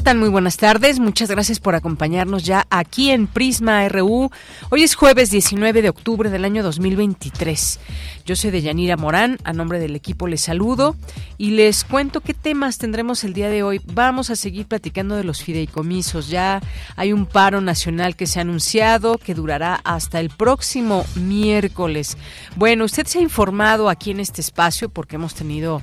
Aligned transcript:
¿Qué 0.00 0.04
tal? 0.04 0.16
Muy 0.16 0.30
buenas 0.30 0.56
tardes. 0.56 0.98
Muchas 0.98 1.30
gracias 1.30 1.60
por 1.60 1.74
acompañarnos 1.74 2.44
ya 2.44 2.66
aquí 2.70 3.10
en 3.10 3.26
Prisma 3.26 3.86
RU. 3.86 4.30
Hoy 4.70 4.82
es 4.82 4.94
jueves 4.94 5.30
19 5.30 5.82
de 5.82 5.90
octubre 5.90 6.30
del 6.30 6.46
año 6.46 6.62
2023. 6.62 7.78
Yo 8.24 8.34
soy 8.34 8.50
Deyanira 8.50 8.96
Morán. 8.96 9.36
A 9.44 9.52
nombre 9.52 9.78
del 9.78 9.94
equipo 9.94 10.26
les 10.26 10.40
saludo 10.40 10.96
y 11.36 11.50
les 11.50 11.84
cuento 11.84 12.22
qué 12.22 12.32
temas 12.32 12.78
tendremos 12.78 13.24
el 13.24 13.34
día 13.34 13.50
de 13.50 13.62
hoy. 13.62 13.82
Vamos 13.92 14.30
a 14.30 14.36
seguir 14.36 14.64
platicando 14.64 15.16
de 15.16 15.24
los 15.24 15.42
fideicomisos. 15.42 16.30
Ya 16.30 16.62
hay 16.96 17.12
un 17.12 17.26
paro 17.26 17.60
nacional 17.60 18.16
que 18.16 18.26
se 18.26 18.38
ha 18.38 18.42
anunciado 18.42 19.18
que 19.18 19.34
durará 19.34 19.82
hasta 19.84 20.18
el 20.18 20.30
próximo 20.30 21.04
miércoles. 21.14 22.16
Bueno, 22.56 22.86
usted 22.86 23.06
se 23.06 23.18
ha 23.18 23.22
informado 23.22 23.90
aquí 23.90 24.12
en 24.12 24.20
este 24.20 24.40
espacio 24.40 24.88
porque 24.88 25.16
hemos 25.16 25.34
tenido 25.34 25.82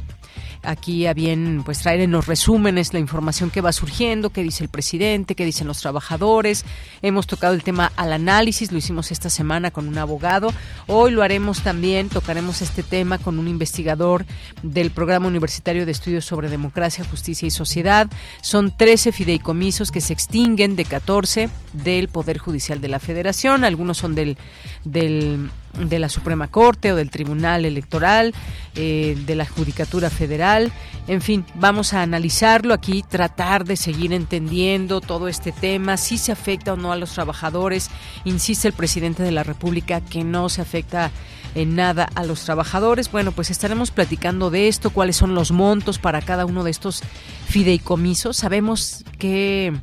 aquí 0.67 1.07
a 1.07 1.13
bien 1.13 1.61
pues 1.63 1.79
traer 1.79 2.01
en 2.01 2.11
los 2.11 2.27
resúmenes 2.27 2.93
la 2.93 2.99
información 2.99 3.49
que 3.49 3.61
va 3.61 3.71
surgiendo, 3.71 4.29
qué 4.29 4.43
dice 4.43 4.63
el 4.63 4.69
presidente, 4.69 5.33
qué 5.33 5.45
dicen 5.45 5.65
los 5.65 5.79
trabajadores. 5.79 6.65
Hemos 7.01 7.25
tocado 7.25 7.53
el 7.53 7.63
tema 7.63 7.91
al 7.95 8.11
análisis, 8.11 8.71
lo 8.71 8.77
hicimos 8.77 9.11
esta 9.11 9.29
semana 9.29 9.71
con 9.71 9.87
un 9.87 9.97
abogado. 9.97 10.53
Hoy 10.87 11.11
lo 11.11 11.23
haremos 11.23 11.61
también, 11.61 12.09
tocaremos 12.09 12.61
este 12.61 12.83
tema 12.83 13.17
con 13.17 13.39
un 13.39 13.47
investigador 13.47 14.25
del 14.61 14.91
Programa 14.91 15.27
Universitario 15.27 15.85
de 15.85 15.93
Estudios 15.93 16.25
sobre 16.25 16.49
Democracia, 16.49 17.05
Justicia 17.09 17.47
y 17.47 17.51
Sociedad. 17.51 18.07
Son 18.41 18.75
13 18.75 19.13
fideicomisos 19.13 19.91
que 19.91 20.01
se 20.01 20.13
extinguen 20.13 20.75
de 20.75 20.83
14 20.83 21.49
del 21.73 22.09
Poder 22.09 22.37
Judicial 22.39 22.81
de 22.81 22.89
la 22.89 22.99
Federación, 22.99 23.63
algunos 23.63 23.97
son 23.97 24.15
del 24.15 24.37
del 24.83 25.49
de 25.73 25.99
la 25.99 26.09
Suprema 26.09 26.47
Corte 26.47 26.91
o 26.91 26.95
del 26.95 27.09
Tribunal 27.09 27.65
Electoral, 27.65 28.33
eh, 28.75 29.17
de 29.25 29.35
la 29.35 29.45
Judicatura 29.45 30.09
Federal. 30.09 30.71
En 31.07 31.21
fin, 31.21 31.45
vamos 31.55 31.93
a 31.93 32.01
analizarlo 32.01 32.73
aquí, 32.73 33.03
tratar 33.07 33.63
de 33.65 33.75
seguir 33.75 34.13
entendiendo 34.13 35.01
todo 35.01 35.27
este 35.27 35.51
tema, 35.51 35.97
si 35.97 36.17
se 36.17 36.31
afecta 36.31 36.73
o 36.73 36.77
no 36.77 36.91
a 36.91 36.95
los 36.97 37.13
trabajadores. 37.13 37.89
Insiste 38.25 38.67
el 38.67 38.73
presidente 38.73 39.23
de 39.23 39.31
la 39.31 39.43
República 39.43 40.01
que 40.01 40.23
no 40.23 40.49
se 40.49 40.61
afecta 40.61 41.11
en 41.55 41.75
nada 41.75 42.07
a 42.15 42.23
los 42.23 42.43
trabajadores. 42.43 43.11
Bueno, 43.11 43.31
pues 43.31 43.49
estaremos 43.49 43.91
platicando 43.91 44.49
de 44.49 44.67
esto, 44.67 44.89
cuáles 44.91 45.15
son 45.15 45.33
los 45.33 45.51
montos 45.51 45.97
para 45.97 46.21
cada 46.21 46.45
uno 46.45 46.63
de 46.63 46.71
estos 46.71 47.01
fideicomisos. 47.47 48.37
Sabemos 48.37 49.03
que 49.17 49.73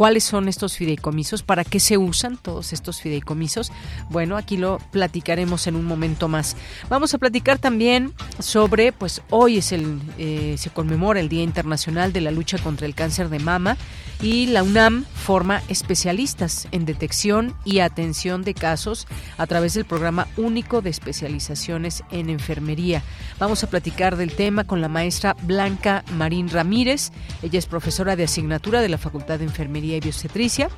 ¿Cuáles 0.00 0.24
son 0.24 0.48
estos 0.48 0.78
fideicomisos? 0.78 1.42
¿Para 1.42 1.62
qué 1.62 1.78
se 1.78 1.98
usan 1.98 2.38
todos 2.38 2.72
estos 2.72 3.02
fideicomisos? 3.02 3.70
Bueno, 4.08 4.38
aquí 4.38 4.56
lo 4.56 4.78
platicaremos 4.92 5.66
en 5.66 5.76
un 5.76 5.84
momento 5.84 6.26
más. 6.26 6.56
Vamos 6.88 7.12
a 7.12 7.18
platicar 7.18 7.58
también 7.58 8.14
sobre, 8.38 8.92
pues 8.92 9.20
hoy 9.28 9.58
es 9.58 9.72
el, 9.72 10.00
eh, 10.16 10.54
se 10.56 10.70
conmemora 10.70 11.20
el 11.20 11.28
Día 11.28 11.42
Internacional 11.42 12.14
de 12.14 12.22
la 12.22 12.30
Lucha 12.30 12.56
contra 12.56 12.86
el 12.86 12.94
Cáncer 12.94 13.28
de 13.28 13.40
Mama 13.40 13.76
y 14.22 14.46
la 14.46 14.62
UNAM 14.62 15.04
forma 15.04 15.62
especialistas 15.68 16.68
en 16.72 16.84
detección 16.84 17.54
y 17.64 17.78
atención 17.78 18.42
de 18.42 18.54
casos 18.54 19.06
a 19.38 19.46
través 19.46 19.74
del 19.74 19.84
programa 19.84 20.28
único 20.36 20.82
de 20.82 20.90
especializaciones 20.90 22.04
en 22.10 22.28
enfermería. 22.28 23.02
Vamos 23.38 23.64
a 23.64 23.70
platicar 23.70 24.16
del 24.16 24.32
tema 24.32 24.64
con 24.64 24.80
la 24.80 24.88
maestra 24.88 25.36
Blanca 25.42 26.04
Marín 26.12 26.50
Ramírez. 26.50 27.12
Ella 27.42 27.58
es 27.58 27.66
profesora 27.66 28.16
de 28.16 28.24
asignatura 28.24 28.82
de 28.82 28.88
la 28.88 28.98
Facultad 28.98 29.38
de 29.38 29.46
Enfermería 29.46 29.96
y 29.96 30.00
Biocetricia 30.00 30.68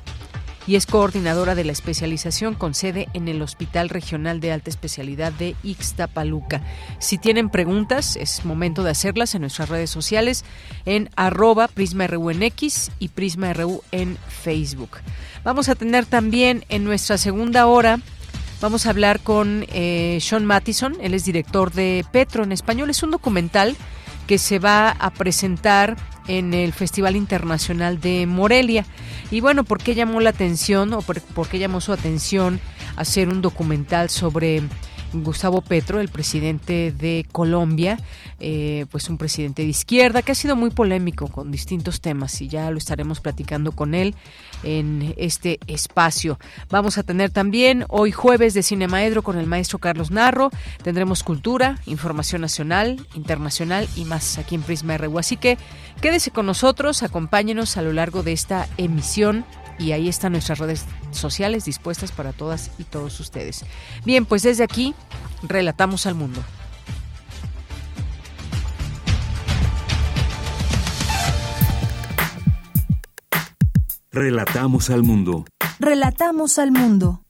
y 0.67 0.75
es 0.75 0.85
coordinadora 0.85 1.55
de 1.55 1.63
la 1.63 1.71
especialización 1.71 2.55
con 2.55 2.73
sede 2.73 3.07
en 3.13 3.27
el 3.27 3.41
Hospital 3.41 3.89
Regional 3.89 4.39
de 4.39 4.51
Alta 4.51 4.69
Especialidad 4.69 5.31
de 5.33 5.55
Ixtapaluca. 5.63 6.61
Si 6.99 7.17
tienen 7.17 7.49
preguntas, 7.49 8.15
es 8.15 8.45
momento 8.45 8.83
de 8.83 8.91
hacerlas 8.91 9.35
en 9.35 9.41
nuestras 9.41 9.69
redes 9.69 9.89
sociales 9.89 10.45
en 10.85 11.09
arroba 11.15 11.67
PrismaRU 11.67 12.31
y 12.99 13.07
PrismaRU 13.09 13.83
en 13.91 14.17
Facebook. 14.27 14.97
Vamos 15.43 15.69
a 15.69 15.75
tener 15.75 16.05
también 16.05 16.65
en 16.69 16.83
nuestra 16.83 17.17
segunda 17.17 17.67
hora 17.67 17.99
Vamos 18.63 18.85
a 18.85 18.91
hablar 18.91 19.19
con 19.19 19.65
eh, 19.73 20.19
Sean 20.21 20.45
Mattison, 20.45 20.95
él 21.01 21.13
es 21.13 21.25
director 21.25 21.73
de 21.73 22.05
Petro 22.13 22.45
en 22.45 22.53
español. 22.53 22.89
Es 22.89 23.03
un 23.03 23.11
documental 23.11 23.75
que 24.27 24.37
se 24.37 24.59
va 24.59 24.89
a 24.89 25.09
presentar 25.11 25.95
en 26.27 26.53
el 26.53 26.73
Festival 26.73 27.15
Internacional 27.15 27.99
de 27.99 28.25
Morelia. 28.25 28.85
Y 29.31 29.41
bueno, 29.41 29.63
¿por 29.63 29.81
qué 29.81 29.95
llamó 29.95 30.19
la 30.21 30.29
atención 30.29 30.93
o 30.93 31.01
por, 31.01 31.47
qué 31.47 31.59
llamó 31.59 31.81
su 31.81 31.91
atención 31.91 32.59
hacer 32.95 33.29
un 33.29 33.41
documental 33.41 34.09
sobre 34.09 34.61
Gustavo 35.13 35.61
Petro, 35.61 35.99
el 35.99 36.09
presidente 36.09 36.91
de 36.91 37.25
Colombia, 37.31 37.99
eh, 38.39 38.85
pues 38.91 39.09
un 39.09 39.17
presidente 39.17 39.61
de 39.61 39.69
izquierda 39.69 40.21
que 40.21 40.31
ha 40.31 40.35
sido 40.35 40.55
muy 40.55 40.71
polémico 40.71 41.27
con 41.27 41.51
distintos 41.51 42.01
temas 42.01 42.41
y 42.41 42.47
ya 42.47 42.71
lo 42.71 42.77
estaremos 42.77 43.19
platicando 43.19 43.71
con 43.71 43.93
él 43.93 44.15
en 44.63 45.13
este 45.17 45.59
espacio. 45.67 46.39
Vamos 46.69 46.97
a 46.97 47.03
tener 47.03 47.29
también 47.29 47.85
hoy 47.89 48.11
jueves 48.11 48.53
de 48.53 48.63
Cinemaedro 48.63 49.21
con 49.21 49.37
el 49.37 49.47
maestro 49.47 49.79
Carlos 49.79 50.11
Narro. 50.11 50.49
Tendremos 50.83 51.23
cultura, 51.23 51.77
información 51.85 52.41
nacional, 52.41 53.05
internacional 53.15 53.87
y 53.95 54.05
más 54.05 54.37
aquí 54.37 54.55
en 54.55 54.61
Prisma 54.61 54.97
RU. 54.97 55.19
Así 55.19 55.37
que 55.37 55.57
quédese 56.01 56.31
con 56.31 56.45
nosotros, 56.45 57.03
acompáñenos 57.03 57.77
a 57.77 57.81
lo 57.81 57.93
largo 57.93 58.23
de 58.23 58.31
esta 58.31 58.67
emisión 58.77 59.45
y 59.83 59.91
ahí 59.91 60.07
están 60.07 60.31
nuestras 60.31 60.59
redes 60.59 60.85
sociales 61.11 61.65
dispuestas 61.65 62.13
para 62.13 62.31
todas 62.31 62.71
y 62.77 62.85
todos 62.85 63.19
ustedes. 63.19 63.65
Bien, 64.05 64.25
pues 64.25 64.43
desde 64.43 64.63
aquí 64.63 64.95
relatamos 65.43 66.05
al 66.05 66.15
mundo. 66.15 66.41
Relatamos 74.11 74.89
al 74.89 75.03
mundo. 75.03 75.45
Relatamos 75.79 76.59
al 76.59 76.71
mundo. 76.71 77.23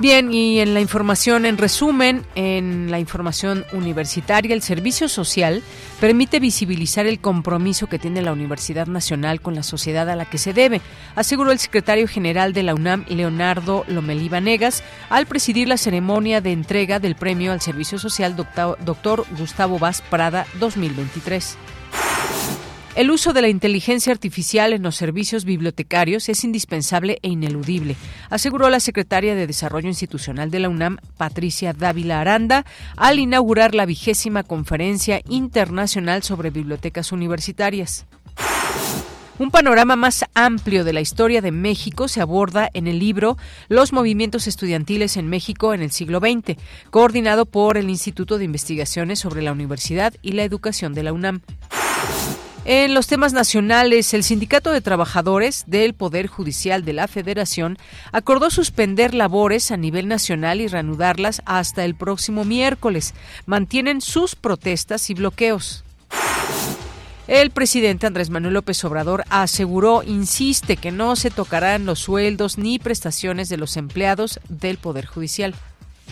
Bien, 0.00 0.34
y 0.34 0.58
en 0.58 0.74
la 0.74 0.80
información, 0.80 1.46
en 1.46 1.56
resumen, 1.56 2.26
en 2.34 2.90
la 2.90 2.98
información 2.98 3.64
universitaria, 3.72 4.52
el 4.52 4.60
servicio 4.60 5.08
social 5.08 5.62
permite 6.04 6.38
visibilizar 6.38 7.06
el 7.06 7.18
compromiso 7.18 7.86
que 7.86 7.98
tiene 7.98 8.20
la 8.20 8.34
Universidad 8.34 8.86
Nacional 8.86 9.40
con 9.40 9.54
la 9.54 9.62
sociedad 9.62 10.10
a 10.10 10.16
la 10.16 10.26
que 10.26 10.36
se 10.36 10.52
debe, 10.52 10.82
aseguró 11.14 11.50
el 11.50 11.58
secretario 11.58 12.06
general 12.06 12.52
de 12.52 12.62
la 12.62 12.74
UNAM, 12.74 13.06
Leonardo 13.08 13.86
Lomelí 13.88 14.28
Vanegas, 14.28 14.82
al 15.08 15.24
presidir 15.24 15.66
la 15.66 15.78
ceremonia 15.78 16.42
de 16.42 16.52
entrega 16.52 16.98
del 16.98 17.14
premio 17.14 17.52
al 17.52 17.62
servicio 17.62 17.98
social 17.98 18.36
doctor 18.36 19.24
Gustavo 19.38 19.78
Vaz 19.78 20.02
Prada 20.02 20.46
2023. 20.60 21.56
El 22.96 23.10
uso 23.10 23.32
de 23.32 23.42
la 23.42 23.48
inteligencia 23.48 24.12
artificial 24.12 24.72
en 24.72 24.84
los 24.84 24.94
servicios 24.94 25.44
bibliotecarios 25.44 26.28
es 26.28 26.44
indispensable 26.44 27.18
e 27.22 27.28
ineludible, 27.28 27.96
aseguró 28.30 28.70
la 28.70 28.78
secretaria 28.78 29.34
de 29.34 29.48
Desarrollo 29.48 29.88
Institucional 29.88 30.52
de 30.52 30.60
la 30.60 30.68
UNAM, 30.68 30.98
Patricia 31.16 31.72
Dávila 31.72 32.20
Aranda, 32.20 32.64
al 32.96 33.18
inaugurar 33.18 33.74
la 33.74 33.84
vigésima 33.84 34.44
conferencia 34.44 35.20
internacional 35.28 36.22
sobre 36.22 36.50
bibliotecas 36.50 37.10
universitarias. 37.10 38.06
Un 39.40 39.50
panorama 39.50 39.96
más 39.96 40.24
amplio 40.34 40.84
de 40.84 40.92
la 40.92 41.00
historia 41.00 41.42
de 41.42 41.50
México 41.50 42.06
se 42.06 42.20
aborda 42.20 42.70
en 42.74 42.86
el 42.86 43.00
libro 43.00 43.36
Los 43.68 43.92
movimientos 43.92 44.46
estudiantiles 44.46 45.16
en 45.16 45.26
México 45.26 45.74
en 45.74 45.82
el 45.82 45.90
siglo 45.90 46.20
XX, 46.20 46.56
coordinado 46.90 47.44
por 47.44 47.76
el 47.76 47.90
Instituto 47.90 48.38
de 48.38 48.44
Investigaciones 48.44 49.18
sobre 49.18 49.42
la 49.42 49.50
Universidad 49.50 50.14
y 50.22 50.32
la 50.32 50.44
Educación 50.44 50.94
de 50.94 51.02
la 51.02 51.12
UNAM. 51.12 51.40
En 52.66 52.94
los 52.94 53.06
temas 53.06 53.34
nacionales, 53.34 54.14
el 54.14 54.24
Sindicato 54.24 54.72
de 54.72 54.80
Trabajadores 54.80 55.64
del 55.66 55.92
Poder 55.92 56.28
Judicial 56.28 56.82
de 56.82 56.94
la 56.94 57.08
Federación 57.08 57.76
acordó 58.10 58.48
suspender 58.48 59.12
labores 59.12 59.70
a 59.70 59.76
nivel 59.76 60.08
nacional 60.08 60.62
y 60.62 60.68
reanudarlas 60.68 61.42
hasta 61.44 61.84
el 61.84 61.94
próximo 61.94 62.46
miércoles. 62.46 63.12
Mantienen 63.44 64.00
sus 64.00 64.34
protestas 64.34 65.10
y 65.10 65.14
bloqueos. 65.14 65.84
El 67.26 67.50
presidente 67.50 68.06
Andrés 68.06 68.30
Manuel 68.30 68.54
López 68.54 68.82
Obrador 68.84 69.24
aseguró, 69.28 70.02
insiste, 70.02 70.78
que 70.78 70.90
no 70.90 71.16
se 71.16 71.30
tocarán 71.30 71.84
los 71.84 71.98
sueldos 71.98 72.56
ni 72.56 72.78
prestaciones 72.78 73.50
de 73.50 73.58
los 73.58 73.76
empleados 73.76 74.40
del 74.48 74.78
Poder 74.78 75.04
Judicial. 75.04 75.54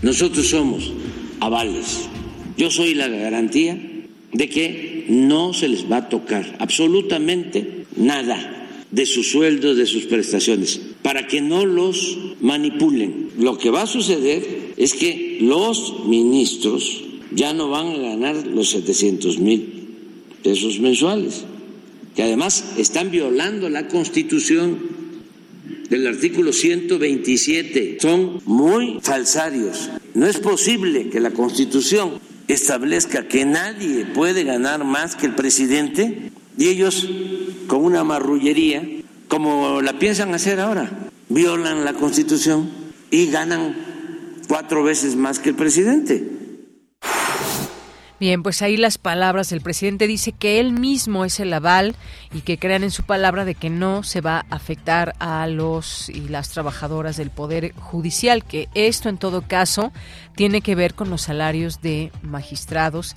Nosotros 0.02 0.48
somos 0.48 0.93
avales. 1.40 2.10
Yo 2.58 2.70
soy 2.70 2.93
la 2.94 3.08
garantía 3.08 3.78
de 4.32 4.49
que 4.49 5.05
no 5.08 5.52
se 5.52 5.69
les 5.69 5.90
va 5.90 5.99
a 5.99 6.08
tocar 6.08 6.56
absolutamente 6.58 7.84
nada 7.96 8.69
de 8.90 9.06
sus 9.06 9.31
sueldos, 9.31 9.76
de 9.76 9.87
sus 9.87 10.05
prestaciones, 10.05 10.81
para 11.02 11.26
que 11.26 11.40
no 11.40 11.64
los 11.64 12.19
manipulen. 12.40 13.31
Lo 13.38 13.58
que 13.58 13.70
va 13.70 13.82
a 13.82 13.87
suceder 13.87 14.75
es 14.76 14.94
que 14.94 15.38
los 15.40 16.05
ministros 16.06 17.05
ya 17.34 17.55
no 17.55 17.70
van 17.70 17.88
a 17.88 17.96
ganar 17.96 18.46
los 18.46 18.70
700 18.70 19.38
mil 19.38 19.88
pesos 20.43 20.81
mensuales, 20.81 21.44
que 22.14 22.23
además 22.23 22.64
están 22.76 23.11
violando 23.11 23.70
la 23.70 23.88
constitución 23.88 24.79
del 25.88 26.06
artículo 26.06 26.52
127. 26.52 27.99
Son 28.00 28.40
muy 28.44 28.99
falsarios. 29.00 29.90
No 30.14 30.26
es 30.26 30.38
posible 30.38 31.08
que 31.08 31.20
la 31.20 31.31
constitución 31.31 32.20
establezca 32.48 33.28
que 33.28 33.44
nadie 33.44 34.04
puede 34.06 34.44
ganar 34.44 34.84
más 34.84 35.16
que 35.16 35.26
el 35.26 35.34
presidente 35.34 36.32
y 36.58 36.68
ellos 36.68 37.08
con 37.66 37.84
una 37.84 38.04
marrullería, 38.04 38.86
como 39.28 39.80
la 39.80 39.98
piensan 39.98 40.34
hacer 40.34 40.60
ahora, 40.60 40.90
violan 41.28 41.84
la 41.84 41.94
constitución 41.94 42.70
y 43.10 43.26
ganan 43.26 43.74
cuatro 44.48 44.82
veces 44.82 45.16
más 45.16 45.38
que 45.38 45.50
el 45.50 45.54
presidente. 45.54 46.41
Bien, 48.22 48.44
pues 48.44 48.62
ahí 48.62 48.76
las 48.76 48.98
palabras. 48.98 49.50
El 49.50 49.62
presidente 49.62 50.06
dice 50.06 50.30
que 50.30 50.60
él 50.60 50.70
mismo 50.70 51.24
es 51.24 51.40
el 51.40 51.52
aval 51.52 51.96
y 52.32 52.42
que 52.42 52.56
crean 52.56 52.84
en 52.84 52.92
su 52.92 53.02
palabra 53.02 53.44
de 53.44 53.56
que 53.56 53.69
no 53.69 54.04
se 54.04 54.20
va 54.20 54.46
a 54.48 54.54
afectar 54.54 55.16
a 55.19 55.48
los 55.48 56.08
y 56.08 56.28
las 56.28 56.50
trabajadoras 56.50 57.16
del 57.16 57.30
Poder 57.30 57.74
Judicial, 57.74 58.44
que 58.44 58.69
esto 58.74 59.08
en 59.08 59.19
todo 59.19 59.42
caso 59.42 59.90
tiene 60.36 60.60
que 60.60 60.76
ver 60.76 60.94
con 60.94 61.10
los 61.10 61.22
salarios 61.22 61.82
de 61.82 62.12
magistrados 62.22 63.16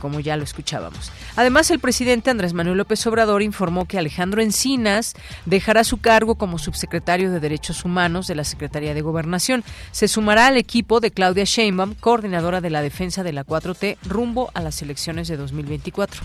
como 0.00 0.20
ya 0.20 0.36
lo 0.36 0.44
escuchábamos. 0.44 1.12
Además, 1.36 1.70
el 1.70 1.78
presidente 1.78 2.30
Andrés 2.30 2.52
Manuel 2.52 2.78
López 2.78 3.06
Obrador 3.06 3.42
informó 3.42 3.86
que 3.86 3.98
Alejandro 3.98 4.42
Encinas 4.42 5.14
dejará 5.46 5.84
su 5.84 5.98
cargo 5.98 6.34
como 6.34 6.58
subsecretario 6.58 7.30
de 7.30 7.40
Derechos 7.40 7.84
Humanos 7.84 8.26
de 8.26 8.34
la 8.34 8.44
Secretaría 8.44 8.94
de 8.94 9.02
Gobernación. 9.02 9.64
Se 9.92 10.08
sumará 10.08 10.46
al 10.46 10.56
equipo 10.56 11.00
de 11.00 11.10
Claudia 11.10 11.44
Sheinbaum, 11.44 11.94
coordinadora 11.94 12.60
de 12.60 12.70
la 12.70 12.82
defensa 12.82 13.22
de 13.22 13.32
la 13.32 13.44
4T, 13.44 13.96
rumbo 14.02 14.50
a 14.54 14.60
las 14.60 14.82
elecciones 14.82 15.28
de 15.28 15.36
2024. 15.36 16.22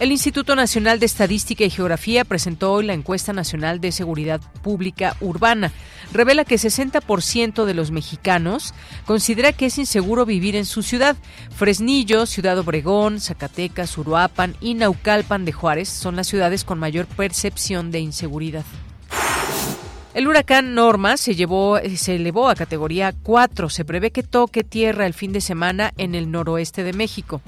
El 0.00 0.10
Instituto 0.10 0.56
Nacional 0.56 0.98
de 0.98 1.06
Estadística 1.06 1.62
y 1.62 1.70
Geografía 1.70 2.24
presentó 2.24 2.72
hoy 2.72 2.84
la 2.84 2.94
encuesta 2.94 3.32
nacional 3.32 3.80
de 3.80 3.92
seguridad 3.92 4.40
pública 4.60 5.16
urbana. 5.20 5.70
Revela 6.12 6.44
que 6.44 6.56
60% 6.56 7.64
de 7.64 7.74
los 7.74 7.92
mexicanos 7.92 8.74
considera 9.06 9.52
que 9.52 9.66
es 9.66 9.78
inseguro 9.78 10.26
vivir 10.26 10.56
en 10.56 10.64
su 10.64 10.82
ciudad. 10.82 11.16
Fresnillo, 11.54 12.26
Ciudad 12.26 12.58
Obregón, 12.58 13.20
Zacatecas, 13.20 13.96
Uruapan 13.96 14.56
y 14.60 14.74
Naucalpan 14.74 15.44
de 15.44 15.52
Juárez 15.52 15.90
son 15.90 16.16
las 16.16 16.26
ciudades 16.26 16.64
con 16.64 16.80
mayor 16.80 17.06
percepción 17.06 17.92
de 17.92 18.00
inseguridad. 18.00 18.64
El 20.12 20.26
huracán 20.26 20.74
Norma 20.74 21.16
se, 21.16 21.36
llevó, 21.36 21.78
se 21.96 22.16
elevó 22.16 22.48
a 22.48 22.56
categoría 22.56 23.14
4. 23.22 23.68
Se 23.68 23.84
prevé 23.84 24.10
que 24.10 24.24
toque 24.24 24.64
tierra 24.64 25.06
el 25.06 25.14
fin 25.14 25.32
de 25.32 25.40
semana 25.40 25.92
en 25.98 26.16
el 26.16 26.32
noroeste 26.32 26.82
de 26.82 26.92
México. 26.92 27.40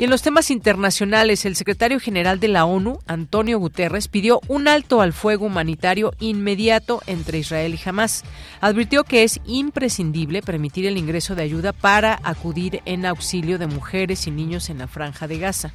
Y 0.00 0.04
en 0.04 0.08
los 0.08 0.22
temas 0.22 0.50
internacionales, 0.50 1.44
el 1.44 1.56
secretario 1.56 2.00
general 2.00 2.40
de 2.40 2.48
la 2.48 2.64
ONU, 2.64 3.00
Antonio 3.06 3.58
Guterres, 3.58 4.08
pidió 4.08 4.40
un 4.48 4.66
alto 4.66 5.02
al 5.02 5.12
fuego 5.12 5.44
humanitario 5.44 6.14
inmediato 6.20 7.02
entre 7.06 7.36
Israel 7.36 7.74
y 7.74 7.86
Hamas. 7.86 8.24
Advirtió 8.62 9.04
que 9.04 9.24
es 9.24 9.40
imprescindible 9.44 10.40
permitir 10.40 10.86
el 10.86 10.96
ingreso 10.96 11.34
de 11.34 11.42
ayuda 11.42 11.74
para 11.74 12.18
acudir 12.24 12.80
en 12.86 13.04
auxilio 13.04 13.58
de 13.58 13.66
mujeres 13.66 14.26
y 14.26 14.30
niños 14.30 14.70
en 14.70 14.78
la 14.78 14.88
franja 14.88 15.28
de 15.28 15.38
Gaza. 15.38 15.74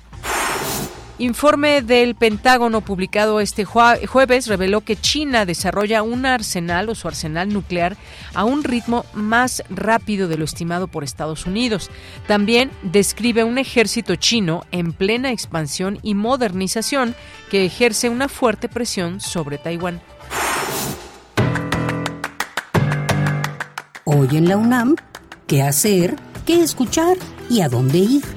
Informe 1.18 1.82
del 1.82 2.14
Pentágono 2.16 2.82
publicado 2.82 3.40
este 3.40 3.64
jueves 3.64 4.48
reveló 4.48 4.82
que 4.82 4.98
China 4.98 5.46
desarrolla 5.46 6.04
un 6.04 6.26
arsenal 6.26 6.90
o 6.90 6.96
su 6.96 7.08
arsenal 7.08 7.54
nuclear 7.54 7.96
a 8.34 8.44
un 8.44 8.66
ritmo 8.66 9.06
más 9.14 9.64
rápido 9.70 10.28
de 10.28 10.38
lo 10.38 10.44
estimado 10.44 10.88
por 10.88 11.06
Estados 11.06 11.46
Unidos. 11.46 11.90
También 12.28 12.70
describe 12.84 13.46
un 13.46 13.58
ejército 13.58 14.18
chino 14.18 14.66
en 14.72 14.92
plena 14.92 15.32
expansión 15.32 16.00
y 16.04 16.16
modernización 16.16 17.16
que 17.50 17.66
ejerce 17.66 18.10
una 18.10 18.28
fuerte 18.28 18.68
presión 18.68 19.22
sobre 19.22 19.58
Taiwán. 19.58 20.02
Hoy 24.04 24.28
en 24.34 24.50
la 24.50 24.58
UNAM, 24.58 24.98
¿qué 25.48 25.64
hacer? 25.64 26.18
¿Qué 26.46 26.62
escuchar? 26.62 27.16
¿Y 27.50 27.62
a 27.62 27.70
dónde 27.70 28.00
ir? 28.00 28.35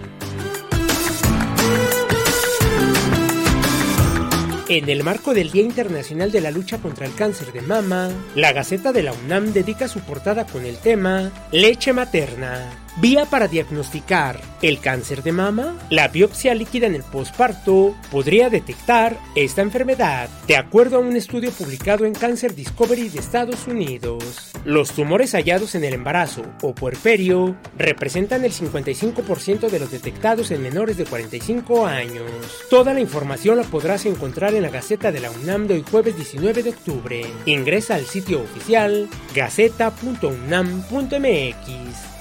En 4.71 4.91
el 4.91 5.03
marco 5.03 5.33
del 5.33 5.51
Día 5.51 5.63
Internacional 5.63 6.31
de 6.31 6.43
la 6.43 6.51
Lucha 6.51 6.77
contra 6.77 7.07
el 7.07 7.15
Cáncer 7.15 7.55
de 7.55 7.63
Mama, 7.63 8.11
la 8.35 8.53
Gaceta 8.53 8.93
de 8.93 9.03
la 9.03 9.15
UNAM 9.15 9.55
dedica 9.55 9.89
su 9.89 10.01
portada 10.01 10.45
con 10.45 10.67
el 10.67 10.77
tema 10.77 11.33
Leche 11.53 11.95
Materna. 11.95 12.88
Vía 13.01 13.27
para 13.27 13.47
diagnosticar 13.47 14.41
el 14.61 14.81
cáncer 14.81 15.23
de 15.23 15.31
mama. 15.31 15.79
La 15.89 16.09
biopsia 16.09 16.53
líquida 16.53 16.89
en 16.89 16.97
el 16.97 17.05
posparto 17.05 17.95
podría 18.11 18.51
detectar 18.51 19.17
esta 19.37 19.63
enfermedad, 19.63 20.29
de 20.49 20.57
acuerdo 20.57 20.97
a 20.97 21.01
un 21.01 21.15
estudio 21.15 21.53
publicado 21.53 22.07
en 22.07 22.13
Cancer 22.13 22.57
Discovery 22.57 23.09
de 23.09 23.21
Estados 23.21 23.69
Unidos. 23.69 24.51
Los 24.65 24.91
tumores 24.91 25.35
hallados 25.35 25.77
en 25.77 25.85
el 25.85 25.95
embarazo 25.95 26.43
o 26.61 26.75
puerperio 26.75 27.55
representan 27.77 28.45
el 28.45 28.51
55% 28.51 29.71
de 29.71 29.79
los 29.79 29.93
detectados 29.93 30.51
en 30.51 30.61
menores 30.61 30.97
de 30.97 31.05
45 31.05 31.87
años. 31.87 32.29
Toda 32.69 32.95
la 32.95 33.01
información 33.01 33.59
la 33.59 33.63
podrás 33.63 34.07
encontrar 34.07 34.55
en 34.55 34.63
la 34.63 34.71
Gaceta 34.71 35.13
de 35.13 35.21
la 35.21 35.31
UNAM 35.31 35.69
de 35.69 35.75
hoy 35.75 35.85
jueves 35.89 36.17
19 36.17 36.65
de 36.65 36.71
octubre. 36.71 37.25
Ingresa 37.47 37.95
al 37.95 38.07
sitio 38.07 38.43
oficial 38.43 39.09
gaceta.unam.mx. 39.37 42.18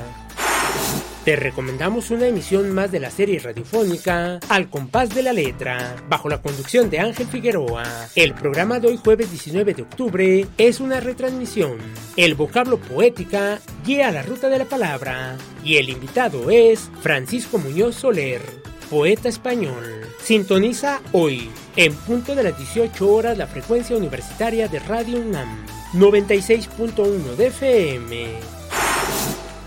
Te 1.25 1.37
recomendamos 1.37 2.11
una 2.11 2.26
emisión 2.26 2.73
más 2.73 2.90
de 2.90 3.00
la 3.00 3.11
serie 3.11 3.38
radiofónica 3.38 4.40
Al 4.49 4.70
compás 4.70 5.14
de 5.14 5.23
la 5.23 5.35
letra, 5.35 5.97
bajo 6.08 6.30
la 6.30 6.40
conducción 6.40 6.88
de 6.88 7.00
Ángel 7.00 7.26
Figueroa. 7.26 7.85
El 8.14 8.32
programa 8.32 8.80
de 8.80 8.88
hoy 8.88 8.97
jueves 8.97 9.30
19 9.30 9.75
de 9.75 9.82
octubre 9.82 10.47
es 10.56 10.80
una 10.80 11.00
retransmisión. 11.00 11.76
El 12.16 12.35
vocablo 12.35 12.78
poética 12.78 13.58
guía 13.85 14.11
la 14.11 14.23
ruta 14.23 14.49
de 14.49 14.58
la 14.58 14.64
palabra 14.64 15.37
y 15.62 15.76
el 15.76 15.90
invitado 15.90 16.49
es 16.50 16.90
Francisco 17.02 17.58
Muñoz 17.58 17.97
Soler, 17.97 18.40
poeta 18.88 19.28
español. 19.28 20.06
Sintoniza 20.23 21.02
hoy, 21.12 21.50
en 21.76 21.94
punto 21.94 22.35
de 22.35 22.44
las 22.44 22.56
18 22.56 23.06
horas, 23.06 23.37
la 23.37 23.47
frecuencia 23.47 23.97
universitaria 23.97 24.66
de 24.68 24.78
Radio 24.78 25.20
UNAM. 25.20 25.77
96.1 25.95 27.37
de 27.37 27.47
FM. 27.47 28.59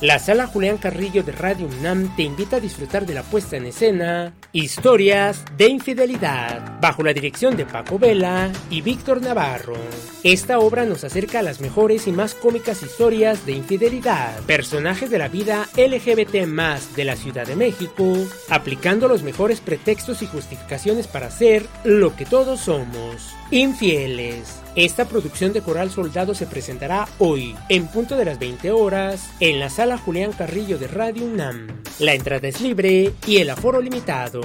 La 0.01 0.19
sala 0.19 0.47
Julián 0.47 0.77
Carrillo 0.77 1.23
de 1.23 1.31
Radio 1.31 1.67
UNAM 1.67 2.15
te 2.15 2.23
invita 2.23 2.57
a 2.57 2.59
disfrutar 2.59 3.05
de 3.07 3.15
la 3.15 3.23
puesta 3.23 3.57
en 3.57 3.65
escena 3.65 4.33
Historias 4.51 5.43
de 5.57 5.67
Infidelidad, 5.69 6.79
bajo 6.79 7.01
la 7.03 7.13
dirección 7.13 7.57
de 7.57 7.65
Paco 7.65 7.97
Vela 7.97 8.51
y 8.69 8.81
Víctor 8.81 9.21
Navarro. 9.21 9.75
Esta 10.23 10.59
obra 10.59 10.85
nos 10.85 11.03
acerca 11.03 11.39
a 11.39 11.43
las 11.43 11.59
mejores 11.59 12.07
y 12.07 12.11
más 12.11 12.35
cómicas 12.35 12.83
historias 12.83 13.45
de 13.45 13.53
infidelidad, 13.53 14.39
personajes 14.41 15.09
de 15.09 15.17
la 15.17 15.27
vida 15.27 15.67
LGBT 15.75 16.47
más 16.47 16.95
de 16.95 17.05
la 17.05 17.15
Ciudad 17.15 17.47
de 17.47 17.55
México, 17.55 18.15
aplicando 18.49 19.07
los 19.07 19.23
mejores 19.23 19.59
pretextos 19.59 20.21
y 20.21 20.27
justificaciones 20.27 21.07
para 21.07 21.31
ser 21.31 21.65
lo 21.83 22.15
que 22.15 22.25
todos 22.25 22.61
somos, 22.61 23.33
infieles. 23.49 24.60
Esta 24.75 25.03
producción 25.03 25.51
de 25.51 25.61
Coral 25.61 25.91
Soldado 25.91 26.33
se 26.33 26.47
presentará 26.47 27.05
hoy, 27.19 27.55
en 27.67 27.87
punto 27.87 28.15
de 28.15 28.23
las 28.23 28.39
20 28.39 28.71
horas, 28.71 29.29
en 29.41 29.59
la 29.59 29.69
sala 29.69 29.97
Julián 29.97 30.31
Carrillo 30.31 30.77
de 30.77 30.87
Radio 30.87 31.25
UNAM. 31.25 31.67
La 31.99 32.13
entrada 32.13 32.47
es 32.47 32.61
libre 32.61 33.13
y 33.27 33.37
el 33.37 33.49
aforo 33.49 33.81
limitado. 33.81 34.41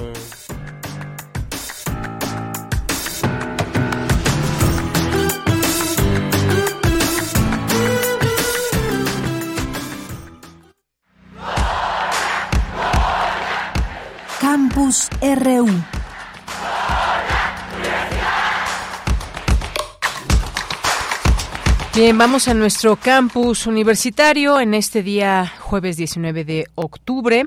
Campus 14.40 15.08
RU 15.20 15.95
Bien, 21.96 22.18
vamos 22.18 22.46
a 22.46 22.52
nuestro 22.52 22.96
campus 22.96 23.66
universitario 23.66 24.60
en 24.60 24.74
este 24.74 25.02
día 25.02 25.46
jueves 25.46 25.96
19 25.96 26.44
de 26.44 26.66
octubre. 26.74 27.44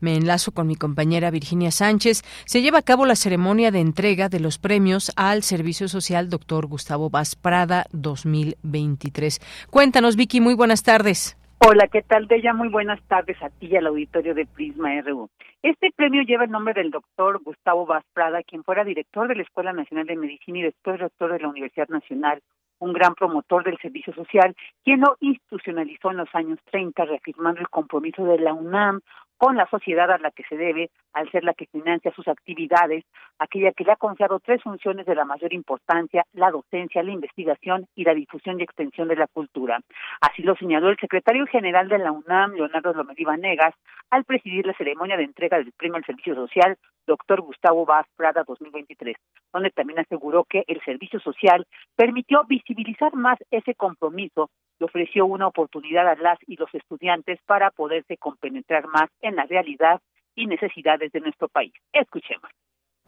Me 0.00 0.16
enlazo 0.16 0.50
con 0.50 0.66
mi 0.66 0.74
compañera 0.74 1.30
Virginia 1.30 1.70
Sánchez. 1.70 2.22
Se 2.44 2.62
lleva 2.62 2.78
a 2.78 2.82
cabo 2.82 3.06
la 3.06 3.14
ceremonia 3.14 3.70
de 3.70 3.78
entrega 3.78 4.28
de 4.28 4.40
los 4.40 4.58
premios 4.58 5.12
al 5.14 5.44
Servicio 5.44 5.86
Social 5.86 6.30
Dr. 6.30 6.66
Gustavo 6.66 7.10
Vaz 7.10 7.36
Prada 7.36 7.84
2023. 7.92 9.68
Cuéntanos, 9.70 10.16
Vicky, 10.16 10.40
muy 10.40 10.54
buenas 10.54 10.82
tardes. 10.82 11.38
Hola, 11.60 11.86
¿qué 11.86 12.02
tal, 12.02 12.26
Bella? 12.26 12.52
Muy 12.54 12.70
buenas 12.70 13.00
tardes 13.06 13.40
a 13.40 13.50
ti 13.50 13.66
y 13.66 13.76
al 13.76 13.86
auditorio 13.86 14.34
de 14.34 14.46
Prisma 14.46 15.00
RU. 15.02 15.30
Este 15.62 15.92
premio 15.94 16.22
lleva 16.24 16.42
el 16.42 16.50
nombre 16.50 16.74
del 16.74 16.90
doctor 16.90 17.40
Gustavo 17.44 17.86
Vaz 17.86 18.04
Prada, 18.12 18.42
quien 18.42 18.64
fuera 18.64 18.82
director 18.82 19.28
de 19.28 19.36
la 19.36 19.42
Escuela 19.42 19.72
Nacional 19.72 20.08
de 20.08 20.16
Medicina 20.16 20.58
y 20.58 20.62
después 20.62 20.98
rector 20.98 21.32
de 21.32 21.38
la 21.38 21.48
Universidad 21.48 21.86
Nacional 21.86 22.42
un 22.82 22.92
gran 22.92 23.14
promotor 23.14 23.62
del 23.62 23.78
servicio 23.78 24.12
social, 24.12 24.56
quien 24.84 25.00
lo 25.00 25.16
institucionalizó 25.20 26.10
en 26.10 26.16
los 26.16 26.28
años 26.34 26.58
30, 26.70 27.04
reafirmando 27.04 27.60
el 27.60 27.68
compromiso 27.68 28.24
de 28.24 28.40
la 28.40 28.52
UNAM 28.52 29.00
con 29.36 29.56
la 29.56 29.68
sociedad 29.68 30.10
a 30.10 30.18
la 30.18 30.30
que 30.30 30.44
se 30.44 30.56
debe, 30.56 30.90
al 31.12 31.30
ser 31.30 31.44
la 31.44 31.54
que 31.54 31.66
financia 31.66 32.12
sus 32.14 32.28
actividades, 32.28 33.04
aquella 33.38 33.72
que 33.72 33.84
le 33.84 33.92
ha 33.92 33.96
confiado 33.96 34.40
tres 34.40 34.62
funciones 34.62 35.04
de 35.06 35.14
la 35.14 35.24
mayor 35.24 35.52
importancia, 35.52 36.24
la 36.32 36.50
docencia, 36.50 37.02
la 37.02 37.12
investigación 37.12 37.86
y 37.94 38.04
la 38.04 38.14
difusión 38.14 38.60
y 38.60 38.62
extensión 38.62 39.08
de 39.08 39.16
la 39.16 39.26
cultura. 39.26 39.80
Así 40.20 40.42
lo 40.42 40.54
señaló 40.56 40.88
el 40.88 40.98
secretario 40.98 41.46
general 41.46 41.88
de 41.88 41.98
la 41.98 42.12
UNAM, 42.12 42.52
Leonardo 42.52 42.94
Lomediva 42.94 43.36
Negas, 43.36 43.74
al 44.10 44.24
presidir 44.24 44.66
la 44.66 44.74
ceremonia 44.74 45.16
de 45.16 45.24
entrega 45.24 45.58
del 45.58 45.72
premio 45.72 45.96
al 45.96 46.04
servicio 46.04 46.34
social, 46.34 46.76
doctor 47.06 47.40
Gustavo 47.40 47.84
Vaz 47.84 48.06
Prada 48.16 48.44
2023, 48.46 49.16
donde 49.52 49.70
también 49.70 49.98
aseguró 49.98 50.44
que 50.44 50.64
el 50.66 50.80
servicio 50.84 51.18
social 51.20 51.66
permitió 51.96 52.44
visibilizar 52.44 53.14
más 53.14 53.38
ese 53.50 53.74
compromiso 53.74 54.50
y 54.82 54.84
ofreció 54.84 55.26
una 55.26 55.46
oportunidad 55.46 56.08
a 56.08 56.16
las 56.16 56.38
y 56.46 56.56
los 56.56 56.74
estudiantes 56.74 57.38
para 57.46 57.70
poderse 57.70 58.16
compenetrar 58.16 58.88
más 58.88 59.08
en 59.20 59.36
la 59.36 59.44
realidad 59.44 60.00
y 60.34 60.46
necesidades 60.46 61.12
de 61.12 61.20
nuestro 61.20 61.48
país. 61.48 61.72
Escuchemos. 61.92 62.50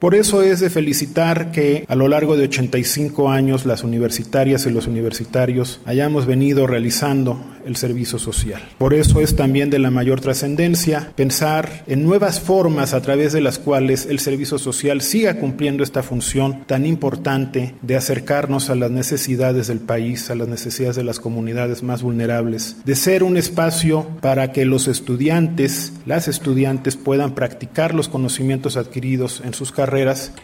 Por 0.01 0.15
eso 0.15 0.43
es 0.43 0.61
de 0.61 0.71
felicitar 0.71 1.53
que 1.53 1.85
a 1.89 1.95
lo 1.95 2.09
largo 2.09 2.37
de 2.37 2.45
85 2.45 3.31
años 3.31 3.65
las 3.65 3.85
universitarias 3.85 4.67
y 4.67 4.71
los 4.71 4.87
universitarios 4.87 5.81
hayamos 5.87 6.27
venido 6.27 6.67
realizando 6.67 7.39
el 7.65 7.77
servicio 7.77 8.19
social. 8.19 8.63
Por 8.79 8.95
eso 8.95 9.21
es 9.21 9.37
también 9.37 9.71
de 9.71 9.79
la 9.79 9.91
mayor 9.91 10.21
trascendencia 10.21 11.13
pensar 11.17 11.85
en 11.87 12.05
nuevas 12.05 12.41
formas 12.41 12.93
a 12.93 13.01
través 13.01 13.33
de 13.33 13.41
las 13.41 13.59
cuales 13.59 14.07
el 14.07 14.19
servicio 14.19 14.59
social 14.59 15.01
siga 15.01 15.39
cumpliendo 15.39 15.83
esta 15.83 16.03
función 16.03 16.65
tan 16.67 16.87
importante 16.87 17.75
de 17.83 17.97
acercarnos 17.97 18.71
a 18.71 18.75
las 18.75 18.91
necesidades 18.91 19.69
del 19.69 19.81
país, 19.81 20.31
a 20.31 20.35
las 20.35 20.49
necesidades 20.49 20.97
de 20.97 21.05
las 21.05 21.21
comunidades 21.21 21.83
más 21.83 22.03
vulnerables, 22.03 22.77
de 22.85 22.97
ser 22.97 23.23
un 23.23 23.37
espacio 23.37 24.09
para 24.21 24.53
que 24.53 24.65
los 24.65 24.89
estudiantes, 24.89 25.93
las 26.07 26.29
estudiantes 26.29 26.97
puedan 26.97 27.35
practicar 27.35 27.95
los 27.95 28.09
conocimientos 28.09 28.77
adquiridos 28.77 29.41
en 29.45 29.55
sus 29.55 29.73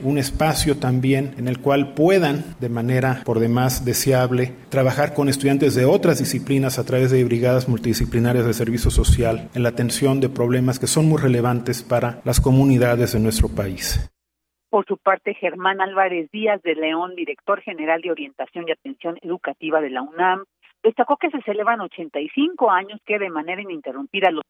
un 0.03 0.19
espacio 0.19 0.79
también 0.79 1.35
en 1.39 1.49
el 1.49 1.61
cual 1.61 1.95
puedan, 1.95 2.57
de 2.61 2.69
manera 2.69 3.23
por 3.25 3.39
demás 3.39 3.85
deseable, 3.85 4.53
trabajar 4.69 5.15
con 5.15 5.29
estudiantes 5.29 5.75
de 5.75 5.85
otras 5.85 6.19
disciplinas 6.19 6.79
a 6.79 6.85
través 6.85 7.11
de 7.11 7.25
brigadas 7.25 7.69
multidisciplinarias 7.69 8.47
de 8.47 8.55
servicio 8.55 8.91
social 8.91 9.49
en 9.55 9.63
la 9.63 9.71
atención 9.71 10.21
de 10.21 10.29
problemas 10.29 10.79
que 10.79 10.87
son 10.87 11.09
muy 11.09 11.21
relevantes 11.21 11.83
para 11.83 12.21
las 12.25 12.41
comunidades 12.41 13.13
de 13.13 13.21
nuestro 13.21 13.49
país. 13.49 14.11
Por 14.71 14.87
su 14.87 14.97
parte, 14.99 15.35
Germán 15.35 15.81
Álvarez 15.81 16.31
Díaz 16.31 16.63
de 16.63 16.77
León, 16.77 17.17
director 17.17 17.61
general 17.61 18.01
de 18.03 18.13
Orientación 18.13 18.67
y 18.69 18.73
Atención 18.73 19.19
Educativa 19.21 19.81
de 19.81 19.91
la 19.91 20.03
UNAM, 20.03 20.45
destacó 20.83 21.17
que 21.17 21.31
se 21.31 21.43
celebran 21.43 21.81
85 21.81 22.71
años 22.71 23.01
que 23.05 23.19
de 23.19 23.31
manera 23.31 23.61
ininterrumpida 23.61 24.31
los 24.31 24.45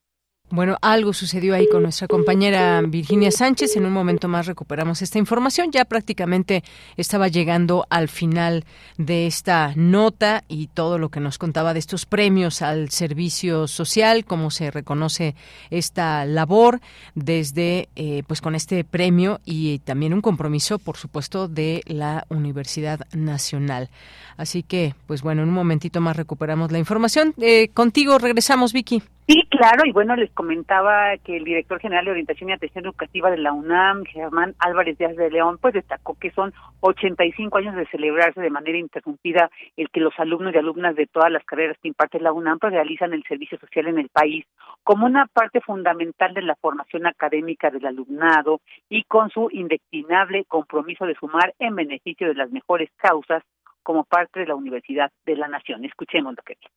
bueno, 0.51 0.77
algo 0.81 1.13
sucedió 1.13 1.55
ahí 1.55 1.67
con 1.69 1.83
nuestra 1.83 2.07
compañera 2.07 2.81
Virginia 2.81 3.31
Sánchez. 3.31 3.77
En 3.77 3.85
un 3.85 3.93
momento 3.93 4.27
más 4.27 4.47
recuperamos 4.47 5.01
esta 5.01 5.17
información. 5.17 5.71
Ya 5.71 5.85
prácticamente 5.85 6.63
estaba 6.97 7.29
llegando 7.29 7.85
al 7.89 8.09
final 8.09 8.65
de 8.97 9.27
esta 9.27 9.71
nota 9.75 10.43
y 10.49 10.67
todo 10.67 10.97
lo 10.97 11.09
que 11.09 11.21
nos 11.21 11.37
contaba 11.37 11.73
de 11.73 11.79
estos 11.79 12.05
premios 12.05 12.61
al 12.61 12.89
servicio 12.89 13.67
social, 13.67 14.25
cómo 14.25 14.51
se 14.51 14.71
reconoce 14.71 15.35
esta 15.69 16.25
labor 16.25 16.81
desde, 17.15 17.87
eh, 17.95 18.23
pues, 18.27 18.41
con 18.41 18.53
este 18.53 18.83
premio 18.83 19.39
y 19.45 19.79
también 19.79 20.13
un 20.13 20.21
compromiso, 20.21 20.79
por 20.79 20.97
supuesto, 20.97 21.47
de 21.47 21.81
la 21.85 22.25
Universidad 22.29 23.07
Nacional. 23.13 23.89
Así 24.37 24.63
que, 24.63 24.95
pues 25.07 25.21
bueno, 25.21 25.43
en 25.43 25.49
un 25.49 25.53
momentito 25.53 26.01
más 26.01 26.17
recuperamos 26.17 26.71
la 26.71 26.79
información. 26.79 27.33
Eh, 27.39 27.69
contigo 27.69 28.17
regresamos, 28.17 28.73
Vicky. 28.73 29.03
Sí, 29.27 29.43
claro, 29.49 29.83
y 29.85 29.91
bueno, 29.91 30.15
les 30.15 30.31
comentaba 30.41 31.15
que 31.23 31.37
el 31.37 31.43
director 31.43 31.79
general 31.79 32.05
de 32.05 32.11
Orientación 32.11 32.49
y 32.49 32.53
Atención 32.53 32.83
Educativa 32.83 33.29
de 33.29 33.37
la 33.37 33.53
UNAM, 33.53 34.05
Germán 34.05 34.55
Álvarez 34.57 34.97
Díaz 34.97 35.15
de 35.15 35.29
León, 35.29 35.59
pues 35.61 35.75
destacó 35.75 36.17
que 36.17 36.31
son 36.31 36.51
85 36.79 37.59
años 37.59 37.75
de 37.75 37.85
celebrarse 37.85 38.41
de 38.41 38.49
manera 38.49 38.79
interrumpida 38.79 39.51
el 39.77 39.91
que 39.91 39.99
los 39.99 40.15
alumnos 40.17 40.55
y 40.55 40.57
alumnas 40.57 40.95
de 40.95 41.05
todas 41.05 41.31
las 41.31 41.45
carreras 41.45 41.77
que 41.79 41.89
imparte 41.89 42.19
la 42.19 42.33
UNAM 42.33 42.57
pues 42.57 42.73
realizan 42.73 43.13
el 43.13 43.23
servicio 43.25 43.59
social 43.59 43.85
en 43.85 43.99
el 43.99 44.09
país 44.09 44.43
como 44.83 45.05
una 45.05 45.27
parte 45.27 45.61
fundamental 45.61 46.33
de 46.33 46.41
la 46.41 46.55
formación 46.55 47.05
académica 47.05 47.69
del 47.69 47.85
alumnado 47.85 48.61
y 48.89 49.03
con 49.03 49.29
su 49.29 49.47
indeclinable 49.51 50.45
compromiso 50.45 51.05
de 51.05 51.13
sumar 51.13 51.53
en 51.59 51.75
beneficio 51.75 52.27
de 52.27 52.33
las 52.33 52.49
mejores 52.49 52.89
causas 52.97 53.43
como 53.83 54.05
parte 54.05 54.39
de 54.39 54.47
la 54.47 54.55
Universidad 54.55 55.11
de 55.23 55.35
la 55.35 55.47
Nación. 55.47 55.85
Escuchemos 55.85 56.33
lo 56.35 56.41
que 56.41 56.55
dice. 56.55 56.73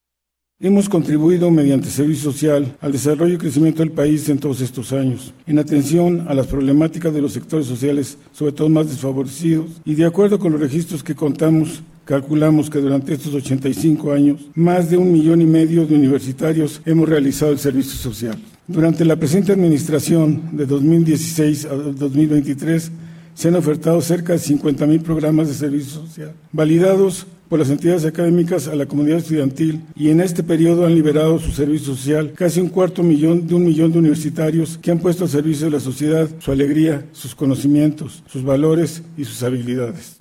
Hemos 0.60 0.88
contribuido 0.88 1.50
mediante 1.50 1.90
servicio 1.90 2.30
social 2.30 2.76
al 2.80 2.92
desarrollo 2.92 3.34
y 3.34 3.38
crecimiento 3.38 3.80
del 3.80 3.90
país 3.90 4.28
en 4.28 4.38
todos 4.38 4.60
estos 4.60 4.92
años, 4.92 5.34
en 5.48 5.58
atención 5.58 6.26
a 6.28 6.34
las 6.34 6.46
problemáticas 6.46 7.12
de 7.12 7.20
los 7.20 7.32
sectores 7.32 7.66
sociales, 7.66 8.18
sobre 8.32 8.52
todo 8.52 8.68
más 8.68 8.86
desfavorecidos, 8.88 9.66
y 9.84 9.96
de 9.96 10.04
acuerdo 10.04 10.38
con 10.38 10.52
los 10.52 10.60
registros 10.60 11.02
que 11.02 11.16
contamos, 11.16 11.82
calculamos 12.04 12.70
que 12.70 12.78
durante 12.78 13.14
estos 13.14 13.34
85 13.34 14.12
años, 14.12 14.46
más 14.54 14.88
de 14.90 14.96
un 14.96 15.12
millón 15.12 15.42
y 15.42 15.46
medio 15.46 15.86
de 15.86 15.96
universitarios 15.96 16.80
hemos 16.86 17.08
realizado 17.08 17.50
el 17.50 17.58
servicio 17.58 17.94
social. 17.94 18.38
Durante 18.68 19.04
la 19.04 19.16
presente 19.16 19.50
administración 19.50 20.56
de 20.56 20.66
2016 20.66 21.64
a 21.64 21.74
2023, 21.74 22.92
se 23.34 23.48
han 23.48 23.56
ofertado 23.56 24.00
cerca 24.00 24.34
de 24.34 24.38
50.000 24.38 25.02
programas 25.02 25.48
de 25.48 25.54
servicio 25.54 26.06
social, 26.06 26.32
validados 26.52 27.26
por 27.48 27.58
las 27.58 27.70
entidades 27.70 28.04
académicas 28.04 28.68
a 28.68 28.74
la 28.74 28.86
comunidad 28.86 29.18
estudiantil 29.18 29.82
y 29.94 30.10
en 30.10 30.20
este 30.20 30.42
periodo 30.42 30.86
han 30.86 30.94
liberado 30.94 31.38
su 31.38 31.50
servicio 31.50 31.94
social 31.94 32.32
casi 32.36 32.60
un 32.60 32.68
cuarto 32.68 33.02
millón 33.02 33.46
de 33.46 33.54
un 33.54 33.64
millón 33.64 33.92
de 33.92 33.98
universitarios 33.98 34.78
que 34.78 34.90
han 34.90 34.98
puesto 34.98 35.24
al 35.24 35.30
servicio 35.30 35.66
de 35.66 35.72
la 35.72 35.80
sociedad 35.80 36.28
su 36.40 36.52
alegría, 36.52 37.04
sus 37.12 37.34
conocimientos, 37.34 38.22
sus 38.26 38.44
valores 38.44 39.02
y 39.16 39.24
sus 39.24 39.42
habilidades. 39.42 40.20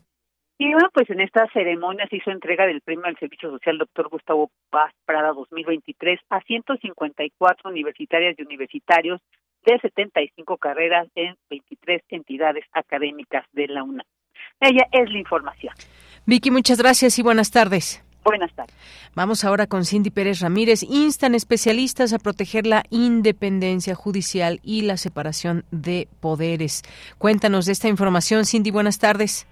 Y 0.57 0.71
bueno, 0.71 0.89
pues 0.93 1.09
en 1.09 1.19
esta 1.19 1.47
ceremonia 1.51 2.07
se 2.07 2.17
hizo 2.17 2.31
entrega 2.31 2.65
del 2.65 2.81
premio 2.81 3.05
al 3.05 3.17
servicio 3.17 3.49
social 3.49 3.77
doctor 3.77 4.07
Gustavo 4.09 4.51
Paz 4.69 4.93
Prada 5.05 5.33
2023 5.33 6.19
a 6.29 6.41
154 6.41 7.69
universitarias 7.69 8.35
y 8.37 8.43
universitarios 8.43 9.19
de 9.65 9.79
75 9.79 10.57
carreras 10.57 11.07
en 11.15 11.35
23 11.49 12.01
entidades 12.09 12.65
académicas 12.71 13.45
de 13.51 13.67
la 13.67 13.83
UNAM. 13.83 14.05
Ella 14.59 14.87
es 14.91 15.11
la 15.11 15.19
información. 15.19 15.73
Vicky, 16.25 16.51
muchas 16.51 16.77
gracias 16.77 17.19
y 17.19 17.21
buenas 17.21 17.51
tardes. 17.51 18.03
Buenas 18.23 18.53
tardes. 18.53 18.73
Vamos 19.15 19.43
ahora 19.43 19.67
con 19.67 19.83
Cindy 19.83 20.09
Pérez 20.09 20.39
Ramírez. 20.39 20.83
Instan 20.83 21.35
especialistas 21.35 22.13
a 22.13 22.19
proteger 22.19 22.65
la 22.65 22.83
independencia 22.89 23.95
judicial 23.95 24.59
y 24.63 24.83
la 24.83 24.95
separación 24.95 25.65
de 25.71 26.07
poderes. 26.21 26.83
Cuéntanos 27.17 27.65
de 27.65 27.73
esta 27.73 27.89
información, 27.89 28.45
Cindy. 28.45 28.71
Buenas 28.71 28.99
tardes. 28.99 29.45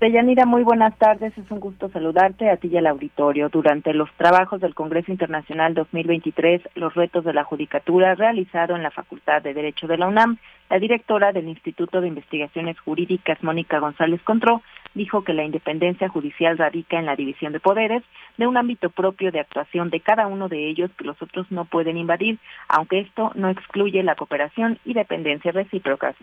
Deyanira, 0.00 0.46
muy 0.46 0.62
buenas 0.62 0.96
tardes. 0.98 1.36
Es 1.36 1.50
un 1.50 1.58
gusto 1.58 1.88
saludarte 1.88 2.50
a 2.50 2.56
ti 2.56 2.68
y 2.68 2.76
al 2.76 2.86
auditorio. 2.86 3.48
Durante 3.48 3.92
los 3.94 4.08
trabajos 4.16 4.60
del 4.60 4.74
Congreso 4.74 5.10
Internacional 5.10 5.74
2023, 5.74 6.62
los 6.74 6.94
retos 6.94 7.24
de 7.24 7.32
la 7.32 7.42
judicatura 7.42 8.14
realizado 8.14 8.76
en 8.76 8.82
la 8.82 8.92
Facultad 8.92 9.42
de 9.42 9.54
Derecho 9.54 9.88
de 9.88 9.98
la 9.98 10.06
UNAM, 10.06 10.38
la 10.70 10.78
directora 10.78 11.32
del 11.32 11.48
Instituto 11.48 12.00
de 12.00 12.08
Investigaciones 12.08 12.78
Jurídicas, 12.78 13.42
Mónica 13.42 13.80
González 13.80 14.20
Contró, 14.22 14.62
dijo 14.94 15.24
que 15.24 15.32
la 15.32 15.44
independencia 15.44 16.08
judicial 16.08 16.58
radica 16.58 16.98
en 16.98 17.06
la 17.06 17.16
división 17.16 17.52
de 17.52 17.60
poderes, 17.60 18.02
de 18.36 18.46
un 18.46 18.56
ámbito 18.56 18.90
propio 18.90 19.30
de 19.32 19.40
actuación 19.40 19.90
de 19.90 20.00
cada 20.00 20.26
uno 20.26 20.48
de 20.48 20.68
ellos 20.68 20.90
que 20.96 21.04
los 21.04 21.20
otros 21.22 21.50
no 21.50 21.64
pueden 21.64 21.96
invadir, 21.96 22.38
aunque 22.68 23.00
esto 23.00 23.32
no 23.34 23.48
excluye 23.50 24.02
la 24.02 24.16
cooperación 24.16 24.78
y 24.84 24.94
dependencia 24.94 25.52
recíprocas 25.52 26.16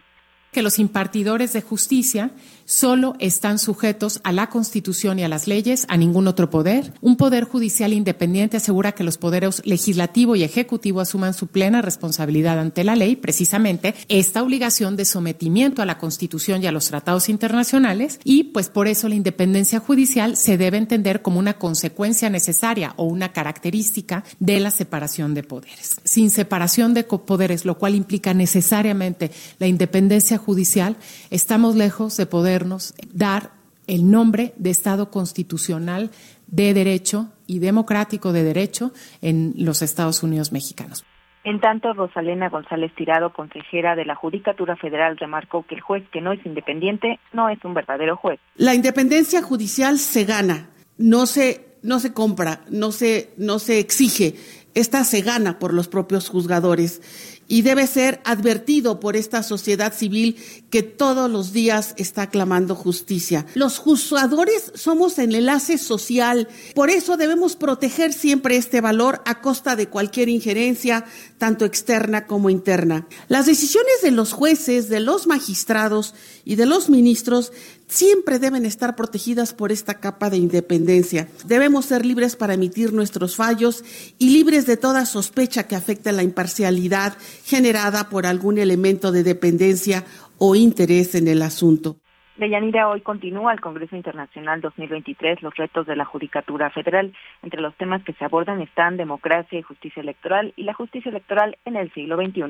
que 0.55 0.61
los 0.61 0.79
impartidores 0.79 1.51
de 1.51 1.61
justicia 1.61 2.31
solo 2.63 3.15
están 3.19 3.59
sujetos 3.59 4.21
a 4.23 4.31
la 4.31 4.47
Constitución 4.47 5.19
y 5.19 5.23
a 5.25 5.27
las 5.27 5.47
leyes, 5.47 5.85
a 5.89 5.97
ningún 5.97 6.29
otro 6.29 6.49
poder. 6.49 6.93
Un 7.01 7.17
poder 7.17 7.43
judicial 7.43 7.91
independiente 7.91 8.55
asegura 8.55 8.93
que 8.93 9.03
los 9.03 9.17
poderes 9.17 9.61
legislativo 9.65 10.37
y 10.37 10.43
ejecutivo 10.43 11.01
asuman 11.01 11.33
su 11.33 11.47
plena 11.47 11.81
responsabilidad 11.81 12.57
ante 12.57 12.85
la 12.85 12.95
ley, 12.95 13.17
precisamente 13.17 13.95
esta 14.07 14.41
obligación 14.41 14.95
de 14.95 15.03
sometimiento 15.03 15.81
a 15.81 15.85
la 15.85 15.97
Constitución 15.97 16.63
y 16.63 16.67
a 16.67 16.71
los 16.71 16.87
tratados 16.87 17.27
internacionales, 17.27 18.21
y 18.23 18.45
pues 18.45 18.69
por 18.69 18.87
eso 18.87 19.09
la 19.09 19.15
independencia 19.15 19.81
judicial 19.81 20.37
se 20.37 20.57
debe 20.57 20.77
entender 20.77 21.21
como 21.21 21.37
una 21.37 21.57
consecuencia 21.57 22.29
necesaria 22.29 22.93
o 22.95 23.03
una 23.03 23.33
característica 23.33 24.23
de 24.39 24.61
la 24.61 24.71
separación 24.71 25.33
de 25.33 25.43
poderes. 25.43 25.97
Sin 26.05 26.29
separación 26.29 26.93
de 26.93 27.03
poderes, 27.03 27.65
lo 27.65 27.77
cual 27.77 27.93
implica 27.93 28.33
necesariamente 28.33 29.31
la 29.59 29.67
independencia 29.67 30.37
judicial, 30.45 30.95
estamos 31.31 31.75
lejos 31.75 32.15
de 32.17 32.25
podernos 32.25 32.93
dar 33.11 33.51
el 33.87 34.09
nombre 34.09 34.53
de 34.57 34.69
Estado 34.69 35.11
constitucional 35.11 36.11
de 36.47 36.73
derecho 36.73 37.29
y 37.47 37.59
democrático 37.59 38.31
de 38.31 38.43
derecho 38.43 38.91
en 39.21 39.53
los 39.57 39.81
Estados 39.81 40.23
Unidos 40.23 40.51
mexicanos. 40.51 41.03
En 41.43 41.59
tanto, 41.59 41.93
Rosalena 41.93 42.49
González 42.49 42.91
Tirado, 42.95 43.31
consejera 43.31 43.95
de 43.95 44.05
la 44.05 44.15
Judicatura 44.15 44.75
Federal, 44.75 45.15
remarcó 45.17 45.63
que 45.63 45.75
el 45.75 45.81
juez 45.81 46.03
que 46.11 46.19
no 46.19 46.31
es 46.31 46.43
independiente 46.43 47.19
no 47.33 47.49
es 47.49 47.63
un 47.63 47.75
verdadero 47.75 48.17
juez. 48.17 48.39
La 48.55 48.73
independencia 48.73 49.43
judicial 49.43 49.99
se 49.99 50.25
gana, 50.25 50.69
no 50.97 51.27
se, 51.27 51.77
no 51.83 51.99
se 51.99 52.13
compra, 52.13 52.61
no 52.71 52.91
se, 52.91 53.29
no 53.37 53.59
se 53.59 53.77
exige, 53.77 54.33
esta 54.73 55.03
se 55.03 55.21
gana 55.21 55.59
por 55.59 55.73
los 55.73 55.87
propios 55.87 56.29
juzgadores 56.29 57.34
y 57.47 57.61
debe 57.61 57.87
ser 57.87 58.21
advertido 58.25 58.99
por 58.99 59.15
esta 59.15 59.43
sociedad 59.43 59.93
civil 59.93 60.37
que 60.69 60.83
todos 60.83 61.29
los 61.29 61.53
días 61.53 61.93
está 61.97 62.29
clamando 62.29 62.75
justicia. 62.75 63.45
Los 63.53 63.77
juzgadores 63.77 64.71
somos 64.75 65.19
el 65.19 65.35
enlace 65.35 65.77
social, 65.77 66.47
por 66.73 66.89
eso 66.89 67.17
debemos 67.17 67.55
proteger 67.55 68.13
siempre 68.13 68.57
este 68.57 68.81
valor 68.81 69.21
a 69.25 69.41
costa 69.41 69.75
de 69.75 69.87
cualquier 69.87 70.29
injerencia, 70.29 71.05
tanto 71.37 71.65
externa 71.65 72.25
como 72.25 72.49
interna. 72.49 73.07
Las 73.27 73.45
decisiones 73.45 74.01
de 74.01 74.11
los 74.11 74.33
jueces, 74.33 74.89
de 74.89 74.99
los 74.99 75.27
magistrados 75.27 76.13
y 76.43 76.55
de 76.55 76.65
los 76.65 76.89
ministros 76.89 77.51
siempre 77.87 78.39
deben 78.39 78.65
estar 78.65 78.95
protegidas 78.95 79.53
por 79.53 79.71
esta 79.71 79.99
capa 79.99 80.29
de 80.29 80.37
independencia. 80.37 81.27
Debemos 81.45 81.85
ser 81.85 82.05
libres 82.05 82.35
para 82.35 82.53
emitir 82.53 82.93
nuestros 82.93 83.35
fallos 83.35 83.83
y 84.17 84.29
libres 84.29 84.65
de 84.65 84.77
toda 84.77 85.05
sospecha 85.05 85.67
que 85.67 85.75
afecte 85.75 86.11
la 86.11 86.23
imparcialidad 86.23 87.17
generada 87.43 88.09
por 88.09 88.25
algún 88.25 88.57
elemento 88.57 89.11
de 89.11 89.23
dependencia 89.23 90.03
o 90.37 90.55
interés 90.55 91.15
en 91.15 91.27
el 91.27 91.41
asunto. 91.41 91.97
Deyanira, 92.37 92.89
hoy 92.89 92.99
continúa 92.99 93.53
el 93.53 93.61
Congreso 93.61 93.95
Internacional 93.95 94.59
2023, 94.59 95.41
los 95.41 95.55
retos 95.55 95.87
de 95.87 95.95
la 95.95 96.03
Judicatura 96.03 96.69
Federal. 96.69 97.13
Entre 97.43 97.61
los 97.61 97.73
temas 97.75 98.03
que 98.03 98.11
se 98.13 98.25
abordan 98.25 98.61
están 98.61 98.97
democracia 98.97 99.57
y 99.57 99.61
justicia 99.61 100.01
electoral 100.01 100.53
y 100.57 100.63
la 100.63 100.73
justicia 100.73 101.09
electoral 101.09 101.57
en 101.63 101.77
el 101.77 101.93
siglo 101.93 102.17
XXI. 102.17 102.43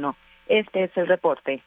Este 0.47 0.85
es 0.85 0.97
el 0.97 1.07
reporte. 1.07 1.61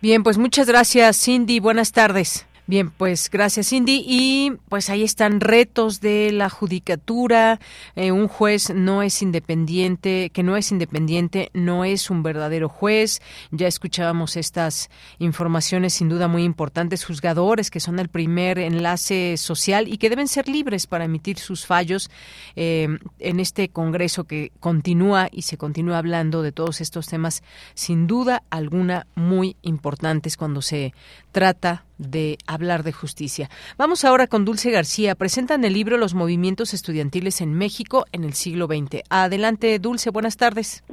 Bien, 0.00 0.22
pues 0.22 0.38
muchas 0.38 0.66
gracias, 0.66 1.22
Cindy. 1.22 1.60
Buenas 1.60 1.92
tardes. 1.92 2.48
Bien, 2.72 2.90
pues 2.90 3.28
gracias 3.30 3.68
Cindy. 3.68 4.02
Y 4.02 4.52
pues 4.70 4.88
ahí 4.88 5.02
están 5.02 5.40
retos 5.40 6.00
de 6.00 6.32
la 6.32 6.48
judicatura. 6.48 7.60
Eh, 7.96 8.12
un 8.12 8.28
juez 8.28 8.70
no 8.74 9.02
es 9.02 9.20
independiente, 9.20 10.30
que 10.30 10.42
no 10.42 10.56
es 10.56 10.72
independiente, 10.72 11.50
no 11.52 11.84
es 11.84 12.08
un 12.08 12.22
verdadero 12.22 12.70
juez. 12.70 13.20
Ya 13.50 13.66
escuchábamos 13.66 14.38
estas 14.38 14.88
informaciones 15.18 15.92
sin 15.92 16.08
duda 16.08 16.28
muy 16.28 16.44
importantes. 16.44 17.04
Juzgadores 17.04 17.70
que 17.70 17.78
son 17.78 17.98
el 17.98 18.08
primer 18.08 18.58
enlace 18.58 19.36
social 19.36 19.86
y 19.86 19.98
que 19.98 20.08
deben 20.08 20.26
ser 20.26 20.48
libres 20.48 20.86
para 20.86 21.04
emitir 21.04 21.38
sus 21.38 21.66
fallos 21.66 22.10
eh, 22.56 22.88
en 23.18 23.38
este 23.38 23.68
Congreso 23.68 24.24
que 24.24 24.50
continúa 24.60 25.28
y 25.30 25.42
se 25.42 25.58
continúa 25.58 25.98
hablando 25.98 26.40
de 26.40 26.52
todos 26.52 26.80
estos 26.80 27.06
temas 27.06 27.42
sin 27.74 28.06
duda 28.06 28.44
alguna 28.48 29.06
muy 29.14 29.58
importantes 29.60 30.38
cuando 30.38 30.62
se 30.62 30.94
trata 31.32 31.84
de 32.02 32.38
hablar 32.46 32.82
de 32.82 32.92
justicia. 32.92 33.48
Vamos 33.78 34.04
ahora 34.04 34.26
con 34.26 34.44
Dulce 34.44 34.70
García. 34.70 35.14
Presentan 35.14 35.64
el 35.64 35.72
libro 35.72 35.96
Los 35.96 36.14
movimientos 36.14 36.74
estudiantiles 36.74 37.40
en 37.40 37.54
México 37.54 38.04
en 38.12 38.24
el 38.24 38.34
siglo 38.34 38.66
XX. 38.66 39.02
Adelante, 39.10 39.78
Dulce, 39.78 40.10
buenas 40.10 40.36
tardes. 40.36 40.84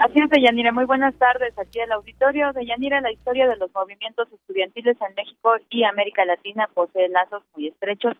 Así 0.00 0.18
es, 0.18 0.30
Deyanira. 0.30 0.72
Muy 0.72 0.86
buenas 0.86 1.14
tardes 1.16 1.52
aquí 1.58 1.78
el 1.78 1.92
auditorio. 1.92 2.52
Deyanira, 2.54 3.02
la 3.02 3.12
historia 3.12 3.46
de 3.46 3.56
los 3.56 3.70
movimientos 3.74 4.32
estudiantiles 4.32 4.96
en 5.00 5.14
México 5.14 5.56
y 5.68 5.84
América 5.84 6.24
Latina 6.24 6.70
posee 6.72 7.10
lazos 7.10 7.42
muy 7.54 7.68
estrechos, 7.68 8.16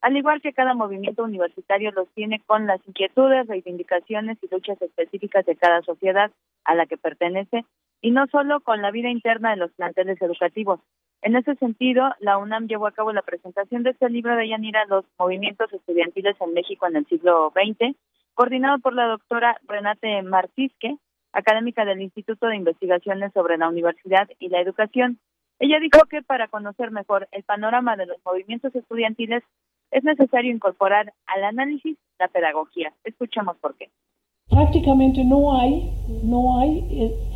al 0.00 0.16
igual 0.16 0.42
que 0.42 0.52
cada 0.52 0.74
movimiento 0.74 1.24
universitario 1.24 1.90
los 1.90 2.08
tiene 2.10 2.40
con 2.46 2.66
las 2.66 2.78
inquietudes, 2.86 3.46
reivindicaciones 3.46 4.38
y 4.42 4.48
luchas 4.54 4.80
específicas 4.82 5.44
de 5.46 5.56
cada 5.56 5.82
sociedad 5.82 6.30
a 6.64 6.74
la 6.74 6.86
que 6.86 6.98
pertenece, 6.98 7.64
y 8.04 8.10
no 8.10 8.26
solo 8.26 8.60
con 8.60 8.82
la 8.82 8.90
vida 8.90 9.08
interna 9.08 9.52
de 9.52 9.56
los 9.56 9.72
planteles 9.72 10.20
educativos. 10.20 10.78
En 11.22 11.36
ese 11.36 11.54
sentido, 11.54 12.12
la 12.20 12.36
UNAM 12.36 12.66
llevó 12.66 12.86
a 12.86 12.92
cabo 12.92 13.14
la 13.14 13.22
presentación 13.22 13.82
de 13.82 13.92
este 13.92 14.10
libro 14.10 14.36
de 14.36 14.46
Yanira, 14.46 14.84
Los 14.84 15.06
movimientos 15.18 15.72
estudiantiles 15.72 16.36
en 16.38 16.52
México 16.52 16.86
en 16.86 16.96
el 16.96 17.06
siglo 17.06 17.50
XX, 17.54 17.96
coordinado 18.34 18.78
por 18.80 18.92
la 18.92 19.06
doctora 19.06 19.56
Renate 19.66 20.20
Martisque, 20.20 20.98
académica 21.32 21.86
del 21.86 22.02
Instituto 22.02 22.46
de 22.46 22.56
Investigaciones 22.56 23.32
sobre 23.32 23.56
la 23.56 23.70
Universidad 23.70 24.28
y 24.38 24.50
la 24.50 24.60
Educación. 24.60 25.18
Ella 25.58 25.80
dijo 25.80 26.04
que 26.04 26.20
para 26.20 26.48
conocer 26.48 26.90
mejor 26.90 27.26
el 27.32 27.42
panorama 27.44 27.96
de 27.96 28.04
los 28.04 28.18
movimientos 28.22 28.74
estudiantiles 28.74 29.42
es 29.92 30.04
necesario 30.04 30.52
incorporar 30.52 31.14
al 31.24 31.44
análisis 31.44 31.96
la 32.18 32.28
pedagogía. 32.28 32.92
Escuchemos 33.02 33.56
por 33.56 33.74
qué. 33.76 33.88
Prácticamente 34.50 35.24
no 35.24 35.58
hay, 35.58 35.90
no 36.22 36.60
hay 36.60 36.86
eh, 36.90 37.33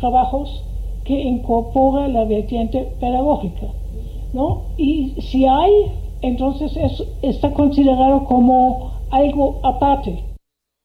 trabajos 0.00 0.64
que 1.04 1.14
incorpora 1.14 2.08
la 2.08 2.24
vertiente 2.24 2.92
pedagógica, 3.00 3.66
¿no? 4.32 4.74
Y 4.76 5.20
si 5.20 5.46
hay, 5.46 5.72
entonces 6.22 6.76
es, 6.76 7.02
está 7.22 7.52
considerado 7.52 8.24
como 8.24 8.92
algo 9.12 9.60
aparte. 9.64 10.24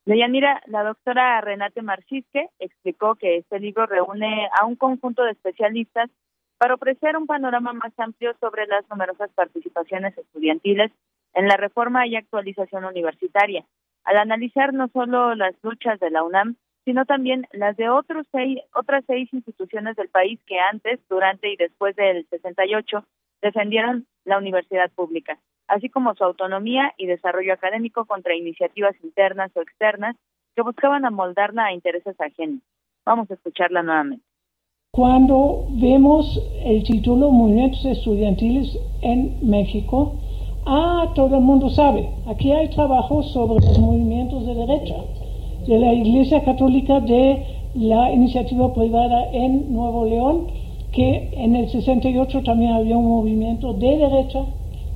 Deyanira, 0.05 0.61
la 0.67 0.83
doctora 0.83 1.41
Renate 1.41 1.81
Marcisque 1.81 2.49
explicó 2.59 3.15
que 3.15 3.37
este 3.37 3.59
libro 3.59 3.85
reúne 3.85 4.49
a 4.59 4.65
un 4.65 4.75
conjunto 4.75 5.23
de 5.23 5.31
especialistas 5.31 6.09
para 6.57 6.75
ofrecer 6.75 7.17
un 7.17 7.27
panorama 7.27 7.73
más 7.73 7.93
amplio 7.97 8.33
sobre 8.39 8.67
las 8.67 8.87
numerosas 8.89 9.31
participaciones 9.33 10.17
estudiantiles 10.17 10.91
en 11.33 11.47
la 11.47 11.57
reforma 11.57 12.05
y 12.07 12.15
actualización 12.15 12.85
universitaria, 12.85 13.65
al 14.03 14.17
analizar 14.17 14.73
no 14.73 14.87
solo 14.89 15.33
las 15.35 15.55
luchas 15.63 15.99
de 15.99 16.11
la 16.11 16.23
UNAM, 16.23 16.57
sino 16.85 17.05
también 17.05 17.47
las 17.51 17.77
de 17.77 17.89
otros 17.89 18.25
seis, 18.31 18.59
otras 18.73 19.03
seis 19.07 19.31
instituciones 19.33 19.95
del 19.95 20.09
país 20.09 20.39
que 20.45 20.59
antes, 20.59 20.99
durante 21.09 21.51
y 21.51 21.55
después 21.55 21.95
del 21.95 22.25
68 22.29 23.03
defendieron 23.41 24.05
la 24.25 24.37
universidad 24.37 24.91
pública, 24.91 25.39
así 25.67 25.89
como 25.89 26.15
su 26.15 26.23
autonomía 26.23 26.93
y 26.97 27.05
desarrollo 27.05 27.53
académico 27.53 28.05
contra 28.05 28.35
iniciativas 28.35 28.95
internas 29.03 29.51
o 29.55 29.61
externas 29.61 30.15
que 30.55 30.61
buscaban 30.61 31.05
amoldarla 31.05 31.65
a 31.65 31.73
intereses 31.73 32.19
ajenos. 32.19 32.61
Vamos 33.05 33.29
a 33.31 33.35
escucharla 33.35 33.81
nuevamente. 33.83 34.25
Cuando 34.91 35.67
vemos 35.81 36.25
el 36.65 36.83
título 36.83 37.31
Movimientos 37.31 37.85
Estudiantiles 37.85 38.77
en 39.01 39.49
México, 39.49 40.19
ah, 40.67 41.13
todo 41.15 41.37
el 41.37 41.41
mundo 41.41 41.69
sabe, 41.69 42.09
aquí 42.27 42.51
hay 42.51 42.69
trabajo 42.71 43.23
sobre 43.23 43.65
los 43.65 43.79
movimientos 43.79 44.45
de 44.45 44.53
derecha 44.53 45.20
de 45.67 45.79
la 45.79 45.93
Iglesia 45.93 46.43
Católica 46.43 46.99
de 46.99 47.45
la 47.75 48.11
iniciativa 48.11 48.73
privada 48.73 49.31
en 49.31 49.73
Nuevo 49.73 50.05
León, 50.05 50.47
que 50.93 51.29
en 51.33 51.55
el 51.55 51.69
68 51.69 52.43
también 52.43 52.73
había 52.73 52.97
un 52.97 53.07
movimiento 53.07 53.73
de 53.73 53.97
derecha 53.97 54.45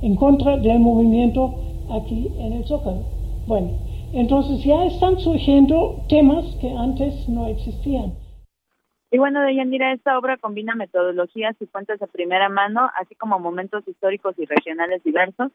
en 0.02 0.16
contra 0.16 0.56
del 0.58 0.78
movimiento 0.80 1.54
aquí 1.90 2.30
en 2.38 2.52
el 2.52 2.64
Zócalo. 2.64 3.02
Bueno, 3.46 3.70
entonces 4.12 4.62
ya 4.64 4.84
están 4.84 5.18
surgiendo 5.18 6.02
temas 6.08 6.44
que 6.60 6.70
antes 6.70 7.28
no 7.28 7.46
existían. 7.46 8.12
Y 9.10 9.18
bueno, 9.18 9.40
Deyanira, 9.40 9.92
esta 9.92 10.18
obra 10.18 10.36
combina 10.36 10.74
metodologías 10.74 11.54
y 11.60 11.66
fuentes 11.66 12.00
de 12.00 12.06
primera 12.08 12.48
mano, 12.48 12.90
así 13.00 13.14
como 13.14 13.38
momentos 13.38 13.86
históricos 13.86 14.34
y 14.38 14.46
regionales 14.46 15.02
diversos, 15.04 15.52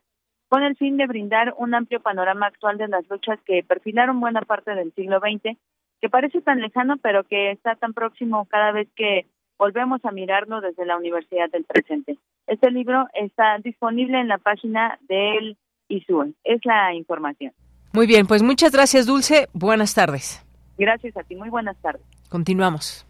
con 0.52 0.64
el 0.64 0.76
fin 0.76 0.98
de 0.98 1.08
brindar 1.08 1.54
un 1.58 1.74
amplio 1.74 2.02
panorama 2.02 2.48
actual 2.48 2.78
de 2.78 2.90
las 2.90 3.10
luchas 3.10 3.40
que 3.46 3.64
perfilaron 3.64 4.20
buena 4.20 4.42
parte 4.42 4.76
del 4.76 4.94
siglo 4.96 5.22
XX, 5.22 5.58
que 6.02 6.10
parece 6.10 6.42
tan 6.42 6.60
lejano, 6.60 6.98
pero 6.98 7.24
que 7.24 7.52
está 7.52 7.76
tan 7.76 7.94
próximo 7.94 8.46
cada 8.50 8.74
vez 8.74 8.90
que 8.98 9.28
volvemos 9.58 10.04
a 10.04 10.12
mirarlo 10.12 10.60
desde 10.60 10.86
la 10.86 10.98
Universidad 10.98 11.50
del 11.52 11.64
Presente. 11.64 12.18
Este 12.48 12.70
libro 12.70 13.08
está 13.14 13.60
disponible 13.60 14.20
en 14.20 14.28
la 14.28 14.40
página 14.40 15.00
del 15.08 15.56
ISUE. 15.88 16.34
Es 16.44 16.60
la 16.66 16.94
información. 16.96 17.54
Muy 17.94 18.06
bien, 18.06 18.28
pues 18.28 18.44
muchas 18.44 18.74
gracias, 18.74 19.06
Dulce. 19.06 19.48
Buenas 19.54 19.96
tardes. 19.96 20.46
Gracias 20.78 21.16
a 21.16 21.24
ti. 21.24 21.38
Muy 21.38 21.50
buenas 21.50 21.78
tardes. 21.82 22.02
Continuamos. 22.28 23.08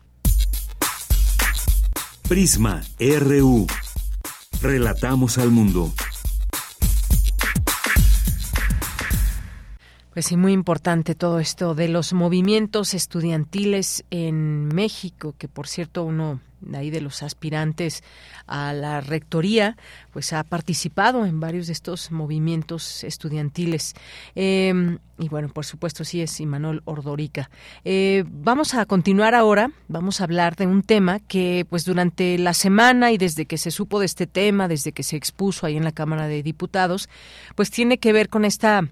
Prisma 2.30 2.82
RU. 3.00 3.66
Relatamos 4.62 5.40
al 5.40 5.50
mundo. 5.50 5.88
Pues 10.14 10.26
sí, 10.26 10.36
muy 10.36 10.52
importante 10.52 11.16
todo 11.16 11.40
esto 11.40 11.74
de 11.74 11.88
los 11.88 12.12
movimientos 12.12 12.94
estudiantiles 12.94 14.04
en 14.12 14.68
México, 14.68 15.36
que 15.38 15.48
por 15.48 15.68
cierto 15.68 16.04
uno 16.04 16.42
ahí 16.74 16.90
de 16.90 17.02
los 17.02 17.24
aspirantes 17.24 18.04
a 18.48 18.74
la 18.74 19.02
rectoría, 19.02 19.78
pues 20.12 20.34
ha 20.34 20.44
participado 20.44 21.26
en 21.26 21.40
varios 21.40 21.68
de 21.68 21.74
estos 21.74 22.12
movimientos 22.12 23.04
estudiantiles. 23.04 23.94
Em, 24.36 25.00
y 25.18 25.30
bueno, 25.30 25.50
por 25.50 25.66
supuesto 25.66 26.04
sí 26.04 26.22
es 26.22 26.40
Imanol 26.40 26.82
Ordorica. 26.86 27.50
Eh, 27.86 28.24
vamos 28.28 28.74
a 28.74 28.86
continuar 28.86 29.36
ahora, 29.36 29.72
vamos 29.88 30.20
a 30.20 30.24
hablar 30.24 30.56
de 30.56 30.68
un 30.68 30.82
tema 30.82 31.20
que 31.20 31.66
pues 31.70 31.86
durante 31.86 32.38
la 32.38 32.54
semana 32.54 33.12
y 33.12 33.18
desde 33.18 33.46
que 33.46 33.58
se 33.58 33.72
supo 33.72 34.00
de 34.00 34.06
este 34.06 34.28
tema, 34.28 34.68
desde 34.68 34.92
que 34.92 35.04
se 35.04 35.16
expuso 35.18 35.66
ahí 35.66 35.78
en 35.78 35.84
la 35.84 35.92
Cámara 35.92 36.28
de 36.28 36.44
Diputados, 36.44 37.10
pues 37.56 37.70
tiene 37.70 38.00
que 38.00 38.14
ver 38.14 38.30
con 38.30 38.46
esta 38.46 38.84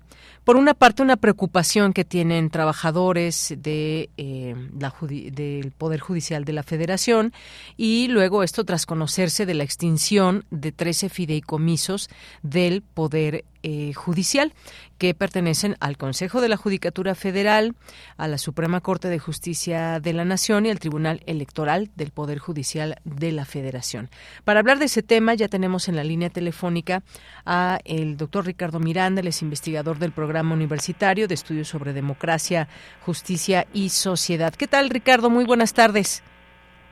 por 0.44 0.56
una 0.56 0.74
parte, 0.74 1.04
una 1.04 1.18
preocupación 1.18 1.94
que 1.94 2.06
tienen 2.06 2.50
trabajadores 2.50 3.54
de, 3.58 4.10
eh, 4.18 4.56
la 4.80 4.94
del 5.02 5.72
Poder 5.78 6.00
Judicial 6.00 6.44
de 6.46 6.54
la 6.54 6.64
Federación 6.64 7.34
y 7.78 8.08
luego 8.08 8.44
esto 8.44 8.64
tras 8.64 8.86
conocerse 8.86 9.46
de 9.46 9.54
la 9.54 9.64
extinción 9.64 10.46
de 10.52 10.72
13 10.72 11.10
fideicomisos 11.10 12.10
del 12.44 12.82
Poder 12.82 13.46
eh, 13.62 13.94
judicial 13.94 14.54
que 14.98 15.14
pertenecen 15.14 15.76
al 15.82 15.98
Consejo 15.98 16.40
de 16.40 16.48
la 16.48 16.56
Judicatura 16.56 17.14
Federal, 17.14 17.76
a 18.16 18.30
la 18.30 18.38
Suprema 18.38 18.80
Corte 18.80 19.10
de 19.10 19.20
Justicia 19.20 20.00
de 20.00 20.14
la 20.14 20.24
Nación 20.24 20.66
y 20.66 20.70
al 20.70 20.80
Tribunal 20.80 21.22
Electoral 21.26 21.90
del 21.96 22.12
Poder 22.12 22.40
Judicial 22.40 22.96
de 23.04 23.34
la 23.34 23.44
Federación. 23.44 24.10
Para 24.46 24.62
hablar 24.62 24.80
de 24.80 24.86
ese 24.86 25.04
tema 25.04 25.34
ya 25.34 25.50
tenemos 25.50 25.90
en 25.90 25.98
la 25.98 26.06
línea 26.06 26.30
telefónica 26.30 27.04
a 27.46 27.80
el 27.84 28.16
doctor 28.16 28.46
Ricardo 28.46 28.80
Miranda, 28.80 29.20
el 29.20 29.28
es 29.28 29.42
investigador 29.42 30.00
del 30.00 30.12
Programa 30.14 30.56
Universitario 30.56 31.28
de 31.28 31.34
Estudios 31.34 31.68
sobre 31.68 31.92
Democracia, 31.92 32.70
Justicia 33.02 33.68
y 33.74 33.90
Sociedad. 33.90 34.54
¿Qué 34.54 34.68
tal, 34.68 34.90
Ricardo? 34.90 35.30
Muy 35.30 35.44
buenas 35.44 35.74
tardes. 35.74 36.24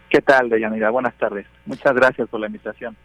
¿Qué 0.09 0.21
tal, 0.21 0.49
Deyanira? 0.49 0.89
Buenas 0.89 1.15
tardes. 1.15 1.45
Muchas 1.65 1.93
gracias 1.93 2.29
por 2.29 2.39
la 2.39 2.47
invitación. 2.47 2.95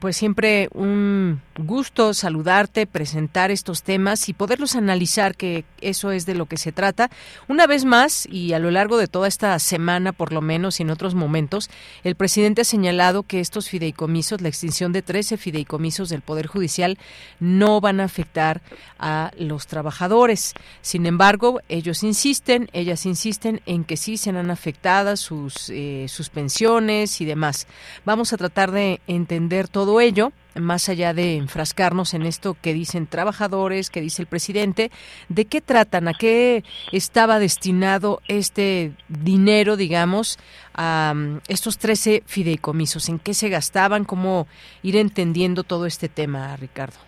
Pues 0.00 0.16
siempre 0.16 0.68
un 0.72 1.40
gusto 1.58 2.14
saludarte, 2.14 2.86
presentar 2.86 3.50
estos 3.50 3.82
temas 3.82 4.28
y 4.28 4.32
poderlos 4.32 4.74
analizar, 4.74 5.36
que 5.36 5.64
eso 5.80 6.10
es 6.10 6.26
de 6.26 6.34
lo 6.34 6.46
que 6.46 6.56
se 6.56 6.72
trata. 6.72 7.10
Una 7.48 7.66
vez 7.66 7.84
más, 7.84 8.26
y 8.30 8.52
a 8.54 8.58
lo 8.58 8.70
largo 8.70 8.96
de 8.96 9.06
toda 9.06 9.28
esta 9.28 9.58
semana, 9.58 10.12
por 10.12 10.32
lo 10.32 10.40
menos, 10.40 10.80
y 10.80 10.82
en 10.82 10.90
otros 10.90 11.14
momentos, 11.14 11.70
el 12.02 12.14
presidente 12.14 12.62
ha 12.62 12.64
señalado 12.64 13.22
que 13.22 13.40
estos 13.40 13.68
fideicomisos, 13.68 14.40
la 14.40 14.48
extinción 14.48 14.92
de 14.92 15.02
13 15.02 15.36
fideicomisos 15.36 16.08
del 16.08 16.22
Poder 16.22 16.46
Judicial, 16.46 16.98
no 17.38 17.80
van 17.80 18.00
a 18.00 18.04
afectar 18.04 18.62
a 18.98 19.30
los 19.38 19.66
trabajadores. 19.66 20.54
Sin 20.80 21.06
embargo, 21.06 21.60
ellos 21.68 22.02
insisten, 22.02 22.68
ellas 22.72 23.06
insisten 23.06 23.60
en 23.66 23.84
que 23.84 23.96
sí 23.96 24.16
serán 24.16 24.50
afectadas 24.50 25.20
sus, 25.20 25.70
eh, 25.70 26.06
sus 26.08 26.30
pensiones 26.30 27.20
y 27.20 27.24
demás. 27.24 27.66
Vamos 28.04 28.32
a 28.32 28.36
tratar 28.36 28.70
de 28.72 29.00
entender 29.06 29.68
todo 29.68 29.83
ello, 30.00 30.32
más 30.54 30.88
allá 30.88 31.14
de 31.14 31.36
enfrascarnos 31.36 32.14
en 32.14 32.22
esto 32.22 32.56
que 32.60 32.72
dicen 32.72 33.06
trabajadores, 33.06 33.90
que 33.90 34.00
dice 34.00 34.22
el 34.22 34.28
presidente, 34.28 34.90
¿de 35.28 35.44
qué 35.46 35.60
tratan? 35.60 36.08
¿A 36.08 36.14
qué 36.14 36.64
estaba 36.92 37.38
destinado 37.38 38.20
este 38.28 38.92
dinero, 39.08 39.76
digamos, 39.76 40.38
a 40.74 41.12
mm, 41.14 41.40
estos 41.48 41.78
13 41.78 42.22
fideicomisos? 42.26 43.08
¿En 43.08 43.18
qué 43.18 43.34
se 43.34 43.48
gastaban? 43.48 44.04
¿Cómo 44.04 44.46
ir 44.82 44.96
entendiendo 44.96 45.64
todo 45.64 45.86
este 45.86 46.08
tema, 46.08 46.56
Ricardo? 46.56 46.98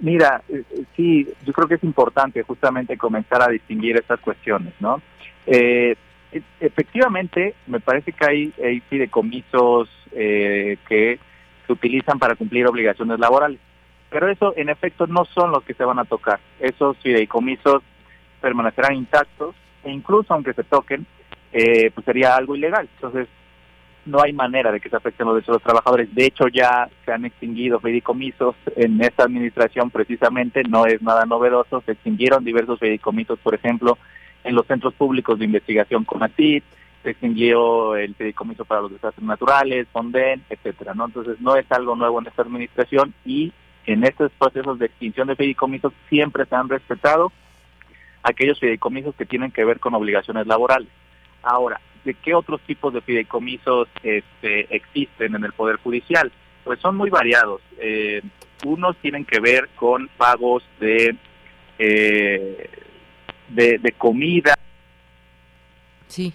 Mira, 0.00 0.42
eh, 0.48 0.62
eh, 0.70 0.84
sí, 0.96 1.28
yo 1.46 1.52
creo 1.52 1.68
que 1.68 1.76
es 1.76 1.84
importante 1.84 2.42
justamente 2.42 2.98
comenzar 2.98 3.42
a 3.42 3.48
distinguir 3.48 3.96
estas 3.96 4.20
cuestiones, 4.20 4.74
¿no? 4.80 5.00
Eh, 5.46 5.94
e, 6.32 6.42
efectivamente, 6.60 7.54
me 7.66 7.80
parece 7.80 8.12
que 8.12 8.26
hay, 8.26 8.52
hay 8.62 8.80
fideicomisos 8.80 9.88
que 10.12 11.18
se 11.66 11.72
utilizan 11.72 12.18
para 12.18 12.36
cumplir 12.36 12.66
obligaciones 12.66 13.18
laborales. 13.18 13.58
Pero 14.10 14.28
eso, 14.30 14.54
en 14.56 14.68
efecto, 14.68 15.06
no 15.06 15.24
son 15.24 15.50
los 15.50 15.64
que 15.64 15.74
se 15.74 15.84
van 15.84 15.98
a 15.98 16.04
tocar. 16.04 16.38
Esos 16.60 16.96
fideicomisos 16.98 17.82
permanecerán 18.40 18.94
intactos 18.94 19.54
e 19.82 19.90
incluso 19.90 20.32
aunque 20.34 20.52
se 20.52 20.64
toquen, 20.64 21.06
eh, 21.52 21.90
pues 21.92 22.04
sería 22.04 22.36
algo 22.36 22.54
ilegal. 22.54 22.88
Entonces, 22.94 23.28
no 24.06 24.22
hay 24.22 24.32
manera 24.32 24.70
de 24.70 24.80
que 24.80 24.90
se 24.90 24.96
afecten 24.96 25.26
los 25.26 25.36
derechos 25.36 25.54
de 25.54 25.56
los 25.56 25.62
trabajadores. 25.62 26.14
De 26.14 26.26
hecho, 26.26 26.48
ya 26.48 26.88
se 27.04 27.12
han 27.12 27.24
extinguido 27.24 27.80
fideicomisos 27.80 28.54
en 28.76 29.02
esta 29.02 29.24
administración 29.24 29.90
precisamente, 29.90 30.62
no 30.62 30.86
es 30.86 31.00
nada 31.02 31.24
novedoso. 31.24 31.82
Se 31.86 31.92
extinguieron 31.92 32.44
diversos 32.44 32.78
fideicomisos, 32.78 33.38
por 33.38 33.54
ejemplo, 33.54 33.98
en 34.44 34.54
los 34.54 34.66
centros 34.66 34.94
públicos 34.94 35.38
de 35.38 35.46
investigación 35.46 36.04
CONATIT, 36.04 36.64
se 37.04 37.10
extinguió 37.10 37.96
el 37.96 38.14
fideicomiso 38.14 38.64
para 38.64 38.80
los 38.80 38.92
desastres 38.92 39.24
naturales, 39.24 39.86
FONDEN, 39.92 40.42
etcétera, 40.48 40.94
¿no? 40.94 41.04
Entonces 41.04 41.38
no 41.40 41.54
es 41.54 41.70
algo 41.70 41.94
nuevo 41.94 42.18
en 42.18 42.26
esta 42.26 42.42
administración 42.42 43.14
y 43.26 43.52
en 43.86 44.04
estos 44.04 44.32
procesos 44.32 44.78
de 44.78 44.86
extinción 44.86 45.28
de 45.28 45.36
fideicomisos 45.36 45.92
siempre 46.08 46.46
se 46.46 46.56
han 46.56 46.70
respetado 46.70 47.30
aquellos 48.22 48.58
fideicomisos 48.58 49.14
que 49.14 49.26
tienen 49.26 49.50
que 49.50 49.64
ver 49.64 49.80
con 49.80 49.94
obligaciones 49.94 50.46
laborales. 50.46 50.88
Ahora, 51.42 51.78
¿de 52.04 52.14
qué 52.14 52.34
otros 52.34 52.62
tipos 52.62 52.94
de 52.94 53.02
fideicomisos 53.02 53.86
este, 54.02 54.74
existen 54.74 55.34
en 55.34 55.44
el 55.44 55.52
Poder 55.52 55.76
Judicial? 55.76 56.32
Pues 56.64 56.80
son 56.80 56.96
muy 56.96 57.10
variados. 57.10 57.60
Eh, 57.78 58.22
unos 58.64 58.96
tienen 58.96 59.26
que 59.26 59.40
ver 59.40 59.68
con 59.76 60.08
pagos 60.16 60.64
de, 60.80 61.14
eh, 61.78 62.70
de, 63.50 63.78
de 63.78 63.92
comida. 63.92 64.54
Sí. 66.06 66.32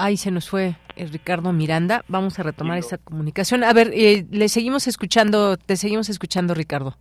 Ahí 0.00 0.16
se 0.16 0.30
nos 0.30 0.48
fue 0.48 0.76
eh, 0.94 1.06
Ricardo 1.06 1.52
Miranda. 1.52 2.04
Vamos 2.06 2.38
a 2.38 2.44
retomar 2.44 2.78
esta 2.78 2.98
comunicación. 2.98 3.64
A 3.64 3.72
ver, 3.72 3.90
eh, 3.92 4.24
le 4.30 4.48
seguimos 4.48 4.86
escuchando, 4.86 5.56
te 5.56 5.76
seguimos 5.76 6.08
escuchando, 6.08 6.54
Ricardo. 6.54 6.96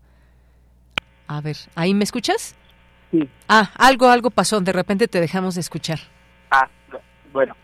A 1.28 1.40
ver, 1.40 1.58
¿ahí 1.76 1.94
me 1.94 2.04
escuchas? 2.04 2.56
Sí. 3.12 3.30
Ah, 3.48 3.70
algo, 3.76 4.10
algo 4.10 4.32
pasó. 4.32 4.62
De 4.62 4.74
repente 4.74 5.08
te 5.08 5.22
dejamos 5.22 5.54
de 5.54 5.62
escuchar. 5.62 6.00
Ah, 6.50 6.68
bueno, 7.32 7.56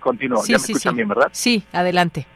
continúo. 0.00 0.42
ya 0.46 0.56
me 0.56 0.64
escuchan 0.64 0.96
bien, 0.96 1.08
¿verdad? 1.08 1.28
Sí, 1.32 1.62
adelante. 1.72 2.26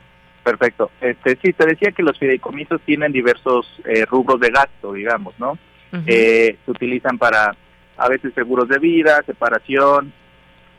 Perfecto. 0.44 0.90
Este, 1.00 1.38
sí, 1.42 1.54
te 1.54 1.64
decía 1.64 1.92
que 1.92 2.02
los 2.02 2.18
fideicomisos 2.18 2.82
tienen 2.82 3.12
diversos 3.12 3.66
eh, 3.86 4.04
rubros 4.04 4.38
de 4.40 4.50
gasto, 4.50 4.92
digamos, 4.92 5.34
¿no? 5.38 5.58
se 6.06 6.56
utilizan 6.66 7.18
para 7.18 7.54
a 7.98 8.08
veces 8.08 8.32
seguros 8.34 8.66
de 8.66 8.78
vida, 8.78 9.22
separación, 9.26 10.12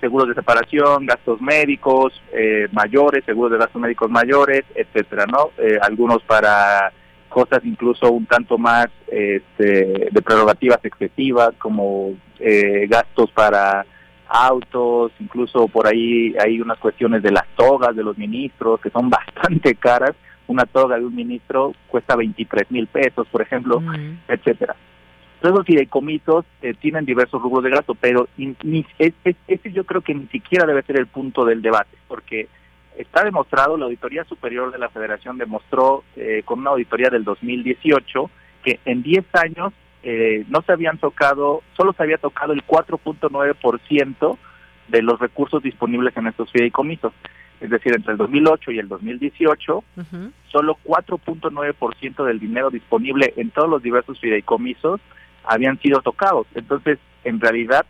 seguros 0.04 0.28
de 0.28 0.34
separación, 0.34 1.06
gastos 1.06 1.40
médicos 1.40 2.12
eh, 2.34 2.68
mayores, 2.74 3.24
seguros 3.24 3.54
de 3.54 3.58
gastos 3.58 3.82
médicos 3.82 4.12
mayores, 4.12 4.66
etcétera, 4.76 5.26
¿no? 5.26 5.52
Eh, 5.58 5.78
algunos 5.82 6.22
para 6.24 6.92
cosas 7.30 7.64
incluso 7.64 8.12
un 8.12 8.26
tanto 8.26 8.58
más 8.58 8.88
este, 9.08 10.10
de 10.12 10.22
prerrogativas 10.22 10.84
excesivas, 10.84 11.52
como 11.58 12.16
eh, 12.38 12.86
gastos 12.90 13.32
para 13.32 13.86
autos, 14.28 15.14
incluso 15.22 15.70
por 15.70 15.88
ahí 15.88 16.36
hay 16.38 16.60
unas 16.60 16.80
cuestiones 16.80 17.24
de 17.24 17.32
las 17.32 17.48
togas 17.56 17.96
de 17.96 18.04
los 18.04 18.18
ministros 18.18 18.82
que 18.82 18.90
son 18.90 19.10
bastante 19.20 19.76
caras. 19.76 20.12
Una 20.48 20.66
toga 20.66 21.00
de 21.00 21.06
un 21.06 21.16
ministro 21.16 21.72
cuesta 21.88 22.18
23 22.18 22.70
mil 22.72 22.88
pesos, 22.88 23.26
por 23.32 23.42
ejemplo, 23.42 23.82
etcétera. 24.28 24.76
Todos 25.44 25.58
los 25.58 25.66
fideicomisos 25.66 26.46
eh, 26.62 26.74
tienen 26.74 27.04
diversos 27.04 27.42
rubros 27.42 27.66
de 27.66 27.70
gasto, 27.70 27.96
pero 27.96 28.30
ese 28.38 29.72
yo 29.74 29.84
creo 29.84 30.00
que 30.00 30.16
ni 30.16 30.26
siquiera 30.28 30.66
debe 30.66 30.84
ser 30.84 30.98
el 30.98 31.08
punto 31.08 31.44
del 31.44 31.62
debate, 31.62 31.98
porque 32.08 32.48
está 32.96 33.26
demostrado, 33.26 33.76
la 33.76 33.84
Auditoría 33.84 34.24
Superior 34.24 34.72
de 34.72 34.78
la 34.78 34.88
Federación 34.88 35.38
demostró 35.38 36.06
eh, 36.16 36.44
con 36.46 36.60
una 36.60 36.70
auditoría 36.70 37.10
del 37.10 37.26
2018 37.26 38.30
que 38.64 38.80
en 38.86 39.04
10 39.04 39.26
años 39.34 39.74
eh, 40.04 40.46
no 40.48 40.62
se 40.62 40.72
habían 40.72 40.98
tocado, 40.98 41.62
solo 41.76 41.92
se 41.92 42.04
había 42.04 42.20
tocado 42.20 42.54
el 42.54 42.66
4.9% 42.66 44.38
de 44.88 45.02
los 45.02 45.20
recursos 45.20 45.62
disponibles 45.62 46.16
en 46.16 46.28
estos 46.28 46.50
fideicomisos. 46.54 47.12
Es 47.60 47.70
decir, 47.70 47.94
entre 47.94 48.14
el 48.14 48.18
2008 48.18 48.72
y 48.72 48.80
el 48.80 48.88
2018, 48.88 49.84
solo 50.48 50.78
4.9% 50.86 52.24
del 52.24 52.40
dinero 52.40 52.70
disponible 52.70 53.34
en 53.36 53.50
todos 53.50 53.70
los 53.70 53.84
diversos 53.84 54.22
fideicomisos 54.22 55.02
habían 55.44 55.80
sido 55.80 56.02
tocados. 56.02 56.48
Entonces, 56.56 57.00
en 57.24 57.40
realidad, 57.40 57.86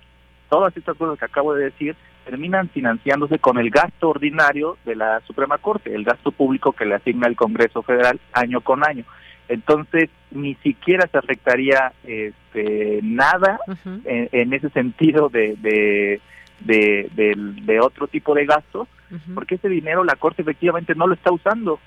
todas 0.49 0.75
estas 0.77 0.97
cosas 0.97 1.17
que 1.17 1.25
acabo 1.25 1.53
de 1.53 1.65
decir 1.65 1.95
terminan 2.25 2.69
financiándose 2.69 3.39
con 3.39 3.57
el 3.57 3.69
gasto 3.69 4.09
ordinario 4.09 4.77
de 4.85 4.95
la 4.95 5.19
Suprema 5.21 5.57
Corte, 5.57 5.93
el 5.93 6.03
gasto 6.03 6.31
público 6.31 6.71
que 6.71 6.85
le 6.85 6.95
asigna 6.95 7.27
el 7.27 7.35
Congreso 7.35 7.83
Federal 7.83 8.19
año 8.31 8.61
con 8.61 8.87
año. 8.87 9.03
Entonces, 9.49 10.09
ni 10.31 10.55
siquiera 10.55 11.07
se 11.07 11.17
afectaría 11.17 11.91
este, 12.03 12.99
nada 13.03 13.59
en, 14.05 14.53
ese 14.53 14.69
sentido 14.69 15.29
de, 15.29 15.55
de, 15.57 16.21
de, 16.61 17.79
otro 17.81 18.07
tipo 18.07 18.33
de 18.33 18.45
gastos, 18.45 18.87
porque 19.35 19.55
ese 19.55 19.67
dinero 19.69 20.03
la 20.03 20.15
Corte 20.15 20.41
efectivamente 20.41 20.95
no 20.95 21.07
lo 21.07 21.13
está 21.13 21.31
usando. 21.31 21.79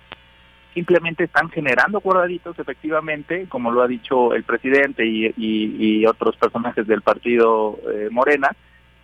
Simplemente 0.77 1.25
están 1.25 1.49
generando 1.49 2.01
guardaditos, 2.01 2.59
efectivamente, 2.59 3.47
como 3.49 3.73
lo 3.73 3.81
ha 3.81 3.89
dicho 3.89 4.35
el 4.35 4.45
presidente 4.45 5.07
y, 5.07 5.33
y, 5.39 6.05
otros 6.05 6.37
personajes 6.37 6.87
del 6.87 7.01
partido 7.01 7.79
eh, 7.91 8.09
Morena, 8.11 8.51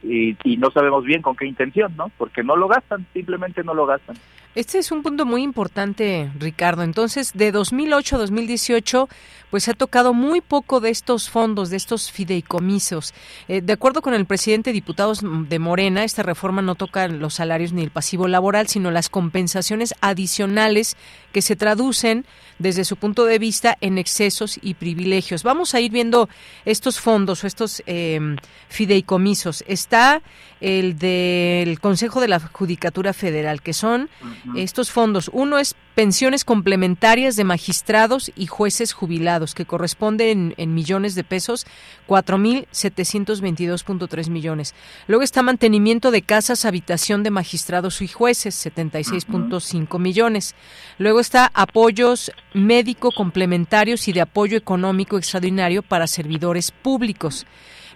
y, 0.02 0.36
y, 0.44 0.58
no 0.58 0.70
sabemos 0.70 1.02
bien 1.02 1.22
con 1.22 1.34
qué 1.34 1.46
intención, 1.46 1.96
¿no? 1.96 2.10
Porque 2.18 2.42
no 2.42 2.56
lo 2.56 2.68
gastan, 2.68 3.06
simplemente 3.14 3.64
no 3.64 3.72
lo 3.72 3.86
gastan. 3.86 4.16
Este 4.54 4.78
es 4.78 4.92
un 4.92 5.02
punto 5.02 5.24
muy 5.24 5.42
importante, 5.42 6.30
Ricardo. 6.38 6.82
Entonces, 6.82 7.32
de 7.32 7.52
2008 7.52 8.16
a 8.16 8.18
2018, 8.18 9.08
pues 9.52 9.64
se 9.64 9.70
ha 9.70 9.74
tocado 9.74 10.12
muy 10.12 10.42
poco 10.42 10.80
de 10.80 10.90
estos 10.90 11.30
fondos, 11.30 11.70
de 11.70 11.76
estos 11.78 12.10
fideicomisos. 12.10 13.14
Eh, 13.48 13.62
de 13.62 13.72
acuerdo 13.72 14.02
con 14.02 14.12
el 14.12 14.26
presidente 14.26 14.70
de 14.70 14.74
diputados 14.74 15.20
de 15.22 15.58
Morena, 15.58 16.04
esta 16.04 16.22
reforma 16.22 16.60
no 16.60 16.74
toca 16.74 17.08
los 17.08 17.34
salarios 17.34 17.72
ni 17.72 17.82
el 17.82 17.90
pasivo 17.90 18.28
laboral, 18.28 18.68
sino 18.68 18.90
las 18.90 19.08
compensaciones 19.08 19.94
adicionales 20.02 20.96
que 21.32 21.40
se 21.40 21.56
traducen 21.56 22.26
desde 22.58 22.84
su 22.84 22.96
punto 22.96 23.24
de 23.24 23.38
vista 23.38 23.76
en 23.80 23.98
excesos 23.98 24.58
y 24.62 24.74
privilegios. 24.74 25.42
Vamos 25.42 25.74
a 25.74 25.80
ir 25.80 25.90
viendo 25.92 26.28
estos 26.64 27.00
fondos 27.00 27.42
o 27.42 27.46
estos 27.46 27.82
em, 27.86 28.36
fideicomisos. 28.68 29.64
Está 29.66 30.22
el 30.60 30.96
del 30.98 31.80
Consejo 31.80 32.20
de 32.20 32.28
la 32.28 32.38
Judicatura 32.38 33.12
Federal, 33.12 33.62
que 33.62 33.72
son 33.72 34.08
estos 34.56 34.90
fondos. 34.90 35.30
Uno 35.32 35.58
es 35.58 35.76
pensiones 35.94 36.44
complementarias 36.44 37.36
de 37.36 37.44
magistrados 37.44 38.32
y 38.34 38.46
jueces 38.46 38.92
jubilados, 38.92 39.54
que 39.54 39.66
corresponden 39.66 40.54
en, 40.56 40.74
millones 40.74 41.14
de 41.14 41.22
pesos, 41.24 41.66
4.722.3 42.08 44.30
millones. 44.30 44.74
Luego 45.06 45.22
está 45.22 45.42
mantenimiento 45.42 46.10
de 46.10 46.22
casas, 46.22 46.64
habitación 46.64 47.22
de 47.22 47.30
magistrados 47.30 48.00
y 48.02 48.08
jueces, 48.08 48.66
76.5 48.66 49.98
millones. 49.98 50.54
Luego 50.98 51.20
está 51.20 51.50
apoyos 51.54 52.32
médico 52.54 53.12
complementarios 53.12 54.08
y 54.08 54.12
de 54.12 54.22
apoyo 54.22 54.56
económico 54.56 55.18
extraordinario 55.18 55.82
para 55.82 56.06
servidores 56.06 56.70
públicos. 56.70 57.46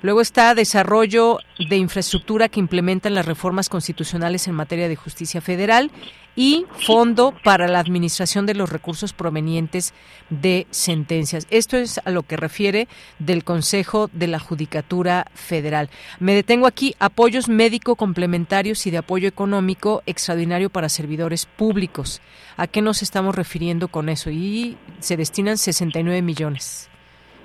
Luego 0.03 0.21
está 0.21 0.55
desarrollo 0.55 1.39
de 1.69 1.77
infraestructura 1.77 2.49
que 2.49 2.61
implementan 2.61 3.15
las 3.15 3.27
reformas 3.27 3.69
constitucionales 3.69 4.47
en 4.47 4.55
materia 4.55 4.89
de 4.89 4.97
justicia 4.97 5.41
federal 5.41 5.91
y 6.37 6.67
fondo 6.87 7.35
para 7.43 7.67
la 7.67 7.81
administración 7.81 8.45
de 8.45 8.55
los 8.55 8.71
recursos 8.71 9.15
provenientes 9.15 9.95
de 10.29 10.67
sentencias. 10.71 11.47
Esto 11.51 11.79
es 11.79 11.99
a 12.05 12.11
lo 12.11 12.23
que 12.23 12.37
refiere 12.37 12.89
del 13.19 13.43
Consejo 13.43 14.11
de 14.13 14.27
la 14.27 14.39
Judicatura 14.39 15.27
Federal. 15.35 15.89
Me 16.21 16.35
detengo 16.35 16.67
aquí, 16.67 16.95
apoyos 16.99 17.49
médico 17.49 17.97
complementarios 17.97 18.87
y 18.87 18.91
de 18.91 18.99
apoyo 18.99 19.29
económico 19.29 20.03
extraordinario 20.05 20.69
para 20.69 20.91
servidores 20.91 21.47
públicos. 21.47 22.21
¿A 22.59 22.67
qué 22.67 22.83
nos 22.83 23.03
estamos 23.03 23.35
refiriendo 23.35 23.89
con 23.89 24.11
eso? 24.11 24.31
Y 24.31 24.77
se 25.01 25.17
destinan 25.17 25.57
69 25.57 26.21
millones 26.21 26.91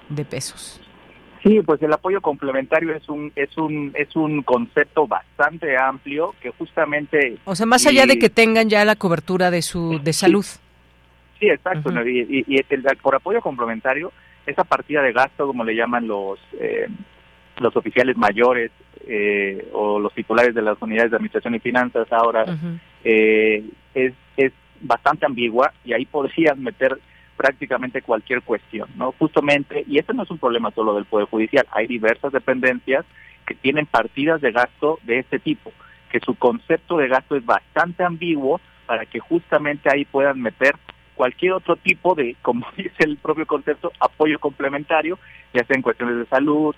de 0.10 0.26
pesos. 0.26 0.82
Sí, 1.44 1.60
pues 1.66 1.82
el 1.82 1.92
apoyo 1.92 2.22
complementario 2.22 2.94
es 2.94 3.08
un 3.10 3.32
es 3.36 3.58
un 3.58 3.92
es 3.96 4.16
un 4.16 4.44
concepto 4.44 5.08
bastante 5.08 5.76
amplio 5.76 6.36
que 6.40 6.52
justamente 6.52 7.38
o 7.46 7.56
sea 7.56 7.66
más 7.66 7.86
allá 7.88 8.06
de 8.06 8.20
que 8.20 8.30
tengan 8.30 8.70
ya 8.70 8.86
la 8.86 8.96
cobertura 8.96 9.50
de 9.50 9.64
su 9.64 10.00
de 10.04 10.14
salud. 10.14 10.46
Sí, 11.40 11.50
exacto. 11.50 11.90
y, 12.08 12.46
y, 12.48 12.64
por 13.02 13.16
apoyo 13.16 13.42
complementario 13.42 14.12
esa 14.46 14.64
partida 14.64 15.02
de 15.02 15.14
gasto 15.14 15.48
como 15.48 15.64
le 15.64 15.76
llaman 15.76 16.08
los 16.08 16.40
eh, 16.60 16.88
los 17.58 17.76
oficiales 17.76 18.16
mayores 18.18 18.72
eh, 19.08 19.68
o 19.74 20.00
los 20.00 20.14
titulares 20.14 20.54
de 20.54 20.62
las 20.62 20.80
unidades 20.80 21.10
de 21.10 21.18
administración 21.18 21.56
y 21.56 21.60
finanzas 21.60 22.08
ahora 22.12 22.46
eh, 23.04 23.64
es 23.96 24.14
es 24.38 24.52
bastante 24.80 25.26
ambigua 25.26 25.74
y 25.84 25.94
ahí 25.94 26.06
podrían 26.06 26.62
meter 26.62 27.00
prácticamente 27.38 28.02
cualquier 28.02 28.42
cuestión, 28.42 28.90
¿no? 28.96 29.14
Justamente, 29.14 29.84
y 29.88 29.98
este 29.98 30.14
no 30.14 30.24
es 30.24 30.32
un 30.32 30.38
problema 30.38 30.72
solo 30.72 30.96
del 30.96 31.06
Poder 31.06 31.28
Judicial, 31.28 31.68
hay 31.72 31.88
diversas 31.88 32.32
dependencias 32.32 33.06
que 33.46 33.56
tienen 33.56 33.86
partidas 33.86 34.42
de 34.42 34.52
gasto 34.52 35.00
de 35.04 35.20
este 35.20 35.40
tipo, 35.40 35.72
que 36.12 36.20
su 36.20 36.36
concepto 36.36 36.98
de 36.98 37.08
gasto 37.08 37.36
es 37.36 37.46
bastante 37.46 38.04
ambiguo 38.04 38.62
para 38.86 39.06
que 39.06 39.20
justamente 39.20 39.90
ahí 39.92 40.06
puedan 40.06 40.42
meter 40.42 40.76
cualquier 41.16 41.54
otro 41.54 41.76
tipo 41.76 42.16
de, 42.16 42.36
como 42.42 42.66
dice 42.78 43.04
el 43.04 43.18
propio 43.18 43.46
concepto, 43.46 43.92
apoyo 44.00 44.40
complementario, 44.40 45.20
ya 45.54 45.64
sea 45.66 45.76
en 45.76 45.82
cuestiones 45.82 46.18
de 46.18 46.26
salud, 46.26 46.76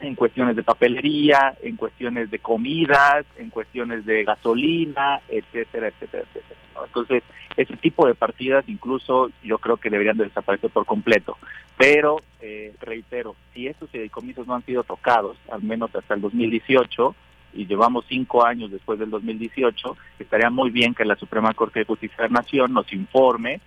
en 0.00 0.14
cuestiones 0.14 0.56
de 0.56 0.62
papelería, 0.62 1.56
en 1.62 1.76
cuestiones 1.76 2.30
de 2.30 2.38
comidas, 2.38 3.24
en 3.38 3.50
cuestiones 3.50 4.04
de 4.04 4.24
gasolina, 4.24 5.20
etcétera, 5.28 5.88
etcétera, 5.88 6.24
etcétera. 6.24 6.60
Entonces, 6.86 7.22
ese 7.56 7.76
tipo 7.76 8.06
de 8.06 8.14
partidas 8.14 8.64
incluso 8.68 9.30
yo 9.42 9.58
creo 9.58 9.76
que 9.76 9.90
deberían 9.90 10.16
de 10.16 10.24
desaparecer 10.24 10.70
por 10.70 10.86
completo. 10.86 11.38
Pero, 11.76 12.16
eh, 12.40 12.74
reitero, 12.80 13.36
si 13.52 13.66
estos 13.66 13.90
fideicomisos 13.90 14.46
no 14.46 14.54
han 14.54 14.64
sido 14.64 14.82
tocados, 14.84 15.36
al 15.50 15.62
menos 15.62 15.94
hasta 15.94 16.14
el 16.14 16.20
2018, 16.20 17.14
y 17.54 17.66
llevamos 17.66 18.04
cinco 18.08 18.44
años 18.44 18.70
después 18.70 18.98
del 18.98 19.10
2018, 19.10 19.96
estaría 20.18 20.50
muy 20.50 20.70
bien 20.70 20.94
que 20.94 21.04
la 21.04 21.16
Suprema 21.16 21.54
Corte 21.54 21.80
de 21.80 21.84
Justicia 21.84 22.16
de 22.18 22.28
la 22.28 22.40
Nación 22.40 22.72
nos 22.72 22.92
informe 22.92 23.60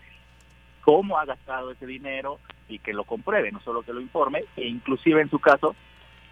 cómo 0.82 1.18
ha 1.18 1.26
gastado 1.26 1.72
ese 1.72 1.86
dinero 1.86 2.40
y 2.70 2.80
que 2.80 2.94
lo 2.94 3.04
compruebe, 3.04 3.52
no 3.52 3.60
solo 3.62 3.82
que 3.82 3.94
lo 3.94 4.02
informe, 4.02 4.44
e 4.56 4.68
inclusive 4.68 5.22
en 5.22 5.30
su 5.30 5.40
caso 5.40 5.76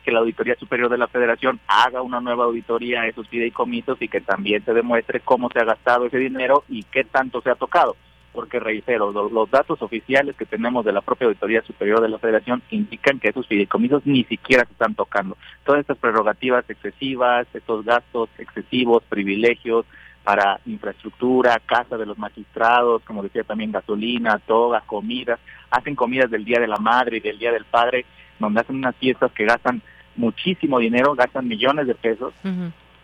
que 0.05 0.11
la 0.11 0.19
Auditoría 0.19 0.55
Superior 0.55 0.89
de 0.89 0.99
la 0.99 1.07
Federación 1.07 1.59
haga 1.67 2.03
una 2.03 2.21
nueva 2.21 2.45
auditoría 2.45 3.01
a 3.01 3.07
esos 3.07 3.27
fideicomisos 3.27 3.99
y 3.99 4.07
que 4.07 4.21
también 4.21 4.63
se 4.63 4.73
demuestre 4.73 5.19
cómo 5.19 5.49
se 5.49 5.59
ha 5.59 5.65
gastado 5.65 6.05
ese 6.05 6.19
dinero 6.19 6.63
y 6.69 6.83
qué 6.83 7.03
tanto 7.03 7.41
se 7.41 7.49
ha 7.49 7.55
tocado. 7.55 7.97
Porque 8.31 8.59
reitero, 8.59 9.11
los, 9.11 9.49
datos 9.49 9.81
oficiales 9.81 10.35
que 10.35 10.45
tenemos 10.45 10.85
de 10.85 10.91
la 10.91 11.01
propia 11.01 11.25
Auditoría 11.25 11.63
Superior 11.63 12.01
de 12.01 12.09
la 12.09 12.19
Federación 12.19 12.61
indican 12.69 13.19
que 13.19 13.29
esos 13.29 13.47
fideicomisos 13.47 14.05
ni 14.05 14.25
siquiera 14.25 14.65
se 14.65 14.73
están 14.73 14.93
tocando. 14.93 15.37
Todas 15.63 15.81
estas 15.81 15.97
prerrogativas 15.97 16.69
excesivas, 16.69 17.47
estos 17.53 17.83
gastos 17.83 18.29
excesivos, 18.37 19.03
privilegios, 19.09 19.85
para 20.23 20.59
infraestructura, 20.65 21.61
casa 21.65 21.97
de 21.97 22.05
los 22.05 22.17
magistrados, 22.17 23.01
como 23.03 23.23
decía 23.23 23.43
también 23.43 23.71
gasolina, 23.71 24.39
togas, 24.39 24.83
comidas, 24.83 25.39
hacen 25.71 25.95
comidas 25.95 26.29
del 26.29 26.45
Día 26.45 26.59
de 26.59 26.67
la 26.67 26.77
Madre 26.77 27.17
y 27.17 27.21
del 27.21 27.39
Día 27.39 27.51
del 27.51 27.65
Padre, 27.65 28.05
donde 28.39 28.59
hacen 28.59 28.75
unas 28.75 28.95
fiestas 28.97 29.31
que 29.31 29.45
gastan 29.45 29.81
muchísimo 30.15 30.79
dinero, 30.79 31.15
gastan 31.15 31.47
millones 31.47 31.87
de 31.87 31.95
pesos. 31.95 32.33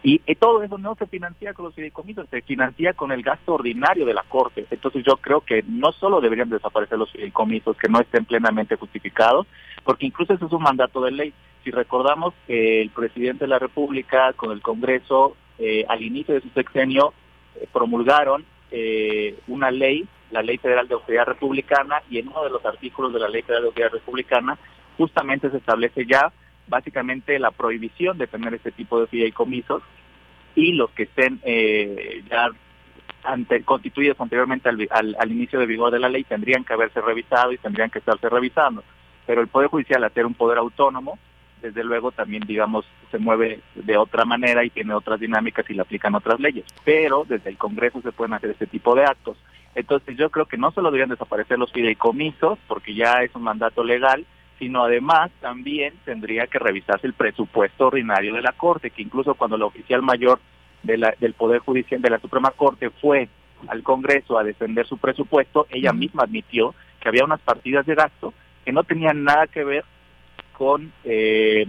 Y, 0.03 0.19
todo 0.35 0.63
eso 0.63 0.79
no 0.79 0.95
se 0.95 1.05
financia 1.05 1.53
con 1.53 1.65
los 1.65 1.75
fideicomisos, 1.75 2.27
se 2.29 2.41
financia 2.41 2.93
con 2.93 3.11
el 3.11 3.21
gasto 3.21 3.53
ordinario 3.53 4.05
de 4.05 4.15
la 4.15 4.23
Corte. 4.23 4.65
Entonces 4.71 5.03
yo 5.05 5.17
creo 5.17 5.41
que 5.41 5.63
no 5.67 5.91
solo 5.91 6.19
deberían 6.21 6.49
desaparecer 6.49 6.97
los 6.97 7.11
fideicomisos 7.11 7.77
que 7.77 7.87
no 7.87 7.99
estén 7.99 8.25
plenamente 8.25 8.77
justificados, 8.77 9.45
porque 9.83 10.07
incluso 10.07 10.33
eso 10.33 10.47
es 10.47 10.51
un 10.51 10.63
mandato 10.63 11.01
de 11.01 11.11
ley. 11.11 11.33
Si 11.63 11.69
recordamos 11.69 12.33
que 12.47 12.81
el 12.81 12.89
presidente 12.89 13.45
de 13.45 13.49
la 13.49 13.59
República 13.59 14.33
con 14.33 14.51
el 14.51 14.61
Congreso 14.61 15.35
eh, 15.59 15.85
al 15.87 16.01
inicio 16.01 16.33
de 16.33 16.41
su 16.41 16.49
sexenio 16.49 17.13
eh, 17.55 17.67
promulgaron 17.71 18.43
eh, 18.71 19.37
una 19.47 19.69
ley, 19.69 20.07
la 20.31 20.41
Ley 20.41 20.57
Federal 20.57 20.87
de 20.87 20.95
Autoridad 20.95 21.25
Republicana, 21.25 22.01
y 22.09 22.17
en 22.17 22.29
uno 22.29 22.43
de 22.43 22.49
los 22.49 22.65
artículos 22.65 23.13
de 23.13 23.19
la 23.19 23.29
Ley 23.29 23.43
Federal 23.43 23.63
de 23.63 23.67
Autoridad 23.67 23.91
Republicana 23.91 24.57
justamente 24.97 25.51
se 25.51 25.57
establece 25.57 26.07
ya 26.07 26.31
básicamente 26.67 27.37
la 27.39 27.51
prohibición 27.51 28.17
de 28.17 28.27
tener 28.27 28.53
este 28.53 28.71
tipo 28.71 28.99
de 28.99 29.07
fideicomisos 29.07 29.83
y 30.55 30.73
los 30.73 30.89
que 30.91 31.03
estén 31.03 31.39
eh, 31.43 32.23
ya 32.29 32.49
ante, 33.23 33.63
constituidos 33.63 34.19
anteriormente 34.19 34.69
al, 34.69 35.15
al, 35.17 35.31
inicio 35.31 35.59
de 35.59 35.65
vigor 35.65 35.91
de 35.91 35.99
la 35.99 36.09
ley 36.09 36.23
tendrían 36.23 36.63
que 36.63 36.73
haberse 36.73 37.01
revisado 37.01 37.51
y 37.51 37.57
tendrían 37.57 37.89
que 37.89 37.99
estarse 37.99 38.29
revisando. 38.29 38.83
Pero 39.25 39.41
el 39.41 39.47
Poder 39.47 39.69
Judicial, 39.69 40.03
al 40.03 40.13
ser 40.13 40.25
un 40.25 40.33
poder 40.33 40.57
autónomo, 40.57 41.19
desde 41.61 41.83
luego 41.83 42.11
también, 42.11 42.43
digamos, 42.45 42.85
se 43.11 43.19
mueve 43.19 43.59
de 43.75 43.97
otra 43.97 44.25
manera 44.25 44.63
y 44.65 44.71
tiene 44.71 44.93
otras 44.93 45.19
dinámicas 45.19 45.69
y 45.69 45.73
le 45.73 45.81
aplican 45.81 46.15
otras 46.15 46.39
leyes. 46.39 46.65
Pero 46.83 47.25
desde 47.27 47.49
el 47.49 47.57
Congreso 47.57 48.01
se 48.01 48.11
pueden 48.11 48.33
hacer 48.33 48.49
este 48.51 48.67
tipo 48.67 48.95
de 48.95 49.03
actos. 49.03 49.37
Entonces 49.75 50.17
yo 50.17 50.29
creo 50.29 50.47
que 50.47 50.57
no 50.57 50.71
solo 50.71 50.89
deberían 50.89 51.09
desaparecer 51.09 51.57
los 51.59 51.71
fideicomisos, 51.71 52.59
porque 52.67 52.93
ya 52.93 53.23
es 53.23 53.33
un 53.35 53.43
mandato 53.43 53.83
legal, 53.83 54.25
sino 54.61 54.83
además 54.83 55.31
también 55.41 55.95
tendría 56.05 56.45
que 56.45 56.59
revisarse 56.59 57.07
el 57.07 57.13
presupuesto 57.13 57.87
ordinario 57.87 58.35
de 58.35 58.43
la 58.43 58.51
Corte, 58.51 58.91
que 58.91 59.01
incluso 59.01 59.33
cuando 59.33 59.57
la 59.57 59.65
oficial 59.65 60.03
mayor 60.03 60.39
de 60.83 60.99
la, 60.99 61.15
del 61.19 61.33
Poder 61.33 61.61
Judicial 61.61 61.99
de 61.99 62.11
la 62.11 62.19
Suprema 62.19 62.51
Corte 62.51 62.91
fue 62.91 63.27
al 63.67 63.81
Congreso 63.81 64.37
a 64.37 64.43
defender 64.43 64.85
su 64.85 64.99
presupuesto, 64.99 65.65
ella 65.71 65.93
misma 65.93 66.23
admitió 66.25 66.75
que 66.99 67.09
había 67.09 67.25
unas 67.25 67.39
partidas 67.39 67.87
de 67.87 67.95
gasto 67.95 68.35
que 68.63 68.71
no 68.71 68.83
tenían 68.83 69.23
nada 69.23 69.47
que 69.47 69.63
ver 69.63 69.83
con, 70.55 70.93
eh, 71.05 71.65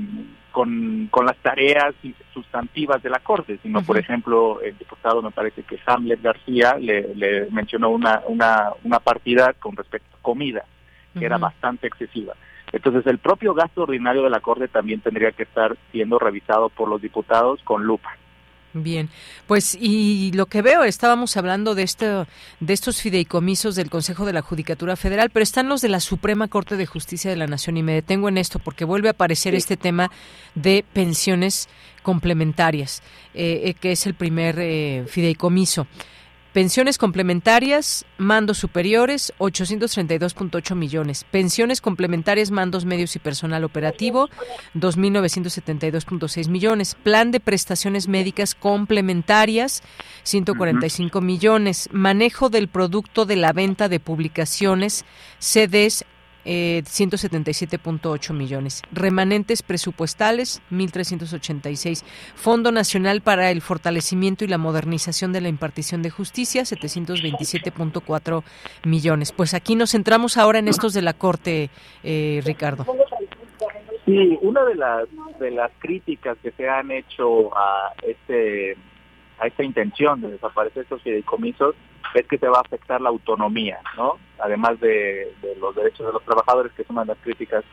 con, 0.51 1.09
con, 1.11 1.25
las 1.25 1.39
tareas 1.39 1.95
sustantivas 2.35 3.03
de 3.03 3.09
la 3.09 3.21
Corte, 3.21 3.59
sino, 3.63 3.81
por 3.81 3.97
ejemplo, 3.97 4.61
el 4.61 4.77
diputado, 4.77 5.23
me 5.23 5.31
parece 5.31 5.63
que 5.63 5.79
Hamlet 5.87 6.21
García 6.21 6.77
le, 6.79 7.15
le 7.15 7.51
mencionó 7.51 7.89
una, 7.89 8.21
una, 8.27 8.69
una 8.85 9.01
partida 9.01 9.55
con 9.55 9.77
respecto 9.77 10.15
a 10.15 10.21
comida, 10.23 10.67
que 11.19 11.25
era 11.25 11.39
bastante 11.39 11.87
excesiva. 11.87 12.35
Entonces, 12.73 13.07
el 13.07 13.19
propio 13.19 13.55
gasto 13.55 13.83
ordinario 13.83 14.23
de 14.23 14.31
la 14.31 14.41
Corte 14.41 14.69
también 14.69 15.01
tendría 15.01 15.33
que 15.33 15.43
estar 15.43 15.77
siendo 15.91 16.19
revisado 16.19 16.69
por 16.71 16.89
los 16.89 17.03
diputados 17.03 17.61
con 17.65 17.85
lupa. 17.85 18.17
Bien, 18.75 19.11
pues 19.47 19.77
y 19.79 20.33
lo 20.33 20.47
que 20.47 20.63
veo, 20.63 20.83
estábamos 20.83 21.37
hablando 21.37 21.75
de 21.75 21.83
este, 21.83 22.07
de 22.07 22.73
estos 22.73 23.03
fideicomisos 23.03 23.75
del 23.75 23.91
Consejo 23.91 24.25
de 24.25 24.33
la 24.33 24.41
Judicatura 24.41 24.97
Federal, 24.97 25.29
pero 25.31 25.43
están 25.43 25.69
los 25.69 25.83
de 25.83 25.91
la 25.91 26.01
Suprema 26.01 26.49
Corte 26.49 26.79
de 26.79 26.87
Justicia 26.87 27.31
de 27.31 27.37
la 27.37 27.47
Nación 27.47 27.77
y 27.77 27.83
me 27.83 27.93
detengo 27.93 28.31
en 28.31 28.39
esto 28.39 28.59
porque 28.59 28.87
vuelve 28.87 29.09
a 29.09 29.13
aparecer 29.13 29.55
este 29.55 29.77
tema 29.77 30.11
de 30.55 30.87
pensiones 30.91 31.69
complementarias, 32.03 33.03
eh, 33.35 33.61
eh, 33.65 33.75
que 33.75 33.93
es 33.93 34.07
el 34.07 34.15
primer 34.15 34.59
eh, 34.59 35.05
fideicomiso. 35.07 35.87
Pensiones 36.53 36.99
complementarias, 36.99 38.05
mandos 38.19 38.59
superiores, 38.59 39.33
832.8 39.39 40.75
millones. 40.75 41.25
Pensiones 41.31 41.81
complementarias, 41.81 42.51
mandos 42.51 42.85
medios 42.85 43.17
y 43.17 43.21
personal 43.21 43.65
operativo, 43.65 44.29
2.972.6 44.75 46.49
millones. 46.51 46.95
Plan 47.03 47.31
de 47.31 47.41
prestaciones 47.41 48.07
médicas 48.07 48.55
complementarias, 48.55 49.83
145 50.25 51.23
millones. 51.23 51.89
Manejo 51.91 52.51
del 52.51 52.69
producto 52.69 53.25
de 53.25 53.37
la 53.37 53.55
venta 53.55 53.89
de 53.89 53.99
publicaciones, 53.99 55.07
CDs, 55.39 56.05
eh, 56.45 56.83
177.8 56.85 58.33
millones. 58.35 58.83
Remanentes 58.93 59.63
presupuestales, 59.63 60.63
1.386. 60.71 62.05
Fondo 62.35 62.73
Nacional 62.73 63.21
para 63.21 63.51
el 63.51 63.61
Fortalecimiento 63.63 64.45
y 64.45 64.49
la 64.49 64.59
Modernización 64.59 65.33
de 65.33 65.41
la 65.41 65.49
Impartición 65.49 66.03
de 66.03 66.11
Justicia, 66.11 66.63
727.4 66.63 68.43
millones. 68.85 69.33
Pues 69.33 69.55
aquí 69.55 69.77
nos 69.77 69.93
centramos 69.93 70.37
ahora 70.37 70.59
en 70.59 70.69
estos 70.69 70.95
de 70.95 71.03
la 71.03 71.15
Corte, 71.15 71.71
eh, 72.03 72.41
Ricardo. 72.45 72.87
Sí, 74.05 74.39
una 74.43 74.65
de 74.65 74.75
las, 74.75 75.09
de 75.39 75.51
las 75.53 75.71
críticas 75.79 76.37
que 76.43 76.51
se 76.53 76.69
han 76.69 76.91
hecho 76.91 77.57
a 77.57 77.93
este 78.03 78.77
a 79.43 79.49
esta 79.49 79.65
intención 79.65 80.21
de 80.21 80.31
desaparecer 80.31 80.85
estos 80.85 81.03
fideicomisos 81.03 81.75
es 82.15 82.27
que 82.29 82.39
se 82.39 82.47
va 82.47 82.59
a 82.59 82.63
afectar 82.63 83.01
la 83.01 83.09
autonomía, 83.09 83.81
¿no? 83.97 84.19
Además 84.39 84.79
de, 84.79 85.35
los 85.61 85.75
derechos 85.75 86.07
de 86.07 86.13
los 86.13 86.23
trabajadores, 86.25 86.73
que 86.73 86.85
una 86.89 87.01
de 87.01 87.09
las 87.09 87.19
críticas 87.19 87.65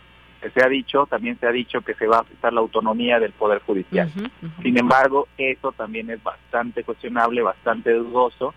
que 0.41 0.49
se 0.49 0.63
ha 0.63 0.69
dicho, 0.69 1.05
también 1.05 1.37
se 1.39 1.45
ha 1.45 1.51
dicho 1.51 1.81
que 1.81 1.93
se 1.93 2.07
va 2.07 2.17
a 2.17 2.21
afectar 2.21 2.53
la 2.53 2.61
autonomía 2.61 3.19
del 3.19 3.33
Poder 3.33 3.61
Judicial. 3.61 4.09
Sin 4.63 4.79
embargo, 4.79 5.27
eso 5.37 5.73
también 5.73 6.09
es 6.09 6.23
bastante 6.23 6.83
cuestionable, 6.83 7.41
bastante 7.41 7.93
dudoso, 7.93 8.53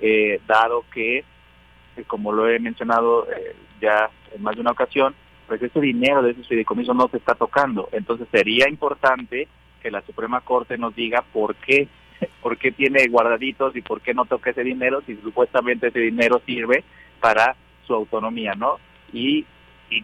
eh, 0.00 0.40
dado 0.46 0.84
que, 0.92 1.18
eh, 1.18 2.04
como 2.06 2.32
lo 2.32 2.48
he 2.48 2.58
mencionado 2.60 3.26
eh, 3.30 3.56
ya 3.80 4.08
en 4.34 4.42
más 4.42 4.54
de 4.54 4.60
una 4.60 4.70
ocasión, 4.70 5.14
pues 5.48 5.60
ese 5.60 5.80
dinero 5.80 6.22
de 6.22 6.30
esos 6.30 6.48
fideicomisos 6.48 6.96
no 6.96 7.08
se 7.08 7.18
está 7.18 7.34
tocando. 7.34 7.88
Entonces 7.92 8.28
sería 8.30 8.68
importante 8.70 9.48
que 9.82 9.90
la 9.90 10.00
Suprema 10.02 10.40
Corte 10.40 10.78
nos 10.78 10.94
diga 10.94 11.22
por 11.32 11.56
qué 11.56 11.88
por 12.42 12.56
qué 12.56 12.72
tiene 12.72 13.06
guardaditos 13.08 13.76
y 13.76 13.82
por 13.82 14.00
qué 14.00 14.14
no 14.14 14.24
toca 14.24 14.50
ese 14.50 14.64
dinero 14.64 15.02
si 15.06 15.16
supuestamente 15.16 15.88
ese 15.88 16.00
dinero 16.00 16.40
sirve 16.44 16.84
para 17.20 17.56
su 17.86 17.94
autonomía, 17.94 18.54
¿no? 18.54 18.78
Y, 19.12 19.46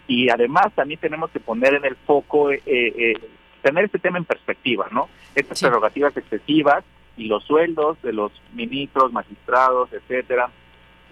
y, 0.06 0.28
además 0.28 0.72
también 0.74 1.00
tenemos 1.00 1.30
que 1.30 1.40
poner 1.40 1.74
en 1.74 1.84
el 1.84 1.96
foco, 1.96 2.50
eh, 2.52 2.62
eh, 2.66 3.14
tener 3.62 3.86
este 3.86 3.98
tema 3.98 4.18
en 4.18 4.24
perspectiva, 4.24 4.86
¿no? 4.92 5.08
Estas 5.34 5.60
prerrogativas 5.60 6.16
excesivas 6.16 6.84
y 7.16 7.26
los 7.26 7.44
sueldos 7.44 8.00
de 8.02 8.12
los 8.12 8.32
ministros, 8.52 9.12
magistrados, 9.12 9.92
etcétera, 9.92 10.50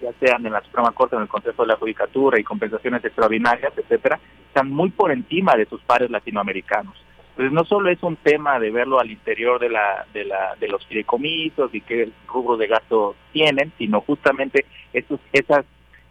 ya 0.01 0.13
sean 0.21 0.47
en 0.47 0.53
la 0.53 0.63
Suprema 0.63 0.93
Corte 0.93 1.17
en 1.17 1.23
el 1.23 1.29
Consejo 1.29 1.63
de 1.63 1.69
la 1.69 1.77
Judicatura 1.77 2.39
y 2.39 2.45
compensaciones 2.45 3.05
extraordinarias, 3.05 3.73
etcétera, 3.77 4.19
están 4.47 4.71
muy 4.71 4.91
por 4.91 5.11
encima 5.11 5.57
de 5.57 5.67
sus 5.67 5.81
pares 5.83 6.11
latinoamericanos. 6.11 6.95
Entonces 7.39 7.53
no 7.53 7.65
solo 7.67 7.89
es 7.89 8.03
un 8.03 8.17
tema 8.17 8.59
de 8.59 8.73
verlo 8.73 8.99
al 8.99 9.13
interior 9.13 9.61
de 9.61 9.71
la 9.71 10.05
de 10.13 10.25
la 10.25 10.57
de 10.59 10.67
los 10.67 10.85
fideicomisos 10.87 11.73
y 11.73 11.81
qué 11.83 12.11
rubro 12.27 12.57
de 12.57 12.67
gasto 12.67 13.15
tienen, 13.33 13.73
sino 13.79 14.01
justamente 14.01 14.67
esos, 14.93 15.21
esas 15.33 15.65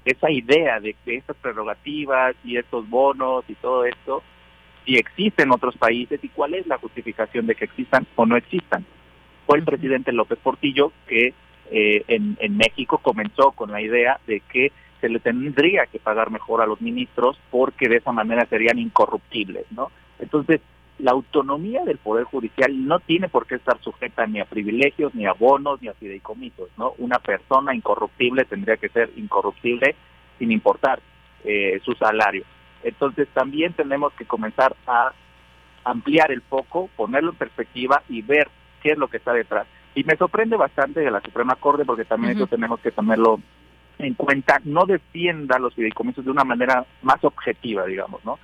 esa 0.06 0.32
idea 0.32 0.80
de 0.80 0.96
que 1.04 1.18
estas 1.18 1.36
prerrogativas 1.36 2.34
y 2.46 2.56
estos 2.56 2.90
bonos 2.90 3.44
y 3.50 3.56
todo 3.56 3.84
esto 3.84 4.24
si 4.86 4.96
existen 4.96 5.48
en 5.50 5.56
otros 5.56 5.76
países 5.76 6.24
y 6.24 6.30
cuál 6.30 6.54
es 6.54 6.66
la 6.66 6.78
justificación 6.78 7.46
de 7.46 7.56
que 7.56 7.66
existan 7.66 8.08
o 8.16 8.26
no 8.26 8.38
existan. 8.38 8.86
Fue 9.46 9.58
el 9.58 9.66
presidente 9.66 10.14
López 10.14 10.40
Portillo 10.42 10.94
que 11.08 11.34
eh, 11.72 12.06
en, 12.08 12.38
en 12.40 12.56
México 12.56 13.00
comenzó 13.00 13.52
con 13.52 13.70
la 13.70 13.82
idea 13.82 14.18
de 14.28 14.40
que 14.50 14.72
se 15.02 15.10
le 15.10 15.20
tendría 15.20 15.88
que 15.88 16.00
pagar 16.00 16.32
mejor 16.32 16.62
a 16.62 16.68
los 16.68 16.80
ministros 16.80 17.38
porque 17.52 17.90
de 17.90 17.98
esa 17.98 18.14
manera 18.14 18.46
serían 18.46 18.80
incorruptibles, 18.80 19.66
¿no? 19.72 19.92
Entonces, 20.20 20.62
la 21.00 21.12
autonomía 21.12 21.84
del 21.84 21.98
Poder 21.98 22.24
Judicial 22.24 22.88
no 22.88 23.00
tiene 23.00 23.30
por 23.30 23.46
qué 23.46 23.56
estar 23.56 23.80
sujeta 23.82 24.26
ni 24.26 24.40
a 24.40 24.46
privilegios, 24.46 25.14
ni 25.14 25.26
a 25.26 25.34
bonos, 25.34 25.82
ni 25.82 25.88
a 25.88 25.94
fideicomisos, 25.94 26.70
¿no? 26.78 26.94
Una 26.98 27.20
persona 27.20 27.76
incorruptible 27.76 28.46
tendría 28.46 28.78
que 28.78 28.90
ser 28.90 29.12
incorruptible 29.16 29.96
sin 30.40 30.52
importar 30.52 31.00
eh, 31.44 31.80
su 31.84 31.94
salario. 31.94 32.44
Entonces 32.84 33.28
también 33.34 33.74
tenemos 33.74 34.14
que 34.14 34.26
comenzar 34.26 34.76
a 34.88 35.14
ampliar 35.84 36.32
el 36.32 36.42
foco, 36.42 36.90
ponerlo 36.96 37.32
en 37.32 37.38
perspectiva 37.38 38.02
y 38.10 38.22
ver 38.22 38.50
qué 38.82 38.92
es 38.92 38.98
lo 38.98 39.08
que 39.08 39.18
está 39.18 39.34
detrás. 39.34 39.68
Y 39.96 40.04
me 40.04 40.16
sorprende 40.16 40.58
bastante 40.58 41.00
de 41.00 41.12
la 41.12 41.22
Suprema 41.22 41.56
Corte 41.56 41.86
porque 41.86 42.06
también 42.06 42.36
eso 42.36 42.48
tenemos 42.48 42.80
que 42.80 42.92
tenerlo 42.92 43.40
en 44.00 44.14
cuenta, 44.14 44.60
no 44.64 44.86
defienda 44.86 45.58
los 45.58 45.74
fideicomisos 45.74 46.24
de 46.24 46.32
una 46.32 46.44
manera 46.44 46.86
más 47.02 47.24
objetiva, 47.24 47.86
digamos, 47.86 48.24
¿no? 48.24 48.38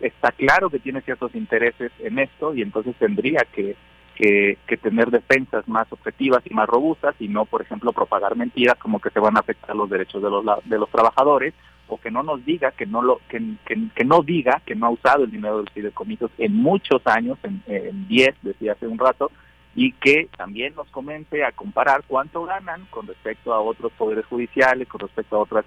Está 0.00 0.32
claro 0.32 0.70
que 0.70 0.78
tiene 0.78 1.00
ciertos 1.02 1.34
intereses 1.34 1.92
en 2.00 2.18
esto 2.18 2.54
y 2.54 2.62
entonces 2.62 2.94
tendría 2.96 3.46
que, 3.52 3.76
que, 4.14 4.76
tener 4.82 5.10
defensas 5.10 5.66
más 5.68 5.90
objetivas 5.92 6.42
y 6.44 6.54
más 6.54 6.68
robustas 6.68 7.14
y 7.18 7.28
no, 7.28 7.44
por 7.44 7.62
ejemplo, 7.62 7.92
propagar 7.92 8.36
mentiras 8.36 8.76
como 8.78 9.00
que 9.00 9.10
se 9.10 9.20
van 9.20 9.36
a 9.36 9.40
afectar 9.40 9.74
los 9.74 9.90
derechos 9.90 10.22
de 10.22 10.30
los, 10.30 10.44
de 10.64 10.78
los 10.78 10.90
trabajadores 10.90 11.54
o 11.88 11.98
que 11.98 12.10
no 12.10 12.22
nos 12.22 12.44
diga 12.44 12.72
que 12.72 12.86
no 12.86 13.02
lo 13.02 13.20
que, 13.28 13.40
que, 13.64 14.04
no 14.04 14.22
diga 14.22 14.60
que 14.66 14.74
no 14.74 14.86
ha 14.86 14.90
usado 14.90 15.24
el 15.24 15.30
dinero 15.30 15.58
de 15.58 15.62
los 15.64 15.72
fideicomisos 15.72 16.30
en 16.38 16.54
muchos 16.54 17.06
años, 17.06 17.38
en 17.44 18.08
10, 18.08 18.34
decía 18.42 18.72
hace 18.72 18.86
un 18.86 18.98
rato, 18.98 19.30
y 19.76 19.92
que 19.92 20.28
también 20.36 20.74
nos 20.74 20.88
comente 20.88 21.44
a 21.44 21.52
comparar 21.52 22.02
cuánto 22.08 22.44
ganan 22.44 22.86
con 22.90 23.06
respecto 23.06 23.52
a 23.52 23.60
otros 23.60 23.92
poderes 23.92 24.24
judiciales, 24.26 24.88
con 24.88 25.00
respecto 25.00 25.36
a 25.36 25.40
otras 25.40 25.64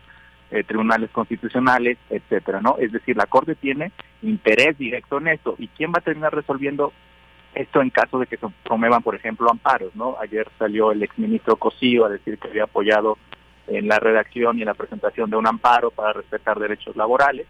eh, 0.52 0.64
tribunales 0.64 1.10
constitucionales, 1.12 1.98
etcétera, 2.10 2.62
¿no? 2.62 2.78
Es 2.80 2.92
decir, 2.92 3.16
la 3.16 3.28
Corte 3.28 3.56
tiene 3.56 3.92
interés 4.22 4.78
directo 4.78 5.18
en 5.20 5.28
esto. 5.28 5.56
¿Y 5.58 5.68
quién 5.68 5.92
va 5.92 6.00
a 6.00 6.02
terminar 6.02 6.34
resolviendo 6.34 6.92
esto 7.54 7.82
en 7.82 7.90
caso 7.90 8.20
de 8.20 8.28
que 8.28 8.38
se 8.38 8.48
promuevan, 8.64 9.04
por 9.04 9.16
ejemplo, 9.16 9.50
amparos, 9.50 9.96
¿no? 9.96 10.18
Ayer 10.20 10.48
salió 10.58 10.92
el 10.92 11.04
exministro 11.04 11.56
Cosío 11.58 12.06
a 12.06 12.10
decir 12.10 12.38
que 12.38 12.48
había 12.48 12.64
apoyado 12.64 13.18
en 13.68 13.88
la 13.88 14.00
redacción 14.00 14.58
y 14.58 14.62
en 14.62 14.68
la 14.68 14.74
presentación 14.74 15.30
de 15.30 15.38
un 15.38 15.48
amparo 15.48 15.92
para 15.92 16.14
respetar 16.14 16.60
derechos 16.60 16.96
laborales. 16.96 17.46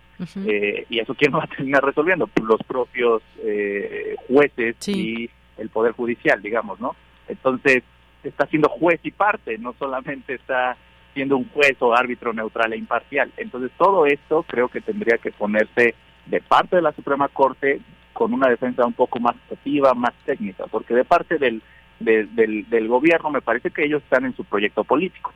Eh, 0.46 0.86
¿Y 0.90 1.00
eso 1.00 1.16
quién 1.16 1.34
va 1.34 1.44
a 1.44 1.48
terminar 1.48 1.84
resolviendo? 1.84 2.28
Pues 2.28 2.46
los 2.46 2.62
propios 2.64 3.24
eh, 3.44 4.16
jueces 4.28 4.76
y 4.90 5.30
el 5.58 5.70
Poder 5.70 5.94
Judicial, 5.94 6.42
digamos, 6.42 6.80
¿no? 6.80 6.96
Entonces, 7.28 7.84
está 8.24 8.46
siendo 8.48 8.70
juez 8.70 9.00
y 9.04 9.12
parte, 9.12 9.58
no 9.58 9.74
solamente 9.80 10.34
está 10.34 10.76
siendo 11.14 11.38
un 11.38 11.50
juez 11.50 11.76
o 11.80 11.94
árbitro 11.94 12.34
neutral 12.34 12.74
e 12.74 12.78
imparcial. 12.78 13.32
Entonces 13.38 13.72
todo 13.78 14.06
esto 14.06 14.44
creo 14.44 14.68
que 14.70 14.82
tendría 14.82 15.18
que 15.18 15.32
ponerse 15.32 15.96
de 16.26 16.42
parte 16.42 16.76
de 16.76 16.82
la 16.82 16.92
Suprema 16.94 17.28
Corte 17.28 17.82
con 18.14 18.34
una 18.34 18.50
defensa 18.50 18.86
un 18.86 18.94
poco 18.94 19.20
más 19.20 19.36
activa, 19.52 19.94
más 19.94 20.14
técnica, 20.26 20.66
porque 20.68 20.94
de 20.94 21.06
parte 21.06 21.38
del, 21.38 21.62
del, 22.00 22.70
del 22.70 22.88
gobierno 22.88 23.30
me 23.30 23.42
parece 23.42 23.72
que 23.72 23.86
ellos 23.86 24.04
están 24.04 24.26
en 24.26 24.36
su 24.36 24.44
proyecto 24.44 24.84
político. 24.84 25.34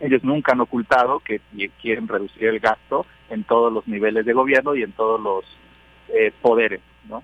Ellos 0.00 0.24
nunca 0.24 0.52
han 0.52 0.60
ocultado 0.60 1.20
que 1.20 1.40
quieren 1.80 2.08
reducir 2.08 2.44
el 2.46 2.58
gasto 2.58 3.06
en 3.30 3.44
todos 3.44 3.72
los 3.72 3.86
niveles 3.86 4.26
de 4.26 4.32
gobierno 4.32 4.74
y 4.74 4.82
en 4.82 4.92
todos 4.92 5.20
los 5.20 5.44
eh, 6.08 6.32
poderes, 6.42 6.80
¿no? 7.08 7.22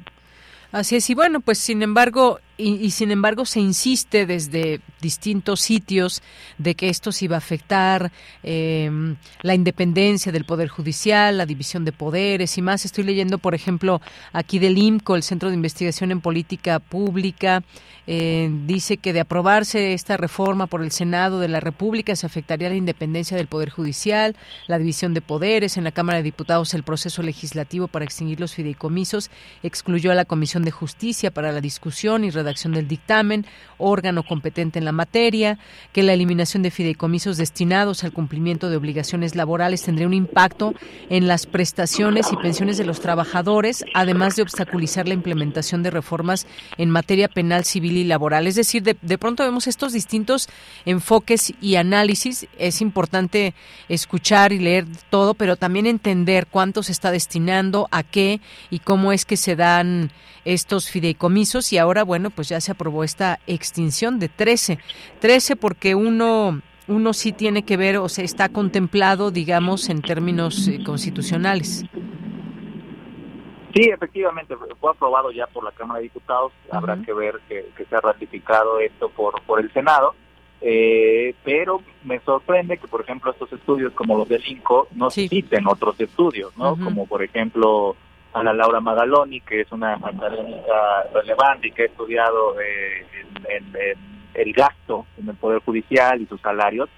Así 0.73 0.97
es, 0.97 1.11
y 1.11 1.15
bueno, 1.15 1.41
pues 1.41 1.59
sin 1.59 1.83
embargo, 1.83 2.39
y, 2.61 2.91
sin 2.91 3.11
embargo 3.11 3.45
se 3.45 3.61
insiste 3.61 4.27
desde 4.27 4.81
distintos 5.01 5.61
sitios 5.61 6.23
de 6.59 6.75
que 6.75 6.89
esto 6.89 7.11
sí 7.13 7.27
va 7.27 7.37
a 7.37 7.39
afectar 7.39 8.13
em, 8.43 9.17
la 9.43 9.55
independencia 9.55 10.31
del 10.31 10.45
Poder 10.45 10.69
Judicial, 10.69 11.39
la 11.39 11.47
división 11.47 11.85
de 11.85 11.93
poderes 11.93 12.59
y 12.59 12.63
más. 12.63 12.85
Estoy 12.85 13.05
leyendo, 13.05 13.39
por 13.39 13.55
ejemplo, 13.55 14.01
aquí 14.33 14.59
del 14.59 14.77
IMCO, 14.77 15.17
el 15.17 15.23
Centro 15.23 15.49
de 15.49 15.55
Investigación 15.55 16.11
en 16.11 16.21
Política 16.21 16.79
Pública, 16.79 17.63
eh, 18.07 18.51
dice 18.67 18.97
que 18.97 19.13
de 19.13 19.21
aprobarse 19.21 19.95
esta 19.95 20.17
reforma 20.17 20.67
por 20.67 20.83
el 20.83 20.91
Senado 20.91 21.39
de 21.39 21.49
la 21.49 21.61
República 21.61 22.17
se 22.17 22.27
afectaría 22.27 22.69
la 22.69 22.75
independencia 22.75 23.37
del 23.37 23.47
Poder 23.47 23.71
Judicial, 23.71 24.37
la 24.67 24.79
división 24.79 25.15
de 25.15 25.21
poderes. 25.21 25.77
En 25.77 25.85
la 25.85 25.93
Cámara 25.93 26.19
de 26.19 26.25
Diputados 26.25 26.75
el 26.75 26.83
proceso 26.83 27.23
legislativo 27.23 27.89
para 27.89 28.05
extinguir 28.05 28.41
los 28.41 28.55
fideicomisos 28.55 29.31
excluyó 29.63 30.13
a 30.13 30.15
la 30.15 30.25
Comisión 30.25 30.65
de 30.65 30.71
Justicia 30.71 31.31
para 31.31 31.53
la 31.53 31.61
discusión 31.61 32.25
y 32.25 32.31
redacción 32.31 32.50
del 32.51 32.89
dictamen, 32.89 33.47
órgano 33.79 34.23
competente 34.23 34.79
en 34.79 34.85
la 34.85 34.93
materia, 34.93 35.59
que 35.93 36.03
la 36.03 36.13
eliminación 36.13 36.63
de 36.63 36.71
fideicomisos 36.71 37.37
destinados 37.37 38.05
al 38.05 38.13
cumplimiento 38.13 38.69
de 38.69 38.77
obligaciones 38.77 39.35
laborales 39.35 39.83
tendría 39.83 40.07
un 40.07 40.15
impacto 40.15 40.75
en 41.09 41.29
las 41.29 41.47
prestaciones 41.47 42.33
y 42.33 42.37
pensiones 42.37 42.77
de 42.77 42.85
los 42.85 43.01
trabajadores, 43.01 43.85
además 43.95 44.37
de 44.37 44.43
obstaculizar 44.43 45.09
la 45.09 45.15
implementación 45.15 45.83
de 45.83 45.91
reformas 45.91 46.47
en 46.77 46.91
materia 46.91 47.29
penal, 47.29 47.65
civil 47.65 47.97
y 47.97 48.05
laboral. 48.05 48.47
Es 48.47 48.57
decir, 48.57 48.83
de, 48.83 48.97
de 49.01 49.19
pronto 49.19 49.45
vemos 49.45 49.67
estos 49.67 49.93
distintos 49.93 50.49
enfoques 50.85 51.53
y 51.61 51.77
análisis. 51.77 52.47
Es 52.59 52.81
importante 52.81 53.55
escuchar 53.89 54.53
y 54.53 54.59
leer 54.59 54.87
todo, 55.09 55.35
pero 55.35 55.57
también 55.57 55.87
entender 55.87 56.47
cuánto 56.47 56.83
se 56.83 56.93
está 56.93 57.11
destinando, 57.11 57.89
a 57.91 58.03
qué 58.03 58.41
y 58.71 58.81
cómo 58.81 59.13
es 59.13 59.25
que 59.25 59.37
se 59.37 59.57
dan 59.57 60.11
estos 60.45 60.91
fideicomisos 60.91 61.73
y 61.73 61.79
ahora, 61.79 62.03
bueno, 62.03 62.31
pues 62.31 62.40
ya 62.49 62.61
se 62.61 62.73
aprobó 62.73 63.05
esta 63.05 63.39
extinción 63.47 64.19
de 64.19 64.29
13. 64.29 64.79
13 65.21 65.57
porque 65.57 65.95
uno 65.95 66.61
uno 66.91 67.13
sí 67.13 67.33
tiene 67.33 67.63
que 67.63 67.77
ver 67.77 67.99
o 67.99 68.09
se 68.09 68.25
está 68.25 68.49
contemplado, 68.49 69.31
digamos, 69.31 69.89
en 69.89 70.03
términos 70.03 70.67
eh, 70.67 70.83
constitucionales. 70.85 71.85
Sí, 73.73 73.89
efectivamente, 73.89 74.57
fue 74.81 74.91
aprobado 74.91 75.31
ya 75.31 75.47
por 75.47 75.63
la 75.63 75.71
Cámara 75.71 75.99
de 75.99 76.05
Diputados, 76.05 76.53
habrá 76.71 77.01
que 77.03 77.13
ver 77.13 77.41
que, 77.49 77.65
se 77.89 77.97
ha 77.97 78.01
ratificado 78.01 78.81
esto 78.81 79.09
por, 79.11 79.41
por 79.43 79.61
el 79.61 79.73
Senado, 79.73 80.15
eh, 80.61 81.35
pero 81.45 81.81
me 82.03 82.19
sorprende 82.21 82.79
que, 82.79 82.89
por 82.89 83.03
ejemplo, 83.03 83.31
estos 83.31 83.53
estudios 83.53 83.93
como 83.93 84.19
los 84.19 84.29
del 84.29 84.45
INCO 84.45 84.89
no 84.97 85.09
citen 85.11 85.69
otros 85.69 85.99
estudios, 86.01 86.57
¿no? 86.57 86.77
Como, 86.77 87.07
por 87.07 87.23
ejemplo, 87.23 87.95
Ana 88.33 88.53
Laura 88.53 88.81
Magaloni, 88.81 89.41
que 89.41 89.63
es 89.63 89.73
una 89.73 89.95
académica 89.95 91.05
relevante 91.13 91.69
y 91.69 91.73
que 91.73 91.83
ha 91.83 91.87
estudiado 91.87 92.61
eh, 92.61 93.07
el 94.35 94.53
gasto 94.53 95.07
en 95.19 95.29
el 95.29 95.37
Poder 95.37 95.61
Judicial 95.63 96.21
y 96.21 96.27
sus 96.27 96.41
salarios, 96.41 96.89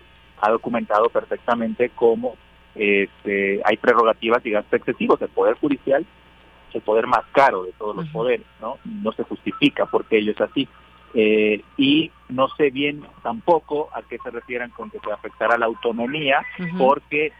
ha 0.41 0.51
documentado 0.51 1.09
perfectamente 1.09 1.91
cómo 1.95 2.37
este, 2.75 3.61
hay 3.65 3.77
prerrogativas 3.77 4.45
y 4.45 4.51
gastos 4.51 4.75
excesivos 4.75 5.21
del 5.21 5.31
Poder 5.31 5.57
Judicial, 5.57 6.05
el 6.75 6.81
poder 6.81 7.07
más 7.07 7.25
caro 7.33 7.65
de 7.65 7.73
todos 7.73 7.95
los 7.95 8.09
poderes, 8.09 8.47
¿no? 8.61 8.79
No 8.85 9.13
se 9.13 9.25
justifica 9.25 9.87
porque 9.87 10.19
ello 10.19 10.33
es 10.33 10.41
así. 10.41 10.69
Eh, 11.15 11.63
y 11.77 12.11
no 12.31 12.49
sé 12.57 12.71
bien 12.71 13.05
tampoco 13.23 13.91
a 13.95 14.01
qué 14.03 14.17
se 14.25 14.31
refieran 14.31 14.71
con 14.71 14.91
que 14.91 14.99
se 15.01 15.13
afectará 15.13 15.59
la 15.59 15.67
autonomía, 15.67 16.43
porque 16.79 17.33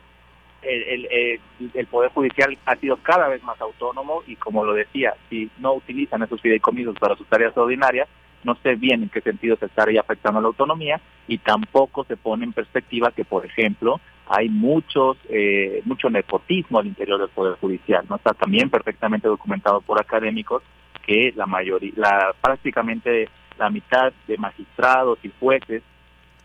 el, 0.63 1.41
el, 1.75 1.87
Poder 1.87 2.11
Judicial 2.13 2.57
ha 2.67 2.77
sido 2.77 2.97
cada 2.99 3.29
vez 3.29 3.43
más 3.43 3.61
autónomo 3.61 4.23
y 4.27 4.37
como 4.37 4.65
lo 4.65 4.75
decía, 4.75 5.15
si 5.29 5.51
no 5.59 5.75
utilizan 5.75 6.23
esos 6.23 6.41
fideicomisos 6.41 6.97
para 6.99 7.17
sus 7.17 7.27
tareas 7.27 7.57
ordinarias, 7.57 8.09
no 8.45 8.57
sé 8.57 8.75
bien 8.75 9.03
en 9.03 9.09
qué 9.09 9.21
sentido 9.21 9.57
se 9.57 9.67
estaría 9.67 10.01
afectando 10.01 10.41
la 10.41 10.49
autonomía 10.49 11.01
y 11.29 11.39
tampoco 11.39 12.05
se 12.05 12.17
pone 12.17 12.45
en 12.45 12.53
perspectiva 12.53 13.13
que, 13.13 13.25
por 13.25 13.47
ejemplo, 13.47 14.01
hay 14.27 14.49
muchos 14.49 15.17
eh, 15.29 15.83
mucho 15.85 16.09
nepotismo 16.11 16.79
al 16.79 16.87
interior 16.87 17.21
del 17.21 17.29
Poder 17.29 17.57
Judicial. 17.61 18.05
no 18.09 18.17
Está 18.17 18.33
también 18.35 18.71
perfectamente 18.71 19.29
documentado 19.29 19.81
por 19.81 20.01
académicos 20.01 20.63
que 21.07 21.33
la 21.37 21.47
mayoría, 21.47 21.93
la, 21.97 22.35
prácticamente 22.41 23.29
la 23.59 23.71
mitad 23.71 24.13
de 24.27 24.39
magistrados 24.39 25.19
y 25.23 25.31
jueces 25.39 25.83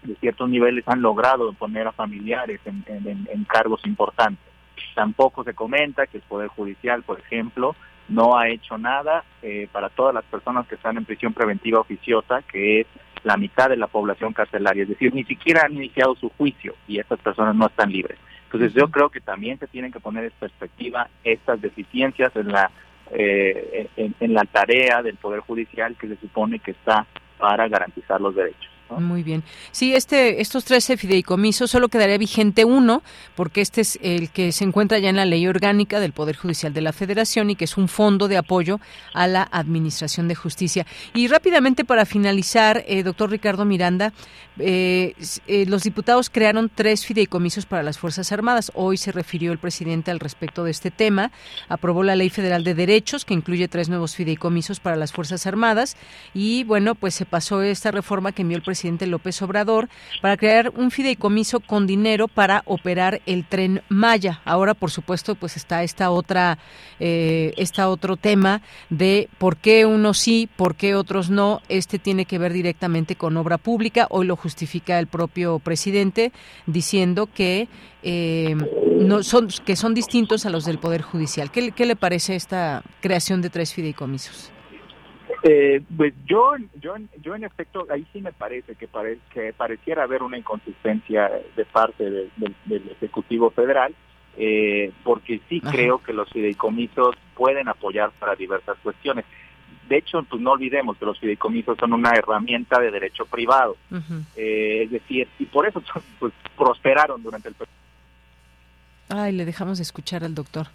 de 0.08 0.16
ciertos 0.16 0.50
niveles 0.50 0.88
han 0.88 1.02
logrado 1.02 1.52
poner 1.54 1.88
a 1.88 1.92
familiares 1.92 2.60
en, 2.66 3.44
cargos 3.46 3.86
importantes. 3.86 4.46
Tampoco 4.96 5.44
se 5.44 5.54
comenta 5.54 6.08
que 6.08 6.18
el 6.18 6.24
Poder 6.24 6.48
Judicial, 6.48 7.04
por 7.04 7.20
ejemplo, 7.20 7.76
no 8.10 8.38
ha 8.38 8.50
hecho 8.50 8.78
nada 8.78 9.24
eh, 9.42 9.68
para 9.72 9.90
todas 9.90 10.14
las 10.14 10.24
personas 10.26 10.66
que 10.68 10.76
están 10.76 10.98
en 10.98 11.06
prisión 11.06 11.34
preventiva 11.34 11.80
oficiosa, 11.80 12.42
que 12.42 12.82
es 12.82 12.88
la 13.24 13.38
mitad 13.38 13.70
de 13.70 13.78
la 13.78 13.88
población 13.88 14.34
carcelaria, 14.34 14.84
es 14.84 14.90
decir, 14.90 15.14
ni 15.14 15.24
siquiera 15.26 15.64
han 15.66 15.74
iniciado 15.74 16.16
su 16.16 16.30
juicio 16.30 16.76
y 16.88 17.00
estas 17.00 17.20
personas 17.20 17.56
no 17.56 17.68
están 17.68 17.92
libres. 17.92 18.18
Entonces 18.46 18.74
yo 18.74 18.90
creo 18.90 19.10
que 19.10 19.20
también 19.20 19.60
se 19.60 19.68
tienen 19.68 19.92
que 19.92 20.00
poner 20.00 20.24
en 20.24 20.32
perspectiva 20.40 21.10
estas 21.24 21.60
deficiencias 21.62 22.34
en 22.36 22.48
la 22.48 22.72
eh, 23.10 23.90
en 23.96 24.34
la 24.34 24.44
tarea 24.44 25.02
del 25.02 25.16
Poder 25.16 25.40
Judicial 25.40 25.96
que 25.96 26.10
se 26.10 26.18
supone 26.18 26.60
que 26.60 26.72
está 26.72 27.06
para 27.38 27.68
garantizar 27.70 28.20
los 28.20 28.36
derechos. 28.36 28.77
Muy 28.90 29.22
bien. 29.22 29.44
Sí, 29.72 29.94
este, 29.94 30.42
estos 30.42 30.64
13 30.64 30.96
fideicomisos 30.96 31.70
solo 31.70 31.90
quedaría 31.90 32.18
vigente 32.18 32.64
uno, 32.64 33.04
porque 33.36 33.62
este 33.62 33.82
es 33.82 34.00
el 34.02 34.30
que 34.30 34.52
se 34.54 34.64
encuentra 34.64 34.98
ya 35.00 35.10
en 35.10 35.18
la 35.18 35.26
ley 35.26 35.46
orgánica 35.46 36.00
del 36.00 36.14
Poder 36.14 36.38
Judicial 36.38 36.74
de 36.74 36.82
la 36.82 36.94
Federación 36.94 37.50
y 37.50 37.56
que 37.56 37.66
es 37.66 37.78
un 37.78 37.90
fondo 37.90 38.28
de 38.30 38.38
apoyo 38.38 38.80
a 39.14 39.28
la 39.28 39.48
Administración 39.52 40.30
de 40.30 40.36
Justicia. 40.36 40.86
Y 41.14 41.28
rápidamente 41.28 41.84
para 41.84 42.06
finalizar, 42.06 42.84
eh, 42.88 43.04
doctor 43.04 43.30
Ricardo 43.30 43.66
Miranda, 43.66 44.14
eh, 44.60 45.14
eh, 45.48 45.66
los 45.68 45.84
diputados 45.84 46.30
crearon 46.30 46.72
tres 46.74 47.06
fideicomisos 47.06 47.66
para 47.66 47.84
las 47.84 48.00
Fuerzas 48.00 48.32
Armadas. 48.32 48.72
Hoy 48.74 48.98
se 48.98 49.12
refirió 49.12 49.52
el 49.52 49.60
presidente 49.60 50.12
al 50.12 50.20
respecto 50.20 50.64
de 50.64 50.72
este 50.72 50.92
tema. 50.92 51.32
Aprobó 51.68 52.04
la 52.04 52.16
Ley 52.16 52.30
Federal 52.30 52.64
de 52.64 52.74
Derechos, 52.74 53.26
que 53.26 53.34
incluye 53.34 53.68
tres 53.68 53.90
nuevos 53.90 54.16
fideicomisos 54.16 54.80
para 54.80 54.96
las 54.96 55.12
Fuerzas 55.12 55.46
Armadas. 55.46 55.98
Y 56.34 56.64
bueno, 56.64 56.96
pues 56.96 57.14
se 57.16 57.26
pasó 57.26 57.62
esta 57.62 57.92
reforma 57.92 58.32
que 58.32 58.42
envió 58.42 58.58
el 58.58 58.64
presidente 58.64 58.77
presidente 58.78 59.08
López 59.08 59.42
Obrador 59.42 59.90
para 60.22 60.38
crear 60.38 60.72
un 60.76 60.92
fideicomiso 60.92 61.60
con 61.60 61.88
dinero 61.88 62.28
para 62.28 62.62
operar 62.66 63.22
el 63.26 63.44
tren 63.44 63.82
Maya. 63.90 64.40
Ahora, 64.46 64.76
por 64.76 64.92
supuesto, 64.92 65.34
pues 65.34 65.58
está 65.58 65.82
esta 65.82 66.12
otra, 66.12 66.60
eh, 67.00 67.54
esta 67.58 67.90
otro 67.90 68.18
tema 68.18 68.62
de 68.92 69.30
por 69.40 69.58
qué 69.58 69.88
unos 69.88 70.20
sí, 70.20 70.48
por 70.56 70.76
qué 70.76 70.94
otros 70.94 71.32
no. 71.32 71.62
Este 71.70 71.98
tiene 71.98 72.26
que 72.26 72.38
ver 72.38 72.54
directamente 72.54 73.16
con 73.16 73.36
obra 73.36 73.58
pública. 73.58 74.06
Hoy 74.12 74.28
lo 74.28 74.36
justifica 74.36 75.00
el 75.00 75.08
propio 75.08 75.58
presidente 75.58 76.32
diciendo 76.68 77.28
que 77.34 77.70
eh, 78.04 78.56
no 79.00 79.24
son 79.24 79.48
que 79.66 79.76
son 79.76 79.96
distintos 79.96 80.46
a 80.46 80.52
los 80.52 80.66
del 80.66 80.78
poder 80.78 81.02
judicial. 81.02 81.50
¿Qué, 81.50 81.72
¿Qué 81.72 81.88
le 81.88 81.96
parece 81.96 82.36
esta 82.36 82.84
creación 83.02 83.42
de 83.42 83.50
tres 83.50 83.74
fideicomisos? 83.74 84.52
Eh, 85.50 85.82
pues 85.96 86.14
yo, 86.26 86.56
yo, 86.82 86.96
yo 87.22 87.34
en 87.34 87.46
efecto, 87.46 87.88
ahí 87.90 88.06
sí 88.12 88.22
me 88.22 88.34
parece 88.34 88.76
que, 88.76 88.90
que 89.34 89.54
pareciera 89.54 90.04
haber 90.04 90.22
una 90.22 90.38
inconsistencia 90.38 91.32
de 91.56 91.64
parte 91.64 92.04
del 92.04 92.92
Ejecutivo 92.92 93.50
Federal, 93.52 93.96
eh, 94.36 94.92
porque 95.06 95.40
sí 95.48 95.62
creo 95.62 96.04
que 96.04 96.12
los 96.12 96.30
fideicomisos 96.32 97.16
pueden 97.34 97.70
apoyar 97.70 98.12
para 98.20 98.36
diversas 98.36 98.78
cuestiones. 98.84 99.24
De 99.88 99.98
hecho, 100.00 100.22
pues 100.24 100.42
no 100.42 100.52
olvidemos 100.52 100.98
que 100.98 101.06
los 101.06 101.18
fideicomisos 101.18 101.78
son 101.78 101.94
una 101.94 102.12
herramienta 102.12 102.78
de 102.82 102.92
derecho 102.92 103.26
privado, 103.26 103.78
eh, 104.36 104.82
es 104.84 104.92
decir, 104.92 105.30
y 105.40 105.46
por 105.46 105.66
eso 105.66 105.82
pues, 106.20 106.34
prosperaron 106.58 107.24
durante 107.24 107.48
el 107.48 107.56
Ay, 109.08 109.32
le 109.32 109.46
dejamos 109.46 109.78
de 109.78 109.84
escuchar 109.84 110.26
al 110.26 110.36
doctor. 110.36 110.68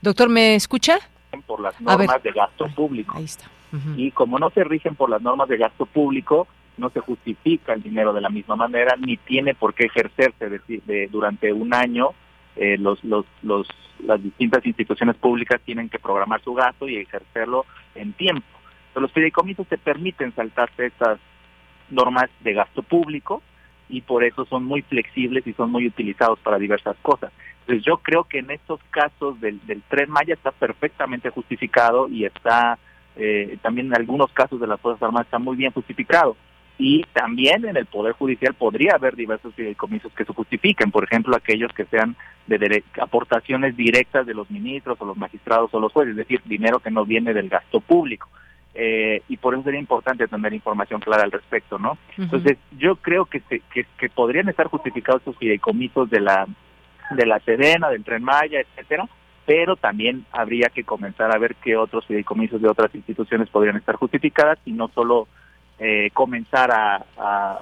Doctor, 0.00 0.28
¿me 0.28 0.54
escucha? 0.54 1.00
Por 1.44 1.60
las 1.60 1.80
normas 1.80 2.22
de 2.22 2.30
gasto 2.30 2.68
público. 2.68 3.18
Ahí 3.18 3.24
está. 3.24 3.50
Y 3.96 4.10
como 4.12 4.38
no 4.38 4.50
se 4.50 4.64
rigen 4.64 4.94
por 4.94 5.10
las 5.10 5.22
normas 5.22 5.48
de 5.48 5.56
gasto 5.56 5.86
público, 5.86 6.46
no 6.76 6.90
se 6.90 7.00
justifica 7.00 7.72
el 7.72 7.82
dinero 7.82 8.12
de 8.12 8.20
la 8.20 8.28
misma 8.28 8.56
manera, 8.56 8.96
ni 8.98 9.16
tiene 9.16 9.54
por 9.54 9.74
qué 9.74 9.86
ejercerse 9.86 10.60
de, 10.86 11.08
durante 11.10 11.52
un 11.52 11.74
año. 11.74 12.10
Eh, 12.56 12.78
los, 12.78 13.02
los, 13.04 13.26
los, 13.42 13.68
las 14.00 14.22
distintas 14.22 14.64
instituciones 14.64 15.16
públicas 15.16 15.60
tienen 15.64 15.88
que 15.88 15.98
programar 15.98 16.42
su 16.42 16.54
gasto 16.54 16.88
y 16.88 16.96
ejercerlo 16.96 17.66
en 17.94 18.12
tiempo. 18.14 18.46
Pero 18.92 19.02
los 19.02 19.12
fideicomisos 19.12 19.66
te 19.66 19.78
permiten 19.78 20.34
saltarse 20.34 20.86
estas 20.86 21.18
normas 21.90 22.30
de 22.40 22.54
gasto 22.54 22.82
público 22.82 23.42
y 23.88 24.00
por 24.00 24.24
eso 24.24 24.44
son 24.46 24.64
muy 24.64 24.82
flexibles 24.82 25.46
y 25.46 25.52
son 25.52 25.70
muy 25.70 25.86
utilizados 25.86 26.38
para 26.40 26.58
diversas 26.58 26.96
cosas. 27.02 27.32
Entonces 27.60 27.84
yo 27.84 27.98
creo 27.98 28.24
que 28.24 28.38
en 28.38 28.50
estos 28.50 28.80
casos 28.90 29.40
del, 29.40 29.64
del 29.66 29.82
tren 29.82 30.10
Maya 30.10 30.34
está 30.34 30.50
perfectamente 30.50 31.30
justificado 31.30 32.08
y 32.08 32.24
está 32.24 32.78
eh, 33.16 33.58
también 33.62 33.88
en 33.88 33.96
algunos 33.96 34.30
casos 34.32 34.60
de 34.60 34.66
las 34.66 34.80
Fuerzas 34.80 35.02
Armadas 35.02 35.26
está 35.26 35.38
muy 35.38 35.56
bien 35.56 35.72
justificado. 35.72 36.36
Y 36.78 37.04
también 37.14 37.64
en 37.64 37.76
el 37.76 37.86
Poder 37.86 38.12
Judicial 38.12 38.52
podría 38.52 38.96
haber 38.96 39.16
diversos 39.16 39.54
fideicomisos 39.54 40.12
que 40.12 40.26
se 40.26 40.34
justifiquen, 40.34 40.90
por 40.90 41.04
ejemplo, 41.04 41.34
aquellos 41.34 41.72
que 41.72 41.86
sean 41.86 42.16
de 42.46 42.84
aportaciones 43.00 43.74
directas 43.76 44.26
de 44.26 44.34
los 44.34 44.50
ministros 44.50 45.00
o 45.00 45.06
los 45.06 45.16
magistrados 45.16 45.72
o 45.72 45.80
los 45.80 45.92
jueces, 45.92 46.10
es 46.12 46.18
decir, 46.18 46.42
dinero 46.44 46.80
que 46.80 46.90
no 46.90 47.06
viene 47.06 47.32
del 47.32 47.48
gasto 47.48 47.80
público. 47.80 48.28
eh, 48.78 49.22
y 49.26 49.38
por 49.38 49.54
eso 49.54 49.62
sería 49.62 49.80
importante 49.80 50.28
tener 50.28 50.52
información 50.52 51.00
clara 51.00 51.22
al 51.22 51.32
respecto, 51.32 51.78
¿no? 51.78 51.96
Entonces, 52.18 52.58
yo 52.78 52.96
creo 52.96 53.24
que, 53.24 53.40
que, 53.40 53.62
que, 53.70 54.08
podrían 54.10 54.50
estar 54.50 54.66
justificados 54.66 55.22
estos 55.22 55.38
fideicomisos 55.38 56.10
de 56.10 56.20
la 56.20 56.46
de 57.10 57.24
la 57.24 57.40
Sedena, 57.40 57.88
del 57.88 58.04
Tren 58.04 58.22
Maya, 58.22 58.60
etcétera, 58.60 59.08
pero 59.46 59.76
también 59.76 60.26
habría 60.32 60.68
que 60.68 60.84
comenzar 60.84 61.34
a 61.34 61.38
ver 61.38 61.54
qué 61.54 61.76
otros 61.76 62.04
fideicomisos 62.04 62.60
de 62.60 62.68
otras 62.68 62.92
instituciones 62.94 63.48
podrían 63.48 63.76
estar 63.76 63.94
justificadas 63.94 64.58
y 64.66 64.72
no 64.72 64.88
solo 64.88 65.28
eh, 65.78 66.10
comenzar 66.12 66.72
a, 66.72 67.04
a, 67.16 67.60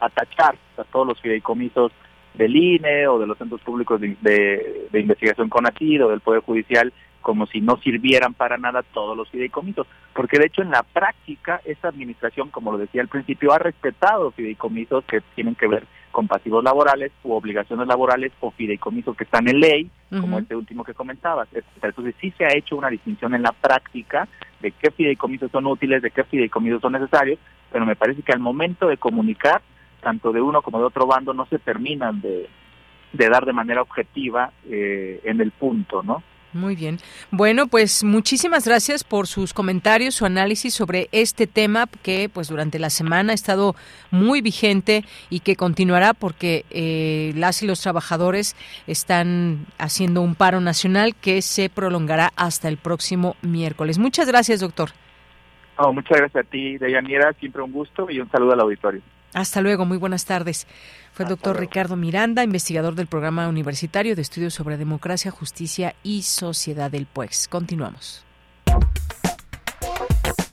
a, 0.00 0.08
tachar 0.08 0.56
a 0.78 0.84
todos 0.84 1.06
los 1.06 1.20
fideicomisos 1.20 1.92
del 2.34 2.56
INE 2.56 3.06
o 3.06 3.18
de 3.18 3.26
los 3.26 3.36
centros 3.36 3.60
públicos 3.60 4.00
de, 4.00 4.16
de, 4.22 4.88
de 4.90 5.00
investigación 5.00 5.50
CONACYT 5.50 6.00
o 6.02 6.08
del 6.08 6.20
Poder 6.20 6.40
Judicial 6.40 6.92
como 7.22 7.46
si 7.46 7.60
no 7.60 7.76
sirvieran 7.78 8.34
para 8.34 8.58
nada 8.58 8.82
todos 8.82 9.16
los 9.16 9.28
fideicomisos, 9.30 9.86
porque 10.14 10.38
de 10.38 10.46
hecho 10.46 10.62
en 10.62 10.70
la 10.70 10.82
práctica 10.82 11.60
esta 11.64 11.88
administración, 11.88 12.50
como 12.50 12.72
lo 12.72 12.78
decía 12.78 13.02
al 13.02 13.08
principio, 13.08 13.52
ha 13.52 13.58
respetado 13.58 14.30
fideicomisos 14.30 15.04
que 15.04 15.20
tienen 15.34 15.54
que 15.54 15.68
ver 15.68 15.86
con 16.10 16.26
pasivos 16.26 16.64
laborales 16.64 17.12
u 17.22 17.32
obligaciones 17.32 17.86
laborales 17.86 18.32
o 18.40 18.50
fideicomisos 18.50 19.16
que 19.16 19.24
están 19.24 19.48
en 19.48 19.60
ley, 19.60 19.90
como 20.20 20.38
este 20.38 20.56
último 20.56 20.82
que 20.82 20.94
comentabas. 20.94 21.48
Entonces 21.82 22.14
sí 22.20 22.32
se 22.36 22.44
ha 22.44 22.56
hecho 22.56 22.76
una 22.76 22.88
distinción 22.88 23.34
en 23.34 23.42
la 23.42 23.52
práctica 23.52 24.26
de 24.60 24.72
qué 24.72 24.90
fideicomisos 24.90 25.50
son 25.50 25.66
útiles, 25.66 26.02
de 26.02 26.10
qué 26.10 26.24
fideicomisos 26.24 26.80
son 26.80 26.94
necesarios, 26.94 27.38
pero 27.70 27.84
me 27.84 27.94
parece 27.94 28.22
que 28.22 28.32
al 28.32 28.40
momento 28.40 28.88
de 28.88 28.96
comunicar, 28.96 29.60
tanto 30.00 30.32
de 30.32 30.40
uno 30.40 30.62
como 30.62 30.78
de 30.78 30.86
otro 30.86 31.06
bando, 31.06 31.34
no 31.34 31.46
se 31.46 31.58
terminan 31.58 32.20
de, 32.20 32.48
de 33.12 33.28
dar 33.28 33.44
de 33.44 33.52
manera 33.52 33.82
objetiva 33.82 34.50
eh, 34.68 35.20
en 35.24 35.40
el 35.40 35.50
punto, 35.52 36.02
¿no? 36.02 36.22
Muy 36.54 36.76
bien. 36.76 36.98
Bueno, 37.30 37.66
pues 37.66 38.02
muchísimas 38.04 38.66
gracias 38.66 39.04
por 39.04 39.26
sus 39.26 39.52
comentarios, 39.52 40.14
su 40.14 40.24
análisis 40.24 40.72
sobre 40.72 41.08
este 41.12 41.46
tema 41.46 41.86
que 42.02 42.30
pues 42.32 42.48
durante 42.48 42.78
la 42.78 42.88
semana 42.88 43.32
ha 43.32 43.34
estado 43.34 43.74
muy 44.10 44.40
vigente 44.40 45.04
y 45.28 45.40
que 45.40 45.56
continuará 45.56 46.14
porque 46.14 46.64
eh, 46.70 47.32
las 47.36 47.62
y 47.62 47.66
los 47.66 47.82
trabajadores 47.82 48.56
están 48.86 49.66
haciendo 49.76 50.22
un 50.22 50.34
paro 50.34 50.60
nacional 50.60 51.14
que 51.14 51.42
se 51.42 51.68
prolongará 51.68 52.32
hasta 52.34 52.68
el 52.68 52.78
próximo 52.78 53.36
miércoles. 53.42 53.98
Muchas 53.98 54.26
gracias, 54.26 54.60
doctor. 54.60 54.90
muchas 55.92 56.18
gracias 56.18 56.46
a 56.46 56.48
ti, 56.48 56.78
Deyanira. 56.78 57.34
Siempre 57.34 57.62
un 57.62 57.72
gusto 57.72 58.10
y 58.10 58.20
un 58.20 58.30
saludo 58.30 58.54
al 58.54 58.60
auditorio. 58.60 59.02
Hasta 59.34 59.60
luego, 59.60 59.84
muy 59.84 59.98
buenas 59.98 60.24
tardes. 60.24 60.66
Fue 61.12 61.24
el 61.24 61.30
doctor 61.30 61.58
Ricardo 61.58 61.96
Miranda, 61.96 62.44
investigador 62.44 62.94
del 62.94 63.08
Programa 63.08 63.48
Universitario 63.48 64.14
de 64.16 64.22
Estudios 64.22 64.54
sobre 64.54 64.76
Democracia, 64.76 65.30
Justicia 65.30 65.94
y 66.02 66.22
Sociedad 66.22 66.90
del 66.90 67.06
PUEX. 67.06 67.46
Continuamos. 67.48 68.24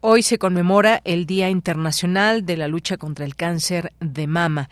Hoy 0.00 0.22
se 0.22 0.38
conmemora 0.38 1.00
el 1.04 1.26
Día 1.26 1.50
Internacional 1.50 2.46
de 2.46 2.56
la 2.56 2.68
Lucha 2.68 2.98
contra 2.98 3.24
el 3.24 3.34
Cáncer 3.34 3.92
de 3.98 4.28
Mama 4.28 4.70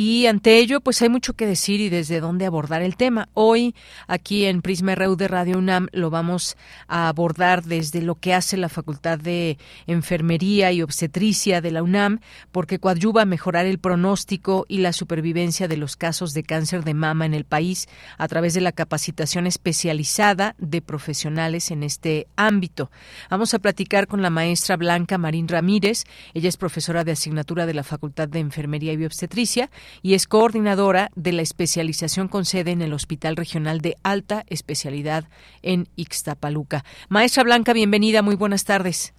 y 0.00 0.26
ante 0.26 0.58
ello 0.58 0.80
pues 0.80 1.02
hay 1.02 1.08
mucho 1.08 1.32
que 1.32 1.44
decir 1.44 1.80
y 1.80 1.88
desde 1.88 2.20
dónde 2.20 2.46
abordar 2.46 2.82
el 2.82 2.96
tema. 2.96 3.28
Hoy 3.34 3.74
aquí 4.06 4.44
en 4.44 4.62
Prisma 4.62 4.94
RU 4.94 5.16
de 5.16 5.26
Radio 5.26 5.58
UNAM 5.58 5.88
lo 5.90 6.08
vamos 6.08 6.56
a 6.86 7.08
abordar 7.08 7.64
desde 7.64 8.00
lo 8.00 8.14
que 8.14 8.32
hace 8.32 8.56
la 8.56 8.68
Facultad 8.68 9.18
de 9.18 9.58
Enfermería 9.88 10.70
y 10.70 10.82
Obstetricia 10.82 11.60
de 11.60 11.72
la 11.72 11.82
UNAM 11.82 12.20
porque 12.52 12.78
coadyuva 12.78 13.22
a 13.22 13.24
mejorar 13.24 13.66
el 13.66 13.80
pronóstico 13.80 14.66
y 14.68 14.78
la 14.78 14.92
supervivencia 14.92 15.66
de 15.66 15.76
los 15.76 15.96
casos 15.96 16.32
de 16.32 16.44
cáncer 16.44 16.84
de 16.84 16.94
mama 16.94 17.26
en 17.26 17.34
el 17.34 17.44
país 17.44 17.88
a 18.18 18.28
través 18.28 18.54
de 18.54 18.60
la 18.60 18.70
capacitación 18.70 19.48
especializada 19.48 20.54
de 20.58 20.80
profesionales 20.80 21.72
en 21.72 21.82
este 21.82 22.28
ámbito. 22.36 22.92
Vamos 23.30 23.52
a 23.52 23.58
platicar 23.58 24.06
con 24.06 24.22
la 24.22 24.30
maestra 24.30 24.76
Blanca 24.76 25.18
Marín 25.18 25.48
Ramírez. 25.48 26.04
Ella 26.34 26.48
es 26.48 26.56
profesora 26.56 27.02
de 27.02 27.10
asignatura 27.10 27.66
de 27.66 27.74
la 27.74 27.82
Facultad 27.82 28.28
de 28.28 28.38
Enfermería 28.38 28.92
y 28.92 28.96
Bioobstetricia 28.96 29.70
y 30.02 30.14
es 30.14 30.26
coordinadora 30.26 31.10
de 31.14 31.32
la 31.32 31.42
especialización 31.42 32.28
con 32.28 32.44
sede 32.44 32.70
en 32.70 32.82
el 32.82 32.92
Hospital 32.92 33.36
Regional 33.36 33.80
de 33.80 33.96
Alta 34.02 34.44
Especialidad 34.48 35.24
en 35.62 35.88
Ixtapaluca. 35.96 36.84
Maestra 37.08 37.44
Blanca, 37.44 37.72
bienvenida, 37.72 38.22
muy 38.22 38.36
buenas 38.36 38.64
tardes. 38.64 39.14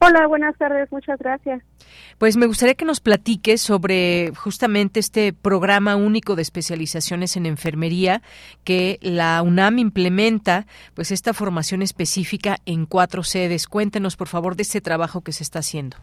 Hola, 0.00 0.28
buenas 0.28 0.56
tardes, 0.56 0.90
muchas 0.92 1.18
gracias. 1.18 1.60
Pues 2.18 2.36
me 2.36 2.46
gustaría 2.46 2.74
que 2.74 2.84
nos 2.84 3.00
platiques 3.00 3.60
sobre 3.60 4.32
justamente 4.36 5.00
este 5.00 5.32
programa 5.32 5.96
único 5.96 6.36
de 6.36 6.42
especializaciones 6.42 7.36
en 7.36 7.46
enfermería 7.46 8.22
que 8.62 8.98
la 9.02 9.42
UNAM 9.42 9.78
implementa, 9.78 10.66
pues 10.94 11.10
esta 11.10 11.34
formación 11.34 11.82
específica 11.82 12.58
en 12.64 12.86
cuatro 12.86 13.24
sedes. 13.24 13.66
Cuéntenos, 13.66 14.16
por 14.16 14.28
favor, 14.28 14.54
de 14.54 14.62
este 14.62 14.80
trabajo 14.80 15.22
que 15.22 15.32
se 15.32 15.42
está 15.42 15.58
haciendo. 15.60 15.96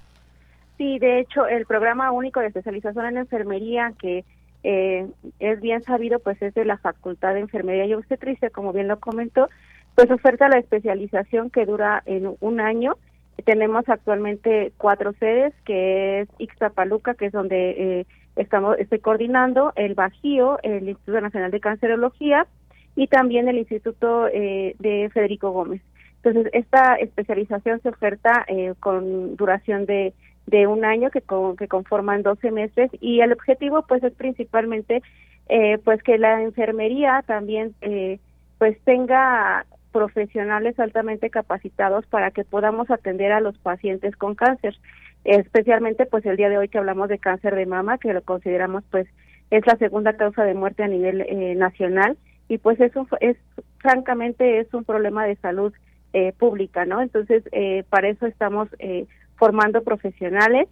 Sí, 0.77 0.99
de 0.99 1.19
hecho, 1.19 1.47
el 1.47 1.65
programa 1.65 2.11
único 2.11 2.39
de 2.39 2.47
especialización 2.47 3.05
en 3.05 3.17
enfermería 3.17 3.93
que 3.99 4.25
eh, 4.63 5.07
es 5.39 5.61
bien 5.61 5.83
sabido, 5.83 6.19
pues 6.19 6.41
es 6.41 6.53
de 6.53 6.65
la 6.65 6.77
Facultad 6.77 7.33
de 7.33 7.41
Enfermería 7.41 7.85
y 7.85 7.93
Obstetricia, 7.93 8.49
como 8.49 8.73
bien 8.73 8.87
lo 8.87 8.99
comentó, 8.99 9.49
pues 9.95 10.11
oferta 10.11 10.49
la 10.49 10.59
especialización 10.59 11.49
que 11.49 11.65
dura 11.65 12.03
en 12.05 12.35
un 12.39 12.59
año 12.59 12.97
tenemos 13.43 13.87
actualmente 13.89 14.71
cuatro 14.77 15.13
sedes, 15.19 15.53
que 15.65 16.21
es 16.21 16.29
Ixtapaluca, 16.39 17.15
que 17.15 17.27
es 17.27 17.31
donde 17.33 17.69
eh, 17.71 18.05
estamos 18.35 18.77
estoy 18.79 18.99
coordinando, 18.99 19.73
el 19.75 19.93
Bajío, 19.93 20.59
el 20.63 20.87
Instituto 20.87 21.21
Nacional 21.21 21.51
de 21.51 21.59
Cancerología 21.59 22.47
y 22.95 23.07
también 23.07 23.47
el 23.47 23.57
Instituto 23.57 24.27
eh, 24.27 24.75
de 24.79 25.09
Federico 25.13 25.51
Gómez. 25.51 25.81
Entonces, 26.23 26.51
esta 26.53 26.95
especialización 26.95 27.81
se 27.81 27.89
oferta 27.89 28.45
eh, 28.47 28.73
con 28.79 29.35
duración 29.35 29.85
de, 29.85 30.13
de 30.47 30.67
un 30.67 30.85
año 30.85 31.09
que, 31.11 31.23
que 31.57 31.67
conforman 31.67 32.23
12 32.23 32.51
meses 32.51 32.91
y 33.01 33.21
el 33.21 33.31
objetivo 33.31 33.83
pues 33.87 34.03
es 34.03 34.13
principalmente 34.13 35.01
pues 35.83 36.01
que 36.01 36.17
la 36.17 36.41
enfermería 36.41 37.23
también 37.27 37.75
pues 38.57 38.79
tenga 38.83 39.65
profesionales 39.95 40.77
altamente 40.77 41.29
capacitados 41.29 42.05
para 42.07 42.29
que 42.31 42.43
podamos 42.43 42.91
atender 42.91 43.31
a 43.31 43.39
los 43.39 43.57
pacientes 43.57 44.13
con 44.17 44.35
cáncer, 44.35 44.75
especialmente 45.23 46.05
pues 46.05 46.25
el 46.25 46.35
día 46.35 46.49
de 46.49 46.57
hoy 46.57 46.67
que 46.67 46.77
hablamos 46.77 47.07
de 47.07 47.17
cáncer 47.17 47.55
de 47.55 47.65
mama, 47.65 47.97
que 47.97 48.13
lo 48.13 48.21
consideramos 48.21 48.83
pues 48.91 49.07
es 49.51 49.65
la 49.65 49.77
segunda 49.77 50.17
causa 50.17 50.43
de 50.43 50.53
muerte 50.53 50.83
a 50.83 50.89
nivel 50.89 51.21
eh, 51.21 51.55
nacional 51.55 52.17
y 52.49 52.57
pues 52.57 52.77
eso 52.81 53.07
es 53.21 53.37
francamente 53.77 54.59
es 54.59 54.73
un 54.73 54.83
problema 54.83 55.25
de 55.25 55.37
salud 55.37 55.71
eh, 56.11 56.33
pública, 56.37 56.83
¿no? 56.83 57.01
Entonces 57.01 57.43
eh, 57.53 57.85
para 57.89 58.09
eso 58.09 58.25
estamos 58.25 58.67
formando 59.37 59.83
profesionales 59.83 60.67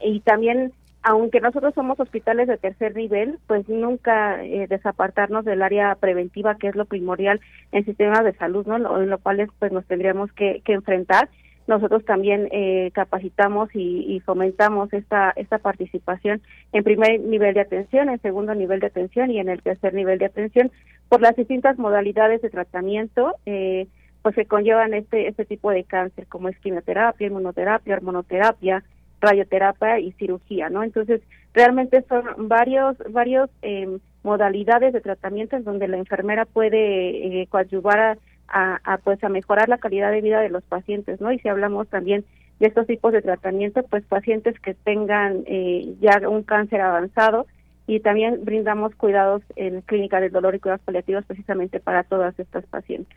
y 0.00 0.20
también 0.20 0.72
aunque 1.02 1.40
nosotros 1.40 1.74
somos 1.74 1.98
hospitales 2.00 2.48
de 2.48 2.58
tercer 2.58 2.94
nivel, 2.96 3.38
pues 3.46 3.68
nunca 3.68 4.44
eh, 4.44 4.66
desapartarnos 4.68 5.44
del 5.44 5.62
área 5.62 5.94
preventiva, 5.94 6.56
que 6.56 6.68
es 6.68 6.76
lo 6.76 6.84
primordial 6.86 7.40
en 7.72 7.84
sistemas 7.84 8.24
de 8.24 8.34
salud, 8.34 8.66
¿no? 8.66 8.76
En 9.00 9.08
lo 9.08 9.18
cual 9.18 9.48
pues 9.58 9.72
nos 9.72 9.86
tendríamos 9.86 10.32
que, 10.32 10.60
enfrentar. 10.66 11.28
Nosotros 11.66 12.04
también 12.04 12.48
eh, 12.50 12.90
capacitamos 12.94 13.68
y, 13.74 14.20
fomentamos 14.24 14.92
esta, 14.92 15.32
esta 15.36 15.58
participación 15.58 16.40
en 16.72 16.82
primer 16.82 17.20
nivel 17.20 17.54
de 17.54 17.60
atención, 17.60 18.08
en 18.08 18.20
segundo 18.20 18.54
nivel 18.54 18.80
de 18.80 18.86
atención 18.86 19.30
y 19.30 19.38
en 19.38 19.48
el 19.48 19.62
tercer 19.62 19.94
nivel 19.94 20.18
de 20.18 20.26
atención 20.26 20.70
por 21.08 21.20
las 21.20 21.36
distintas 21.36 21.78
modalidades 21.78 22.42
de 22.42 22.50
tratamiento 22.50 23.34
eh, 23.46 23.86
pues 24.22 24.34
que 24.34 24.46
conllevan 24.46 24.94
este, 24.94 25.28
este 25.28 25.44
tipo 25.44 25.70
de 25.70 25.84
cáncer, 25.84 26.26
como 26.26 26.48
es 26.48 26.58
quimioterapia, 26.58 27.26
inmunoterapia, 27.26 27.94
hormonoterapia, 27.94 28.84
radioterapia 29.20 30.00
y 30.00 30.12
cirugía, 30.12 30.68
¿no? 30.70 30.82
Entonces, 30.82 31.20
realmente 31.54 32.04
son 32.08 32.48
varios, 32.48 32.96
varios 33.10 33.50
eh, 33.62 33.98
modalidades 34.22 34.92
de 34.92 35.00
tratamiento 35.00 35.56
en 35.56 35.64
donde 35.64 35.88
la 35.88 35.96
enfermera 35.96 36.44
puede 36.44 37.42
eh, 37.42 37.46
coadyuvar 37.48 38.18
a, 38.50 38.98
pues 39.04 39.22
a 39.22 39.28
mejorar 39.28 39.68
la 39.68 39.76
calidad 39.76 40.10
de 40.10 40.22
vida 40.22 40.40
de 40.40 40.48
los 40.48 40.64
pacientes, 40.64 41.20
¿no? 41.20 41.30
Y 41.32 41.38
si 41.38 41.48
hablamos 41.48 41.86
también 41.88 42.24
de 42.60 42.68
estos 42.68 42.86
tipos 42.86 43.12
de 43.12 43.22
tratamiento, 43.22 43.82
pues 43.82 44.04
pacientes 44.04 44.58
que 44.60 44.74
tengan 44.74 45.44
eh, 45.46 45.94
ya 46.00 46.26
un 46.28 46.42
cáncer 46.42 46.80
avanzado 46.80 47.46
y 47.86 48.00
también 48.00 48.44
brindamos 48.44 48.94
cuidados 48.94 49.42
en 49.56 49.82
clínica 49.82 50.20
del 50.20 50.32
dolor 50.32 50.54
y 50.54 50.60
cuidados 50.60 50.84
paliativos 50.84 51.24
precisamente 51.26 51.78
para 51.78 52.04
todas 52.04 52.38
estas 52.38 52.64
pacientes. 52.66 53.16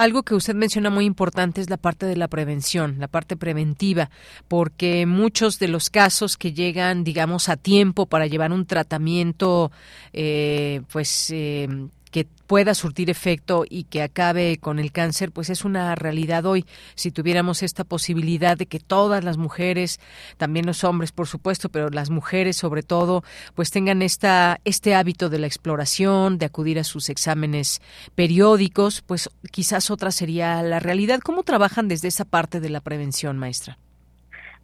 Algo 0.00 0.22
que 0.22 0.34
usted 0.34 0.54
menciona 0.54 0.88
muy 0.88 1.04
importante 1.04 1.60
es 1.60 1.68
la 1.68 1.76
parte 1.76 2.06
de 2.06 2.16
la 2.16 2.26
prevención, 2.26 2.96
la 2.98 3.06
parte 3.06 3.36
preventiva, 3.36 4.08
porque 4.48 5.04
muchos 5.04 5.58
de 5.58 5.68
los 5.68 5.90
casos 5.90 6.38
que 6.38 6.54
llegan, 6.54 7.04
digamos, 7.04 7.50
a 7.50 7.58
tiempo 7.58 8.06
para 8.06 8.26
llevar 8.26 8.50
un 8.50 8.64
tratamiento, 8.64 9.70
eh, 10.14 10.80
pues, 10.90 11.28
eh, 11.34 11.68
que 12.10 12.26
pueda 12.46 12.74
surtir 12.74 13.10
efecto 13.10 13.64
y 13.68 13.84
que 13.84 14.02
acabe 14.02 14.58
con 14.58 14.78
el 14.78 14.92
cáncer, 14.92 15.30
pues 15.30 15.50
es 15.50 15.64
una 15.64 15.94
realidad 15.94 16.44
hoy. 16.46 16.64
Si 16.94 17.10
tuviéramos 17.10 17.62
esta 17.62 17.84
posibilidad 17.84 18.56
de 18.56 18.66
que 18.66 18.80
todas 18.80 19.22
las 19.24 19.36
mujeres, 19.36 20.00
también 20.36 20.66
los 20.66 20.82
hombres, 20.84 21.12
por 21.12 21.26
supuesto, 21.26 21.68
pero 21.68 21.88
las 21.90 22.10
mujeres 22.10 22.56
sobre 22.56 22.82
todo, 22.82 23.22
pues 23.54 23.70
tengan 23.70 24.02
esta, 24.02 24.58
este 24.64 24.94
hábito 24.94 25.28
de 25.28 25.38
la 25.38 25.46
exploración, 25.46 26.38
de 26.38 26.46
acudir 26.46 26.78
a 26.78 26.84
sus 26.84 27.08
exámenes 27.08 27.80
periódicos, 28.14 29.02
pues 29.02 29.30
quizás 29.50 29.90
otra 29.90 30.10
sería 30.10 30.62
la 30.62 30.80
realidad. 30.80 31.20
¿Cómo 31.20 31.42
trabajan 31.44 31.88
desde 31.88 32.08
esa 32.08 32.24
parte 32.24 32.60
de 32.60 32.70
la 32.70 32.80
prevención, 32.80 33.38
maestra? 33.38 33.78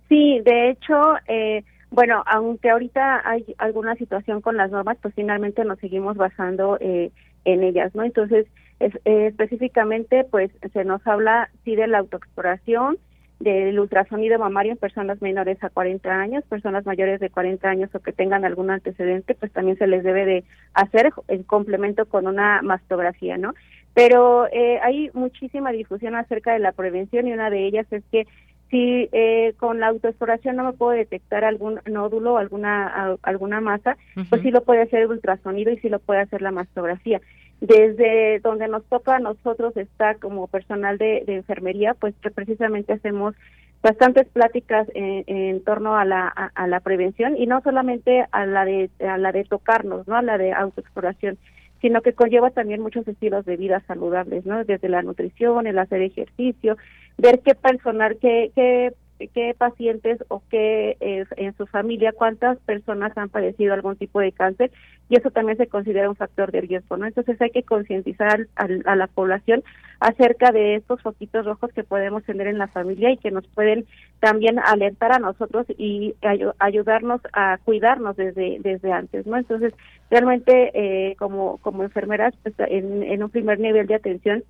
Sí, 0.09 0.40
de 0.44 0.70
hecho, 0.70 0.94
eh, 1.26 1.64
bueno, 1.90 2.22
aunque 2.26 2.70
ahorita 2.70 3.22
hay 3.28 3.55
alguna 3.59 3.94
situación 3.97 4.40
con 4.40 4.57
las 4.57 4.70
normas, 4.70 4.99
pues 5.01 5.14
finalmente 5.14 5.64
nos 5.64 5.78
seguimos 5.78 6.16
basando 6.16 6.78
eh, 6.80 7.11
en 7.47 7.62
ellas, 7.62 7.94
¿no? 7.94 8.03
Entonces, 8.03 8.47
es, 8.80 8.94
eh, 9.07 9.28
específicamente, 9.28 10.24
pues 10.24 10.51
se 10.72 10.84
nos 10.84 11.05
habla 11.07 11.49
sí 11.64 11.76
de 11.76 11.86
la 11.86 11.99
autoexploración, 11.99 12.99
del 13.38 13.78
ultrasonido 13.78 14.38
mamario 14.38 14.72
en 14.72 14.78
personas 14.78 15.20
menores 15.20 15.62
a 15.62 15.68
40 15.68 16.11
años, 16.11 16.44
personas 16.44 16.86
mayores 16.86 17.20
de 17.20 17.30
40 17.30 17.68
años 17.68 17.90
o 17.94 18.01
que 18.01 18.12
tengan 18.12 18.44
algún 18.44 18.70
antecedente, 18.70 19.34
pues 19.34 19.53
también 19.53 19.76
se 19.76 19.86
les 19.86 20.03
debe 20.03 20.24
de 20.24 20.44
hacer 20.72 21.12
en 21.28 21.42
complemento 21.42 22.07
con 22.07 22.26
una 22.26 22.62
mastografía, 22.62 23.36
¿no? 23.36 23.55
Pero 23.92 24.47
eh, 24.53 24.78
hay 24.82 25.11
muchísima 25.12 25.70
difusión 25.70 26.14
acerca 26.16 26.53
de 26.53 26.59
la 26.59 26.72
prevención 26.72 27.26
y 27.26 27.32
una 27.32 27.51
de 27.51 27.66
ellas 27.66 27.86
es 27.90 28.05
que 28.11 28.26
si 28.71 29.09
eh, 29.12 29.55
con 29.59 29.81
la 29.81 29.89
autoexploración 29.89 30.57
no 30.57 30.64
me 30.64 30.73
puedo 30.73 30.93
detectar 30.93 31.45
algún 31.45 31.81
nódulo 31.87 32.35
o 32.35 32.39
alguna, 32.39 33.17
alguna 33.23 33.61
masa, 33.61 33.97
pues 34.29 34.43
sí 34.43 34.51
lo 34.51 34.62
puede 34.64 34.83
hacer 34.83 35.03
el 35.03 35.11
ultrasonido 35.11 35.73
y 35.73 35.79
sí 35.79 35.89
lo 35.89 35.99
puede 36.01 36.21
hacer 36.21 36.43
la 36.43 36.51
mastografía. 36.51 37.21
Desde 37.61 38.41
donde 38.41 38.69
nos 38.69 38.85
toca 38.85 39.17
a 39.17 39.21
nosotros 39.21 39.77
estar 39.77 40.19
como 40.19 40.47
personal 40.49 40.99
de, 40.99 41.25
enfermería, 41.29 41.95
pues 41.95 42.14
que 42.21 42.31
precisamente 42.31 42.93
hacemos 42.93 43.35
bastantes 43.83 44.27
pláticas 44.29 44.89
en, 44.95 45.62
torno 45.62 45.97
a 45.97 46.05
la, 46.05 46.27
a, 46.27 46.67
la 46.67 46.81
prevención 46.81 47.37
y 47.37 47.47
no 47.47 47.61
solamente 47.62 48.27
a 48.33 48.47
la 48.47 48.64
de 48.64 48.91
a 49.07 49.17
la 49.17 49.31
de 49.31 49.45
tocarnos, 49.45 50.09
no 50.09 50.17
a 50.17 50.23
la 50.23 50.39
de 50.39 50.53
autoexploración, 50.53 51.39
sino 51.81 52.03
que 52.03 52.12
conlleva 52.12 52.51
también 52.51 52.81
muchos 52.81 53.07
estilos 53.07 53.45
de 53.45 53.57
vida 53.57 53.83
saludables, 53.87 54.47
¿no? 54.47 54.64
Desde 54.64 54.89
la 54.89 55.03
nutrición, 55.03 55.66
el 55.66 55.79
hacer 55.79 56.03
ejercicio, 56.03 56.77
ver 57.18 57.41
qué 57.41 57.55
personal, 57.55 58.18
qué, 58.20 58.51
qué, 58.55 58.95
qué 59.19 59.55
pacientes 59.57 60.23
o 60.29 60.43
qué 60.51 60.97
en 61.01 61.57
su 61.57 61.67
familia, 61.67 62.12
cuántas 62.12 62.59
personas 62.59 63.17
han 63.17 63.29
padecido 63.29 63.75
algún 63.75 63.97
tipo 63.97 64.21
de 64.21 64.33
cáncer 64.33 64.71
y 65.09 65.17
eso 65.17 65.31
también 65.31 65.57
se 65.57 65.69
considera 65.69 66.09
un 66.09 66.17
factor 66.17 66.51
de 66.51 66.61
riesgo, 66.61 66.97
¿no? 66.97 67.07
Entonces 67.07 67.41
hay 67.41 67.51
que 67.51 67.62
concientizar 67.62 68.47
a, 68.57 68.97
la 68.97 69.07
población 69.07 69.62
acerca 70.01 70.53
de 70.53 70.77
estos 70.77 71.01
foquitos 71.01 71.47
rojos 71.47 71.73
que 71.73 71.85
podemos 71.85 72.25
tener 72.25 72.49
en 72.49 72.59
la 72.59 72.69
familia 72.69 73.11
y 73.11 73.17
que 73.17 73.31
nos 73.31 73.47
pueden 73.49 73.87
también 74.21 74.59
alertar 74.59 75.12
a 75.12 75.19
nosotros 75.19 75.67
y 75.79 76.14
ayudarnos 76.59 77.21
a 77.33 77.59
cuidarnos 77.64 78.17
desde 78.17 78.59
desde 78.61 78.93
antes, 78.93 79.27
¿no? 79.27 79.37
Entonces 79.37 79.73
realmente 80.11 80.71
eh, 80.75 81.17
como 81.17 81.59
como 81.59 81.83
enfermeras 81.83 82.35
pues, 82.43 82.55
en, 82.59 83.03
en 83.03 83.23
un 83.23 83.31
primer 83.31 83.61
nivel 83.61 83.87
de 83.87 83.95
atención 83.95 84.43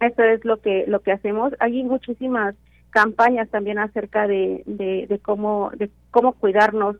eso 0.00 0.22
es 0.22 0.44
lo 0.44 0.58
que 0.58 0.84
lo 0.86 1.00
que 1.00 1.12
hacemos. 1.12 1.54
Hay 1.58 1.82
muchísimas 1.82 2.54
campañas 2.96 3.50
también 3.50 3.78
acerca 3.78 4.26
de, 4.26 4.62
de, 4.64 5.18
cómo 5.18 5.70
de 5.76 5.90
cómo 6.10 6.32
cuidarnos 6.32 6.96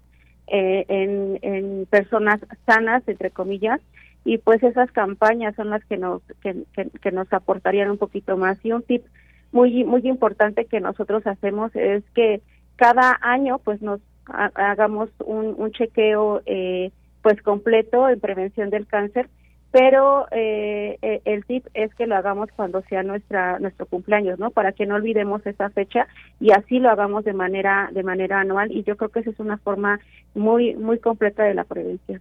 eh, 0.46 0.84
en, 0.88 1.38
en 1.40 1.86
personas 1.86 2.38
sanas 2.66 3.02
entre 3.06 3.30
comillas. 3.30 3.80
Y 4.22 4.36
pues 4.36 4.62
esas 4.62 4.92
campañas 4.92 5.54
son 5.56 5.70
las 5.70 5.82
que 5.86 5.96
nos 5.96 6.20
que, 6.42 6.64
que, 7.00 7.12
nos 7.12 7.32
aportarían 7.32 7.90
un 7.90 7.96
poquito 7.96 8.36
más. 8.36 8.62
Y 8.62 8.72
un 8.72 8.82
tip 8.82 9.06
muy 9.52 9.84
muy 9.84 10.06
importante 10.06 10.66
que 10.66 10.80
nosotros 10.80 11.26
hacemos 11.26 11.74
es 11.74 12.04
que 12.14 12.42
cada 12.76 13.18
año 13.22 13.58
pues 13.64 13.80
nos 13.80 14.00
hagamos 14.26 15.08
un, 15.24 15.54
un 15.56 15.70
chequeo 15.72 16.42
eh, 16.44 16.90
pues 17.22 17.40
completo 17.40 18.10
en 18.10 18.20
prevención 18.20 18.68
del 18.68 18.86
cáncer 18.86 19.30
pero 19.70 20.26
eh, 20.30 20.98
eh, 21.02 21.20
el 21.24 21.44
tip 21.44 21.66
es 21.74 21.94
que 21.94 22.06
lo 22.06 22.16
hagamos 22.16 22.50
cuando 22.54 22.82
sea 22.82 23.02
nuestra 23.02 23.58
nuestro 23.58 23.86
cumpleaños, 23.86 24.38
¿no? 24.38 24.50
Para 24.50 24.72
que 24.72 24.86
no 24.86 24.94
olvidemos 24.94 25.46
esa 25.46 25.70
fecha 25.70 26.06
y 26.40 26.52
así 26.52 26.78
lo 26.78 26.90
hagamos 26.90 27.24
de 27.24 27.32
manera 27.32 27.90
de 27.92 28.02
manera 28.02 28.40
anual 28.40 28.72
y 28.72 28.84
yo 28.84 28.96
creo 28.96 29.10
que 29.10 29.20
esa 29.20 29.30
es 29.30 29.40
una 29.40 29.58
forma 29.58 30.00
muy 30.34 30.74
muy 30.76 30.98
completa 30.98 31.44
de 31.44 31.54
la 31.54 31.64
prevención 31.64 32.20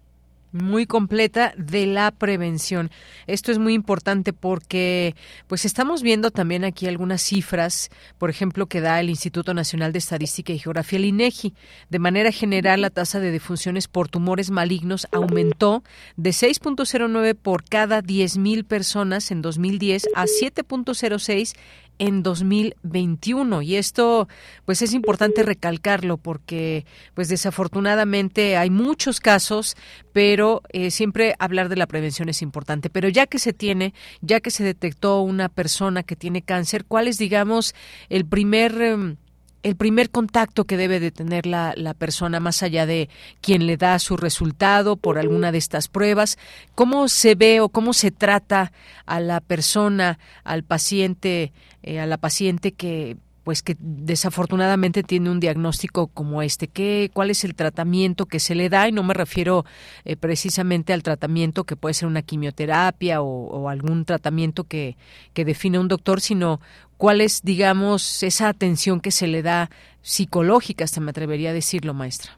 muy 0.56 0.86
completa 0.86 1.54
de 1.58 1.86
la 1.86 2.12
prevención. 2.12 2.90
Esto 3.28 3.52
es 3.52 3.60
muy 3.60 3.74
importante 3.74 4.34
porque 4.34 5.16
pues 5.48 5.66
estamos 5.66 6.02
viendo 6.02 6.32
también 6.32 6.64
aquí 6.64 6.88
algunas 6.88 7.22
cifras, 7.22 7.90
por 8.18 8.30
ejemplo, 8.30 8.68
que 8.68 8.82
da 8.82 9.00
el 9.00 9.10
Instituto 9.10 9.54
Nacional 9.54 9.92
de 9.92 10.00
Estadística 10.00 10.54
y 10.54 10.60
Geografía, 10.60 10.98
el 10.98 11.06
INEGI. 11.06 11.54
De 11.90 12.00
manera 12.00 12.32
general, 12.32 12.82
la 12.82 12.90
tasa 12.90 13.20
de 13.20 13.32
defunciones 13.32 13.88
por 13.88 14.08
tumores 14.08 14.50
malignos 14.50 15.08
aumentó 15.12 15.84
de 16.16 16.30
6.09 16.30 17.36
por 17.36 17.64
cada 17.66 18.02
10.000 18.02 18.66
personas 18.66 19.32
en 19.32 19.42
2010 19.42 20.08
a 20.16 20.24
7.06 20.26 21.56
en 22.00 22.24
2021 22.24 23.62
y 23.62 23.76
esto 23.76 24.28
pues 24.66 24.82
es 24.82 24.94
importante 24.94 25.44
recalcarlo 25.44 26.18
porque 26.18 26.86
pues 27.14 27.30
desafortunadamente 27.30 28.58
hay 28.58 28.70
muchos 28.70 29.20
casos 29.20 29.76
pero 30.14 30.62
eh, 30.70 30.92
siempre 30.92 31.36
hablar 31.40 31.68
de 31.68 31.76
la 31.76 31.88
prevención 31.88 32.30
es 32.30 32.42
importante. 32.42 32.90
Pero 32.90 33.10
ya 33.10 33.28
que 33.28 33.38
se 33.38 33.52
tiene 33.52 33.94
ya 34.22 34.40
que 34.40 34.50
se 34.50 34.64
detectó 34.64 35.20
una 35.22 35.50
persona 35.50 36.04
que 36.04 36.16
tiene 36.16 36.42
cáncer 36.42 36.86
cuál 36.86 37.08
es 37.08 37.18
digamos 37.18 37.76
el 38.10 38.26
primer 38.26 38.82
em, 38.82 39.18
el 39.66 39.76
primer 39.76 40.12
contacto 40.12 40.66
que 40.66 40.78
debe 40.78 41.00
de 41.00 41.10
tener 41.10 41.48
la, 41.48 41.74
la, 41.76 41.96
persona 41.96 42.40
más 42.40 42.62
allá 42.62 42.86
de 42.86 43.10
quien 43.42 43.66
le 43.66 43.78
da 43.78 43.98
su 43.98 44.16
resultado 44.16 44.96
por 44.96 45.18
alguna 45.18 45.52
de 45.52 45.58
estas 45.58 45.88
pruebas, 45.88 46.38
cómo 46.76 47.08
se 47.08 47.34
ve 47.34 47.62
o 47.62 47.70
cómo 47.70 47.94
se 47.94 48.12
trata 48.12 48.72
a 49.08 49.20
la 49.20 49.40
persona, 49.42 50.20
al 50.44 50.62
paciente, 50.64 51.52
eh, 51.82 52.00
a 52.00 52.06
la 52.06 52.18
paciente 52.18 52.74
que 52.74 53.18
pues 53.46 53.62
que 53.62 53.76
desafortunadamente 53.80 55.04
tiene 55.04 55.30
un 55.30 55.40
diagnóstico 55.40 56.08
como 56.08 56.42
este. 56.42 56.68
¿Qué, 56.68 57.12
¿Cuál 57.14 57.30
es 57.30 57.44
el 57.44 57.54
tratamiento 57.54 58.26
que 58.26 58.40
se 58.40 58.56
le 58.56 58.70
da? 58.70 58.90
Y 58.90 58.92
no 58.92 59.04
me 59.04 59.14
refiero 59.14 59.66
eh, 60.04 60.18
precisamente 60.18 60.94
al 60.94 61.04
tratamiento 61.04 61.64
que 61.64 61.76
puede 61.76 61.94
ser 61.94 62.08
una 62.08 62.24
quimioterapia 62.24 63.22
o, 63.22 63.70
algún 63.70 64.04
tratamiento 64.04 64.64
que, 64.64 64.98
que 65.34 65.46
define 65.46 65.78
un 65.78 65.88
doctor, 65.88 66.22
sino 66.22 66.60
cuál 66.98 67.22
es, 67.22 67.44
digamos, 67.44 68.24
esa 68.24 68.50
atención 68.50 69.00
que 69.00 69.12
se 69.12 69.28
le 69.28 69.44
da 69.44 69.70
psicológica, 70.02 70.84
hasta 70.84 71.00
me 71.00 71.12
atrevería 71.12 71.52
a 71.52 71.54
decirlo, 71.54 71.94
maestra. 71.94 72.32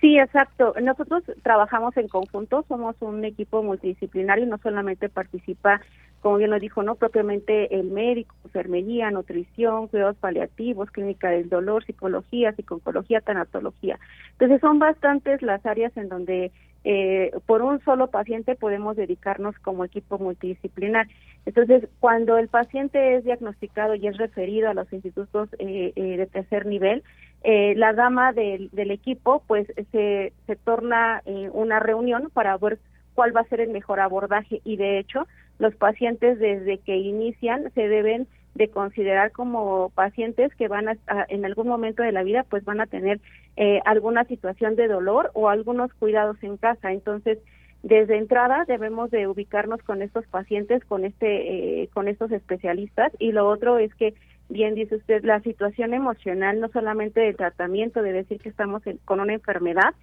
Sí, 0.00 0.18
exacto. 0.18 0.74
Nosotros 0.82 1.22
trabajamos 1.44 1.96
en 1.96 2.08
conjunto, 2.08 2.64
somos 2.66 2.96
un 3.00 3.24
equipo 3.24 3.62
multidisciplinario, 3.62 4.44
no 4.46 4.58
solamente 4.58 5.08
participa 5.08 5.80
como 6.20 6.38
bien 6.38 6.50
lo 6.50 6.58
dijo, 6.58 6.82
no 6.82 6.96
propiamente 6.96 7.78
el 7.78 7.90
médico, 7.90 8.34
enfermería, 8.44 9.10
nutrición, 9.10 9.88
cuidados 9.88 10.16
paliativos, 10.16 10.90
clínica 10.90 11.30
del 11.30 11.48
dolor, 11.48 11.84
psicología, 11.84 12.52
psicología, 12.52 13.20
tanatología. 13.20 13.98
Entonces 14.32 14.60
son 14.60 14.78
bastantes 14.78 15.42
las 15.42 15.64
áreas 15.64 15.96
en 15.96 16.08
donde 16.08 16.50
eh, 16.88 17.32
por 17.46 17.62
un 17.62 17.82
solo 17.84 18.10
paciente 18.10 18.54
podemos 18.54 18.96
dedicarnos 18.96 19.58
como 19.58 19.84
equipo 19.84 20.18
multidisciplinar. 20.18 21.08
Entonces, 21.44 21.88
cuando 21.98 22.38
el 22.38 22.46
paciente 22.46 23.16
es 23.16 23.24
diagnosticado 23.24 23.96
y 23.96 24.06
es 24.06 24.16
referido 24.16 24.70
a 24.70 24.74
los 24.74 24.92
institutos 24.92 25.48
eh, 25.58 25.92
eh, 25.96 26.16
de 26.16 26.26
tercer 26.26 26.64
nivel, 26.64 27.02
la 27.44 27.92
dama 27.92 28.32
del, 28.32 28.70
del, 28.72 28.90
equipo 28.90 29.42
pues 29.46 29.68
se, 29.92 30.32
se 30.46 30.56
torna 30.56 31.22
una 31.52 31.78
reunión 31.78 32.28
para 32.32 32.56
ver 32.56 32.80
cuál 33.14 33.36
va 33.36 33.42
a 33.42 33.48
ser 33.48 33.60
el 33.60 33.70
mejor 33.70 34.00
abordaje 34.00 34.60
y 34.64 34.76
de 34.76 34.98
hecho 34.98 35.28
los 35.58 35.74
pacientes 35.74 36.38
desde 36.38 36.78
que 36.78 36.96
inician 36.96 37.70
se 37.74 37.88
deben 37.88 38.26
de 38.54 38.68
considerar 38.68 39.32
como 39.32 39.90
pacientes 39.90 40.54
que 40.54 40.68
van 40.68 40.88
a, 40.88 40.96
en 41.28 41.44
algún 41.44 41.68
momento 41.68 42.02
de 42.02 42.12
la 42.12 42.22
vida 42.22 42.44
pues 42.48 42.64
van 42.64 42.80
a 42.80 42.86
tener 42.86 43.20
eh, 43.56 43.80
alguna 43.84 44.24
situación 44.24 44.76
de 44.76 44.88
dolor 44.88 45.30
o 45.34 45.48
algunos 45.48 45.92
cuidados 45.94 46.36
en 46.42 46.56
casa. 46.56 46.92
Entonces 46.92 47.38
desde 47.82 48.16
entrada 48.16 48.64
debemos 48.66 49.10
de 49.10 49.28
ubicarnos 49.28 49.82
con 49.82 50.02
estos 50.02 50.26
pacientes 50.26 50.84
con 50.84 51.04
este 51.04 51.82
eh, 51.82 51.88
con 51.92 52.08
estos 52.08 52.32
especialistas. 52.32 53.12
Y 53.18 53.32
lo 53.32 53.46
otro 53.48 53.78
es 53.78 53.94
que 53.94 54.14
bien 54.48 54.74
dice 54.74 54.96
usted 54.96 55.22
la 55.24 55.40
situación 55.40 55.92
emocional 55.92 56.60
no 56.60 56.68
solamente 56.68 57.20
del 57.20 57.36
tratamiento 57.36 58.02
de 58.02 58.12
decir 58.12 58.40
que 58.40 58.48
estamos 58.48 58.82
con 59.04 59.20
una 59.20 59.34
enfermedad 59.34 59.94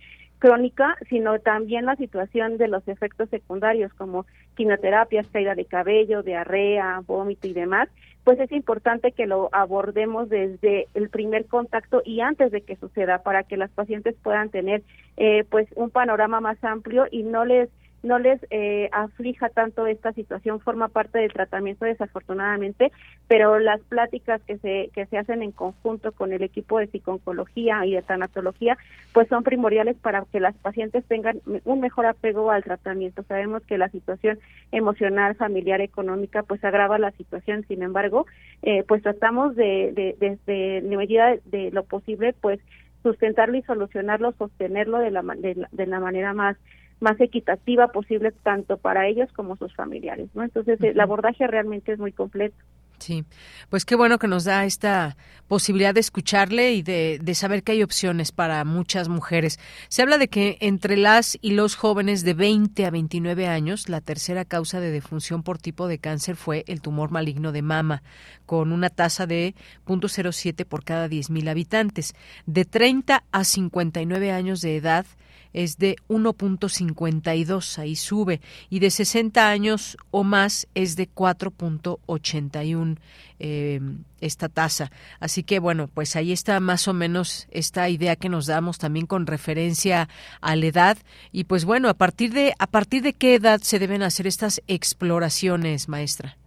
crónica, 0.44 0.98
sino 1.08 1.40
también 1.40 1.86
la 1.86 1.96
situación 1.96 2.58
de 2.58 2.68
los 2.68 2.86
efectos 2.90 3.30
secundarios 3.30 3.94
como 3.94 4.26
quimioterapias, 4.56 5.26
caída 5.28 5.56
de 5.56 5.64
cabello, 5.64 6.22
diarrea, 6.22 7.02
vómito 7.08 7.48
y 7.48 7.54
demás, 7.54 7.88
pues 8.26 8.38
es 8.42 8.52
importante 8.52 9.14
que 9.14 9.26
lo 9.26 9.48
abordemos 9.54 10.28
desde 10.28 10.90
el 10.96 11.08
primer 11.08 11.46
contacto 11.46 12.02
y 12.04 12.20
antes 12.20 12.52
de 12.52 12.60
que 12.60 12.76
suceda 12.76 13.24
para 13.24 13.44
que 13.44 13.56
las 13.56 13.72
pacientes 13.72 14.18
puedan 14.22 14.50
tener 14.50 14.84
eh, 15.16 15.46
pues 15.50 15.70
un 15.76 15.90
panorama 15.90 16.42
más 16.42 16.62
amplio 16.62 17.06
y 17.10 17.24
no 17.24 17.46
les 17.46 17.70
no 18.04 18.20
les 18.20 18.46
eh, 18.50 18.90
aflija 18.92 19.50
tanto 19.50 19.88
esta 19.88 20.12
situación, 20.12 20.60
forma 20.60 20.90
parte 20.90 21.20
del 21.20 21.32
tratamiento 21.32 21.86
desafortunadamente, 21.86 22.92
pero 23.28 23.60
las 23.60 23.80
pláticas 23.82 24.42
que 24.44 24.58
se, 24.58 24.90
que 24.94 25.06
se 25.06 25.18
hacen 25.18 25.42
en 25.42 25.52
conjunto 25.52 26.12
con 26.12 26.34
el 26.34 26.44
equipo 26.44 26.80
de 26.80 26.88
psiconcología 26.88 27.86
y 27.86 27.94
de 27.94 28.02
tanatología, 28.02 28.78
pues 29.14 29.30
son 29.30 29.44
primordiales 29.44 29.96
para 29.98 30.26
que 30.32 30.42
las 30.42 30.56
pacientes 30.56 31.06
tengan 31.06 31.42
un 31.64 31.80
mejor 31.80 32.06
apego 32.06 32.52
al 32.52 32.64
tratamiento. 32.64 33.24
Sabemos 33.24 33.64
que 33.64 33.78
la 33.78 33.90
situación 33.90 34.38
emocional, 34.74 35.36
familiar, 35.36 35.80
económica, 35.80 36.44
pues 36.44 36.64
agrava 36.64 36.98
la 37.00 37.12
situación, 37.12 37.64
sin 37.68 37.84
embargo, 37.84 38.26
eh, 38.64 38.84
pues 38.86 39.02
tratamos 39.02 39.56
de, 39.56 39.94
de, 39.94 40.16
desde 40.20 40.82
la 40.82 40.98
medida 40.98 41.36
de 41.46 41.72
lo 41.72 41.84
posible, 41.84 42.34
pues 42.34 42.60
sustentarlo 43.02 43.58
y 43.58 43.62
solucionarlo, 43.64 44.34
sostenerlo 44.34 44.98
de 45.00 45.12
la, 45.12 45.22
de 45.22 45.86
la 45.86 46.00
manera 46.00 46.34
más 46.34 46.58
más 47.00 47.20
equitativa 47.20 47.90
posible 47.90 48.32
tanto 48.32 48.78
para 48.78 49.08
ellos 49.08 49.32
como 49.34 49.56
sus 49.58 49.74
familiares, 49.76 50.30
¿no? 50.34 50.44
Entonces 50.44 50.82
el 50.82 51.00
abordaje 51.00 51.48
realmente 51.48 51.92
es 51.92 52.00
muy 52.00 52.12
completo. 52.12 52.56
Sí, 53.04 53.26
pues 53.70 53.84
qué 53.84 53.96
bueno 53.96 54.18
que 54.18 54.30
nos 54.30 54.46
da 54.46 54.64
esta 54.64 55.18
posibilidad 55.50 55.94
de 55.94 56.00
escucharle 56.00 56.72
y 56.72 56.84
de, 56.84 57.20
de, 57.22 57.36
saber 57.36 57.62
que 57.62 57.74
hay 57.74 57.84
opciones 57.84 58.32
para 58.32 58.64
muchas 58.64 59.10
mujeres. 59.10 59.60
Se 59.90 60.02
habla 60.02 60.18
de 60.18 60.30
que 60.30 60.58
entre 60.62 60.96
las 60.96 61.38
y 61.42 61.52
los 61.52 61.76
jóvenes 61.76 62.24
de 62.24 62.34
20 62.34 62.86
a 62.86 62.92
29 62.92 63.48
años, 63.48 63.90
la 63.90 64.00
tercera 64.00 64.46
causa 64.46 64.80
de 64.80 64.90
defunción 64.90 65.44
por 65.44 65.58
tipo 65.58 65.90
de 65.90 66.00
cáncer 66.00 66.38
fue 66.38 66.64
el 66.68 66.82
tumor 66.82 67.12
maligno 67.12 67.52
de 67.52 67.62
mama, 67.62 68.04
con 68.46 68.72
una 68.72 68.90
tasa 68.90 69.28
de 69.28 69.54
0.07 69.86 70.66
por 70.66 70.86
cada 70.86 71.10
10.000 71.10 71.50
habitantes. 71.50 72.14
De 72.46 72.64
30 72.64 73.26
a 73.30 73.44
59 73.44 74.32
años 74.32 74.62
de 74.62 74.78
edad, 74.78 75.06
es 75.54 75.78
de 75.78 75.96
1.52, 76.10 77.78
ahí 77.80 77.96
sube, 77.96 78.42
y 78.70 78.80
de 78.80 78.90
60 78.90 79.50
años 79.50 79.98
o 80.12 80.24
más 80.24 80.68
es 80.76 80.96
de 80.96 81.10
4.81 81.10 82.98
eh, 83.40 83.80
esta 84.22 84.48
tasa. 84.48 84.90
Así 85.20 85.44
que 85.44 85.60
bueno, 85.60 85.90
pues 85.94 86.16
ahí 86.16 86.32
está 86.32 86.60
más 86.60 86.88
o 86.88 86.94
menos 86.94 87.48
esta 87.52 87.90
idea 87.90 88.16
que 88.16 88.30
nos 88.30 88.48
damos 88.48 88.78
también 88.78 89.06
con 89.06 89.28
referencia 89.28 90.08
a 90.42 90.56
la 90.56 90.66
edad 90.66 90.98
y 91.32 91.44
pues 91.44 91.66
bueno, 91.66 91.90
a 91.90 91.94
partir 91.94 92.32
de 92.34 92.54
a 92.58 92.68
partir 92.68 93.02
de 93.02 93.14
qué 93.14 93.36
edad 93.36 93.60
se 93.60 93.80
deben 93.80 94.02
hacer 94.02 94.28
estas 94.28 94.62
exploraciones, 94.68 95.90
maestra. 95.90 96.38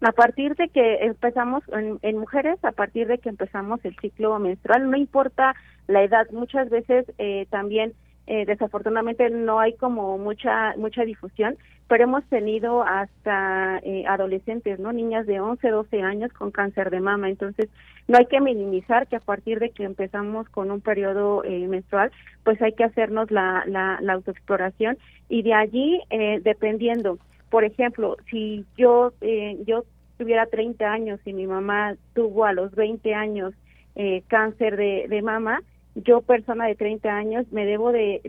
A 0.00 0.12
partir 0.12 0.54
de 0.56 0.68
que 0.68 1.04
empezamos 1.04 1.62
en, 2.02 2.18
mujeres, 2.18 2.62
a 2.64 2.72
partir 2.72 3.06
de 3.06 3.18
que 3.18 3.30
empezamos 3.30 3.82
el 3.84 3.96
ciclo 3.96 4.38
menstrual, 4.38 4.90
no 4.90 4.96
importa 4.96 5.54
la 5.86 6.02
edad, 6.02 6.26
muchas 6.32 6.68
veces 6.68 7.06
eh, 7.18 7.46
también 7.50 7.94
eh, 8.26 8.44
desafortunadamente 8.46 9.30
no 9.30 9.60
hay 9.60 9.74
como 9.74 10.18
mucha 10.18 10.74
mucha 10.76 11.04
difusión, 11.04 11.56
pero 11.88 12.04
hemos 12.04 12.24
tenido 12.24 12.82
hasta 12.82 13.78
eh, 13.84 14.04
adolescentes, 14.08 14.78
¿no? 14.80 14.92
Niñas 14.92 15.26
de 15.26 15.40
11, 15.40 15.68
12 15.68 16.02
años 16.02 16.32
con 16.32 16.50
cáncer 16.50 16.90
de 16.90 17.00
mama. 17.00 17.28
Entonces, 17.28 17.68
no 18.08 18.18
hay 18.18 18.26
que 18.26 18.40
minimizar 18.40 19.06
que 19.06 19.16
a 19.16 19.20
partir 19.20 19.60
de 19.60 19.70
que 19.70 19.84
empezamos 19.84 20.48
con 20.48 20.70
un 20.70 20.80
periodo 20.80 21.44
eh, 21.44 21.68
menstrual, 21.68 22.10
pues 22.44 22.60
hay 22.62 22.72
que 22.72 22.84
hacernos 22.84 23.30
la, 23.30 23.62
la, 23.66 23.98
la 24.00 24.12
autoexploración 24.14 24.98
y 25.28 25.42
de 25.42 25.54
allí, 25.54 26.00
eh, 26.10 26.40
dependiendo, 26.42 27.18
por 27.50 27.64
ejemplo, 27.64 28.16
si 28.30 28.64
yo, 28.76 29.12
eh, 29.20 29.58
yo 29.66 29.84
tuviera 30.18 30.46
30 30.46 30.84
años 30.90 31.20
y 31.24 31.32
mi 31.32 31.46
mamá 31.46 31.96
tuvo 32.14 32.44
a 32.44 32.52
los 32.52 32.74
20 32.74 33.14
años 33.14 33.54
eh, 33.94 34.22
cáncer 34.28 34.76
de, 34.76 35.06
de 35.08 35.22
mama, 35.22 35.60
yo 36.04 36.20
persona 36.20 36.66
de 36.66 36.74
30 36.74 37.08
años 37.08 37.46
me 37.50 37.64
debo 37.64 37.90
de, 37.90 38.20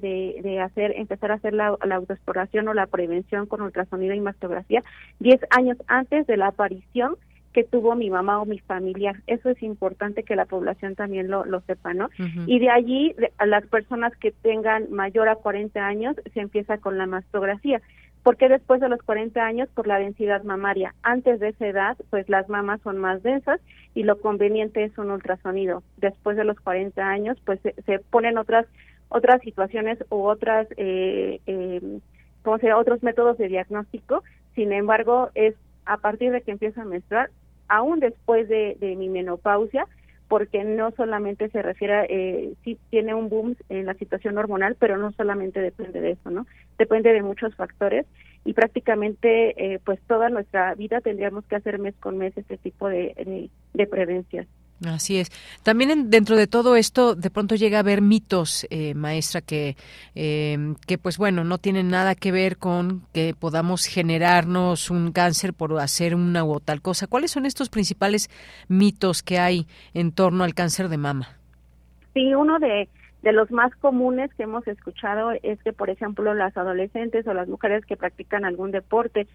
de, 0.42 0.60
hacer 0.60 0.94
empezar 0.96 1.32
a 1.32 1.36
hacer 1.36 1.54
la, 1.54 1.78
la, 1.86 1.96
autoexploración 1.96 2.68
o 2.68 2.74
la 2.74 2.88
prevención 2.88 3.46
con 3.46 3.62
ultrasonido 3.62 4.14
y 4.14 4.22
mastografía 4.22 4.84
10 5.20 5.42
años 5.50 5.78
antes 5.88 6.26
de 6.28 6.38
la 6.38 6.48
aparición 6.48 7.16
que 7.52 7.64
tuvo 7.64 7.96
mi 7.96 8.10
mamá 8.10 8.40
o 8.40 8.46
mi 8.46 8.60
familiar. 8.60 9.16
Eso 9.26 9.50
es 9.50 9.64
importante 9.64 10.24
que 10.24 10.36
la 10.36 10.46
población 10.46 10.96
también 10.96 11.28
lo, 11.28 11.44
lo 11.44 11.62
sepa, 11.62 11.94
¿no? 11.94 12.10
Y 12.46 12.60
de 12.60 12.70
allí, 12.70 13.16
a 13.40 13.48
las 13.48 13.66
personas 13.66 14.16
que 14.18 14.32
tengan 14.32 14.92
mayor 14.92 15.28
a 15.28 15.38
40 15.38 15.84
años, 15.84 16.16
se 16.36 16.40
empieza 16.40 16.78
con 16.78 17.00
la 17.00 17.08
mastografía 17.08 17.82
porque 18.28 18.50
después 18.50 18.82
de 18.82 18.90
los 18.90 19.02
40 19.04 19.42
años 19.42 19.70
por 19.74 19.88
la 19.88 20.00
densidad 20.00 20.44
mamaria. 20.44 20.94
Antes 21.02 21.40
de 21.40 21.48
esa 21.48 21.66
edad, 21.66 21.98
pues 22.10 22.28
las 22.28 22.50
mamas 22.50 22.82
son 22.82 22.98
más 22.98 23.24
densas 23.24 23.62
y 23.96 24.04
lo 24.04 24.20
conveniente 24.20 24.84
es 24.84 24.98
un 24.98 25.12
ultrasonido. 25.12 25.82
Después 25.96 26.36
de 26.36 26.44
los 26.44 26.60
40 26.60 27.02
años, 27.08 27.38
pues 27.46 27.62
se, 27.62 28.00
ponen 28.00 28.38
otras 28.38 28.66
otras 29.08 29.42
situaciones 29.44 30.04
u 30.10 30.24
otras 30.24 30.68
eh, 30.76 31.40
eh, 31.48 32.00
como 32.44 32.58
otros 32.76 33.02
métodos 33.02 33.38
de 33.38 33.48
diagnóstico. 33.48 34.26
Sin 34.56 34.74
embargo, 34.74 35.30
es 35.34 35.56
a 35.86 35.96
partir 35.96 36.34
de 36.34 36.42
que 36.42 36.52
empieza 36.52 36.82
a 36.82 36.86
menstruar, 36.86 37.30
aún 37.70 38.02
después 38.02 38.50
de, 38.50 38.76
de 38.82 38.98
mi 38.98 39.08
menopausia, 39.08 39.88
porque 40.28 40.64
no 40.64 40.92
solamente 40.92 41.50
se 41.50 41.62
refiere, 41.62 42.06
eh, 42.10 42.54
sí 42.64 42.78
tiene 42.90 43.14
un 43.14 43.30
boom 43.30 43.56
en 43.70 43.86
la 43.86 43.94
situación 43.94 44.38
hormonal, 44.38 44.76
pero 44.80 44.98
no 44.98 45.12
solamente 45.14 45.62
depende 45.62 46.02
de 46.02 46.12
eso, 46.12 46.30
¿no? 46.30 46.46
Depende 46.78 47.14
de 47.14 47.24
muchos 47.24 47.56
factores 47.56 48.06
y 48.44 48.54
prácticamente 48.54 49.74
eh, 49.74 49.80
pues 49.84 50.00
toda 50.08 50.30
nuestra 50.30 50.74
vida 50.76 51.02
tendríamos 51.02 51.46
que 51.46 51.56
hacer 51.56 51.80
mes 51.80 51.96
con 52.00 52.18
mes 52.18 52.38
este 52.38 52.58
tipo 52.58 52.88
de, 52.88 53.14
de. 53.74 54.48
Así 54.86 55.18
es. 55.18 55.32
También 55.64 56.12
dentro 56.12 56.36
de 56.36 56.46
todo 56.46 56.76
esto, 56.76 57.16
de 57.16 57.32
pronto 57.32 57.56
llega 57.56 57.78
a 57.78 57.80
haber 57.80 58.02
mitos, 58.02 58.68
eh, 58.70 58.94
maestra, 58.94 59.42
que, 59.42 59.76
eh, 60.14 60.76
que 60.86 60.98
pues 61.00 61.18
bueno, 61.18 61.44
no 61.44 61.58
tienen 61.58 61.90
nada 61.90 62.14
que 62.14 62.32
ver 62.32 62.58
con 62.58 63.02
que 63.12 63.34
podamos 63.34 63.86
generarnos 63.86 64.92
un 64.92 65.12
cáncer 65.12 65.54
por 65.54 65.80
hacer 65.80 66.14
una 66.14 66.46
u 66.46 66.60
tal 66.60 66.82
cosa. 66.82 67.08
¿Cuáles 67.08 67.32
son 67.32 67.46
estos 67.46 67.70
principales 67.70 68.30
mitos 68.68 69.24
que 69.24 69.40
hay 69.40 69.66
en 69.94 70.12
torno 70.12 70.44
al 70.44 70.54
cáncer 70.54 70.90
de 70.90 70.98
mama? 70.98 71.30
Sí, 72.14 72.36
uno 72.36 72.60
de, 72.60 72.88
de 73.24 73.32
los 73.32 73.50
más 73.52 73.76
comunes 73.78 74.32
que 74.36 74.44
hemos 74.44 74.68
escuchado 74.68 75.32
es 75.42 75.62
que, 75.64 75.74
por 75.74 75.90
ejemplo, 75.90 76.34
las 76.36 76.56
adolescentes 76.56 77.26
o 77.28 77.34
las 77.34 77.48
mujeres 77.48 77.84
que 77.86 77.98
practican 77.98 78.46
algún 78.46 78.72
deporte 78.72 79.28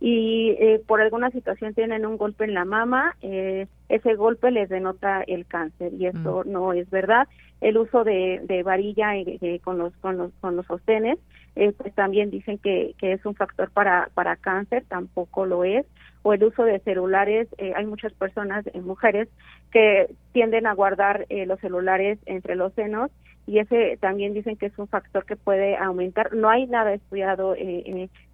y 0.00 0.56
eh, 0.58 0.82
por 0.86 1.02
alguna 1.02 1.30
situación 1.30 1.74
tienen 1.74 2.06
un 2.06 2.16
golpe 2.16 2.44
en 2.44 2.54
la 2.54 2.64
mama, 2.64 3.16
eh, 3.20 3.66
ese 3.90 4.14
golpe 4.14 4.50
les 4.50 4.70
denota 4.70 5.22
el 5.26 5.44
cáncer 5.44 5.92
y 5.92 6.06
esto 6.06 6.42
mm. 6.44 6.50
no 6.50 6.72
es 6.72 6.88
verdad. 6.88 7.28
El 7.60 7.76
uso 7.76 8.02
de, 8.02 8.40
de 8.44 8.62
varilla 8.62 9.14
eh, 9.14 9.60
con 9.62 9.76
los 9.76 9.94
con 9.98 10.16
los 10.16 10.32
con 10.40 10.56
los 10.56 10.64
sostenes, 10.64 11.18
pues 11.54 11.94
también 11.94 12.30
dicen 12.30 12.56
que, 12.56 12.94
que 12.98 13.12
es 13.12 13.26
un 13.26 13.34
factor 13.34 13.70
para 13.70 14.08
para 14.14 14.36
cáncer, 14.36 14.84
tampoco 14.88 15.44
lo 15.44 15.64
es. 15.64 15.84
O 16.22 16.32
el 16.32 16.44
uso 16.44 16.64
de 16.64 16.80
celulares, 16.80 17.48
hay 17.74 17.86
muchas 17.86 18.12
personas, 18.12 18.64
mujeres, 18.74 19.28
que 19.70 20.14
tienden 20.32 20.66
a 20.66 20.74
guardar 20.74 21.26
los 21.30 21.58
celulares 21.60 22.18
entre 22.26 22.56
los 22.56 22.74
senos 22.74 23.10
y 23.46 23.58
ese 23.58 23.96
también 24.00 24.34
dicen 24.34 24.56
que 24.56 24.66
es 24.66 24.78
un 24.78 24.86
factor 24.86 25.24
que 25.24 25.36
puede 25.36 25.78
aumentar. 25.78 26.34
No 26.34 26.50
hay 26.50 26.66
nada 26.66 26.92
estudiado 26.92 27.56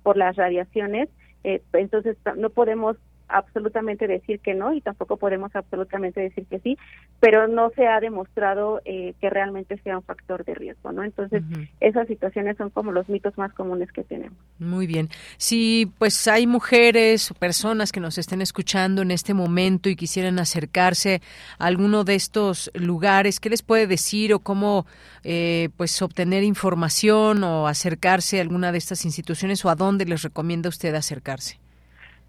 por 0.02 0.16
las 0.16 0.34
radiaciones 0.34 1.08
eh, 1.47 1.62
entonces 1.74 2.16
no 2.36 2.51
podemos 2.51 2.97
absolutamente 3.29 4.07
decir 4.07 4.41
que 4.41 4.55
no 4.55 4.72
y 4.72 4.81
tampoco 4.81 5.16
podemos 5.16 5.55
absolutamente 5.55 6.20
decir 6.20 6.47
que 6.47 6.61
sí, 6.61 6.79
pero 7.20 7.49
no 7.49 7.70
se 7.70 7.87
ha 7.87 8.01
demostrado 8.01 8.81
eh, 8.85 9.14
que 9.20 9.31
realmente 9.31 9.79
sea 9.79 9.99
un 9.99 10.05
factor 10.05 10.45
de 10.45 10.55
riesgo, 10.55 10.93
¿no? 10.93 11.03
Entonces, 11.03 11.43
esas 11.81 12.07
situaciones 12.07 12.57
son 12.57 12.70
como 12.70 12.93
los 12.93 13.09
mitos 13.09 13.37
más 13.37 13.53
comunes 13.53 13.91
que 13.93 14.05
tenemos. 14.05 14.39
Muy 14.59 14.87
bien. 14.87 15.09
Si 15.37 15.93
pues 15.99 16.29
hay 16.29 16.47
mujeres 16.47 17.31
o 17.31 17.35
personas 17.35 17.93
que 17.93 18.01
nos 18.01 18.18
estén 18.18 18.43
escuchando 18.43 19.03
en 19.03 19.11
este 19.11 19.35
momento 19.35 19.89
y 19.89 19.97
quisieran 19.97 20.39
acercarse 20.39 21.20
a 21.59 21.66
alguno 21.66 22.05
de 22.05 22.14
estos 22.14 22.70
lugares, 22.74 23.41
¿qué 23.41 23.51
les 23.51 23.62
puede 23.62 23.87
decir 23.87 24.33
o 24.35 24.39
cómo 24.39 24.87
eh, 25.24 25.70
pues 25.77 26.01
obtener 26.03 26.45
información 26.45 27.43
o 27.45 27.66
acercarse 27.66 28.39
a 28.39 28.43
alguna 28.43 28.72
de 28.72 28.79
estas 28.79 29.05
instituciones 29.05 29.64
o 29.64 29.70
a 29.70 29.74
dónde 29.74 30.05
les 30.05 30.22
recomienda 30.22 30.68
usted 30.68 30.95
acercarse? 30.95 31.59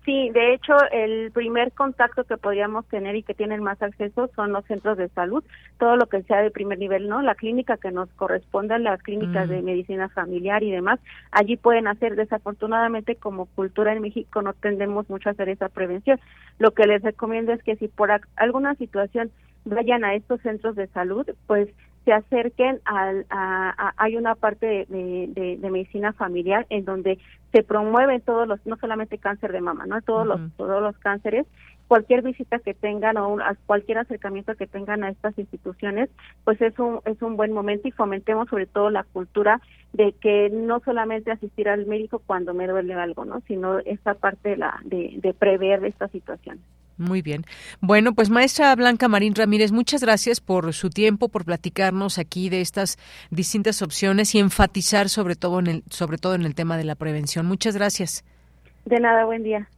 Sí, 0.08 0.30
de 0.30 0.54
hecho, 0.54 0.74
el 0.94 1.32
primer 1.34 1.74
contacto 1.74 2.24
que 2.24 2.38
podríamos 2.38 2.86
tener 2.86 3.18
y 3.18 3.24
que 3.24 3.34
tienen 3.34 3.62
más 3.62 3.82
acceso 3.82 4.30
son 4.38 4.54
los 4.54 4.64
centros 4.64 4.98
de 4.98 5.10
salud, 5.10 5.44
todo 5.80 5.98
lo 5.98 6.06
que 6.06 6.24
sea 6.24 6.42
de 6.42 6.50
primer 6.50 6.80
nivel, 6.80 7.10
¿no? 7.10 7.22
La 7.22 7.36
clínica 7.36 7.76
que 7.76 7.92
nos 7.92 8.08
corresponde, 8.14 8.80
las 8.80 9.04
clínicas 9.04 9.50
de 9.50 9.62
mm. 9.62 9.66
medicina 9.66 10.08
familiar 10.08 10.64
y 10.64 10.72
demás, 10.72 11.02
allí 11.32 11.58
pueden 11.58 11.88
hacer, 11.88 12.16
desafortunadamente, 12.16 13.18
como 13.18 13.48
cultura 13.48 13.92
en 13.92 14.02
México 14.02 14.42
no 14.42 14.54
tendemos 14.54 15.10
mucho 15.10 15.28
a 15.28 15.34
hacer 15.34 15.50
esa 15.50 15.68
prevención. 15.68 16.22
Lo 16.58 16.72
que 16.72 16.88
les 16.88 17.02
recomiendo 17.02 17.52
es 17.52 17.62
que 17.62 17.76
si 17.76 17.90
por 17.90 18.10
alguna 18.38 18.76
situación 18.76 19.30
vayan 19.66 20.06
a 20.06 20.16
estos 20.16 20.40
centros 20.40 20.78
de 20.78 20.88
salud, 20.88 21.30
pues 21.48 21.68
se 22.08 22.14
acerquen 22.14 22.80
al, 22.86 23.26
a, 23.30 23.94
hay 23.98 24.16
una 24.16 24.36
parte 24.36 24.86
de, 24.88 25.58
de, 25.60 25.70
medicina 25.70 26.14
familiar 26.14 26.66
en 26.70 26.86
donde 26.86 27.20
se 27.52 27.64
promueven 27.64 28.22
todos 28.22 28.48
los 28.48 28.66
no 28.66 28.78
solamente 28.78 29.18
cáncer 29.18 29.52
de 29.52 29.60
mama 29.60 29.86
no 29.86 30.02
todos 30.02 30.26
los 30.26 30.40
todos 30.56 30.82
los 30.82 30.98
cánceres 31.00 31.46
cualquier 31.90 32.22
visita 32.22 32.60
que 32.60 32.74
tengan 32.74 33.18
o 33.18 33.38
cualquier 33.66 33.98
acercamiento 33.98 34.56
que 34.56 34.68
tengan 34.68 35.04
a 35.04 35.10
estas 35.10 35.38
instituciones, 35.38 36.10
pues 36.44 36.62
es 36.62 36.78
un, 36.80 37.00
es 37.06 37.22
un 37.22 37.38
buen 37.38 37.54
momento 37.54 37.88
y 37.88 37.92
fomentemos 37.92 38.50
sobre 38.50 38.66
todo 38.66 38.90
la 38.90 39.04
cultura 39.04 39.62
de 39.94 40.14
que 40.14 40.50
no 40.50 40.82
solamente 40.82 41.32
asistir 41.32 41.70
al 41.70 41.86
médico 41.86 42.22
cuando 42.26 42.54
me 42.54 42.68
duele 42.68 42.94
algo, 42.94 43.26
¿no? 43.26 43.42
Sino 43.48 43.80
esta 43.80 44.16
parte 44.16 44.50
de, 44.50 44.58
la, 44.58 44.80
de, 44.84 45.14
de 45.18 45.34
prever 45.34 45.84
esta 45.86 46.08
situación. 46.10 46.60
Muy 46.98 47.22
bien. 47.22 47.46
Bueno, 47.80 48.14
pues 48.14 48.30
maestra 48.30 48.76
Blanca 48.76 49.08
Marín 49.08 49.36
Ramírez, 49.36 49.72
muchas 49.72 50.02
gracias 50.02 50.42
por 50.42 50.74
su 50.74 50.90
tiempo, 50.90 51.30
por 51.30 51.46
platicarnos 51.46 52.18
aquí 52.18 52.50
de 52.50 52.62
estas 52.62 52.98
distintas 53.30 53.82
opciones 53.82 54.34
y 54.34 54.40
enfatizar 54.40 55.10
sobre 55.10 55.36
todo 55.36 55.60
en 55.60 55.68
el, 55.68 55.84
sobre 55.90 56.18
todo 56.18 56.34
en 56.34 56.44
el 56.44 56.56
tema 56.56 56.78
de 56.78 56.84
la 56.84 56.96
prevención. 56.96 57.46
Muchas 57.46 57.76
gracias. 57.76 58.26
De 58.86 59.00
nada, 59.00 59.26
buen 59.26 59.44
día. 59.44 59.70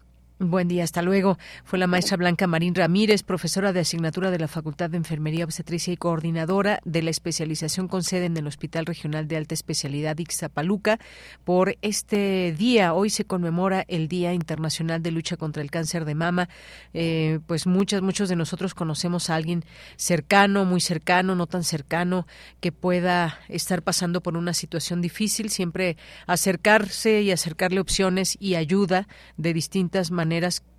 Buen 0.41 0.69
día, 0.69 0.85
hasta 0.85 1.01
luego. 1.01 1.37
Fue 1.65 1.77
la 1.77 1.85
maestra 1.85 2.15
Blanca 2.15 2.47
Marín 2.47 2.73
Ramírez, 2.73 3.23
profesora 3.23 3.73
de 3.73 3.81
asignatura 3.81 4.31
de 4.31 4.39
la 4.39 4.47
Facultad 4.47 4.89
de 4.89 4.95
Enfermería 4.95 5.43
Obstetricia 5.43 5.91
y 5.91 5.97
coordinadora 5.97 6.79
de 6.85 7.01
la 7.01 7.09
especialización 7.09 7.89
con 7.89 8.03
sede 8.03 8.27
en 8.27 8.37
el 8.37 8.47
Hospital 8.47 8.85
Regional 8.85 9.27
de 9.27 9.35
Alta 9.35 9.53
Especialidad 9.53 10.17
Ixtapaluca. 10.17 10.97
Por 11.43 11.75
este 11.81 12.55
día, 12.57 12.93
hoy 12.93 13.09
se 13.09 13.25
conmemora 13.25 13.83
el 13.89 14.07
Día 14.07 14.33
Internacional 14.33 15.03
de 15.03 15.11
Lucha 15.11 15.35
contra 15.35 15.61
el 15.61 15.71
Cáncer 15.71 16.05
de 16.05 16.15
Mama. 16.15 16.47
Eh, 16.93 17.39
pues 17.45 17.67
muchas, 17.67 18.01
muchos 18.01 18.29
de 18.29 18.37
nosotros 18.37 18.73
conocemos 18.73 19.29
a 19.29 19.35
alguien 19.35 19.65
cercano, 19.97 20.63
muy 20.63 20.79
cercano, 20.79 21.35
no 21.35 21.47
tan 21.47 21.65
cercano, 21.65 22.27
que 22.61 22.71
pueda 22.71 23.39
estar 23.49 23.81
pasando 23.81 24.21
por 24.21 24.37
una 24.37 24.53
situación 24.53 25.01
difícil. 25.01 25.49
Siempre 25.49 25.97
acercarse 26.27 27.23
y 27.23 27.31
acercarle 27.31 27.81
opciones 27.81 28.37
y 28.39 28.55
ayuda 28.55 29.09
de 29.35 29.53
distintas 29.53 30.11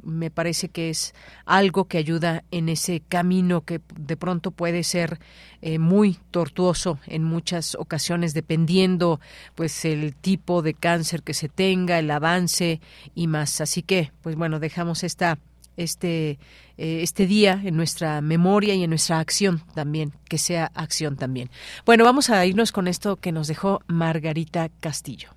me 0.02 0.30
parece 0.30 0.68
que 0.68 0.90
es 0.90 1.14
algo 1.44 1.86
que 1.86 1.98
ayuda 1.98 2.44
en 2.50 2.68
ese 2.68 3.00
camino 3.00 3.64
que 3.64 3.80
de 3.98 4.16
pronto 4.16 4.50
puede 4.50 4.82
ser 4.84 5.18
eh, 5.62 5.78
muy 5.78 6.18
tortuoso 6.30 6.98
en 7.06 7.24
muchas 7.24 7.74
ocasiones 7.74 8.34
dependiendo 8.34 9.20
pues 9.54 9.84
el 9.84 10.14
tipo 10.14 10.62
de 10.62 10.74
cáncer 10.74 11.22
que 11.22 11.34
se 11.34 11.48
tenga 11.48 11.98
el 11.98 12.10
avance 12.10 12.80
y 13.14 13.26
más. 13.26 13.60
Así 13.60 13.82
que 13.82 14.12
pues 14.22 14.36
bueno 14.36 14.58
dejamos 14.60 15.04
esta 15.04 15.38
este 15.76 16.38
eh, 16.76 17.02
este 17.02 17.26
día 17.26 17.60
en 17.64 17.76
nuestra 17.76 18.20
memoria 18.20 18.74
y 18.74 18.84
en 18.84 18.90
nuestra 18.90 19.18
acción 19.18 19.62
también 19.74 20.12
que 20.28 20.38
sea 20.38 20.70
acción 20.74 21.16
también. 21.16 21.50
Bueno 21.84 22.04
vamos 22.04 22.30
a 22.30 22.44
irnos 22.46 22.72
con 22.72 22.88
esto 22.88 23.16
que 23.16 23.32
nos 23.32 23.48
dejó 23.48 23.82
Margarita 23.86 24.70
Castillo. 24.80 25.30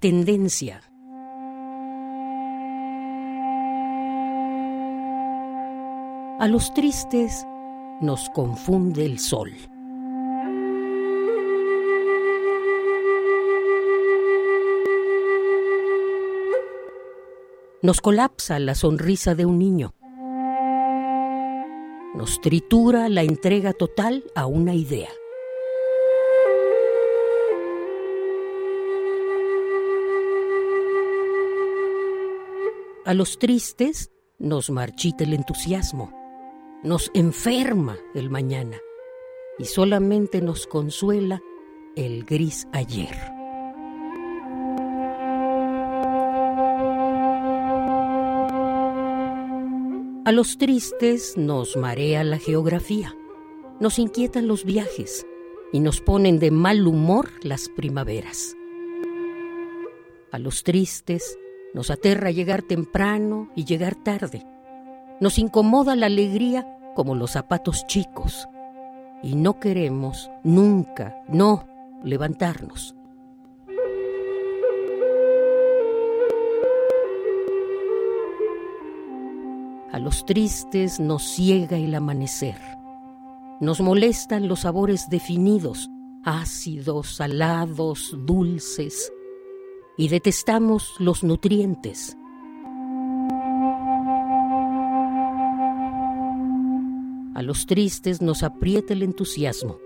Tendencia 0.00 0.89
A 6.40 6.48
los 6.48 6.72
tristes 6.72 7.46
nos 8.00 8.30
confunde 8.30 9.04
el 9.04 9.18
sol. 9.18 9.52
Nos 17.82 18.00
colapsa 18.00 18.58
la 18.58 18.74
sonrisa 18.74 19.34
de 19.34 19.44
un 19.44 19.58
niño. 19.58 19.92
Nos 22.14 22.40
tritura 22.40 23.10
la 23.10 23.22
entrega 23.22 23.74
total 23.74 24.24
a 24.34 24.46
una 24.46 24.74
idea. 24.74 25.10
A 33.04 33.12
los 33.12 33.38
tristes 33.38 34.10
nos 34.38 34.70
marchita 34.70 35.24
el 35.24 35.34
entusiasmo 35.34 36.19
nos 36.82 37.10
enferma 37.12 37.98
el 38.14 38.30
mañana 38.30 38.78
y 39.58 39.66
solamente 39.66 40.40
nos 40.40 40.66
consuela 40.66 41.42
el 41.94 42.24
gris 42.24 42.66
ayer. 42.72 43.14
A 50.24 50.32
los 50.32 50.58
tristes 50.58 51.36
nos 51.36 51.76
marea 51.76 52.24
la 52.24 52.38
geografía, 52.38 53.14
nos 53.80 53.98
inquietan 53.98 54.46
los 54.46 54.64
viajes 54.64 55.26
y 55.72 55.80
nos 55.80 56.00
ponen 56.00 56.38
de 56.38 56.50
mal 56.50 56.86
humor 56.86 57.30
las 57.42 57.68
primaveras. 57.68 58.56
A 60.30 60.38
los 60.38 60.62
tristes 60.62 61.36
nos 61.74 61.90
aterra 61.90 62.30
llegar 62.30 62.62
temprano 62.62 63.50
y 63.54 63.64
llegar 63.64 63.96
tarde 63.96 64.46
nos 65.20 65.38
incomoda 65.38 65.94
la 65.96 66.06
alegría 66.06 66.66
como 66.94 67.14
los 67.14 67.32
zapatos 67.32 67.86
chicos 67.86 68.48
y 69.22 69.36
no 69.36 69.60
queremos 69.60 70.30
nunca, 70.42 71.22
no, 71.28 71.66
levantarnos. 72.02 72.96
A 79.92 79.98
los 79.98 80.24
tristes 80.24 81.00
nos 81.00 81.22
ciega 81.24 81.76
el 81.76 81.94
amanecer. 81.94 82.56
Nos 83.60 83.80
molestan 83.80 84.48
los 84.48 84.60
sabores 84.60 85.10
definidos, 85.10 85.90
ácidos, 86.24 87.16
salados, 87.16 88.16
dulces, 88.24 89.12
y 89.98 90.08
detestamos 90.08 90.94
los 90.98 91.22
nutrientes, 91.24 92.16
A 97.40 97.42
los 97.42 97.64
tristes 97.64 98.20
nos 98.20 98.42
aprieta 98.42 98.92
el 98.92 99.02
entusiasmo, 99.02 99.78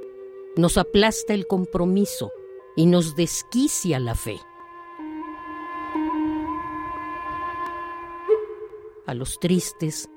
nos 0.56 0.76
aplasta 0.76 1.34
el 1.34 1.46
compromiso 1.46 2.32
y 2.74 2.86
nos 2.86 3.14
desquicia 3.14 4.00
la 4.00 4.16
fe. 4.16 4.40
A 9.06 9.14
los 9.14 9.38
tristes 9.38 10.10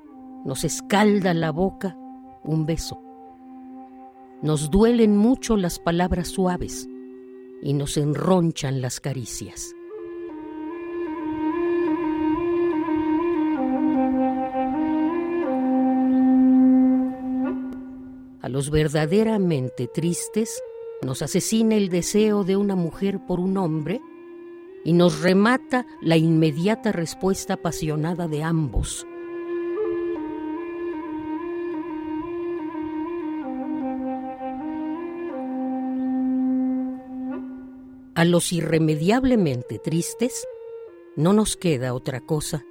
nos 0.44 0.64
escalda 0.64 1.32
la 1.32 1.52
boca 1.52 1.96
un 2.42 2.66
beso. 2.66 3.00
Nos 4.42 4.72
duelen 4.72 5.16
mucho 5.16 5.56
las 5.56 5.78
palabras 5.78 6.26
suaves 6.26 6.88
y 7.62 7.72
nos 7.72 7.96
enronchan 7.98 8.80
las 8.80 8.98
caricias. 8.98 9.76
Los 18.48 18.70
verdaderamente 18.70 19.88
tristes 19.88 20.62
nos 21.02 21.20
asesina 21.20 21.74
el 21.74 21.90
deseo 21.90 22.44
de 22.44 22.56
una 22.56 22.76
mujer 22.76 23.20
por 23.26 23.40
un 23.40 23.58
hombre 23.58 24.00
y 24.84 24.94
nos 24.94 25.20
remata 25.20 25.86
la 26.00 26.16
inmediata 26.16 26.90
respuesta 26.90 27.54
apasionada 27.54 28.26
de 28.26 28.42
ambos. 28.42 29.06
A 38.14 38.24
los 38.24 38.52
irremediablemente 38.52 39.78
tristes 39.78 40.46
no 41.16 41.34
nos 41.34 41.58
queda 41.58 41.92
otra 41.92 42.20
cosa 42.20 42.64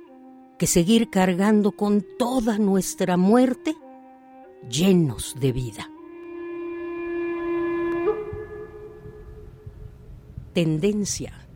que 0.58 0.66
seguir 0.66 1.12
cargando 1.12 1.72
con 1.72 2.04
toda 2.18 2.58
nuestra 2.58 3.16
muerte 3.16 3.76
llenos 4.70 5.36
de 5.40 5.52
vida. 5.52 5.90
Tendencia. 10.54 11.48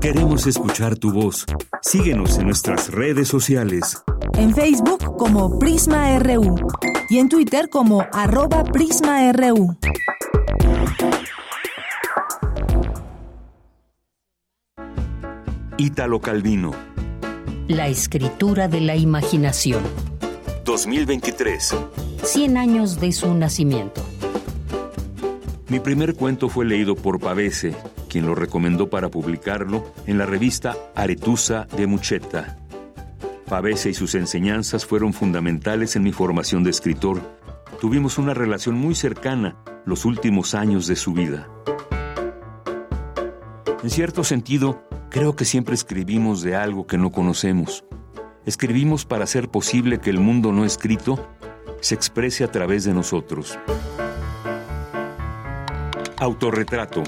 Queremos 0.00 0.46
escuchar 0.46 0.96
tu 0.96 1.12
voz. 1.12 1.46
Síguenos 1.80 2.38
en 2.38 2.46
nuestras 2.46 2.90
redes 2.92 3.28
sociales. 3.28 4.02
En 4.34 4.54
Facebook 4.54 5.16
como 5.16 5.58
Prisma 5.58 6.18
RU 6.18 6.54
y 7.08 7.18
en 7.18 7.28
Twitter 7.28 7.68
como 7.68 8.06
arroba 8.12 8.64
PrismaRU. 8.64 9.76
Ítalo 15.76 16.20
Calvino. 16.20 16.72
La 17.68 17.88
escritura 17.88 18.68
de 18.68 18.80
la 18.80 18.96
imaginación. 18.96 19.82
2023. 20.64 21.76
100 22.22 22.56
años 22.56 23.00
de 23.00 23.12
su 23.12 23.34
nacimiento. 23.34 24.02
Mi 25.68 25.80
primer 25.80 26.14
cuento 26.14 26.48
fue 26.48 26.64
leído 26.64 26.94
por 26.94 27.18
Pavese, 27.18 27.74
quien 28.08 28.26
lo 28.26 28.34
recomendó 28.34 28.88
para 28.88 29.08
publicarlo 29.08 29.84
en 30.06 30.18
la 30.18 30.26
revista 30.26 30.76
Aretusa 30.94 31.66
de 31.76 31.86
Muchetta. 31.86 32.56
Pavese 33.48 33.90
y 33.90 33.94
sus 33.94 34.14
enseñanzas 34.14 34.86
fueron 34.86 35.12
fundamentales 35.12 35.96
en 35.96 36.02
mi 36.02 36.12
formación 36.12 36.64
de 36.64 36.70
escritor 36.70 37.20
tuvimos 37.84 38.16
una 38.16 38.32
relación 38.32 38.76
muy 38.76 38.94
cercana 38.94 39.56
los 39.84 40.06
últimos 40.06 40.54
años 40.54 40.86
de 40.86 40.96
su 40.96 41.12
vida. 41.12 41.48
En 43.82 43.90
cierto 43.90 44.24
sentido, 44.24 44.82
creo 45.10 45.36
que 45.36 45.44
siempre 45.44 45.74
escribimos 45.74 46.40
de 46.40 46.56
algo 46.56 46.86
que 46.86 46.96
no 46.96 47.10
conocemos. 47.10 47.84
Escribimos 48.46 49.04
para 49.04 49.24
hacer 49.24 49.50
posible 49.50 50.00
que 50.00 50.08
el 50.08 50.18
mundo 50.18 50.50
no 50.52 50.64
escrito 50.64 51.28
se 51.80 51.94
exprese 51.94 52.44
a 52.44 52.50
través 52.50 52.84
de 52.84 52.94
nosotros. 52.94 53.58
Autorretrato, 56.16 57.02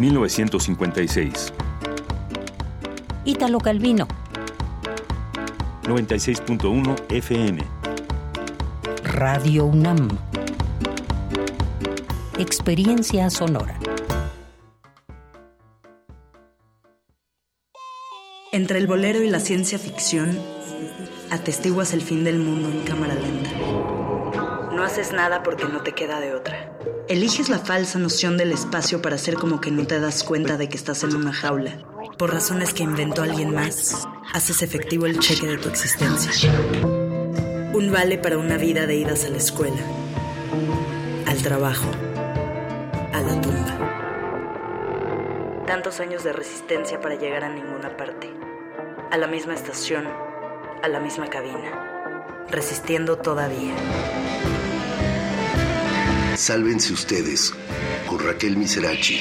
1956. 0.00 1.52
Ítalo 3.24 3.60
Calvino. 3.60 4.08
96.1 5.86 6.96
FM. 7.10 7.62
Radio 9.04 9.66
UNAM. 9.66 10.08
Experiencia 12.40 13.30
sonora. 13.30 13.78
Entre 18.50 18.78
el 18.78 18.88
bolero 18.88 19.22
y 19.22 19.30
la 19.30 19.38
ciencia 19.38 19.78
ficción, 19.78 20.36
atestiguas 21.30 21.92
el 21.92 22.02
fin 22.02 22.24
del 22.24 22.40
mundo 22.40 22.68
en 22.68 22.80
cámara 22.80 23.14
lenta. 23.14 23.50
No 24.72 24.82
haces 24.82 25.12
nada 25.12 25.44
porque 25.44 25.66
no 25.66 25.82
te 25.82 25.92
queda 25.92 26.18
de 26.18 26.34
otra. 26.34 26.76
Eliges 27.08 27.48
la 27.48 27.60
falsa 27.60 28.00
noción 28.00 28.36
del 28.36 28.50
espacio 28.50 29.00
para 29.00 29.14
hacer 29.14 29.34
como 29.34 29.60
que 29.60 29.70
no 29.70 29.86
te 29.86 30.00
das 30.00 30.24
cuenta 30.24 30.56
de 30.56 30.68
que 30.68 30.76
estás 30.76 31.04
en 31.04 31.14
una 31.14 31.32
jaula. 31.32 31.78
Por 32.18 32.32
razones 32.32 32.72
que 32.72 32.82
inventó 32.82 33.22
alguien 33.22 33.54
más, 33.54 34.08
haces 34.32 34.62
efectivo 34.62 35.04
el 35.04 35.18
cheque 35.18 35.46
de 35.48 35.58
tu 35.58 35.68
existencia. 35.68 36.50
Un 37.74 37.92
vale 37.92 38.16
para 38.16 38.38
una 38.38 38.56
vida 38.56 38.86
de 38.86 38.96
idas 38.96 39.26
a 39.26 39.28
la 39.28 39.36
escuela, 39.36 39.82
al 41.26 41.42
trabajo, 41.42 41.90
a 43.12 43.20
la 43.20 43.38
tumba. 43.42 43.76
Tantos 45.66 46.00
años 46.00 46.24
de 46.24 46.32
resistencia 46.32 47.02
para 47.02 47.16
llegar 47.16 47.44
a 47.44 47.50
ninguna 47.50 47.94
parte. 47.98 48.32
A 49.10 49.18
la 49.18 49.26
misma 49.26 49.52
estación, 49.52 50.08
a 50.82 50.88
la 50.88 51.00
misma 51.00 51.28
cabina. 51.28 52.46
Resistiendo 52.48 53.18
todavía. 53.18 53.74
Sálvense 56.34 56.94
ustedes 56.94 57.52
con 58.08 58.20
Raquel 58.20 58.56
Miserachi. 58.56 59.20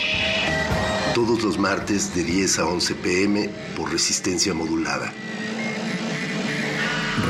Todos 1.15 1.43
los 1.43 1.57
martes 1.57 2.13
de 2.13 2.25
10 2.25 2.59
a 2.59 2.65
11 2.65 2.95
pm 2.95 3.49
por 3.77 3.89
resistencia 3.89 4.53
modulada. 4.53 5.13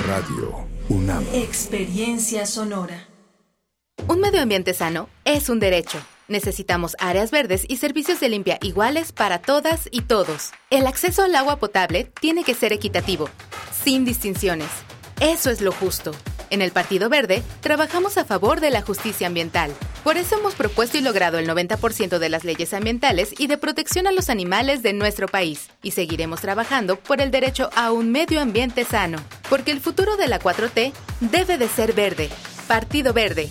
Radio 0.08 0.66
UNAM. 0.90 1.24
Experiencia 1.32 2.48
sonora. 2.48 3.08
Un 4.08 4.22
medio 4.22 4.42
ambiente 4.42 4.74
sano 4.74 5.08
es 5.24 5.50
un 5.50 5.60
derecho. 5.60 6.00
Necesitamos 6.28 6.96
áreas 6.98 7.30
verdes 7.30 7.64
y 7.68 7.78
servicios 7.78 8.20
de 8.20 8.30
limpia 8.30 8.58
iguales 8.64 9.12
para 9.12 9.40
todas 9.40 9.88
y 9.92 10.02
todos. 10.02 10.50
El 10.72 10.88
acceso 10.88 11.22
al 11.22 11.36
agua 11.36 11.58
potable 11.58 12.12
tiene 12.20 12.44
que 12.44 12.56
ser 12.56 12.74
equitativo, 12.74 13.30
sin 13.84 14.04
distinciones. 14.04 14.70
Eso 15.22 15.52
es 15.52 15.62
lo 15.62 15.72
justo. 15.72 16.12
En 16.50 16.62
el 16.62 16.72
Partido 16.72 17.10
Verde 17.10 17.44
trabajamos 17.62 18.18
a 18.18 18.26
favor 18.26 18.60
de 18.60 18.70
la 18.70 18.82
justicia 18.82 19.28
ambiental. 19.28 19.72
Por 20.04 20.18
eso 20.18 20.38
hemos 20.38 20.54
propuesto 20.54 20.98
y 20.98 21.02
logrado 21.02 21.40
el 21.40 21.50
90% 21.50 22.20
de 22.20 22.30
las 22.30 22.44
leyes 22.44 22.74
ambientales 22.74 23.34
y 23.38 23.48
de 23.48 23.58
protección 23.58 24.06
a 24.06 24.12
los 24.12 24.30
animales 24.30 24.84
de 24.84 24.94
nuestro 24.94 25.28
país. 25.28 25.70
Y 25.82 25.92
seguiremos 25.92 26.42
trabajando 26.42 26.98
por 26.98 27.22
el 27.22 27.32
derecho 27.32 27.70
a 27.76 27.92
un 27.92 28.12
medio 28.12 28.42
ambiente 28.42 28.86
sano. 28.86 29.18
Porque 29.50 29.72
el 29.72 29.80
futuro 29.80 30.18
de 30.18 30.28
la 30.28 30.40
4T 30.40 30.94
debe 31.22 31.58
de 31.58 31.68
ser 31.68 31.94
verde. 31.94 32.30
Partido 32.68 33.14
Verde. 33.14 33.50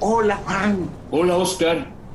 Hola 0.00 0.36
Juan. 0.36 0.90
Hola 1.10 1.36
Oscar. 1.36 1.95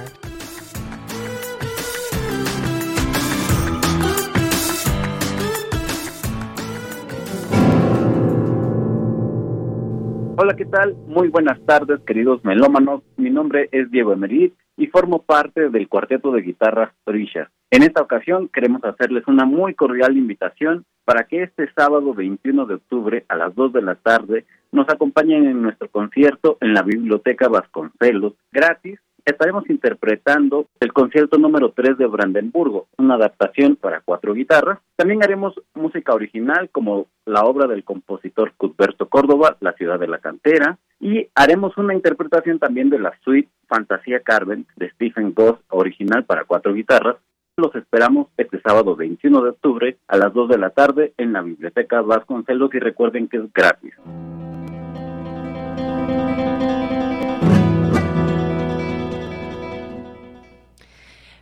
Hola, 10.37 10.55
¿qué 10.55 10.63
tal? 10.67 10.95
Muy 11.05 11.27
buenas 11.27 11.59
tardes, 11.65 11.99
queridos 12.07 12.45
melómanos. 12.45 13.03
Mi 13.17 13.29
nombre 13.29 13.67
es 13.73 13.91
Diego 13.91 14.13
Emerit 14.13 14.53
y 14.79 14.87
formo 14.87 15.21
parte 15.21 15.69
del 15.69 15.89
cuarteto 15.89 16.31
de 16.31 16.41
guitarras 16.41 16.91
Trisha. 17.03 17.51
En 17.69 17.83
esta 17.83 18.01
ocasión 18.01 18.47
queremos 18.47 18.83
hacerles 18.83 19.27
una 19.27 19.45
muy 19.45 19.75
cordial 19.75 20.17
invitación 20.17 20.85
para 21.03 21.25
que 21.25 21.43
este 21.43 21.69
sábado 21.73 22.13
21 22.13 22.65
de 22.65 22.75
octubre 22.75 23.25
a 23.27 23.35
las 23.35 23.53
2 23.55 23.73
de 23.73 23.81
la 23.81 23.95
tarde 23.95 24.45
nos 24.71 24.87
acompañen 24.89 25.45
en 25.45 25.61
nuestro 25.61 25.89
concierto 25.89 26.57
en 26.61 26.73
la 26.73 26.81
Biblioteca 26.81 27.49
Vasconcelos, 27.49 28.33
gratis 28.51 28.99
estaremos 29.25 29.69
interpretando 29.69 30.67
el 30.79 30.93
concierto 30.93 31.37
número 31.37 31.71
3 31.71 31.97
de 31.97 32.07
Brandenburgo, 32.07 32.87
una 32.97 33.15
adaptación 33.15 33.75
para 33.75 34.01
cuatro 34.01 34.33
guitarras. 34.33 34.79
También 34.95 35.23
haremos 35.23 35.53
música 35.73 36.13
original 36.13 36.69
como 36.71 37.07
la 37.25 37.43
obra 37.43 37.67
del 37.67 37.83
compositor 37.83 38.53
Cuthberto 38.57 39.07
Córdoba, 39.07 39.57
La 39.59 39.73
ciudad 39.73 39.99
de 39.99 40.07
la 40.07 40.19
cantera, 40.19 40.77
y 40.99 41.27
haremos 41.35 41.77
una 41.77 41.93
interpretación 41.93 42.59
también 42.59 42.89
de 42.89 42.99
la 42.99 43.13
suite 43.23 43.49
Fantasía 43.67 44.21
Carmen 44.21 44.65
de 44.75 44.89
Stephen 44.91 45.33
Goss, 45.33 45.59
original 45.69 46.25
para 46.25 46.45
cuatro 46.45 46.73
guitarras. 46.73 47.17
Los 47.55 47.75
esperamos 47.75 48.27
este 48.37 48.61
sábado 48.61 48.95
21 48.95 49.43
de 49.43 49.49
octubre 49.49 49.97
a 50.07 50.17
las 50.17 50.33
2 50.33 50.49
de 50.49 50.57
la 50.57 50.69
tarde 50.69 51.13
en 51.17 51.33
la 51.33 51.41
Biblioteca 51.41 52.01
Vasconcelos 52.01 52.73
y 52.73 52.79
recuerden 52.79 53.27
que 53.27 53.37
es 53.37 53.53
gratis. 53.53 53.93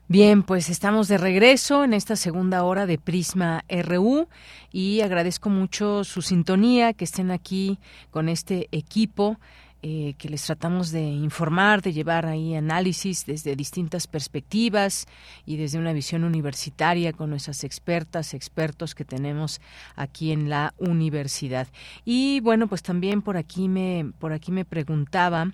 Bien, 0.09 0.41
pues 0.43 0.69
estamos 0.69 1.09
de 1.09 1.17
regreso 1.17 1.83
en 1.83 1.91
esta 1.91 2.15
segunda 2.15 2.63
hora 2.63 2.85
de 2.85 2.97
Prisma 2.97 3.65
RU 3.67 4.29
y 4.71 5.01
agradezco 5.01 5.49
mucho 5.49 6.05
su 6.05 6.21
sintonía, 6.21 6.93
que 6.93 7.03
estén 7.03 7.29
aquí 7.29 7.77
con 8.09 8.29
este 8.29 8.69
equipo. 8.71 9.37
Eh, 9.83 10.15
que 10.17 10.27
les 10.27 10.43
tratamos 10.43 10.89
de 10.89 11.03
informar, 11.03 11.83
de 11.83 11.93
llevar 11.93 12.25
ahí 12.25 12.55
análisis 12.55 13.27
desde 13.27 13.55
distintas 13.55 14.07
perspectivas 14.07 15.05
y 15.45 15.57
desde 15.57 15.77
una 15.77 15.93
visión 15.93 16.23
universitaria 16.23 17.13
con 17.13 17.29
nuestras 17.29 17.63
expertas, 17.63 18.33
expertos 18.33 18.95
que 18.95 19.05
tenemos 19.05 19.61
aquí 19.95 20.31
en 20.31 20.49
la 20.49 20.73
universidad. 20.79 21.67
Y 22.05 22.39
bueno, 22.39 22.67
pues 22.67 22.81
también 22.81 23.21
por 23.21 23.37
aquí 23.37 23.69
me, 23.69 24.11
por 24.17 24.33
aquí 24.33 24.51
me 24.51 24.65
preguntaba 24.65 25.53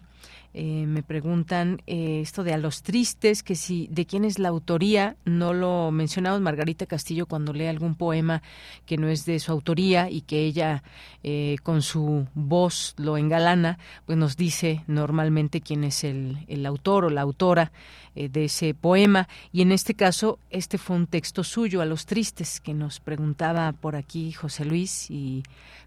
eh, 0.55 0.85
me 0.85 1.01
preguntan 1.01 1.81
eh, 1.87 2.19
esto 2.21 2.43
de 2.43 2.53
a 2.53 2.57
los 2.57 2.83
tristes, 2.83 3.41
que 3.41 3.55
si 3.55 3.87
de 3.89 4.05
quién 4.05 4.23
es 4.23 4.37
la 4.37 4.49
autoría, 4.49 5.15
no 5.25 5.51
lo 5.53 5.89
mencionamos. 5.91 6.41
Margarita 6.41 6.85
Castillo 6.85 7.25
cuando 7.25 7.53
lee 7.53 7.65
algún 7.65 7.95
poema 7.95 8.43
que 8.85 8.97
no 8.97 9.07
es 9.07 9.25
de 9.25 9.39
su 9.39 9.51
autoría 9.51 10.11
y 10.11 10.21
que 10.21 10.41
ella 10.41 10.83
eh, 11.23 11.55
con 11.63 11.81
su 11.81 12.27
voz 12.35 12.93
lo 12.97 13.17
engalana, 13.17 13.79
pues 14.05 14.17
nos 14.17 14.37
dice 14.37 14.83
normalmente 14.85 15.61
quién 15.61 15.83
es 15.83 16.03
el, 16.03 16.37
el 16.47 16.65
autor 16.67 17.05
o 17.05 17.09
la 17.09 17.21
autora 17.21 17.71
de 18.15 18.45
ese 18.45 18.75
poema. 18.75 19.27
Y 19.51 19.63
en 19.63 19.71
este 19.71 19.95
caso 19.95 20.37
este 20.51 20.77
fue 20.77 20.95
un 20.95 21.07
texto 21.07 21.43
suyo 21.43 21.81
a 21.81 21.85
los 21.85 22.05
tristes 22.05 22.59
que 22.59 22.75
nos 22.75 22.99
preguntaba 22.99 23.71
por 23.71 23.95
aquí 23.95 24.31
José 24.33 24.65
Luis 24.65 25.09
y 25.09 25.41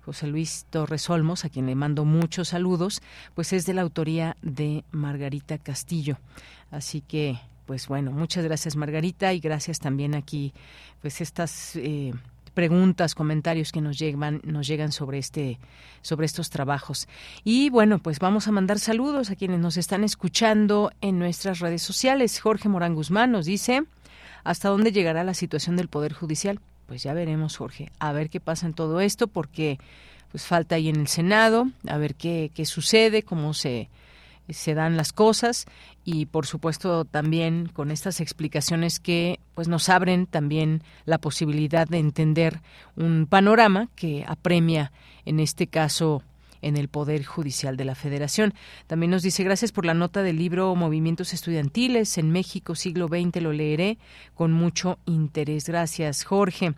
José 0.06 0.28
Luis 0.28 0.66
Torres 0.70 1.10
Olmos, 1.10 1.44
a 1.44 1.48
quien 1.48 1.66
le 1.66 1.74
mando 1.74 2.04
muchos 2.04 2.50
saludos, 2.50 3.02
pues 3.34 3.52
es 3.52 3.66
de 3.66 3.74
la 3.74 3.82
autoría 3.82 4.36
de 4.40 4.84
Margarita 4.92 5.58
Castillo. 5.58 6.16
Así 6.70 7.00
que, 7.00 7.40
pues 7.66 7.88
bueno, 7.88 8.12
muchas 8.12 8.44
gracias 8.44 8.76
Margarita 8.76 9.32
y 9.32 9.40
gracias 9.40 9.80
también 9.80 10.14
aquí, 10.14 10.54
pues 11.02 11.20
estas 11.20 11.74
eh, 11.74 12.12
preguntas, 12.54 13.16
comentarios 13.16 13.72
que 13.72 13.80
nos 13.80 13.98
llegan, 13.98 14.40
nos 14.44 14.68
llegan 14.68 14.92
sobre 14.92 15.18
este, 15.18 15.58
sobre 16.02 16.26
estos 16.26 16.50
trabajos. 16.50 17.08
Y 17.42 17.68
bueno, 17.70 17.98
pues 17.98 18.20
vamos 18.20 18.46
a 18.46 18.52
mandar 18.52 18.78
saludos 18.78 19.32
a 19.32 19.34
quienes 19.34 19.58
nos 19.58 19.76
están 19.76 20.04
escuchando 20.04 20.92
en 21.00 21.18
nuestras 21.18 21.58
redes 21.58 21.82
sociales. 21.82 22.38
Jorge 22.38 22.68
Morán 22.68 22.94
Guzmán 22.94 23.32
nos 23.32 23.46
dice 23.46 23.82
hasta 24.44 24.68
dónde 24.68 24.92
llegará 24.92 25.24
la 25.24 25.34
situación 25.34 25.76
del 25.76 25.88
Poder 25.88 26.12
Judicial 26.12 26.60
pues 26.86 27.02
ya 27.02 27.12
veremos, 27.12 27.56
Jorge, 27.56 27.90
a 27.98 28.12
ver 28.12 28.30
qué 28.30 28.40
pasa 28.40 28.66
en 28.66 28.74
todo 28.74 29.00
esto, 29.00 29.26
porque 29.26 29.78
pues 30.30 30.44
falta 30.44 30.76
ahí 30.76 30.88
en 30.88 30.96
el 30.96 31.08
Senado, 31.08 31.68
a 31.88 31.98
ver 31.98 32.14
qué, 32.14 32.50
qué 32.54 32.64
sucede, 32.64 33.22
cómo 33.22 33.54
se, 33.54 33.88
se 34.48 34.74
dan 34.74 34.96
las 34.96 35.12
cosas 35.12 35.66
y 36.04 36.26
por 36.26 36.46
supuesto 36.46 37.04
también 37.04 37.68
con 37.72 37.90
estas 37.90 38.20
explicaciones 38.20 39.00
que 39.00 39.40
pues 39.54 39.68
nos 39.68 39.88
abren 39.88 40.26
también 40.26 40.82
la 41.04 41.18
posibilidad 41.18 41.88
de 41.88 41.98
entender 41.98 42.60
un 42.96 43.26
panorama 43.28 43.88
que 43.96 44.24
apremia 44.26 44.92
en 45.24 45.40
este 45.40 45.66
caso 45.66 46.22
en 46.62 46.76
el 46.76 46.88
Poder 46.88 47.24
Judicial 47.24 47.76
de 47.76 47.84
la 47.84 47.94
Federación. 47.94 48.54
También 48.86 49.10
nos 49.10 49.22
dice, 49.22 49.44
gracias 49.44 49.72
por 49.72 49.84
la 49.84 49.94
nota 49.94 50.22
del 50.22 50.36
libro 50.36 50.74
Movimientos 50.74 51.32
Estudiantiles 51.32 52.18
en 52.18 52.30
México, 52.30 52.74
siglo 52.74 53.08
XX, 53.08 53.42
lo 53.42 53.52
leeré 53.52 53.98
con 54.34 54.52
mucho 54.52 54.98
interés. 55.06 55.66
Gracias, 55.66 56.24
Jorge. 56.24 56.74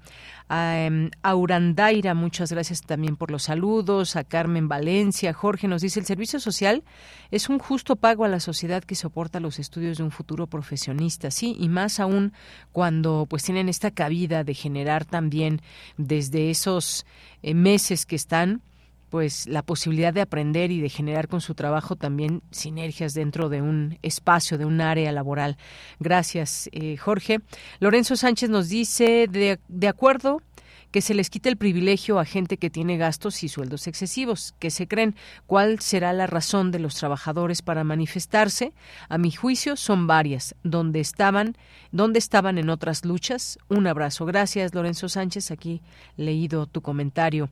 A 0.51 0.89
Aurandaira, 1.23 2.15
muchas 2.15 2.51
gracias 2.51 2.81
también 2.81 3.17
por 3.17 3.31
los 3.31 3.43
saludos. 3.43 4.17
A 4.17 4.25
Carmen 4.25 4.67
Valencia, 4.67 5.35
Jorge 5.35 5.69
nos 5.69 5.83
dice, 5.83 6.01
el 6.01 6.07
servicio 6.07 6.41
social 6.41 6.85
es 7.31 7.51
un 7.51 7.59
justo 7.59 7.97
pago 7.97 8.25
a 8.25 8.29
la 8.29 8.41
sociedad 8.41 8.83
que 8.83 8.95
soporta 8.95 9.41
los 9.41 9.59
estudios 9.59 9.99
de 9.99 10.05
un 10.05 10.11
futuro 10.11 10.47
profesionista, 10.47 11.31
sí, 11.31 11.55
y 11.59 11.69
más 11.69 12.01
aún 12.01 12.33
cuando 12.73 13.27
pues 13.29 13.43
tienen 13.43 13.69
esta 13.69 13.91
cabida 13.91 14.43
de 14.43 14.55
generar 14.55 15.05
también 15.05 15.61
desde 15.99 16.51
esos 16.51 17.05
eh, 17.43 17.53
meses 17.55 18.07
que 18.07 18.17
están 18.17 18.63
pues 19.11 19.47
la 19.47 19.63
posibilidad 19.63 20.13
de 20.13 20.21
aprender 20.21 20.71
y 20.71 20.81
de 20.81 20.89
generar 20.89 21.29
con 21.29 21.41
su 21.41 21.55
trabajo 21.55 21.97
también 21.97 22.43
sinergias 22.51 23.15
dentro 23.15 23.49
de 23.49 23.63
un 23.63 23.99
espacio, 24.03 24.59
de 24.59 24.65
un 24.65 24.81
área 24.81 25.13
laboral. 25.13 25.57
Gracias, 25.99 26.69
eh, 26.73 26.97
Jorge. 26.97 27.41
Lorenzo 27.81 28.17
Sánchez 28.17 28.51
nos 28.51 28.69
dice, 28.69 29.27
de, 29.29 29.59
de 29.69 29.89
acuerdo 29.89 30.43
que 30.91 31.03
se 31.03 31.15
les 31.15 31.31
quite 31.31 31.49
el 31.49 31.57
privilegio 31.57 32.19
a 32.19 32.25
gente 32.25 32.57
que 32.57 32.71
tiene 32.71 32.97
gastos 32.97 33.43
y 33.45 33.49
sueldos 33.49 33.87
excesivos, 33.87 34.55
que 34.59 34.71
se 34.71 34.89
creen 34.89 35.15
cuál 35.47 35.81
será 35.81 36.13
la 36.13 36.27
razón 36.27 36.71
de 36.71 36.79
los 36.79 36.95
trabajadores 36.95 37.63
para 37.63 37.85
manifestarse. 37.85 38.73
A 39.09 39.19
mi 39.19 39.31
juicio 39.31 39.77
son 39.77 40.07
varias, 40.07 40.55
donde 40.63 41.01
estaban, 41.01 41.57
donde 41.93 42.19
estaban 42.19 42.59
en 42.59 42.71
otras 42.71 43.05
luchas. 43.05 43.59
Un 43.69 43.87
abrazo. 43.87 44.25
Gracias, 44.27 44.75
Lorenzo 44.75 45.09
Sánchez, 45.09 45.51
aquí 45.51 45.83
leído 46.17 46.67
tu 46.67 46.81
comentario. 46.81 47.51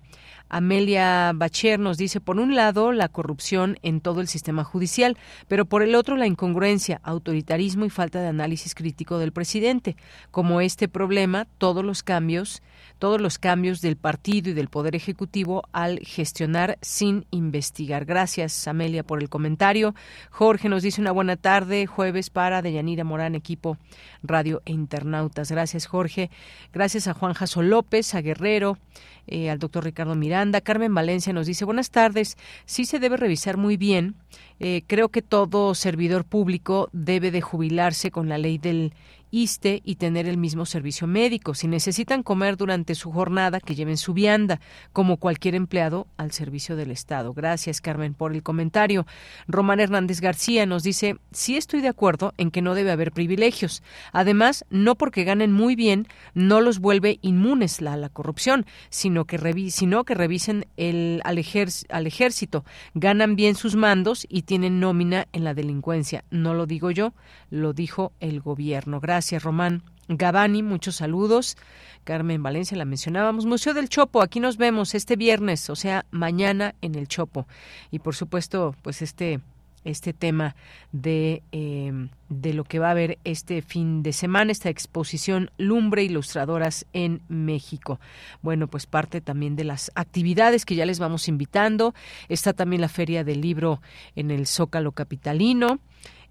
Amelia 0.48 1.32
Bacher 1.34 1.80
nos 1.80 1.98
dice, 1.98 2.20
por 2.20 2.38
un 2.38 2.54
lado, 2.54 2.92
la 2.92 3.08
corrupción 3.08 3.78
en 3.82 4.00
todo 4.00 4.20
el 4.20 4.28
sistema 4.28 4.62
judicial, 4.62 5.16
pero 5.48 5.64
por 5.64 5.82
el 5.82 5.96
otro, 5.96 6.16
la 6.16 6.26
incongruencia, 6.26 7.00
autoritarismo 7.02 7.84
y 7.84 7.90
falta 7.90 8.20
de 8.20 8.28
análisis 8.28 8.74
crítico 8.74 9.18
del 9.18 9.32
presidente. 9.32 9.96
Como 10.30 10.60
este 10.60 10.88
problema, 10.88 11.46
todos 11.58 11.84
los 11.84 12.04
cambios 12.04 12.62
todos 12.98 13.20
los 13.20 13.38
cambios 13.38 13.80
del 13.80 13.96
partido 13.96 14.50
y 14.50 14.54
del 14.54 14.68
Poder 14.68 14.94
Ejecutivo 14.94 15.64
al 15.72 16.00
gestionar 16.00 16.78
sin 16.80 17.26
investigar. 17.30 18.04
Gracias, 18.04 18.66
Amelia, 18.68 19.02
por 19.02 19.20
el 19.20 19.28
comentario. 19.28 19.94
Jorge 20.30 20.68
nos 20.68 20.82
dice 20.82 21.00
una 21.00 21.12
buena 21.12 21.36
tarde, 21.36 21.86
jueves 21.86 22.30
para 22.30 22.62
Deyanira 22.62 23.04
Morán, 23.04 23.34
equipo 23.34 23.78
Radio 24.22 24.62
e 24.64 24.72
Internautas. 24.72 25.50
Gracias, 25.50 25.86
Jorge. 25.86 26.30
Gracias 26.72 27.08
a 27.08 27.14
Juan 27.14 27.34
Jaso 27.34 27.62
López, 27.62 28.14
a 28.14 28.20
Guerrero, 28.20 28.78
eh, 29.26 29.50
al 29.50 29.58
doctor 29.58 29.84
Ricardo 29.84 30.14
Miranda. 30.14 30.60
Carmen 30.60 30.94
Valencia 30.94 31.32
nos 31.32 31.46
dice, 31.46 31.64
buenas 31.64 31.90
tardes, 31.90 32.36
sí 32.64 32.84
se 32.84 32.98
debe 32.98 33.16
revisar 33.16 33.56
muy 33.56 33.76
bien. 33.76 34.14
Eh, 34.58 34.82
creo 34.86 35.10
que 35.10 35.20
todo 35.20 35.74
servidor 35.74 36.24
público 36.24 36.88
debe 36.92 37.30
de 37.30 37.40
jubilarse 37.42 38.10
con 38.10 38.28
la 38.28 38.38
ley 38.38 38.58
del 38.58 38.94
ISTE 39.30 39.82
y 39.84 39.96
tener 39.96 40.26
el 40.26 40.36
mismo 40.36 40.66
servicio 40.66 41.06
médico. 41.06 41.54
Si 41.54 41.68
necesitan 41.68 42.22
comer 42.22 42.56
durante 42.56 42.94
su 42.94 43.10
jornada, 43.10 43.60
que 43.60 43.74
lleven 43.74 43.96
su 43.96 44.14
vianda, 44.14 44.60
como 44.92 45.16
cualquier 45.16 45.54
empleado 45.54 46.06
al 46.16 46.32
servicio 46.32 46.76
del 46.76 46.90
Estado. 46.90 47.34
Gracias, 47.34 47.80
Carmen, 47.80 48.14
por 48.14 48.32
el 48.32 48.42
comentario. 48.42 49.06
Román 49.48 49.80
Hernández 49.80 50.20
García 50.20 50.66
nos 50.66 50.82
dice, 50.82 51.16
sí 51.32 51.56
estoy 51.56 51.80
de 51.80 51.88
acuerdo 51.88 52.34
en 52.38 52.50
que 52.50 52.62
no 52.62 52.74
debe 52.74 52.92
haber 52.92 53.12
privilegios. 53.12 53.82
Además, 54.12 54.64
no 54.70 54.94
porque 54.94 55.24
ganen 55.24 55.52
muy 55.52 55.74
bien, 55.74 56.06
no 56.34 56.60
los 56.60 56.78
vuelve 56.78 57.18
inmunes 57.22 57.82
a 57.82 57.96
la 57.96 58.08
corrupción, 58.08 58.66
sino 58.90 59.24
que, 59.24 59.70
sino 59.70 60.04
que 60.04 60.14
revisen 60.14 60.66
el, 60.76 61.20
al, 61.24 61.42
al 61.88 62.06
ejército. 62.06 62.64
Ganan 62.94 63.36
bien 63.36 63.54
sus 63.54 63.76
mandos 63.76 64.26
y 64.28 64.42
tienen 64.42 64.80
nómina 64.80 65.26
en 65.32 65.44
la 65.44 65.54
delincuencia. 65.54 66.24
No 66.30 66.54
lo 66.54 66.66
digo 66.66 66.90
yo, 66.90 67.12
lo 67.50 67.72
dijo 67.72 68.12
el 68.20 68.40
gobierno. 68.40 69.00
Gracias. 69.00 69.15
Gracias, 69.16 69.44
Román. 69.44 69.82
Gabani, 70.08 70.62
muchos 70.62 70.96
saludos. 70.96 71.56
Carmen 72.04 72.42
Valencia, 72.42 72.76
la 72.76 72.84
mencionábamos. 72.84 73.46
Museo 73.46 73.72
del 73.72 73.88
Chopo, 73.88 74.20
aquí 74.20 74.40
nos 74.40 74.58
vemos 74.58 74.94
este 74.94 75.16
viernes, 75.16 75.70
o 75.70 75.74
sea, 75.74 76.04
mañana 76.10 76.74
en 76.82 76.96
el 76.96 77.08
Chopo. 77.08 77.46
Y 77.90 78.00
por 78.00 78.14
supuesto, 78.14 78.76
pues 78.82 79.00
este 79.00 79.40
este 79.84 80.12
tema 80.12 80.54
de, 80.92 81.42
em, 81.52 82.10
de 82.28 82.52
lo 82.52 82.64
que 82.64 82.78
va 82.78 82.88
a 82.88 82.90
haber 82.90 83.18
este 83.24 83.62
fin 83.62 84.02
de 84.02 84.12
semana, 84.12 84.52
esta 84.52 84.68
exposición 84.68 85.50
Lumbre 85.56 86.04
Ilustradoras 86.04 86.84
en 86.92 87.22
México. 87.28 88.00
Bueno, 88.42 88.66
pues 88.66 88.84
parte 88.84 89.22
también 89.22 89.56
de 89.56 89.64
las 89.64 89.92
actividades 89.94 90.66
que 90.66 90.74
ya 90.74 90.84
les 90.84 90.98
vamos 90.98 91.28
invitando. 91.28 91.94
Está 92.28 92.52
también 92.52 92.82
la 92.82 92.88
Feria 92.88 93.24
del 93.24 93.40
Libro 93.40 93.80
en 94.14 94.30
el 94.30 94.46
Zócalo 94.46 94.92
Capitalino. 94.92 95.78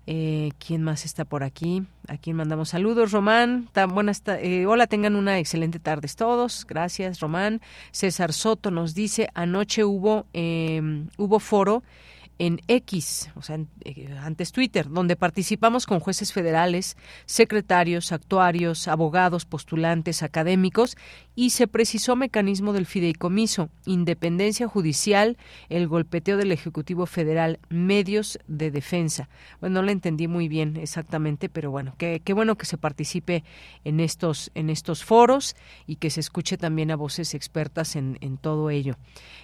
Eh, 0.08 0.52
¿Quién 0.60 0.84
más 0.84 1.04
está 1.06 1.26
por 1.26 1.44
aquí? 1.44 1.84
A 2.08 2.18
quién 2.18 2.36
mandamos 2.36 2.70
saludos. 2.70 3.12
Román, 3.12 3.68
tan 3.72 3.90
buenas 3.90 4.22
eh, 4.28 4.66
hola, 4.68 4.88
tengan 4.88 5.16
una 5.16 5.40
excelente 5.40 5.80
tarde 5.80 6.08
todos. 6.16 6.66
Gracias, 6.68 7.20
Román. 7.20 7.62
César 7.92 8.32
Soto 8.34 8.70
nos 8.70 8.94
dice, 8.94 9.30
anoche 9.34 9.84
hubo, 9.84 10.28
eh, 10.34 10.82
hubo 11.18 11.40
foro 11.40 11.84
en 12.38 12.62
X, 12.68 13.30
o 13.36 13.42
sea, 13.42 13.60
eh, 13.86 14.14
antes 14.20 14.52
Twitter, 14.52 14.90
donde 14.90 15.16
participamos 15.16 15.86
con 15.86 16.00
jueces 16.00 16.34
federales, 16.34 16.98
secretarios, 17.26 18.12
actuarios, 18.12 18.88
abogados, 18.88 19.46
postulantes, 19.46 20.22
académicos 20.22 20.98
y 21.36 21.50
se 21.52 21.68
precisó 21.68 22.16
mecanismo 22.16 22.74
del 22.74 22.86
fideicomiso, 22.86 23.70
independencia 23.86 24.68
judicial, 24.68 25.38
el 25.70 25.88
golpeteo 25.88 26.38
del 26.38 26.52
Ejecutivo 26.52 27.06
Federal, 27.06 27.60
medios 27.70 28.40
de 28.48 28.72
defensa. 28.72 29.30
Bueno, 29.60 29.76
no 29.76 29.86
lo 29.86 29.92
entendí 29.92 30.28
muy 30.28 30.48
bien 30.48 30.78
exactamente, 30.78 31.50
pero 31.50 31.72
bueno, 31.72 31.96
qué, 31.98 32.22
qué 32.24 32.34
bueno 32.34 32.56
que 32.56 32.66
se 32.66 32.78
participe 32.78 33.44
en 33.84 34.00
estos, 34.00 34.50
en 34.56 34.70
estos 34.70 35.04
foros 35.04 35.56
y 35.86 35.98
que 35.98 36.10
se 36.10 36.22
escuche 36.22 36.58
también 36.58 36.92
a 36.92 36.96
voces 36.96 37.34
expertas 37.34 37.96
en, 37.96 38.18
en 38.22 38.38
todo 38.38 38.70
ello. 38.70 38.96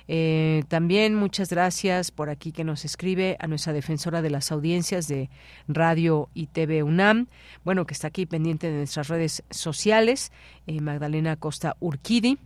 Eh, 0.08 0.64
también 0.70 1.16
muchas 1.16 1.50
gracias 1.50 2.12
por 2.12 2.30
aquí 2.30 2.52
que 2.52 2.64
nos 2.64 2.86
escribe 2.86 3.38
a 3.40 3.48
nuestra 3.48 3.74
defensora 3.74 4.22
de 4.22 4.30
las 4.30 4.52
audiencias 4.52 5.08
de 5.08 5.30
Radio 5.68 6.30
y 6.34 6.48
TV 6.48 6.84
UNAM, 6.84 7.28
bueno, 7.64 7.86
que 7.86 7.94
está 7.94 8.08
aquí 8.08 8.26
pendiente 8.26 8.70
de 8.70 8.78
nuestras 8.78 9.10
redes 9.10 9.44
sociales, 9.50 10.32
eh, 10.68 10.80
Magdalena 10.80 11.36
Costa 11.36 11.76
Urquidi 11.82 12.38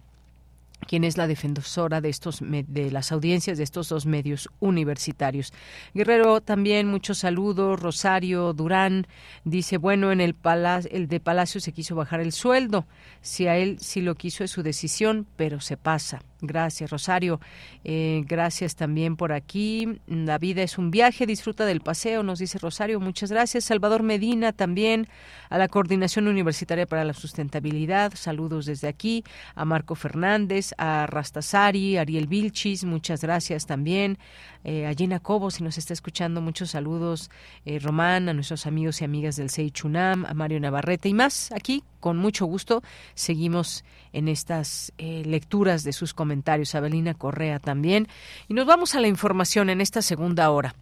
quien 0.85 1.03
es 1.03 1.17
la 1.17 1.27
defensora 1.27 2.01
de 2.01 2.09
estos 2.09 2.39
de 2.41 2.91
las 2.91 3.11
audiencias 3.11 3.57
de 3.57 3.63
estos 3.63 3.89
dos 3.89 4.05
medios 4.05 4.49
universitarios. 4.59 5.51
Guerrero 5.93 6.41
también 6.41 6.87
muchos 6.87 7.19
saludos. 7.19 7.79
Rosario 7.79 8.53
Durán 8.53 9.07
dice 9.43 9.77
bueno 9.77 10.11
en 10.11 10.21
el 10.21 10.33
palacio 10.35 10.91
el 10.91 11.07
de 11.07 11.19
Palacio 11.19 11.59
se 11.59 11.71
quiso 11.71 11.95
bajar 11.95 12.19
el 12.19 12.31
sueldo. 12.31 12.85
Si 13.21 13.47
a 13.47 13.57
él 13.57 13.77
sí 13.79 14.01
lo 14.01 14.15
quiso 14.15 14.43
es 14.43 14.51
su 14.51 14.63
decisión, 14.63 15.25
pero 15.35 15.59
se 15.59 15.77
pasa. 15.77 16.21
Gracias, 16.47 16.89
Rosario. 16.89 17.39
Eh, 17.83 18.23
gracias 18.27 18.75
también 18.75 19.15
por 19.15 19.31
aquí. 19.31 19.99
La 20.07 20.37
vida 20.37 20.63
es 20.63 20.77
un 20.77 20.91
viaje, 20.91 21.25
disfruta 21.25 21.65
del 21.65 21.81
paseo, 21.81 22.23
nos 22.23 22.39
dice 22.39 22.57
Rosario. 22.57 22.99
Muchas 22.99 23.31
gracias. 23.31 23.65
Salvador 23.65 24.03
Medina 24.03 24.53
también, 24.53 25.07
a 25.49 25.57
la 25.57 25.67
Coordinación 25.67 26.27
Universitaria 26.27 26.85
para 26.85 27.03
la 27.03 27.13
Sustentabilidad. 27.13 28.13
Saludos 28.15 28.65
desde 28.65 28.87
aquí. 28.87 29.23
A 29.55 29.65
Marco 29.65 29.95
Fernández, 29.95 30.73
a 30.77 31.07
Rastasari, 31.07 31.97
Ariel 31.97 32.27
Vilchis, 32.27 32.83
muchas 32.83 33.21
gracias 33.21 33.65
también. 33.65 34.17
Eh, 34.63 34.87
a 34.87 34.93
Gina 34.93 35.19
Cobo, 35.19 35.51
si 35.51 35.63
nos 35.63 35.77
está 35.77 35.93
escuchando, 35.93 36.41
muchos 36.41 36.71
saludos. 36.71 37.29
Eh, 37.65 37.79
Román, 37.79 38.29
a 38.29 38.33
nuestros 38.33 38.65
amigos 38.65 39.01
y 39.01 39.05
amigas 39.05 39.35
del 39.35 39.49
Seichunam, 39.49 40.25
a 40.25 40.33
Mario 40.33 40.59
Navarrete 40.59 41.09
y 41.09 41.13
más 41.13 41.51
aquí 41.51 41.83
con 41.99 42.17
mucho 42.17 42.45
gusto 42.45 42.83
seguimos 43.15 43.83
en 44.13 44.27
estas 44.27 44.93
lecturas 44.97 45.83
de 45.83 45.91
sus 45.91 46.13
comentarios. 46.13 46.34
Abelina 46.75 47.13
Correa 47.13 47.59
también. 47.59 48.07
Y 48.47 48.53
nos 48.53 48.65
vamos 48.65 48.95
a 48.95 48.99
la 48.99 49.07
información 49.07 49.69
en 49.69 49.81
esta 49.81 50.01
segunda 50.01 50.49
hora. 50.51 50.73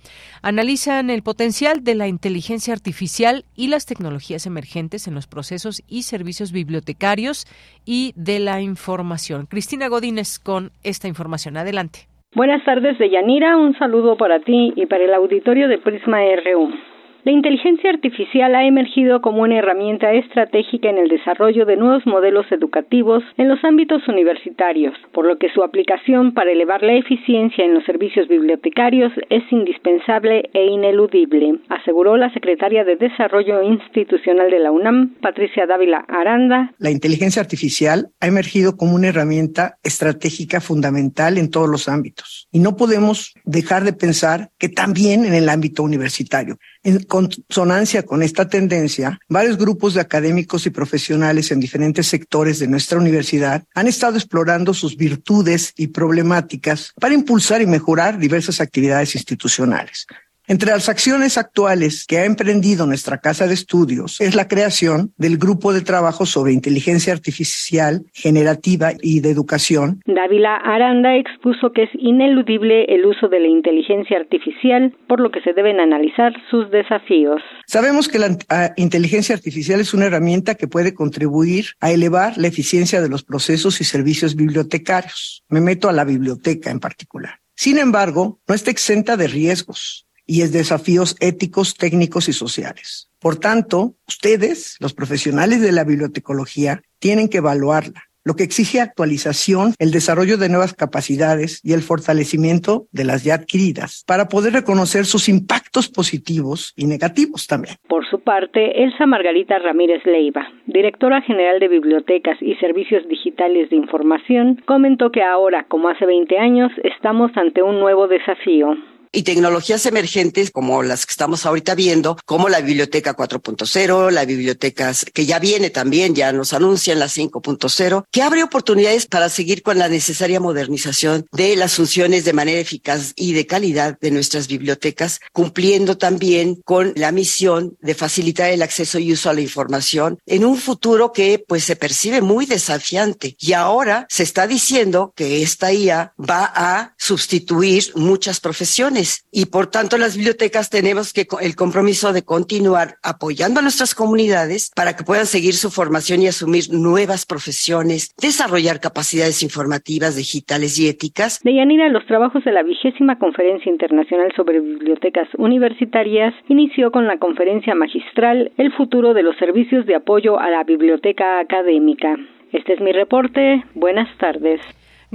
Analizan 0.42 1.10
el 1.10 1.24
potencial 1.24 1.84
de 1.84 1.96
la 1.96 2.08
inteligencia 2.08 2.74
artificial 2.74 3.46
y 3.56 3.68
las 3.68 3.86
tecnologías 3.86 4.46
emergentes 4.46 5.08
en 5.08 5.16
los 5.16 5.28
procesos 5.28 5.84
y 5.88 6.04
servicios 6.04 6.52
bibliotecarios 6.52 7.46
y 7.86 8.14
de 8.16 8.40
la 8.40 8.62
información. 8.62 9.46
Cristina 9.46 9.88
Godínez 9.88 10.40
con 10.40 10.72
esta 10.84 11.08
información. 11.08 11.58
Adelante. 11.58 12.08
Buenas 12.36 12.64
tardes, 12.66 12.98
Deyanira. 12.98 13.58
Un 13.58 13.78
saludo 13.78 14.18
para 14.18 14.40
ti 14.40 14.74
y 14.76 14.86
para 14.88 15.04
el 15.04 15.14
auditorio 15.14 15.68
de 15.68 15.78
Prisma 15.78 16.20
RU. 16.44 16.93
La 17.26 17.32
inteligencia 17.32 17.90
artificial 17.90 18.54
ha 18.54 18.66
emergido 18.66 19.22
como 19.22 19.44
una 19.44 19.58
herramienta 19.58 20.12
estratégica 20.12 20.90
en 20.90 20.98
el 20.98 21.08
desarrollo 21.08 21.66
de 21.66 21.78
nuevos 21.78 22.06
modelos 22.06 22.46
educativos 22.52 23.24
en 23.38 23.48
los 23.48 23.64
ámbitos 23.64 24.06
universitarios, 24.10 24.94
por 25.14 25.26
lo 25.26 25.38
que 25.38 25.48
su 25.54 25.64
aplicación 25.64 26.34
para 26.34 26.52
elevar 26.52 26.84
la 26.84 26.96
eficiencia 26.96 27.64
en 27.64 27.76
los 27.76 27.86
servicios 27.86 28.28
bibliotecarios 28.28 29.14
es 29.30 29.44
indispensable 29.52 30.50
e 30.54 30.66
ineludible, 30.66 31.60
aseguró 31.70 32.18
la 32.18 32.30
secretaria 32.34 32.84
de 32.84 32.98
Desarrollo 32.98 33.64
Institucional 33.64 34.52
de 34.52 34.60
la 34.60 34.74
UNAM, 34.74 35.16
Patricia 35.22 35.66
Dávila 35.66 36.04
Aranda. 36.10 36.74
La 36.78 36.92
inteligencia 36.92 37.42
artificial 37.42 38.10
ha 38.20 38.28
emergido 38.28 38.76
como 38.76 38.96
una 38.96 39.08
herramienta 39.08 39.78
estratégica 39.82 40.60
fundamental 40.60 41.38
en 41.38 41.50
todos 41.50 41.70
los 41.70 41.88
ámbitos 41.88 42.50
y 42.52 42.60
no 42.60 42.76
podemos 42.76 43.34
dejar 43.46 43.86
de 43.86 43.94
pensar 43.94 44.50
que 44.60 44.68
también 44.68 45.24
en 45.24 45.34
el 45.34 45.48
ámbito 45.48 45.84
universitario. 45.84 46.58
En 46.86 47.02
consonancia 47.04 48.04
con 48.04 48.22
esta 48.24 48.50
tendencia, 48.50 49.18
varios 49.30 49.58
grupos 49.58 49.94
de 49.94 50.02
académicos 50.02 50.66
y 50.66 50.70
profesionales 50.70 51.50
en 51.52 51.62
diferentes 51.62 52.08
sectores 52.08 52.60
de 52.60 52.68
nuestra 52.68 53.00
universidad 53.00 53.64
han 53.74 53.88
estado 53.88 54.18
explorando 54.18 54.74
sus 54.74 54.98
virtudes 54.98 55.74
y 55.78 55.88
problemáticas 55.88 56.92
para 57.00 57.14
impulsar 57.14 57.62
y 57.62 57.68
mejorar 57.68 58.20
diversas 58.20 58.60
actividades 58.60 59.16
institucionales. 59.16 60.08
Entre 60.46 60.72
las 60.72 60.90
acciones 60.90 61.38
actuales 61.38 62.06
que 62.06 62.18
ha 62.18 62.26
emprendido 62.26 62.86
nuestra 62.86 63.20
Casa 63.20 63.48
de 63.48 63.54
Estudios 63.54 64.20
es 64.20 64.36
la 64.36 64.50
creación 64.50 65.14
del 65.18 65.38
Grupo 65.38 65.72
de 65.72 65.80
Trabajo 65.80 66.26
sobre 66.26 66.52
Inteligencia 66.52 67.14
Artificial 67.14 68.04
Generativa 68.14 68.92
y 69.02 69.22
de 69.22 69.32
Educación. 69.32 70.02
Dávila 70.06 70.58
Aranda 70.58 71.16
expuso 71.16 71.72
que 71.72 71.84
es 71.84 71.90
ineludible 71.94 72.84
el 72.94 73.06
uso 73.06 73.30
de 73.30 73.40
la 73.40 73.48
inteligencia 73.48 74.18
artificial, 74.18 74.94
por 75.08 75.22
lo 75.22 75.32
que 75.32 75.40
se 75.40 75.54
deben 75.54 75.80
analizar 75.80 76.34
sus 76.52 76.70
desafíos. 76.72 77.42
Sabemos 77.66 78.10
que 78.10 78.20
la 78.20 78.38
ah, 78.50 78.72
inteligencia 78.76 79.36
artificial 79.36 79.80
es 79.80 79.94
una 79.94 80.08
herramienta 80.08 80.56
que 80.56 80.68
puede 80.68 80.94
contribuir 80.94 81.68
a 81.80 81.92
elevar 81.92 82.38
la 82.38 82.48
eficiencia 82.48 83.02
de 83.02 83.08
los 83.08 83.24
procesos 83.24 83.80
y 83.80 83.86
servicios 83.86 84.36
bibliotecarios. 84.36 85.42
Me 85.48 85.62
meto 85.62 85.88
a 85.88 85.94
la 85.94 86.04
biblioteca 86.04 86.70
en 86.70 86.82
particular. 86.82 87.40
Sin 87.56 87.78
embargo, 87.78 88.42
no 88.46 88.56
está 88.56 88.72
exenta 88.72 89.16
de 89.16 89.28
riesgos 89.28 90.06
y 90.26 90.42
es 90.42 90.52
desafíos 90.52 91.16
éticos, 91.20 91.76
técnicos 91.76 92.30
y 92.30 92.34
sociales. 92.34 93.10
Por 93.20 93.38
tanto, 93.38 93.96
ustedes, 94.08 94.78
los 94.80 94.94
profesionales 94.94 95.62
de 95.62 95.72
la 95.72 95.84
bibliotecología, 95.84 96.82
tienen 97.00 97.30
que 97.30 97.38
evaluarla, 97.38 98.04
lo 98.26 98.36
que 98.36 98.44
exige 98.44 98.80
actualización, 98.80 99.74
el 99.80 99.92
desarrollo 99.92 100.38
de 100.38 100.48
nuevas 100.48 100.74
capacidades 100.74 101.60
y 101.64 101.74
el 101.74 101.82
fortalecimiento 101.82 102.88
de 102.92 103.04
las 103.04 103.24
ya 103.24 103.36
adquiridas 103.36 104.04
para 104.08 104.30
poder 104.30 104.54
reconocer 104.54 105.06
sus 105.06 105.28
impactos 105.28 105.90
positivos 105.90 106.74
y 106.78 106.86
negativos 106.86 107.48
también. 107.48 107.76
Por 107.90 108.08
su 108.10 108.22
parte, 108.22 108.84
Elsa 108.84 109.06
Margarita 109.06 109.60
Ramírez 109.60 110.06
Leiva, 110.06 110.48
directora 110.68 111.22
general 111.22 111.60
de 111.60 111.68
Bibliotecas 111.68 112.38
y 112.42 112.56
Servicios 112.56 113.08
Digitales 113.10 113.70
de 113.70 113.76
Información, 113.76 114.62
comentó 114.66 115.12
que 115.12 115.22
ahora, 115.22 115.66
como 115.68 115.90
hace 115.90 116.06
20 116.06 116.38
años, 116.38 116.72
estamos 116.84 117.32
ante 117.36 117.62
un 117.62 117.80
nuevo 117.80 118.08
desafío 118.08 118.78
y 119.14 119.24
tecnologías 119.24 119.86
emergentes 119.86 120.52
como 120.52 120.84
las 120.84 121.06
que 121.06 121.12
estamos 121.12 121.46
ahorita 121.46 121.76
viendo, 121.76 122.18
como 122.26 122.50
la 122.50 122.60
biblioteca 122.60 123.16
4.0, 123.16 124.12
la 124.12 124.26
biblioteca 124.26 124.92
que 125.14 125.26
ya 125.26 125.40
viene 125.40 125.70
también, 125.70 126.16
ya 126.16 126.34
nos 126.34 126.52
anuncian 126.52 127.00
la 127.00 127.06
5.0, 127.06 128.06
que 128.12 128.22
abre 128.22 128.44
oportunidades 128.44 129.06
para 129.06 129.30
seguir 129.30 129.62
con 129.62 129.78
la 129.78 129.88
necesaria 129.88 130.40
modernización 130.40 131.26
de 131.32 131.56
las 131.56 131.76
funciones 131.76 132.26
de 132.26 132.34
manera 132.34 132.60
eficaz 132.60 133.14
y 133.16 133.34
de 133.34 133.46
calidad 133.46 133.98
de 134.02 134.12
nuestras 134.12 134.48
bibliotecas, 134.48 135.20
cumpliendo 135.32 135.98
también 135.98 136.62
con 136.66 136.94
la 136.96 137.12
misión 137.12 137.78
de 137.82 137.94
facilitar 137.94 138.50
el 138.50 138.64
acceso 138.64 138.98
y 138.98 139.14
uso 139.14 139.30
a 139.30 139.34
la 139.34 139.42
información 139.42 140.18
en 140.26 140.44
un 140.44 140.58
futuro 140.58 141.12
que 141.12 141.44
pues 141.48 141.64
se 141.64 141.76
percibe 141.76 142.22
muy 142.22 142.48
desafiante. 142.48 143.36
Y 143.40 143.54
ahora 143.54 144.08
se 144.10 144.24
está 144.24 144.48
diciendo 144.48 145.14
que 145.16 145.44
esta 145.44 145.72
IA 145.72 146.14
va 146.18 146.52
a 146.56 146.96
sustituir 146.98 147.92
muchas 147.96 148.40
profesiones 148.40 149.03
y 149.32 149.46
por 149.48 149.68
tanto 149.68 149.98
las 149.98 150.16
bibliotecas 150.16 150.70
tenemos 150.70 151.14
que 151.14 151.28
el 151.42 151.56
compromiso 151.56 152.14
de 152.14 152.24
continuar 152.24 152.96
apoyando 153.04 153.60
a 153.60 153.64
nuestras 153.64 153.96
comunidades 153.96 154.72
para 154.76 154.96
que 154.96 155.04
puedan 155.04 155.26
seguir 155.26 155.54
su 155.54 155.70
formación 155.70 156.22
y 156.22 156.28
asumir 156.28 156.66
nuevas 156.72 157.26
profesiones, 157.26 158.14
desarrollar 158.22 158.80
capacidades 158.80 159.44
informativas, 159.44 160.16
digitales 160.16 160.80
y 160.80 160.88
éticas. 160.88 161.40
Deyanira, 161.44 161.90
los 161.90 162.06
trabajos 162.06 162.44
de 162.44 162.52
la 162.52 162.64
vigésima 162.64 163.20
Conferencia 163.20 163.72
Internacional 163.72 164.32
sobre 164.36 164.60
Bibliotecas 164.60 165.28
Universitarias 165.38 166.34
inició 166.48 166.92
con 166.92 167.08
la 167.08 167.18
conferencia 167.18 167.76
magistral 167.76 168.52
El 168.58 168.72
futuro 168.74 169.14
de 169.14 169.24
los 169.24 169.36
servicios 169.38 169.86
de 169.86 169.96
apoyo 169.96 170.40
a 170.40 170.50
la 170.50 170.64
biblioteca 170.64 171.40
académica. 171.40 172.18
Este 172.52 172.74
es 172.74 172.82
mi 172.82 172.92
reporte. 172.92 173.64
Buenas 173.74 174.08
tardes. 174.18 174.62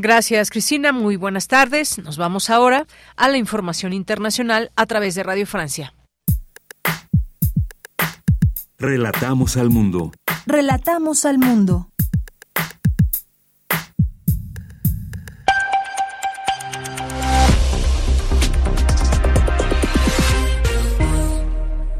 Gracias, 0.00 0.50
Cristina. 0.50 0.92
Muy 0.92 1.16
buenas 1.16 1.48
tardes. 1.48 1.98
Nos 1.98 2.18
vamos 2.18 2.50
ahora 2.50 2.86
a 3.16 3.28
la 3.28 3.36
información 3.36 3.92
internacional 3.92 4.70
a 4.76 4.86
través 4.86 5.16
de 5.16 5.24
Radio 5.24 5.44
Francia. 5.44 5.92
Relatamos 8.78 9.56
al 9.56 9.70
mundo. 9.70 10.12
Relatamos 10.46 11.24
al 11.24 11.38
mundo. 11.38 11.88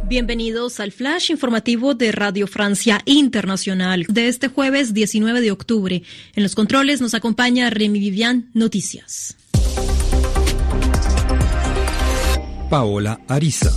Bienvenidos 0.08 0.80
al 0.80 0.90
flash 0.90 1.30
informativo 1.30 1.94
de 1.94 2.12
Radio 2.12 2.46
Francia 2.46 3.02
Internacional 3.04 4.06
de 4.08 4.28
este 4.28 4.48
jueves 4.48 4.94
19 4.94 5.42
de 5.42 5.50
octubre. 5.50 6.02
En 6.34 6.42
los 6.42 6.54
controles 6.54 7.02
nos 7.02 7.12
acompaña 7.12 7.68
Remy 7.68 7.98
Vivian, 7.98 8.48
Noticias. 8.54 9.36
Paola 12.70 13.20
Ariza 13.28 13.70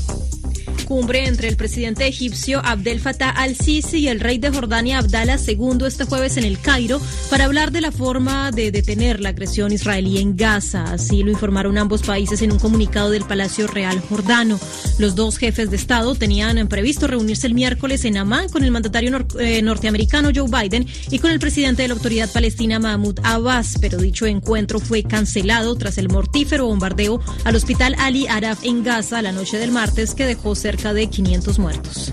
cumbre 0.91 1.26
entre 1.26 1.47
el 1.47 1.55
presidente 1.55 2.05
egipcio 2.05 2.59
Abdel 2.65 2.99
Fattah 2.99 3.30
al-Sisi 3.30 3.99
y 3.99 4.07
el 4.09 4.19
rey 4.19 4.39
de 4.39 4.49
Jordania 4.49 4.97
Abdallah 4.97 5.38
II 5.38 5.85
este 5.88 6.03
jueves 6.03 6.35
en 6.35 6.43
el 6.43 6.59
Cairo 6.59 6.99
para 7.30 7.45
hablar 7.45 7.72
de 7.72 7.80
la 7.80 7.93
forma 7.93 8.51
de 8.51 8.72
detener 8.72 9.22
la 9.22 9.30
agresión 9.30 9.72
israelí 9.72 10.18
en 10.18 10.35
Gaza. 10.35 10.84
Así 10.84 11.23
lo 11.23 11.31
informaron 11.31 11.77
ambos 11.77 12.01
países 12.01 12.41
en 12.41 12.51
un 12.51 12.59
comunicado 12.59 13.09
del 13.09 13.23
Palacio 13.23 13.68
Real 13.68 14.01
Jordano. 14.01 14.59
Los 14.97 15.15
dos 15.15 15.38
jefes 15.38 15.69
de 15.69 15.77
Estado 15.77 16.13
tenían 16.13 16.68
previsto 16.68 17.07
reunirse 17.07 17.47
el 17.47 17.53
miércoles 17.53 18.03
en 18.03 18.18
Amán 18.18 18.49
con 18.49 18.65
el 18.65 18.72
mandatario 18.72 19.18
eh, 19.39 19.61
norteamericano 19.61 20.31
Joe 20.35 20.49
Biden 20.49 20.85
y 21.09 21.19
con 21.19 21.31
el 21.31 21.39
presidente 21.39 21.84
de 21.84 21.88
la 21.88 21.93
Autoridad 21.93 22.30
Palestina 22.34 22.80
Mahmoud 22.80 23.19
Abbas, 23.23 23.76
pero 23.80 23.97
dicho 23.97 24.26
encuentro 24.26 24.81
fue 24.81 25.03
cancelado 25.03 25.73
tras 25.77 25.97
el 25.97 26.09
mortífero 26.09 26.65
bombardeo 26.65 27.22
al 27.45 27.55
hospital 27.55 27.95
Ali 27.97 28.27
Araf 28.27 28.65
en 28.65 28.84
Gaza 28.84 29.22
la 29.22 29.31
noche 29.31 29.57
del 29.57 29.72
martes 29.72 30.15
que 30.15 30.26
dejó 30.26 30.53
cerca 30.53 30.81
de 30.90 31.08
500 31.08 31.60
muertos. 31.60 32.12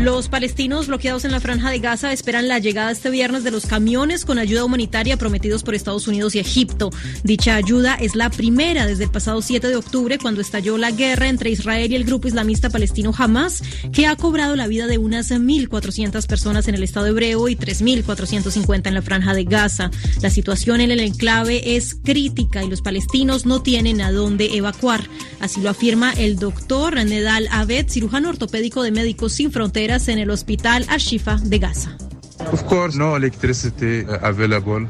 Los 0.00 0.30
palestinos 0.30 0.86
bloqueados 0.86 1.26
en 1.26 1.30
la 1.30 1.40
franja 1.40 1.70
de 1.70 1.78
Gaza 1.78 2.10
esperan 2.10 2.48
la 2.48 2.58
llegada 2.58 2.90
este 2.90 3.10
viernes 3.10 3.44
de 3.44 3.50
los 3.50 3.66
camiones 3.66 4.24
con 4.24 4.38
ayuda 4.38 4.64
humanitaria 4.64 5.18
prometidos 5.18 5.62
por 5.62 5.74
Estados 5.74 6.08
Unidos 6.08 6.34
y 6.34 6.38
Egipto. 6.38 6.88
Dicha 7.22 7.54
ayuda 7.54 7.96
es 7.96 8.16
la 8.16 8.30
primera 8.30 8.86
desde 8.86 9.04
el 9.04 9.10
pasado 9.10 9.42
7 9.42 9.68
de 9.68 9.76
octubre, 9.76 10.16
cuando 10.16 10.40
estalló 10.40 10.78
la 10.78 10.90
guerra 10.90 11.28
entre 11.28 11.50
Israel 11.50 11.92
y 11.92 11.96
el 11.96 12.04
grupo 12.04 12.28
islamista 12.28 12.70
palestino 12.70 13.12
Hamas, 13.14 13.62
que 13.92 14.06
ha 14.06 14.16
cobrado 14.16 14.56
la 14.56 14.68
vida 14.68 14.86
de 14.86 14.96
unas 14.96 15.30
1.400 15.30 16.26
personas 16.26 16.66
en 16.66 16.76
el 16.76 16.82
Estado 16.82 17.08
hebreo 17.08 17.46
y 17.50 17.56
3.450 17.56 18.86
en 18.86 18.94
la 18.94 19.02
franja 19.02 19.34
de 19.34 19.44
Gaza. 19.44 19.90
La 20.22 20.30
situación 20.30 20.80
en 20.80 20.92
el 20.92 21.00
enclave 21.00 21.76
es 21.76 21.94
crítica 21.94 22.64
y 22.64 22.70
los 22.70 22.80
palestinos 22.80 23.44
no 23.44 23.60
tienen 23.60 24.00
a 24.00 24.12
dónde 24.12 24.56
evacuar. 24.56 25.06
Así 25.40 25.60
lo 25.60 25.68
afirma 25.68 26.12
el 26.12 26.38
doctor 26.38 26.94
Nedal 27.04 27.48
Abed, 27.50 27.90
cirujano 27.90 28.30
ortopédico 28.30 28.82
de 28.82 28.92
Médicos 28.92 29.34
Sin 29.34 29.52
Fronteras 29.52 29.89
en 29.90 30.20
el 30.20 30.30
hospital 30.30 30.86
Al-Shifa 30.88 31.36
de 31.42 31.58
Gaza. 31.58 31.96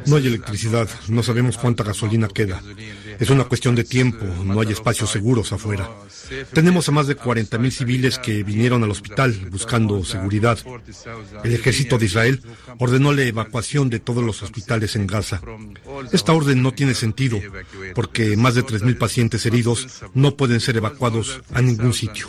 No 0.07 0.17
hay 0.17 0.27
electricidad, 0.27 0.89
no 1.09 1.23
sabemos 1.23 1.59
cuánta 1.59 1.85
gasolina 1.85 2.29
queda. 2.29 2.63
Es 3.19 3.31
una 3.31 3.45
cuestión 3.45 3.75
de 3.75 3.85
tiempo, 3.85 4.25
no 4.45 4.61
hay 4.61 4.73
espacios 4.73 5.11
seguros 5.11 5.53
afuera. 5.53 5.89
Tenemos 6.53 6.89
a 6.89 6.93
más 6.93 7.07
de 7.07 7.17
40.000 7.17 7.71
civiles 7.71 8.19
que 8.19 8.43
vinieron 8.43 8.83
al 8.85 8.91
hospital 8.91 9.49
buscando 9.51 10.05
seguridad. 10.05 10.59
El 11.45 11.53
ejército 11.53 11.99
de 11.99 12.07
Israel 12.07 12.43
ordenó 12.79 13.13
la 13.13 13.23
evacuación 13.23 13.91
de 13.91 14.01
todos 14.01 14.25
los 14.25 14.43
hospitales 14.43 14.97
en 14.97 15.07
Gaza. 15.07 15.41
Esta 16.13 16.33
orden 16.33 16.63
no 16.63 16.73
tiene 16.73 16.95
sentido 16.95 17.41
porque 17.95 18.37
más 18.37 18.55
de 18.55 18.65
3.000 18.65 18.99
pacientes 18.99 19.45
heridos 19.47 20.03
no 20.15 20.37
pueden 20.37 20.61
ser 20.61 20.77
evacuados 20.77 21.43
a 21.53 21.61
ningún 21.61 21.93
sitio. 21.93 22.29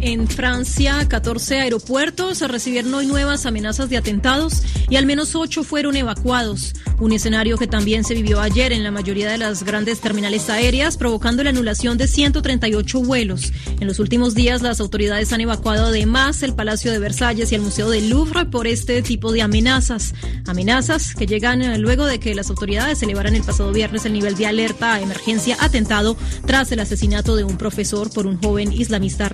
En 0.00 0.28
Francia, 0.28 1.06
14 1.08 1.58
aeropuertos 1.58 2.40
recibieron 2.42 2.94
hoy 2.94 3.06
nuevas 3.06 3.46
amenazas 3.46 3.90
de 3.90 3.96
atentados 3.96 4.62
y 4.88 4.94
al 4.94 5.06
menos 5.06 5.34
8 5.34 5.64
fueron 5.64 5.96
evacuados. 5.96 6.74
Un 7.00 7.12
escenario 7.12 7.58
que 7.58 7.66
también 7.66 8.04
se 8.04 8.14
vivió 8.14 8.40
ayer 8.40 8.72
en 8.72 8.84
la 8.84 8.92
mayoría 8.92 9.28
de 9.28 9.38
las 9.38 9.64
grandes 9.64 10.00
terminales 10.00 10.50
aéreas, 10.50 10.96
provocando 10.96 11.42
la 11.42 11.50
anulación 11.50 11.98
de 11.98 12.06
138 12.06 13.00
vuelos. 13.00 13.52
En 13.80 13.88
los 13.88 13.98
últimos 13.98 14.34
días, 14.36 14.62
las 14.62 14.78
autoridades 14.78 15.32
han 15.32 15.40
evacuado 15.40 15.86
además 15.86 16.44
el 16.44 16.54
Palacio 16.54 16.92
de 16.92 17.00
Versalles 17.00 17.50
y 17.50 17.56
el 17.56 17.60
Museo 17.60 17.90
del 17.90 18.08
Louvre 18.08 18.46
por 18.46 18.68
este 18.68 19.02
tipo 19.02 19.32
de 19.32 19.42
amenazas. 19.42 20.14
Amenazas 20.46 21.14
que 21.16 21.26
llegan 21.26 21.60
eh, 21.60 21.76
luego 21.78 22.06
de 22.06 22.20
que 22.20 22.36
las 22.36 22.50
autoridades 22.50 23.02
elevaran 23.02 23.34
el 23.34 23.42
pasado 23.42 23.72
viernes 23.72 24.04
el 24.04 24.12
nivel 24.12 24.36
de 24.36 24.46
alerta 24.46 24.94
a 24.94 25.00
emergencia 25.00 25.56
atentado 25.60 26.16
tras 26.46 26.70
el 26.70 26.80
asesinato 26.80 27.34
de 27.34 27.44
un 27.44 27.58
profesor 27.58 28.10
por 28.12 28.26
un 28.26 28.40
joven 28.40 28.72
islamista 28.72 29.28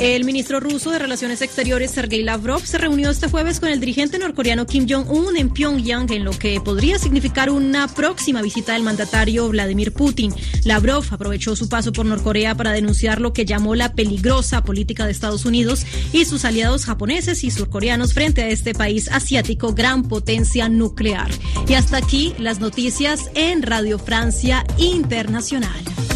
El 0.00 0.24
ministro 0.24 0.60
ruso 0.60 0.90
de 0.90 0.98
Relaciones 0.98 1.42
Exteriores, 1.42 1.90
Sergei 1.90 2.22
Lavrov, 2.22 2.64
se 2.64 2.78
reunió 2.78 3.10
este 3.10 3.28
jueves 3.28 3.60
con 3.60 3.68
el 3.70 3.80
dirigente 3.80 4.18
norcoreano 4.18 4.66
Kim 4.66 4.86
Jong-un 4.88 5.36
en 5.36 5.50
Pyongyang, 5.50 6.10
en 6.10 6.24
lo 6.24 6.32
que 6.32 6.60
podría 6.60 6.98
significar 6.98 7.50
una 7.50 7.86
próxima 7.88 8.42
visita 8.42 8.72
del 8.72 8.82
mandatario 8.82 9.48
Vladimir 9.48 9.92
Putin. 9.92 10.34
Lavrov 10.64 11.04
aprovechó 11.10 11.54
su 11.54 11.68
paso 11.68 11.92
por 11.92 12.04
Norcorea 12.04 12.54
para 12.54 12.72
denunciar 12.72 13.20
lo 13.20 13.32
que 13.32 13.44
llamó 13.44 13.74
la 13.74 13.94
peligrosa 13.94 14.64
política 14.64 15.04
de 15.06 15.12
Estados 15.12 15.44
Unidos 15.44 15.86
y 16.12 16.24
sus 16.24 16.44
aliados 16.44 16.86
japoneses 16.86 17.44
y 17.44 17.50
surcoreanos 17.50 18.12
frente 18.12 18.42
a 18.42 18.48
este 18.48 18.74
país 18.74 19.08
asiático, 19.10 19.74
gran 19.74 20.08
potencia 20.08 20.68
nuclear. 20.68 21.30
Y 21.68 21.74
hasta 21.74 21.98
aquí 21.98 22.34
las 22.38 22.58
noticias 22.58 23.30
en 23.34 23.62
Radio 23.62 23.98
Francia 23.98 24.64
Internacional. 24.78 26.09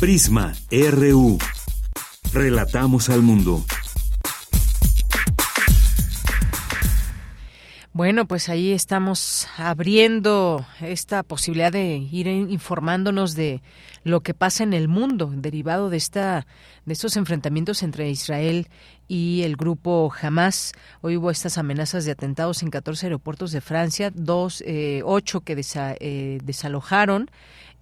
Prisma 0.00 0.52
RU. 0.70 1.38
Relatamos 2.34 3.08
al 3.08 3.22
mundo. 3.22 3.64
Bueno, 7.94 8.26
pues 8.26 8.50
ahí 8.50 8.72
estamos 8.72 9.48
abriendo 9.56 10.66
esta 10.82 11.22
posibilidad 11.22 11.72
de 11.72 11.96
ir 11.96 12.26
informándonos 12.26 13.34
de 13.34 13.62
lo 14.04 14.20
que 14.20 14.34
pasa 14.34 14.64
en 14.64 14.74
el 14.74 14.86
mundo 14.86 15.32
derivado 15.34 15.88
de 15.88 15.96
esta 15.96 16.46
de 16.84 16.92
estos 16.92 17.16
enfrentamientos 17.16 17.82
entre 17.82 18.10
Israel 18.10 18.68
y 19.08 19.44
el 19.44 19.56
grupo 19.56 20.12
Hamas. 20.20 20.72
Hoy 21.00 21.16
hubo 21.16 21.30
estas 21.30 21.56
amenazas 21.56 22.04
de 22.04 22.12
atentados 22.12 22.62
en 22.62 22.68
14 22.68 23.06
aeropuertos 23.06 23.50
de 23.50 23.62
Francia, 23.62 24.12
dos, 24.14 24.62
eh, 24.66 25.00
ocho 25.02 25.40
que 25.40 25.58
eh, 26.00 26.38
desalojaron 26.44 27.30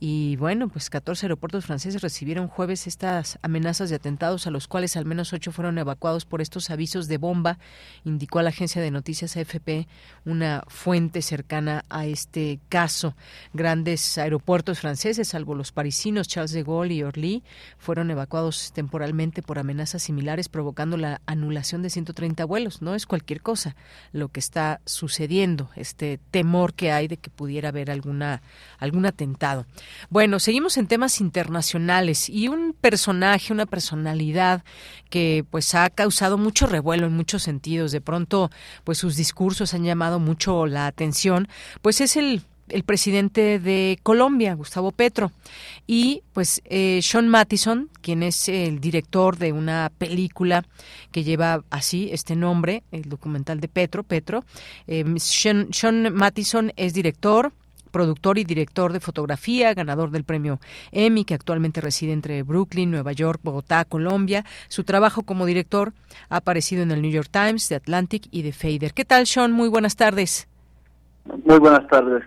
y 0.00 0.36
bueno, 0.36 0.68
pues 0.68 0.90
14 0.90 1.26
aeropuertos 1.26 1.64
franceses 1.64 2.02
recibieron 2.02 2.48
jueves 2.48 2.86
estas 2.86 3.38
amenazas 3.42 3.90
de 3.90 3.96
atentados, 3.96 4.46
a 4.46 4.50
los 4.50 4.68
cuales 4.68 4.96
al 4.96 5.04
menos 5.04 5.32
ocho 5.32 5.52
fueron 5.52 5.78
evacuados 5.78 6.24
por 6.24 6.42
estos 6.42 6.70
avisos 6.70 7.08
de 7.08 7.18
bomba, 7.18 7.58
indicó 8.04 8.38
a 8.38 8.42
la 8.42 8.50
agencia 8.50 8.82
de 8.82 8.90
noticias 8.90 9.36
AFP 9.36 9.86
una 10.24 10.64
fuente 10.68 11.22
cercana 11.22 11.84
a 11.88 12.06
este 12.06 12.60
caso. 12.68 13.14
Grandes 13.52 14.18
aeropuertos 14.18 14.80
franceses, 14.80 15.28
salvo 15.28 15.54
los 15.54 15.72
parisinos 15.72 16.28
Charles 16.28 16.52
de 16.52 16.62
Gaulle 16.64 16.94
y 16.94 17.02
Orly, 17.02 17.44
fueron 17.78 18.10
evacuados 18.10 18.72
temporalmente 18.72 19.42
por 19.42 19.58
amenazas 19.58 20.02
similares, 20.02 20.48
provocando 20.48 20.96
la 20.96 21.20
anulación 21.26 21.82
de 21.82 21.90
130 21.90 22.44
vuelos. 22.44 22.82
No 22.82 22.94
es 22.94 23.06
cualquier 23.06 23.42
cosa 23.42 23.76
lo 24.12 24.28
que 24.28 24.40
está 24.40 24.80
sucediendo, 24.84 25.70
este 25.76 26.18
temor 26.30 26.74
que 26.74 26.92
hay 26.92 27.08
de 27.08 27.16
que 27.16 27.30
pudiera 27.30 27.70
haber 27.70 27.90
alguna 27.90 28.42
algún 28.78 29.06
atentado. 29.06 29.66
Bueno, 30.10 30.38
seguimos 30.38 30.76
en 30.76 30.86
temas 30.86 31.20
internacionales 31.20 32.28
y 32.28 32.48
un 32.48 32.74
personaje, 32.80 33.52
una 33.52 33.66
personalidad 33.66 34.64
que 35.10 35.44
pues 35.50 35.74
ha 35.74 35.90
causado 35.90 36.38
mucho 36.38 36.66
revuelo 36.66 37.06
en 37.06 37.16
muchos 37.16 37.42
sentidos. 37.42 37.92
De 37.92 38.00
pronto, 38.00 38.50
pues 38.84 38.98
sus 38.98 39.16
discursos 39.16 39.74
han 39.74 39.84
llamado 39.84 40.18
mucho 40.20 40.66
la 40.66 40.86
atención, 40.86 41.48
pues 41.82 42.00
es 42.00 42.16
el 42.16 42.42
presidente 42.84 43.58
de 43.58 43.98
Colombia, 44.02 44.54
Gustavo 44.54 44.90
Petro, 44.90 45.32
y 45.86 46.22
pues 46.32 46.62
eh, 46.64 47.00
Sean 47.02 47.28
Mattison, 47.28 47.90
quien 48.00 48.22
es 48.22 48.48
el 48.48 48.80
director 48.80 49.36
de 49.36 49.52
una 49.52 49.92
película 49.96 50.64
que 51.12 51.24
lleva 51.24 51.62
así 51.70 52.08
este 52.12 52.36
nombre, 52.36 52.82
el 52.90 53.02
documental 53.02 53.60
de 53.60 53.68
Petro, 53.68 54.02
Petro. 54.02 54.44
Eh, 54.86 55.04
Sean, 55.18 55.68
Sean 55.72 56.12
Mattison 56.12 56.72
es 56.76 56.94
director, 56.94 57.52
productor 57.94 58.38
y 58.38 58.44
director 58.44 58.92
de 58.92 58.98
fotografía, 58.98 59.72
ganador 59.72 60.10
del 60.10 60.24
premio 60.24 60.58
Emmy, 60.90 61.24
que 61.24 61.34
actualmente 61.34 61.80
reside 61.80 62.12
entre 62.12 62.42
Brooklyn, 62.42 62.90
Nueva 62.90 63.12
York, 63.12 63.38
Bogotá, 63.44 63.84
Colombia. 63.84 64.44
Su 64.66 64.82
trabajo 64.82 65.22
como 65.22 65.46
director 65.46 65.92
ha 66.28 66.38
aparecido 66.38 66.82
en 66.82 66.90
el 66.90 67.02
New 67.02 67.12
York 67.12 67.28
Times, 67.30 67.68
The 67.68 67.76
Atlantic 67.76 68.26
y 68.32 68.42
The 68.42 68.52
Fader. 68.52 68.94
¿Qué 68.94 69.04
tal, 69.04 69.28
Sean? 69.28 69.52
Muy 69.52 69.68
buenas 69.68 69.94
tardes. 69.94 70.48
Muy 71.44 71.60
buenas 71.60 71.86
tardes. 71.86 72.24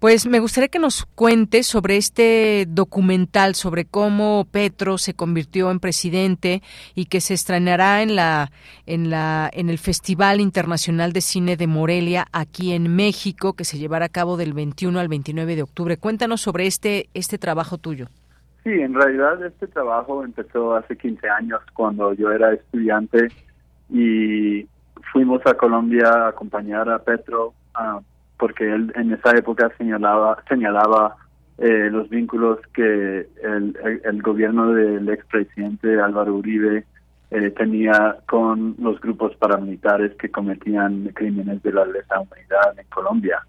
Pues 0.00 0.28
me 0.28 0.38
gustaría 0.38 0.68
que 0.68 0.78
nos 0.78 1.06
cuente 1.06 1.64
sobre 1.64 1.96
este 1.96 2.66
documental, 2.68 3.56
sobre 3.56 3.84
cómo 3.84 4.46
Petro 4.48 4.96
se 4.96 5.14
convirtió 5.14 5.72
en 5.72 5.80
presidente 5.80 6.62
y 6.94 7.06
que 7.06 7.20
se 7.20 7.34
estrenará 7.34 8.00
en 8.02 8.14
la 8.14 8.52
en 8.86 9.10
la 9.10 9.50
en 9.52 9.68
el 9.68 9.78
Festival 9.78 10.40
Internacional 10.40 11.12
de 11.12 11.20
Cine 11.20 11.56
de 11.56 11.66
Morelia 11.66 12.26
aquí 12.32 12.74
en 12.74 12.94
México, 12.94 13.54
que 13.54 13.64
se 13.64 13.76
llevará 13.76 14.04
a 14.04 14.08
cabo 14.08 14.36
del 14.36 14.52
21 14.52 15.00
al 15.00 15.08
29 15.08 15.56
de 15.56 15.62
octubre. 15.64 15.96
Cuéntanos 15.96 16.42
sobre 16.42 16.68
este 16.68 17.08
este 17.12 17.36
trabajo 17.36 17.76
tuyo. 17.76 18.06
Sí, 18.62 18.70
en 18.70 18.94
realidad 18.94 19.44
este 19.44 19.66
trabajo 19.66 20.24
empezó 20.24 20.76
hace 20.76 20.96
15 20.96 21.28
años 21.28 21.60
cuando 21.74 22.12
yo 22.12 22.30
era 22.30 22.52
estudiante 22.52 23.26
y 23.90 24.64
fuimos 25.12 25.44
a 25.44 25.54
Colombia 25.54 26.08
a 26.08 26.28
acompañar 26.28 26.88
a 26.88 27.00
Petro 27.00 27.54
porque 28.38 28.72
él 28.72 28.92
en 28.96 29.12
esa 29.12 29.36
época 29.36 29.70
señalaba 29.78 30.42
señalaba 30.48 31.16
eh, 31.58 31.88
los 31.90 32.08
vínculos 32.08 32.60
que 32.72 33.26
el, 33.42 33.76
el, 34.04 34.22
gobierno 34.22 34.72
del 34.72 35.08
expresidente 35.08 36.00
Álvaro 36.00 36.36
Uribe 36.36 36.84
eh, 37.30 37.50
tenía 37.50 38.16
con 38.26 38.76
los 38.78 39.00
grupos 39.00 39.34
paramilitares 39.36 40.14
que 40.14 40.30
cometían 40.30 41.08
crímenes 41.14 41.62
de 41.62 41.72
la 41.72 41.84
lesa 41.84 42.20
humanidad 42.20 42.78
en 42.78 42.86
Colombia. 42.88 43.42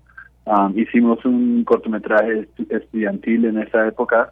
hicimos 0.75 1.23
un 1.23 1.63
cortometraje 1.63 2.49
estudiantil 2.69 3.45
en 3.45 3.59
esa 3.59 3.87
época 3.87 4.31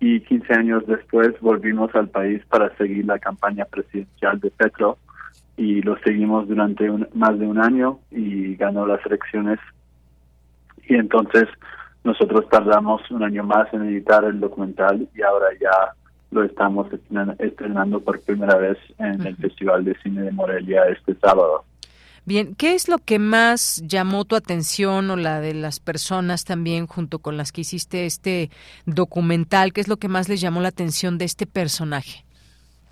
y 0.00 0.20
15 0.20 0.52
años 0.52 0.86
después 0.86 1.32
volvimos 1.40 1.94
al 1.94 2.08
país 2.08 2.42
para 2.50 2.76
seguir 2.76 3.06
la 3.06 3.18
campaña 3.18 3.64
presidencial 3.64 4.38
de 4.38 4.50
Petro 4.50 4.98
y 5.56 5.80
lo 5.82 5.96
seguimos 5.98 6.46
durante 6.46 6.90
más 7.14 7.38
de 7.38 7.46
un 7.46 7.58
año 7.58 8.00
y 8.10 8.54
ganó 8.56 8.86
las 8.86 9.04
elecciones 9.06 9.58
y 10.88 10.94
entonces 10.94 11.44
nosotros 12.04 12.48
tardamos 12.50 13.00
un 13.10 13.22
año 13.22 13.44
más 13.44 13.72
en 13.72 13.82
editar 13.82 14.24
el 14.24 14.40
documental 14.40 15.08
y 15.14 15.22
ahora 15.22 15.46
ya 15.60 15.94
lo 16.30 16.42
estamos 16.44 16.88
estrenando 17.38 18.00
por 18.00 18.20
primera 18.20 18.56
vez 18.56 18.76
en 18.98 19.26
el 19.26 19.36
Festival 19.36 19.84
de 19.84 19.94
Cine 20.02 20.22
de 20.22 20.32
Morelia 20.32 20.84
este 20.86 21.14
sábado. 21.14 21.64
Bien, 22.26 22.54
¿qué 22.56 22.74
es 22.74 22.88
lo 22.88 22.98
que 22.98 23.18
más 23.18 23.82
llamó 23.86 24.24
tu 24.24 24.34
atención 24.34 25.10
o 25.10 25.16
la 25.16 25.40
de 25.40 25.52
las 25.54 25.78
personas 25.78 26.44
también 26.44 26.86
junto 26.86 27.18
con 27.18 27.36
las 27.36 27.52
que 27.52 27.60
hiciste 27.60 28.06
este 28.06 28.50
documental? 28.86 29.72
¿Qué 29.72 29.82
es 29.82 29.88
lo 29.88 29.98
que 29.98 30.08
más 30.08 30.28
les 30.28 30.40
llamó 30.40 30.60
la 30.60 30.68
atención 30.68 31.18
de 31.18 31.26
este 31.26 31.46
personaje? 31.46 32.24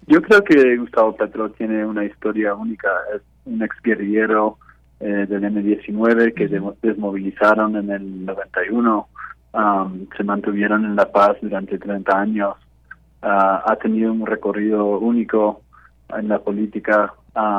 Yo 0.06 0.20
creo 0.20 0.44
que 0.44 0.77
Gustavo 0.77 1.16
Petro 1.16 1.51
tiene 1.51 1.85
una 1.86 2.05
historia 2.05 2.55
única. 2.55 2.89
Es 3.14 3.23
un 3.47 3.62
exguerrillero 3.62 4.59
eh, 5.05 5.27
del 5.29 5.43
M-19 5.43 6.33
que 6.33 6.47
desmovilizaron 6.81 7.74
en 7.74 7.91
el 7.91 8.24
91. 8.24 9.09
se 10.16 10.23
mantuvieron 10.23 10.85
en 10.85 10.95
La 10.95 11.11
Paz 11.11 11.37
durante 11.43 11.77
30 11.77 12.16
años. 12.16 12.55
Ah, 13.20 13.65
ha 13.66 13.77
tenido 13.77 14.12
un 14.12 14.24
recorrido 14.24 14.99
único 15.01 15.62
en 16.16 16.29
la 16.29 16.39
política. 16.39 17.15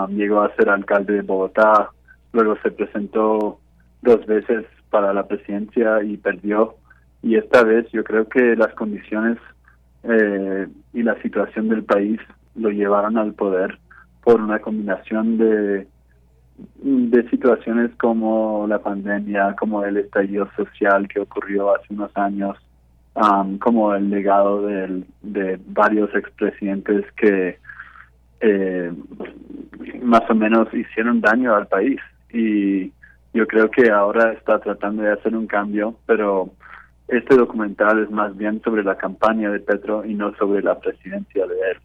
llegó 0.09 0.41
a 0.41 0.55
ser 0.55 0.69
alcalde 0.69 1.15
de 1.15 1.21
Bogotá. 1.21 1.89
Luego 2.31 2.55
se 2.63 2.71
presentó 2.71 3.59
dos 4.01 4.25
veces 4.25 4.65
para 4.89 5.13
la 5.13 5.27
presidencia 5.27 6.01
y 6.01 6.15
perdió. 6.15 6.75
Y 7.21 7.35
esta 7.35 7.63
vez 7.63 7.91
yo 7.91 8.05
creo 8.05 8.29
que 8.29 8.55
las 8.55 8.73
condiciones 8.75 9.37
eh, 10.03 10.67
y 10.93 11.03
la 11.03 11.21
situación 11.21 11.67
del 11.67 11.83
país 11.83 12.21
lo 12.55 12.69
llevaron 12.69 13.17
al 13.17 13.33
poder 13.33 13.79
por 14.23 14.39
una 14.39 14.59
combinación 14.59 15.37
de, 15.37 15.87
de 16.57 17.29
situaciones 17.29 17.91
como 17.95 18.65
la 18.67 18.79
pandemia, 18.79 19.55
como 19.57 19.83
el 19.83 19.97
estallido 19.97 20.49
social 20.55 21.07
que 21.07 21.19
ocurrió 21.19 21.75
hace 21.75 21.93
unos 21.93 22.11
años, 22.15 22.57
como 23.59 23.93
el 23.93 24.09
legado 24.09 24.65
de, 24.65 25.03
de 25.21 25.59
varios 25.67 26.13
expresidentes 26.15 27.05
que 27.13 27.57
eh, 28.41 28.91
más 30.01 30.29
o 30.29 30.35
menos 30.35 30.67
hicieron 30.73 31.21
daño 31.21 31.55
al 31.55 31.67
país. 31.67 31.99
Y 32.31 32.91
yo 33.33 33.47
creo 33.47 33.69
que 33.69 33.89
ahora 33.89 34.33
está 34.33 34.59
tratando 34.59 35.03
de 35.03 35.13
hacer 35.13 35.35
un 35.35 35.47
cambio, 35.47 35.95
pero 36.05 36.49
este 37.07 37.35
documental 37.35 38.03
es 38.03 38.11
más 38.11 38.35
bien 38.35 38.61
sobre 38.63 38.83
la 38.83 38.97
campaña 38.97 39.49
de 39.49 39.59
Petro 39.59 40.05
y 40.05 40.13
no 40.13 40.35
sobre 40.35 40.61
la 40.61 40.79
presidencia 40.79 41.45
de 41.45 41.55
él. 41.71 41.77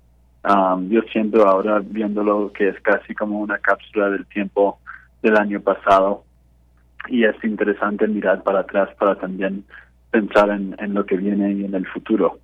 Um, 0.48 0.88
yo 0.88 1.02
siento 1.12 1.46
ahora 1.46 1.80
viéndolo 1.84 2.50
que 2.54 2.68
es 2.68 2.80
casi 2.80 3.14
como 3.14 3.40
una 3.40 3.58
cápsula 3.58 4.08
del 4.08 4.24
tiempo 4.26 4.78
del 5.20 5.36
año 5.36 5.60
pasado 5.60 6.24
y 7.08 7.24
es 7.24 7.36
interesante 7.44 8.08
mirar 8.08 8.42
para 8.42 8.60
atrás 8.60 8.88
para 8.98 9.16
también 9.16 9.64
pensar 10.10 10.48
en, 10.48 10.74
en 10.78 10.94
lo 10.94 11.04
que 11.04 11.18
viene 11.18 11.52
y 11.52 11.64
en 11.66 11.74
el 11.74 11.86
futuro. 11.86 12.38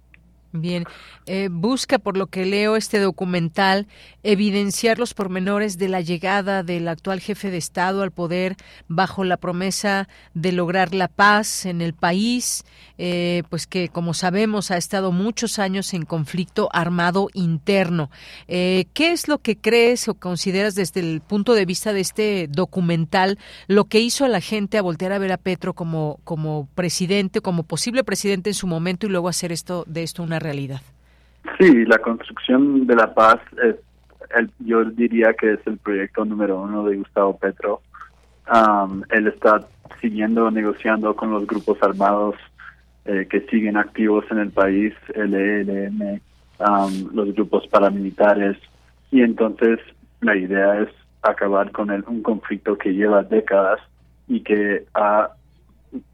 Bien, 0.56 0.84
eh, 1.26 1.48
busca, 1.50 1.98
por 1.98 2.16
lo 2.16 2.28
que 2.28 2.46
leo 2.46 2.76
este 2.76 3.00
documental, 3.00 3.88
evidenciar 4.22 5.00
los 5.00 5.12
pormenores 5.12 5.78
de 5.78 5.88
la 5.88 6.00
llegada 6.00 6.62
del 6.62 6.86
actual 6.86 7.18
jefe 7.18 7.50
de 7.50 7.56
Estado 7.56 8.02
al 8.02 8.12
poder 8.12 8.54
bajo 8.86 9.24
la 9.24 9.36
promesa 9.36 10.08
de 10.32 10.52
lograr 10.52 10.94
la 10.94 11.08
paz 11.08 11.66
en 11.66 11.80
el 11.80 11.92
país, 11.92 12.64
eh, 12.98 13.42
pues 13.50 13.66
que, 13.66 13.88
como 13.88 14.14
sabemos, 14.14 14.70
ha 14.70 14.76
estado 14.76 15.10
muchos 15.10 15.58
años 15.58 15.92
en 15.92 16.04
conflicto 16.04 16.68
armado 16.72 17.30
interno. 17.32 18.08
Eh, 18.46 18.84
¿Qué 18.94 19.10
es 19.10 19.26
lo 19.26 19.38
que 19.38 19.56
crees 19.56 20.06
o 20.06 20.14
consideras 20.14 20.76
desde 20.76 21.00
el 21.00 21.20
punto 21.20 21.54
de 21.54 21.66
vista 21.66 21.92
de 21.92 22.00
este 22.00 22.46
documental 22.48 23.40
lo 23.66 23.86
que 23.86 23.98
hizo 23.98 24.24
a 24.24 24.28
la 24.28 24.40
gente 24.40 24.78
a 24.78 24.82
voltear 24.82 25.10
a 25.10 25.18
ver 25.18 25.32
a 25.32 25.36
Petro 25.36 25.74
como, 25.74 26.20
como 26.22 26.68
presidente, 26.76 27.40
como 27.40 27.64
posible 27.64 28.04
presidente 28.04 28.50
en 28.50 28.54
su 28.54 28.68
momento 28.68 29.08
y 29.08 29.10
luego 29.10 29.28
hacer 29.28 29.50
esto 29.50 29.82
de 29.88 30.04
esto 30.04 30.22
una 30.22 30.43
realidad. 30.44 30.80
Sí, 31.58 31.84
la 31.84 31.98
construcción 31.98 32.86
de 32.86 32.96
la 32.96 33.12
paz, 33.12 33.40
es 33.62 33.76
el, 34.36 34.50
yo 34.60 34.84
diría 34.84 35.34
que 35.34 35.54
es 35.54 35.60
el 35.66 35.78
proyecto 35.78 36.24
número 36.24 36.60
uno 36.60 36.84
de 36.84 36.96
Gustavo 36.96 37.36
Petro. 37.36 37.82
él 39.10 39.26
está 39.26 39.66
siguiendo 40.00 40.50
negociando 40.50 41.14
con 41.16 41.30
los 41.30 41.46
grupos 41.46 41.82
armados 41.82 42.36
eh, 43.04 43.26
que 43.28 43.40
siguen 43.42 43.76
activos 43.76 44.24
en 44.30 44.38
el 44.38 44.50
país, 44.50 44.94
el 45.14 45.34
ELN, 45.34 46.20
los 47.12 47.34
grupos 47.34 47.66
paramilitares, 47.68 48.56
y 49.10 49.20
entonces 49.20 49.78
la 50.20 50.36
idea 50.36 50.80
es 50.80 50.88
acabar 51.22 51.70
con 51.70 51.90
el, 51.90 52.04
un 52.06 52.22
conflicto 52.22 52.78
que 52.78 52.94
lleva 52.94 53.22
décadas 53.22 53.80
y 54.28 54.40
que 54.40 54.86
ha 54.94 55.30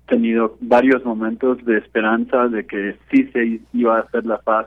tenido 0.06 0.56
varios 0.60 1.04
momentos 1.04 1.64
de 1.64 1.78
esperanza 1.78 2.48
de 2.48 2.66
que 2.66 2.96
sí 3.10 3.24
se 3.32 3.60
iba 3.72 3.96
a 3.96 4.00
hacer 4.00 4.26
la 4.26 4.38
paz, 4.38 4.66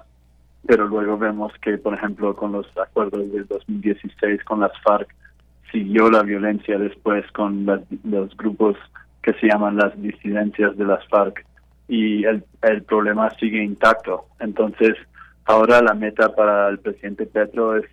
pero 0.65 0.88
luego 0.88 1.18
vemos 1.18 1.52
que, 1.61 1.77
por 1.77 1.94
ejemplo, 1.94 2.35
con 2.35 2.53
los 2.53 2.65
acuerdos 2.77 3.31
del 3.31 3.45
2016 3.48 4.44
con 4.44 4.61
las 4.61 4.72
FARC, 4.81 5.14
siguió 5.72 6.10
la 6.10 6.23
violencia 6.23 6.77
después 6.77 7.30
con 7.31 7.65
los 7.65 8.38
grupos 8.38 8.77
que 9.22 9.34
se 9.34 9.48
llaman 9.48 9.77
las 9.77 9.99
disidencias 10.02 10.77
de 10.77 10.85
las 10.85 11.06
FARC 11.07 11.45
y 11.88 12.23
el, 12.26 12.44
el 12.61 12.84
problema 12.84 13.30
sigue 13.31 13.64
intacto. 13.64 14.26
Entonces, 14.40 14.95
ahora 15.45 15.81
la 15.81 15.94
meta 15.94 16.34
para 16.34 16.69
el 16.69 16.80
presidente 16.80 17.26
Petro 17.26 17.76
es 17.76 17.85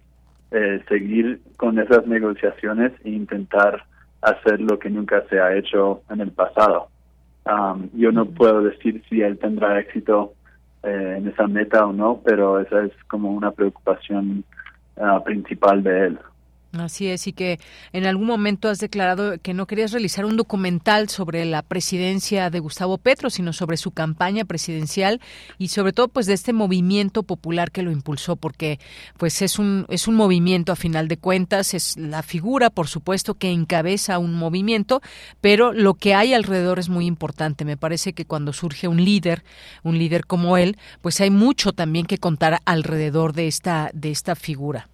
eh, 0.53 0.83
seguir 0.89 1.41
con 1.57 1.79
esas 1.79 2.07
negociaciones 2.07 2.93
e 3.05 3.11
intentar 3.11 3.85
hacer 4.23 4.61
lo 4.61 4.79
que 4.79 4.91
nunca 4.91 5.23
se 5.29 5.41
ha 5.41 5.57
hecho 5.57 6.03
en 6.11 6.21
el 6.21 6.33
pasado. 6.33 6.89
Um, 7.47 7.89
yo 7.95 8.13
no 8.13 8.27
puedo 8.27 8.63
decir 8.63 9.03
si 9.09 9.23
él 9.23 9.39
tendrá 9.39 9.81
éxito 9.81 10.35
eh, 10.83 11.17
en 11.19 11.29
esa 11.29 11.47
meta 11.47 11.87
o 11.87 11.93
no, 11.93 12.21
pero 12.25 12.61
esa 12.61 12.85
es 12.85 12.93
como 13.09 13.31
una 13.31 13.51
preocupación 13.51 14.45
uh, 14.97 15.23
principal 15.25 15.83
de 15.83 16.07
él. 16.07 16.19
Así 16.73 17.09
es, 17.09 17.27
y 17.27 17.33
que 17.33 17.59
en 17.93 18.07
algún 18.07 18.29
momento 18.29 18.69
has 18.69 18.79
declarado 18.79 19.41
que 19.43 19.55
no 19.55 19.67
querías 19.67 19.91
realizar 19.91 20.25
un 20.25 20.37
documental 20.37 21.09
sobre 21.09 21.45
la 21.45 21.63
presidencia 21.63 22.49
de 22.49 22.61
Gustavo 22.61 22.97
Petro, 22.97 23.29
sino 23.29 23.53
sobre 23.53 23.77
su 23.77 23.91
campaña 23.91 24.45
presidencial 24.45 25.21
y 25.59 25.69
sobre 25.69 25.93
todo 25.93 26.07
pues 26.07 26.27
de 26.27 26.35
este 26.35 26.53
movimiento 26.53 27.25
popular 27.25 27.73
que 27.73 27.83
lo 27.83 27.91
impulsó, 27.91 28.37
porque 28.37 28.79
pues 29.19 29.43
es 29.43 29.59
un 29.59 29.85
es 29.89 30.07
un 30.07 30.15
movimiento 30.15 30.71
a 30.71 30.77
final 30.77 31.09
de 31.09 31.17
cuentas, 31.17 31.75
es 31.75 31.97
la 31.97 32.23
figura, 32.23 32.71
por 32.71 32.87
supuesto, 32.87 33.35
que 33.35 33.51
encabeza 33.51 34.21
un 34.21 34.35
movimiento, 34.35 35.03
pero 35.41 35.73
lo 35.73 35.95
que 35.95 36.15
hay 36.15 36.35
alrededor 36.35 36.79
es 36.79 36.89
muy 36.89 37.07
importante. 37.07 37.65
Me 37.65 37.77
parece 37.77 38.13
que 38.13 38.27
cuando 38.27 38.53
surge 38.53 38.87
un 38.87 39.05
líder, 39.05 39.43
un 39.83 39.99
líder 39.99 40.25
como 40.25 40.57
él, 40.57 40.77
pues 41.01 41.21
hay 41.21 41.31
mucho 41.31 41.73
también 41.73 42.07
que 42.07 42.19
contar 42.19 42.61
alrededor 42.65 43.33
de 43.33 43.49
esta 43.49 43.91
de 43.93 44.13
esta 44.13 44.37
figura. 44.37 44.89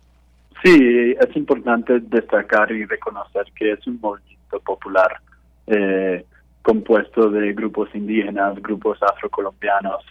Sí, 0.62 1.14
es 1.20 1.36
importante 1.36 2.00
destacar 2.00 2.72
y 2.72 2.84
reconocer 2.84 3.44
que 3.54 3.72
es 3.72 3.86
un 3.86 4.00
movimiento 4.00 4.60
popular 4.60 5.20
eh, 5.66 6.24
compuesto 6.62 7.30
de 7.30 7.52
grupos 7.52 7.88
indígenas, 7.94 8.60
grupos 8.60 8.98
afrocolombianos, 9.02 10.04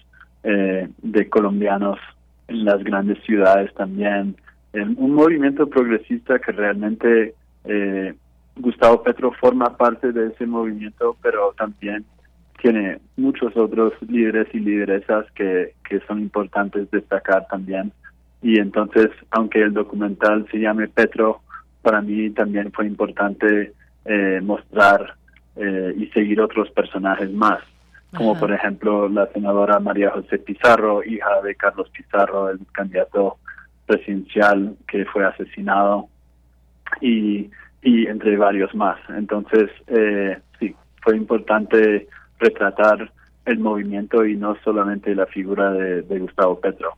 eh, 0.43 0.87
de 1.01 1.29
colombianos 1.29 1.99
en 2.47 2.65
las 2.65 2.83
grandes 2.83 3.21
ciudades 3.23 3.73
también. 3.73 4.35
un 4.73 5.13
movimiento 5.13 5.67
progresista 5.67 6.37
que 6.39 6.51
realmente 6.51 7.33
eh, 7.63 8.13
Gustavo 8.57 9.03
Petro 9.03 9.31
forma 9.31 9.75
parte 9.75 10.11
de 10.11 10.27
ese 10.27 10.45
movimiento, 10.45 11.17
pero 11.21 11.53
también 11.57 12.05
tiene 12.61 12.99
muchos 13.17 13.55
otros 13.57 13.93
líderes 14.07 14.47
y 14.53 14.59
lideresas 14.59 15.25
que, 15.31 15.73
que 15.87 15.99
son 16.07 16.19
importantes 16.19 16.89
destacar 16.91 17.47
también. 17.47 17.91
Y 18.45 18.59
entonces, 18.59 19.09
aunque 19.31 19.59
el 19.59 19.73
documental 19.73 20.47
se 20.51 20.59
llame 20.59 20.87
Petro, 20.87 21.41
para 21.81 21.99
mí 21.99 22.29
también 22.29 22.71
fue 22.71 22.85
importante 22.85 23.73
eh, 24.05 24.39
mostrar 24.43 25.15
eh, 25.55 25.95
y 25.97 26.05
seguir 26.09 26.39
otros 26.39 26.69
personajes 26.69 27.33
más, 27.33 27.63
como 28.15 28.37
por 28.37 28.53
ejemplo 28.53 29.09
la 29.09 29.25
senadora 29.33 29.79
María 29.79 30.11
José 30.11 30.37
Pizarro, 30.37 31.03
hija 31.03 31.41
de 31.41 31.55
Carlos 31.55 31.89
Pizarro, 31.89 32.51
el 32.51 32.59
candidato 32.71 33.37
presidencial 33.87 34.75
que 34.87 35.05
fue 35.05 35.25
asesinado, 35.25 36.07
y, 37.01 37.49
y 37.81 38.05
entre 38.05 38.37
varios 38.37 38.75
más. 38.75 38.99
Entonces, 39.09 39.71
eh, 39.87 40.37
sí, 40.59 40.75
fue 41.01 41.17
importante 41.17 42.07
retratar 42.37 43.11
el 43.45 43.57
movimiento 43.57 44.23
y 44.23 44.35
no 44.35 44.55
solamente 44.63 45.15
la 45.15 45.25
figura 45.25 45.71
de 45.71 46.19
Gustavo 46.19 46.59
Petro. 46.59 46.95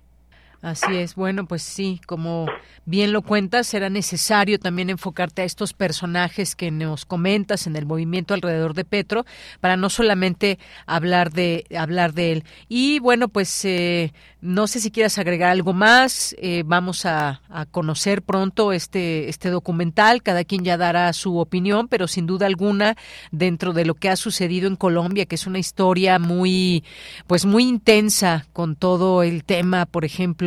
Así 0.61 0.95
es, 0.95 1.13
bueno, 1.13 1.45
pues 1.45 1.61
sí, 1.61 2.01
como 2.07 2.47
bien 2.85 3.13
lo 3.13 3.21
cuentas, 3.21 3.67
será 3.67 3.91
necesario 3.91 4.57
también 4.57 4.89
enfocarte 4.89 5.43
a 5.43 5.45
estos 5.45 5.73
personajes 5.73 6.55
que 6.55 6.71
nos 6.71 7.05
comentas 7.05 7.67
en 7.67 7.75
el 7.75 7.85
movimiento 7.85 8.33
alrededor 8.33 8.73
de 8.73 8.83
Petro, 8.83 9.25
para 9.61 9.77
no 9.77 9.91
solamente 9.91 10.57
hablar 10.87 11.31
de 11.31 11.65
hablar 11.77 12.13
de 12.13 12.31
él. 12.31 12.43
Y 12.67 12.97
bueno, 12.99 13.27
pues 13.27 13.65
eh, 13.65 14.13
no 14.41 14.65
sé 14.65 14.79
si 14.79 14.89
quieras 14.89 15.19
agregar 15.19 15.51
algo 15.51 15.73
más. 15.73 16.35
Eh, 16.39 16.63
vamos 16.65 17.05
a, 17.05 17.41
conocer 17.71 18.21
pronto 18.21 18.71
este 18.71 19.29
este 19.29 19.49
documental. 19.49 20.23
Cada 20.23 20.43
quien 20.43 20.63
ya 20.63 20.77
dará 20.77 21.11
su 21.13 21.37
opinión, 21.37 21.87
pero 21.87 22.07
sin 22.07 22.25
duda 22.25 22.45
alguna 22.45 22.95
dentro 23.31 23.73
de 23.73 23.85
lo 23.85 23.95
que 23.95 24.09
ha 24.09 24.15
sucedido 24.15 24.67
en 24.67 24.75
Colombia, 24.75 25.25
que 25.25 25.35
es 25.35 25.47
una 25.47 25.59
historia 25.59 26.19
muy, 26.19 26.83
pues 27.27 27.45
muy 27.45 27.63
intensa 27.63 28.45
con 28.53 28.75
todo 28.75 29.23
el 29.23 29.43
tema, 29.43 29.85
por 29.85 30.05
ejemplo 30.05 30.46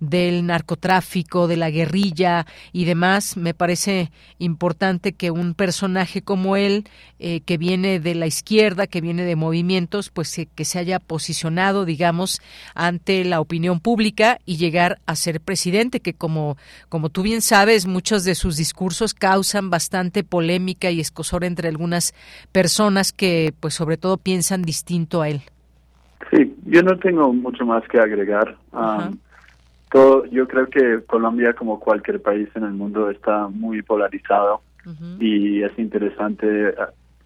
del 0.00 0.46
narcotráfico, 0.46 1.48
de 1.48 1.56
la 1.56 1.70
guerrilla 1.70 2.46
y 2.72 2.84
demás, 2.84 3.36
me 3.36 3.54
parece 3.54 4.10
importante 4.38 5.12
que 5.12 5.30
un 5.30 5.54
personaje 5.54 6.22
como 6.22 6.56
él, 6.56 6.84
eh, 7.18 7.40
que 7.40 7.58
viene 7.58 8.00
de 8.00 8.14
la 8.14 8.26
izquierda, 8.26 8.86
que 8.86 9.00
viene 9.00 9.24
de 9.24 9.36
movimientos, 9.36 10.10
pues 10.10 10.36
que 10.54 10.64
se 10.64 10.78
haya 10.78 10.98
posicionado, 10.98 11.84
digamos, 11.84 12.40
ante 12.74 13.24
la 13.24 13.40
opinión 13.40 13.80
pública 13.80 14.38
y 14.44 14.56
llegar 14.56 15.00
a 15.06 15.14
ser 15.16 15.40
presidente, 15.40 16.00
que 16.00 16.14
como, 16.14 16.56
como 16.88 17.08
tú 17.08 17.22
bien 17.22 17.40
sabes, 17.40 17.86
muchos 17.86 18.24
de 18.24 18.34
sus 18.34 18.56
discursos 18.56 19.14
causan 19.14 19.70
bastante 19.70 20.24
polémica 20.24 20.90
y 20.90 21.00
escosor 21.00 21.44
entre 21.44 21.68
algunas 21.68 22.14
personas 22.52 23.12
que, 23.12 23.52
pues 23.60 23.74
sobre 23.74 23.96
todo, 23.96 24.16
piensan 24.16 24.62
distinto 24.62 25.22
a 25.22 25.28
él. 25.28 25.42
Sí, 26.30 26.54
yo 26.66 26.82
no 26.82 26.98
tengo 26.98 27.32
mucho 27.32 27.64
más 27.64 27.82
que 27.88 27.98
agregar 27.98 28.56
todo, 29.90 30.24
yo 30.26 30.46
creo 30.46 30.66
que 30.68 31.00
Colombia, 31.06 31.54
como 31.54 31.80
cualquier 31.80 32.20
país 32.20 32.48
en 32.54 32.64
el 32.64 32.72
mundo, 32.72 33.10
está 33.10 33.48
muy 33.48 33.82
polarizado 33.82 34.62
y 35.20 35.62
es 35.62 35.78
interesante 35.78 36.74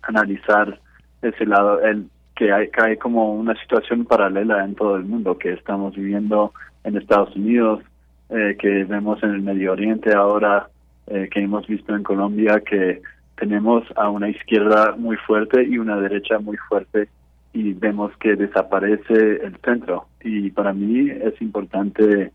analizar 0.02 0.80
ese 1.22 1.46
lado, 1.46 1.80
el 1.80 2.08
que 2.34 2.52
hay, 2.52 2.68
que 2.70 2.82
hay 2.82 2.96
como 2.96 3.34
una 3.34 3.54
situación 3.60 4.04
paralela 4.04 4.64
en 4.64 4.74
todo 4.74 4.96
el 4.96 5.04
mundo 5.04 5.38
que 5.38 5.52
estamos 5.52 5.94
viviendo 5.94 6.52
en 6.82 6.96
Estados 6.96 7.36
Unidos, 7.36 7.84
eh, 8.30 8.56
que 8.58 8.84
vemos 8.84 9.22
en 9.22 9.30
el 9.30 9.42
Medio 9.42 9.72
Oriente 9.72 10.12
ahora, 10.12 10.68
eh, 11.06 11.28
que 11.30 11.40
hemos 11.40 11.66
visto 11.66 11.94
en 11.94 12.02
Colombia, 12.02 12.60
que 12.60 13.00
tenemos 13.36 13.84
a 13.96 14.08
una 14.08 14.28
izquierda 14.28 14.94
muy 14.96 15.16
fuerte 15.16 15.62
y 15.62 15.78
una 15.78 15.96
derecha 15.96 16.38
muy 16.38 16.56
fuerte 16.68 17.08
y 17.52 17.74
vemos 17.74 18.16
que 18.18 18.36
desaparece 18.36 19.44
el 19.44 19.56
centro. 19.64 20.06
Y 20.22 20.50
para 20.50 20.72
mí 20.72 21.10
es 21.10 21.40
importante 21.42 22.32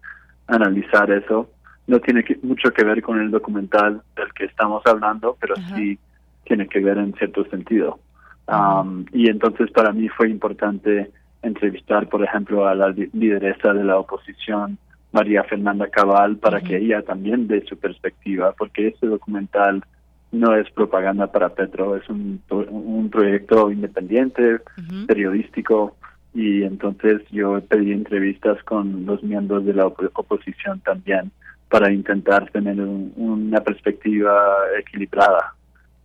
analizar 0.47 1.11
eso. 1.11 1.49
No 1.87 1.99
tiene 1.99 2.25
mucho 2.43 2.71
que 2.71 2.83
ver 2.83 3.01
con 3.01 3.19
el 3.21 3.31
documental 3.31 4.01
del 4.15 4.33
que 4.33 4.45
estamos 4.45 4.85
hablando, 4.85 5.37
pero 5.39 5.55
sí 5.75 5.97
tiene 6.43 6.67
que 6.67 6.79
ver 6.79 6.97
en 6.97 7.13
cierto 7.13 7.45
sentido. 7.45 7.99
Um, 8.47 9.05
y 9.11 9.29
entonces 9.29 9.69
para 9.71 9.91
mí 9.91 10.07
fue 10.09 10.29
importante 10.29 11.11
entrevistar, 11.41 12.07
por 12.07 12.23
ejemplo, 12.23 12.67
a 12.67 12.75
la 12.75 12.89
lideresa 12.89 13.73
de 13.73 13.83
la 13.83 13.99
oposición, 13.99 14.77
María 15.11 15.43
Fernanda 15.43 15.87
Cabal, 15.89 16.37
para 16.37 16.61
que 16.61 16.77
ella 16.77 17.01
también 17.01 17.47
dé 17.47 17.63
su 17.65 17.77
perspectiva, 17.77 18.53
porque 18.57 18.87
este 18.87 19.07
documental 19.07 19.83
no 20.31 20.55
es 20.55 20.69
propaganda 20.71 21.31
para 21.31 21.49
Petro, 21.49 21.95
es 21.95 22.07
un, 22.09 22.41
un 22.49 23.09
proyecto 23.09 23.71
independiente, 23.71 24.59
periodístico, 25.07 25.95
y 26.37 26.61
entonces 26.61 27.23
yo 27.31 27.59
pedí 27.61 27.91
entrevistas 27.91 28.61
con 28.63 29.07
los 29.07 29.23
miembros 29.23 29.65
de 29.65 29.73
la 29.73 29.87
oposición 29.87 30.79
también 30.81 31.31
para 31.67 31.91
intentar 31.91 32.47
tener 32.51 32.79
una 32.79 33.59
perspectiva 33.61 34.55
equilibrada. 34.79 35.55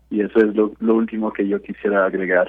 Y 0.09 0.23
eso 0.23 0.39
es 0.39 0.55
lo 0.55 0.95
último 0.95 1.35
que 1.35 1.47
yo 1.47 1.61
quisiera 1.61 2.07
agregar. 2.07 2.49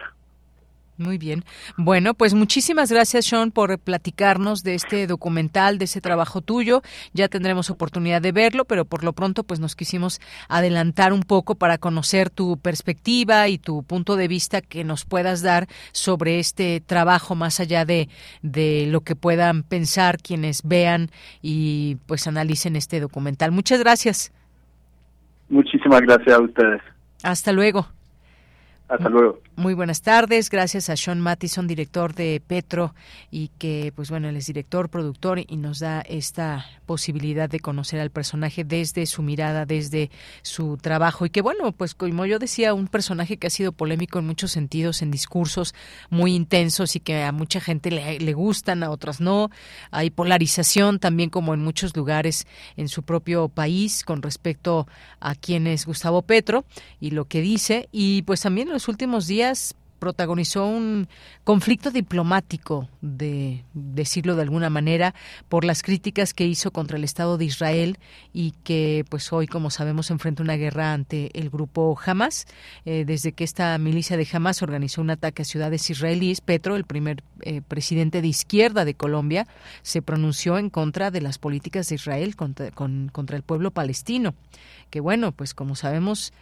Muy 0.97 1.17
bien. 1.17 1.43
Bueno, 1.75 2.13
pues 2.13 2.35
muchísimas 2.35 2.91
gracias, 2.91 3.25
Sean, 3.25 3.51
por 3.51 3.79
platicarnos 3.79 4.63
de 4.63 4.75
este 4.75 5.07
documental, 5.07 5.79
de 5.79 5.85
ese 5.85 6.01
trabajo 6.01 6.41
tuyo. 6.41 6.83
Ya 7.13 7.27
tendremos 7.29 7.71
oportunidad 7.71 8.21
de 8.21 8.31
verlo, 8.31 8.65
pero 8.65 8.85
por 8.85 9.03
lo 9.03 9.13
pronto, 9.13 9.43
pues 9.43 9.59
nos 9.59 9.75
quisimos 9.75 10.21
adelantar 10.49 11.11
un 11.11 11.21
poco 11.21 11.55
para 11.55 11.79
conocer 11.79 12.29
tu 12.29 12.57
perspectiva 12.57 13.47
y 13.47 13.57
tu 13.57 13.81
punto 13.81 14.15
de 14.15 14.27
vista 14.27 14.61
que 14.61 14.83
nos 14.83 15.05
puedas 15.05 15.41
dar 15.41 15.67
sobre 15.93 16.37
este 16.37 16.79
trabajo, 16.79 17.33
más 17.33 17.59
allá 17.59 17.85
de, 17.85 18.07
de 18.43 18.85
lo 18.87 19.01
que 19.01 19.15
puedan 19.15 19.63
pensar 19.63 20.19
quienes 20.19 20.61
vean 20.63 21.09
y 21.41 21.97
pues 22.05 22.27
analicen 22.27 22.75
este 22.75 22.99
documental. 22.99 23.51
Muchas 23.51 23.79
gracias. 23.79 24.31
Muchísimas 25.49 26.01
gracias 26.01 26.37
a 26.37 26.41
ustedes. 26.41 26.81
Hasta 27.23 27.51
luego. 27.51 27.87
Hasta 28.89 29.09
luego. 29.09 29.39
Muy 29.55 29.73
buenas 29.73 30.01
tardes, 30.01 30.49
gracias 30.49 30.89
a 30.89 30.97
Sean 30.97 31.19
Mattison, 31.19 31.67
director 31.67 32.13
de 32.13 32.41
Petro, 32.45 32.93
y 33.31 33.49
que, 33.57 33.93
pues 33.95 34.09
bueno, 34.09 34.27
él 34.27 34.35
es 34.35 34.47
director, 34.47 34.89
productor 34.89 35.39
y 35.39 35.57
nos 35.57 35.79
da 35.79 36.01
esta 36.01 36.65
posibilidad 36.85 37.49
de 37.49 37.59
conocer 37.59 37.99
al 37.99 38.09
personaje 38.09 38.63
desde 38.63 39.05
su 39.05 39.21
mirada, 39.21 39.65
desde 39.65 40.11
su 40.41 40.77
trabajo. 40.77 41.25
Y 41.25 41.29
que, 41.29 41.41
bueno, 41.41 41.71
pues 41.71 41.95
como 41.95 42.25
yo 42.25 42.39
decía, 42.39 42.73
un 42.73 42.87
personaje 42.87 43.37
que 43.37 43.47
ha 43.47 43.51
sido 43.51 43.71
polémico 43.71 44.19
en 44.19 44.25
muchos 44.25 44.51
sentidos, 44.51 45.01
en 45.01 45.11
discursos 45.11 45.73
muy 46.09 46.35
intensos 46.35 46.95
y 46.95 46.99
que 46.99 47.23
a 47.23 47.31
mucha 47.31 47.61
gente 47.61 47.89
le, 47.89 48.19
le 48.19 48.33
gustan, 48.33 48.83
a 48.83 48.89
otras 48.89 49.21
no. 49.21 49.49
Hay 49.91 50.09
polarización 50.09 50.99
también, 50.99 51.29
como 51.29 51.53
en 51.53 51.63
muchos 51.63 51.95
lugares 51.95 52.47
en 52.75 52.89
su 52.89 53.03
propio 53.03 53.49
país, 53.49 54.03
con 54.03 54.21
respecto 54.21 54.87
a 55.19 55.35
quién 55.35 55.67
es 55.67 55.85
Gustavo 55.85 56.21
Petro 56.23 56.65
y 56.99 57.11
lo 57.11 57.25
que 57.25 57.41
dice. 57.41 57.87
Y 57.91 58.23
pues 58.23 58.41
también 58.41 58.72
los 58.73 58.87
últimos 58.87 59.27
días, 59.27 59.75
protagonizó 60.03 60.65
un 60.65 61.07
conflicto 61.45 61.89
diplomático, 61.89 62.89
de 62.99 63.63
decirlo 63.73 64.35
de 64.35 64.41
alguna 64.41 64.69
manera, 64.69 65.15
por 65.47 65.63
las 65.63 65.81
críticas 65.81 66.33
que 66.33 66.45
hizo 66.45 66.71
contra 66.71 66.97
el 66.97 67.05
Estado 67.05 67.37
de 67.37 67.45
Israel 67.45 67.97
y 68.33 68.51
que, 68.65 69.05
pues 69.07 69.31
hoy, 69.31 69.47
como 69.47 69.69
sabemos, 69.69 70.11
enfrenta 70.11 70.43
una 70.43 70.57
guerra 70.57 70.91
ante 70.91 71.31
el 71.39 71.49
grupo 71.49 71.97
Hamas. 72.05 72.47
Eh, 72.83 73.05
desde 73.07 73.31
que 73.31 73.45
esta 73.45 73.77
milicia 73.77 74.17
de 74.17 74.27
Hamas 74.29 74.61
organizó 74.61 74.99
un 74.99 75.09
ataque 75.09 75.43
a 75.43 75.45
ciudades 75.45 75.89
israelíes, 75.89 76.41
Petro, 76.41 76.75
el 76.75 76.83
primer 76.83 77.23
eh, 77.39 77.61
presidente 77.61 78.21
de 78.21 78.27
izquierda 78.27 78.83
de 78.83 78.95
Colombia, 78.95 79.47
se 79.83 80.01
pronunció 80.01 80.57
en 80.57 80.69
contra 80.69 81.11
de 81.11 81.21
las 81.21 81.37
políticas 81.37 81.87
de 81.87 81.95
Israel 81.95 82.35
contra, 82.35 82.71
contra 82.71 83.37
el 83.37 83.43
pueblo 83.43 83.71
palestino. 83.71 84.35
Que 84.89 84.99
bueno, 84.99 85.31
pues 85.31 85.53
como 85.53 85.75
sabemos, 85.75 86.33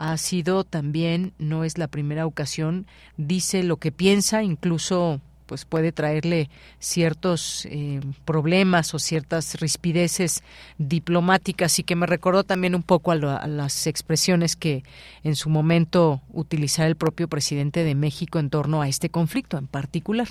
ha 0.00 0.16
sido 0.16 0.64
también, 0.64 1.34
no 1.38 1.62
es 1.62 1.76
la 1.76 1.86
primera 1.86 2.26
ocasión, 2.26 2.86
dice 3.18 3.62
lo 3.62 3.76
que 3.76 3.92
piensa, 3.92 4.42
incluso 4.42 5.20
pues 5.44 5.66
puede 5.66 5.92
traerle 5.92 6.48
ciertos 6.78 7.66
eh, 7.70 8.00
problemas 8.24 8.94
o 8.94 8.98
ciertas 8.98 9.60
rispideces 9.60 10.42
diplomáticas 10.78 11.78
y 11.80 11.82
que 11.82 11.96
me 11.96 12.06
recordó 12.06 12.44
también 12.44 12.74
un 12.74 12.82
poco 12.82 13.12
a, 13.12 13.36
a, 13.36 13.46
las 13.46 13.86
expresiones 13.86 14.56
que 14.56 14.84
en 15.22 15.36
su 15.36 15.50
momento 15.50 16.22
utilizara 16.32 16.88
el 16.88 16.96
propio 16.96 17.28
presidente 17.28 17.84
de 17.84 17.94
México 17.94 18.38
en 18.38 18.48
torno 18.48 18.80
a 18.80 18.88
este 18.88 19.10
conflicto 19.10 19.58
en 19.58 19.66
particular. 19.66 20.28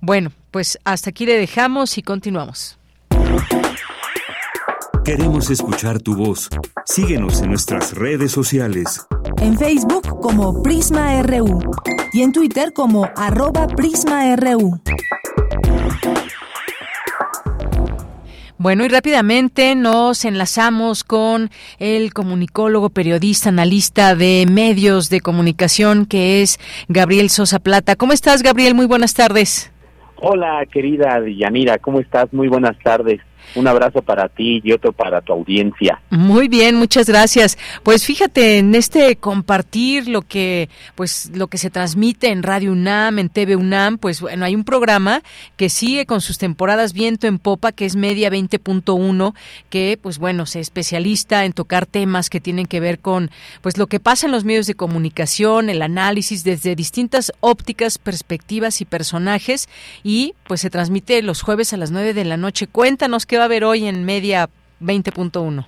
Bueno, 0.00 0.30
pues 0.50 0.78
hasta 0.84 1.10
aquí 1.10 1.24
le 1.24 1.38
dejamos 1.38 1.96
y 1.96 2.02
continuamos. 2.02 2.76
Queremos 5.06 5.50
escuchar 5.50 6.00
tu 6.00 6.16
voz. 6.16 6.50
Síguenos 6.84 7.40
en 7.40 7.50
nuestras 7.50 7.94
redes 7.94 8.32
sociales. 8.32 9.06
En 9.40 9.56
Facebook 9.56 10.20
como 10.20 10.64
Prisma 10.64 11.22
RU 11.22 11.60
y 12.12 12.22
en 12.22 12.32
Twitter 12.32 12.72
como 12.72 13.08
arroba 13.14 13.68
PrismaRU. 13.68 14.80
Bueno, 18.58 18.84
y 18.84 18.88
rápidamente 18.88 19.76
nos 19.76 20.24
enlazamos 20.24 21.04
con 21.04 21.50
el 21.78 22.12
comunicólogo, 22.12 22.90
periodista, 22.90 23.50
analista 23.50 24.16
de 24.16 24.44
medios 24.50 25.08
de 25.08 25.20
comunicación, 25.20 26.06
que 26.06 26.42
es 26.42 26.58
Gabriel 26.88 27.30
Sosa 27.30 27.60
Plata. 27.60 27.94
¿Cómo 27.94 28.12
estás, 28.12 28.42
Gabriel? 28.42 28.74
Muy 28.74 28.86
buenas 28.86 29.14
tardes. 29.14 29.72
Hola, 30.16 30.66
querida 30.72 31.20
Yanira, 31.28 31.78
¿cómo 31.78 32.00
estás? 32.00 32.32
Muy 32.32 32.48
buenas 32.48 32.76
tardes. 32.82 33.20
Un 33.54 33.68
abrazo 33.68 34.02
para 34.02 34.28
ti 34.28 34.60
y 34.62 34.72
otro 34.72 34.92
para 34.92 35.20
tu 35.20 35.32
audiencia. 35.32 36.00
Muy 36.10 36.48
bien, 36.48 36.76
muchas 36.76 37.08
gracias. 37.08 37.58
Pues 37.82 38.04
fíjate 38.04 38.58
en 38.58 38.74
este 38.74 39.16
compartir 39.16 40.08
lo 40.08 40.22
que 40.22 40.68
pues 40.94 41.30
lo 41.34 41.48
que 41.48 41.58
se 41.58 41.70
transmite 41.70 42.28
en 42.28 42.42
Radio 42.42 42.72
UNAM, 42.72 43.18
en 43.18 43.28
TV 43.28 43.56
UNAM, 43.56 43.98
pues 43.98 44.20
bueno, 44.20 44.44
hay 44.44 44.54
un 44.54 44.64
programa 44.64 45.22
que 45.56 45.68
sigue 45.68 46.06
con 46.06 46.20
sus 46.20 46.38
temporadas 46.38 46.92
viento 46.92 47.26
en 47.26 47.38
popa 47.38 47.72
que 47.72 47.86
es 47.86 47.96
Media 47.96 48.30
20.1, 48.30 49.34
que 49.70 49.98
pues 50.00 50.18
bueno, 50.18 50.46
se 50.46 50.60
especialista 50.60 51.44
en 51.44 51.52
tocar 51.52 51.86
temas 51.86 52.30
que 52.30 52.40
tienen 52.40 52.66
que 52.66 52.80
ver 52.80 52.98
con 52.98 53.30
pues 53.62 53.78
lo 53.78 53.86
que 53.86 54.00
pasa 54.00 54.26
en 54.26 54.32
los 54.32 54.44
medios 54.44 54.66
de 54.66 54.74
comunicación, 54.74 55.70
el 55.70 55.82
análisis 55.82 56.44
desde 56.44 56.74
distintas 56.74 57.32
ópticas, 57.40 57.98
perspectivas 57.98 58.80
y 58.80 58.84
personajes 58.84 59.68
y 60.02 60.34
pues 60.46 60.60
se 60.60 60.70
transmite 60.70 61.22
los 61.22 61.42
jueves 61.42 61.72
a 61.72 61.76
las 61.76 61.90
9 61.90 62.14
de 62.14 62.24
la 62.24 62.36
noche. 62.36 62.66
Cuéntanos 62.66 63.26
qué 63.26 63.35
va 63.36 63.44
a 63.44 63.46
haber 63.46 63.64
hoy 63.64 63.86
en 63.86 64.04
Media 64.04 64.48
20.1? 64.80 65.66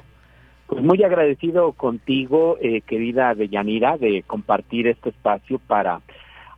Pues 0.66 0.85
muy 0.85 1.03
agradecido 1.03 1.73
contigo, 1.73 2.59
eh, 2.61 2.82
querida 2.82 3.35
Deyanira, 3.35 3.97
de 3.97 4.23
compartir 4.27 4.86
este 4.86 5.11
espacio 5.11 5.59
para 5.66 6.03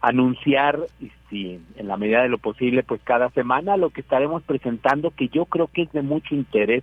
anunciar, 0.01 0.81
y 1.01 1.12
si 1.28 1.61
en 1.77 1.89
la 1.89 1.97
medida 1.97 2.23
de 2.23 2.28
lo 2.28 2.39
posible, 2.39 2.82
pues 2.82 3.01
cada 3.05 3.31
semana 3.31 3.77
lo 3.77 3.91
que 3.91 4.01
estaremos 4.01 4.43
presentando, 4.43 5.11
que 5.11 5.28
yo 5.28 5.45
creo 5.45 5.69
que 5.69 5.82
es 5.82 5.93
de 5.93 6.03
mucho 6.03 6.35
interés 6.35 6.82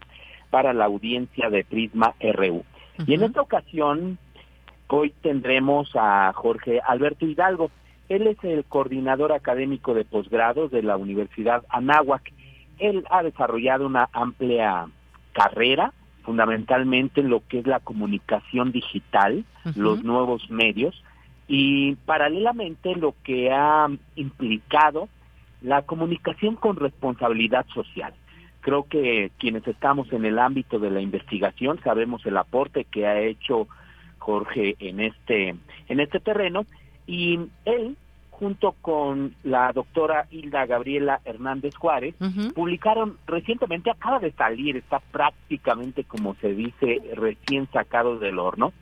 para 0.50 0.74
la 0.74 0.86
audiencia 0.86 1.50
de 1.50 1.66
Prisma 1.66 2.14
RU. 2.20 2.64
Y 3.06 3.14
en 3.14 3.24
esta 3.24 3.42
ocasión, 3.42 4.18
hoy 4.88 5.14
tendremos 5.22 5.92
a 5.96 6.32
Jorge 6.34 6.80
Alberto 6.86 7.26
Hidalgo. 7.26 7.70
Él 8.10 8.28
es 8.28 8.42
el 8.44 8.64
coordinador 8.64 9.34
académico 9.34 9.94
de 9.94 10.06
posgrados 10.06 10.72
de 10.72 10.82
la 10.82 10.98
Universidad 10.98 11.64
Anáhuac 11.70 12.32
él 12.80 13.06
ha 13.10 13.24
desarrollado 13.24 13.86
una 13.86 14.10
amplia 14.14 14.88
carrera, 15.34 15.94
fundamentalmente 16.24 17.22
en 17.22 17.30
lo 17.30 17.42
que 17.48 17.60
es 17.60 17.68
la 17.68 17.80
comunicación 17.80 18.72
digital, 18.72 19.46
los 19.76 20.04
nuevos 20.04 20.50
medios, 20.50 21.02
y 21.48 21.96
paralelamente 22.06 22.96
lo 22.96 23.16
que 23.24 23.52
ha 23.52 23.88
implicado 24.16 25.08
la 25.62 25.84
comunicación 25.84 26.56
con 26.56 26.76
responsabilidad 26.76 27.66
social. 27.74 28.14
Creo 28.62 28.84
que 28.84 29.32
quienes 29.38 29.66
estamos 29.68 30.12
en 30.12 30.26
el 30.26 30.40
ámbito 30.40 30.80
de 30.80 30.92
la 30.92 31.02
investigación 31.02 31.80
sabemos 31.84 32.26
el 32.26 32.38
aporte 32.38 32.84
que 32.84 33.08
ha 33.08 33.20
hecho 33.20 33.68
Jorge 34.18 34.76
en 34.80 35.00
este 35.00 35.56
en 35.88 36.00
este 36.00 36.20
terreno 36.20 36.66
y 37.06 37.40
él 37.64 37.96
junto 38.40 38.74
con 38.82 39.34
la 39.44 39.72
doctora 39.74 40.28
Hilda 40.30 40.68
Gabriela 40.68 41.22
Hernández 41.26 41.76
Juárez, 41.76 42.16
publicaron 42.54 43.18
recientemente, 43.26 43.90
acaba 43.90 44.20
de 44.20 44.32
salir, 44.32 44.78
está 44.78 45.00
prácticamente, 45.00 46.04
como 46.04 46.36
se 46.36 46.54
dice, 46.54 47.02
recién 47.16 47.68
sacado 47.72 48.20
del 48.20 48.38
horno, 48.38 48.74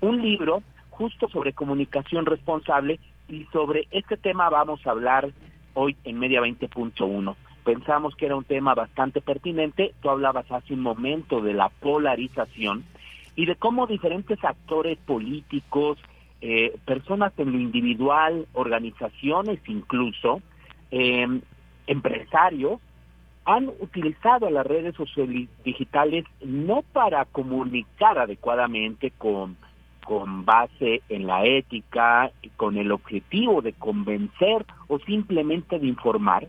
un 0.00 0.22
libro 0.22 0.62
justo 0.90 1.28
sobre 1.28 1.52
comunicación 1.52 2.24
responsable 2.24 3.00
y 3.28 3.44
sobre 3.52 3.86
este 3.90 4.16
tema 4.16 4.48
vamos 4.48 4.86
a 4.86 4.90
hablar 4.90 5.30
hoy 5.74 5.96
en 6.04 6.18
Media 6.18 6.40
20.1. 6.40 7.36
Pensamos 7.64 8.16
que 8.16 8.26
era 8.26 8.36
un 8.36 8.44
tema 8.44 8.74
bastante 8.74 9.20
pertinente, 9.20 9.94
tú 10.00 10.08
hablabas 10.08 10.50
hace 10.50 10.72
un 10.72 10.80
momento 10.80 11.42
de 11.42 11.52
la 11.52 11.68
polarización 11.68 12.84
y 13.36 13.44
de 13.44 13.56
cómo 13.56 13.86
diferentes 13.86 14.42
actores 14.42 14.98
políticos, 14.98 15.98
eh, 16.44 16.76
personas 16.84 17.32
en 17.38 17.52
lo 17.52 17.58
individual, 17.58 18.48
organizaciones 18.52 19.60
incluso, 19.68 20.42
eh, 20.90 21.40
empresarios, 21.86 22.80
han 23.44 23.68
utilizado 23.68 24.50
las 24.50 24.66
redes 24.66 24.96
sociales 24.96 25.48
digitales 25.64 26.24
no 26.44 26.82
para 26.92 27.26
comunicar 27.26 28.18
adecuadamente 28.18 29.12
con, 29.16 29.56
con 30.04 30.44
base 30.44 31.02
en 31.08 31.28
la 31.28 31.44
ética, 31.44 32.32
con 32.56 32.76
el 32.76 32.90
objetivo 32.90 33.62
de 33.62 33.72
convencer 33.74 34.66
o 34.88 34.98
simplemente 34.98 35.78
de 35.78 35.86
informar, 35.86 36.48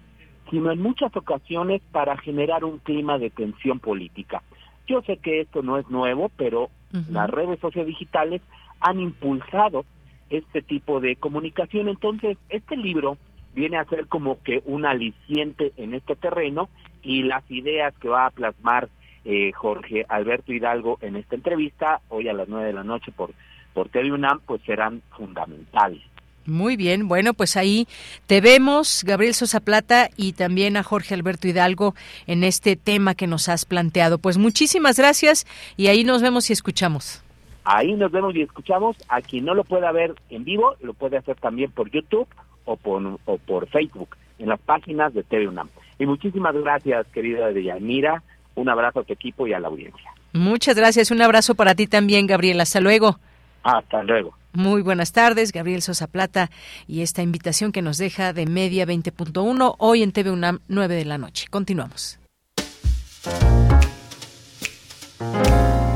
sino 0.50 0.72
en 0.72 0.82
muchas 0.82 1.16
ocasiones 1.16 1.84
para 1.92 2.18
generar 2.18 2.64
un 2.64 2.80
clima 2.80 3.20
de 3.20 3.30
tensión 3.30 3.80
política. 3.80 4.42
Yo 4.88 5.04
sé 5.04 5.18
que 5.18 5.42
esto 5.42 5.62
no 5.62 5.78
es 5.78 5.88
nuevo, 5.90 6.30
pero 6.36 6.70
las 7.10 7.30
redes 7.30 7.60
sociodigitales 7.60 8.42
han 8.84 9.00
impulsado 9.00 9.86
este 10.30 10.62
tipo 10.62 11.00
de 11.00 11.16
comunicación. 11.16 11.90
Entonces, 11.90 12.38
este 12.50 12.78
libro 12.78 13.18
viene 13.56 13.78
a 13.78 13.86
ser 13.86 14.08
como 14.08 14.42
que 14.44 14.62
un 14.66 14.86
aliciente 14.86 15.74
en 15.78 15.94
este 15.94 16.16
terreno 16.16 16.70
y 17.02 17.24
las 17.24 17.50
ideas 17.50 17.94
que 18.00 18.10
va 18.10 18.28
a 18.28 18.32
plasmar 18.32 18.90
eh, 19.26 19.52
Jorge 19.54 20.06
Alberto 20.10 20.52
Hidalgo 20.52 20.98
en 21.02 21.16
esta 21.16 21.36
entrevista, 21.36 22.02
hoy 22.10 22.28
a 22.28 22.34
las 22.34 22.48
nueve 22.48 22.68
de 22.68 22.74
la 22.74 22.84
noche 22.84 23.12
por, 23.12 23.32
por 23.74 23.90
TV 23.90 24.12
UNAM, 24.12 24.42
pues 24.46 24.62
serán 24.64 25.02
fundamentales. 25.16 26.02
Muy 26.46 26.76
bien, 26.76 27.08
bueno, 27.08 27.34
pues 27.34 27.56
ahí 27.56 27.88
te 28.28 28.42
vemos, 28.42 29.04
Gabriel 29.06 29.34
Sosa 29.34 29.62
Plata, 29.62 30.10
y 30.18 30.34
también 30.34 30.76
a 30.76 30.84
Jorge 30.84 31.14
Alberto 31.14 31.48
Hidalgo 31.48 31.96
en 32.28 32.44
este 32.44 32.76
tema 32.76 33.16
que 33.16 33.28
nos 33.28 33.48
has 33.48 33.64
planteado. 33.64 34.18
Pues 34.18 34.38
muchísimas 34.38 34.98
gracias 34.98 35.48
y 35.78 35.88
ahí 35.88 36.04
nos 36.04 36.22
vemos 36.22 36.50
y 36.50 36.54
escuchamos. 36.54 37.23
Ahí 37.64 37.94
nos 37.94 38.12
vemos 38.12 38.36
y 38.36 38.42
escuchamos. 38.42 38.98
A 39.08 39.22
quien 39.22 39.46
no 39.46 39.54
lo 39.54 39.64
pueda 39.64 39.92
ver 39.92 40.16
en 40.30 40.44
vivo, 40.44 40.76
lo 40.82 40.94
puede 40.94 41.18
hacer 41.18 41.36
también 41.38 41.72
por 41.72 41.90
YouTube 41.90 42.28
o 42.66 42.78
por, 42.78 43.20
o 43.26 43.38
por 43.38 43.68
Facebook, 43.68 44.16
en 44.40 44.50
las 44.50 44.60
páginas 44.60 45.14
de 45.14 45.24
TV 45.24 45.48
UNAM. 45.48 45.70
Y 46.00 46.06
muchísimas 46.06 46.56
gracias, 46.56 47.06
querida 47.08 47.48
Deyanira. 47.52 48.24
Un 48.56 48.70
abrazo 48.70 49.00
a 49.00 49.04
tu 49.04 49.14
equipo 49.14 49.48
y 49.48 49.54
a 49.54 49.60
la 49.60 49.68
audiencia. 49.68 50.12
Muchas 50.34 50.76
gracias. 50.76 51.12
Un 51.12 51.22
abrazo 51.22 51.56
para 51.56 51.76
ti 51.76 51.88
también, 51.88 52.28
Gabriel. 52.28 52.60
Hasta 52.62 52.80
luego. 52.80 53.18
Hasta 53.64 54.04
luego. 54.04 54.34
Muy 54.54 54.84
buenas 54.84 55.12
tardes, 55.14 55.52
Gabriel 55.52 55.82
Sosa 55.82 56.06
Plata, 56.06 56.52
y 56.88 57.02
esta 57.02 57.24
invitación 57.24 57.72
que 57.72 57.82
nos 57.82 57.98
deja 57.98 58.34
de 58.34 58.46
Media 58.46 58.86
20.1 58.86 59.76
hoy 59.80 60.04
en 60.04 60.12
TV 60.12 60.30
UNAM 60.30 60.60
9 60.68 60.94
de 60.94 61.06
la 61.06 61.18
noche. 61.18 61.48
Continuamos. 61.50 62.20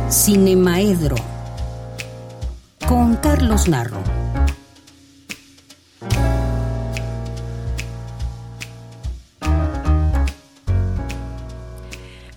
Cinemaedro 0.10 1.37
con 2.88 3.18
Carlos 3.18 3.68
Narro. 3.68 4.02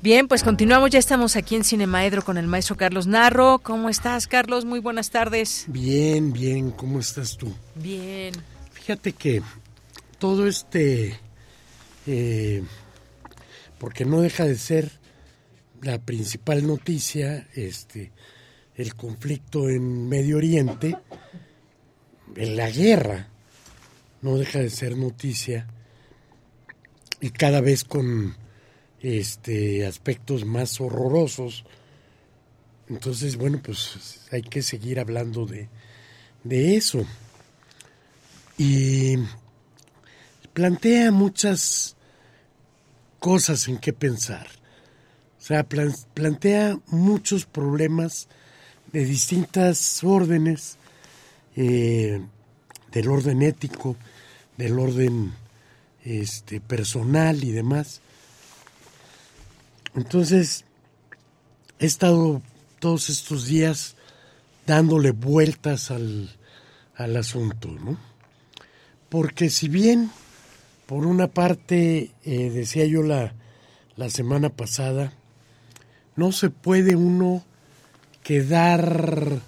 Bien, 0.03 0.27
pues 0.27 0.43
continuamos, 0.43 0.91
ya 0.91 0.99
estamos 0.99 1.37
aquí 1.37 1.55
en 1.55 1.63
Cinemaedro 1.63 2.25
con 2.25 2.37
el 2.37 2.49
maestro 2.49 2.77
Carlos 2.77 3.07
Narro. 3.07 3.61
¿Cómo 3.61 3.89
estás, 3.89 4.27
Carlos? 4.27 4.65
Muy 4.65 4.81
buenas 4.81 5.11
tardes. 5.11 5.67
Bien, 5.69 6.33
bien, 6.33 6.73
¿cómo 6.73 6.99
estás 6.99 7.37
tú? 7.37 7.55
Bien. 7.77 8.35
Fíjate 8.73 9.13
que 9.13 9.43
todo 10.19 10.49
este, 10.49 11.17
eh, 12.07 12.65
porque 13.79 14.05
no 14.05 14.21
deja 14.21 14.47
de 14.47 14.57
ser 14.57 14.91
la 15.81 15.99
principal 15.99 16.67
noticia, 16.67 17.47
este, 17.55 18.11
el 18.81 18.95
conflicto 18.95 19.69
en 19.69 20.09
Medio 20.09 20.39
Oriente, 20.39 20.97
en 22.35 22.57
la 22.57 22.71
guerra, 22.71 23.29
no 24.23 24.37
deja 24.37 24.61
de 24.61 24.71
ser 24.71 24.97
noticia 24.97 25.67
y 27.21 27.31
cada 27.31 27.61
vez 27.61 27.85
con 27.85 28.37
este 29.01 29.87
aspectos 29.87 30.45
más 30.45 30.81
horrorosos. 30.81 31.65
Entonces, 32.89 33.37
bueno, 33.37 33.61
pues 33.63 34.27
hay 34.31 34.43
que 34.43 34.63
seguir 34.63 34.99
hablando 34.99 35.47
de, 35.47 35.69
de 36.45 36.77
eso. 36.77 37.07
Y 38.59 39.17
plantea 40.53 41.13
muchas 41.13 41.97
cosas 43.19 43.69
en 43.69 43.79
qué 43.79 43.93
pensar. 43.93 44.47
O 45.39 45.43
sea, 45.43 45.67
plantea 45.67 46.79
muchos 46.89 47.47
problemas 47.47 48.29
de 48.93 49.05
distintas 49.05 50.03
órdenes, 50.03 50.77
eh, 51.57 52.21
del 52.93 53.09
orden 53.09 53.43
ético, 53.43 53.97
del 54.57 54.79
orden 54.79 55.33
este, 56.05 56.61
personal 56.61 57.45
y 57.45 57.53
demás. 57.53 58.01
Entonces, 59.95 60.65
he 61.79 61.87
estado 61.87 62.43
todos 62.79 63.11
estos 63.11 63.47
días 63.47 63.97
dándole 64.67 65.11
vueltas 65.13 65.91
al, 65.91 66.37
al 66.97 67.17
asunto, 67.17 67.69
¿no? 67.69 67.99
Porque 69.09 69.51
si 69.51 69.69
bien, 69.69 70.11
por 70.87 71.07
una 71.07 71.27
parte, 71.27 72.13
eh, 72.25 72.51
decía 72.51 72.85
yo 72.87 73.03
la, 73.03 73.35
la 73.97 74.11
semana 74.11 74.51
pasada, 74.51 75.13
no 76.15 76.33
se 76.33 76.51
puede 76.51 76.95
uno 76.95 77.45
quedar 78.31 79.41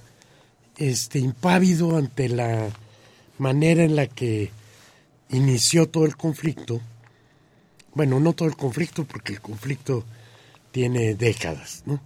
este 0.77 1.21
impávido 1.21 1.97
ante 1.97 2.29
la 2.29 2.69
manera 3.39 3.85
en 3.85 3.95
la 3.95 4.09
que 4.09 4.51
inició 5.31 5.89
todo 5.89 6.05
el 6.05 6.17
conflicto. 6.17 6.81
Bueno, 7.95 8.19
no 8.19 8.33
todo 8.33 8.49
el 8.49 8.57
conflicto, 8.57 9.05
porque 9.05 9.35
el 9.35 9.41
conflicto 9.41 10.05
tiene 10.73 11.15
décadas, 11.15 11.85
¿no? 11.87 12.01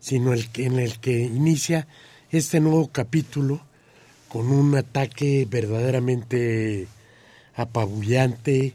sino 0.00 0.34
el 0.34 0.50
que, 0.50 0.66
en 0.66 0.78
el 0.78 0.98
que 0.98 1.18
inicia 1.18 1.88
este 2.30 2.60
nuevo 2.60 2.88
capítulo 2.88 3.62
con 4.28 4.52
un 4.52 4.76
ataque 4.76 5.46
verdaderamente 5.48 6.88
apabullante, 7.54 8.74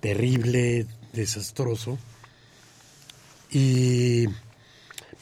terrible, 0.00 0.88
desastroso. 1.12 1.98
Y 3.52 4.26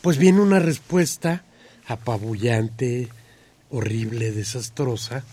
pues 0.00 0.16
viene 0.16 0.40
una 0.40 0.60
respuesta 0.60 1.44
apabullante, 1.88 3.08
horrible, 3.70 4.30
desastrosa. 4.30 5.24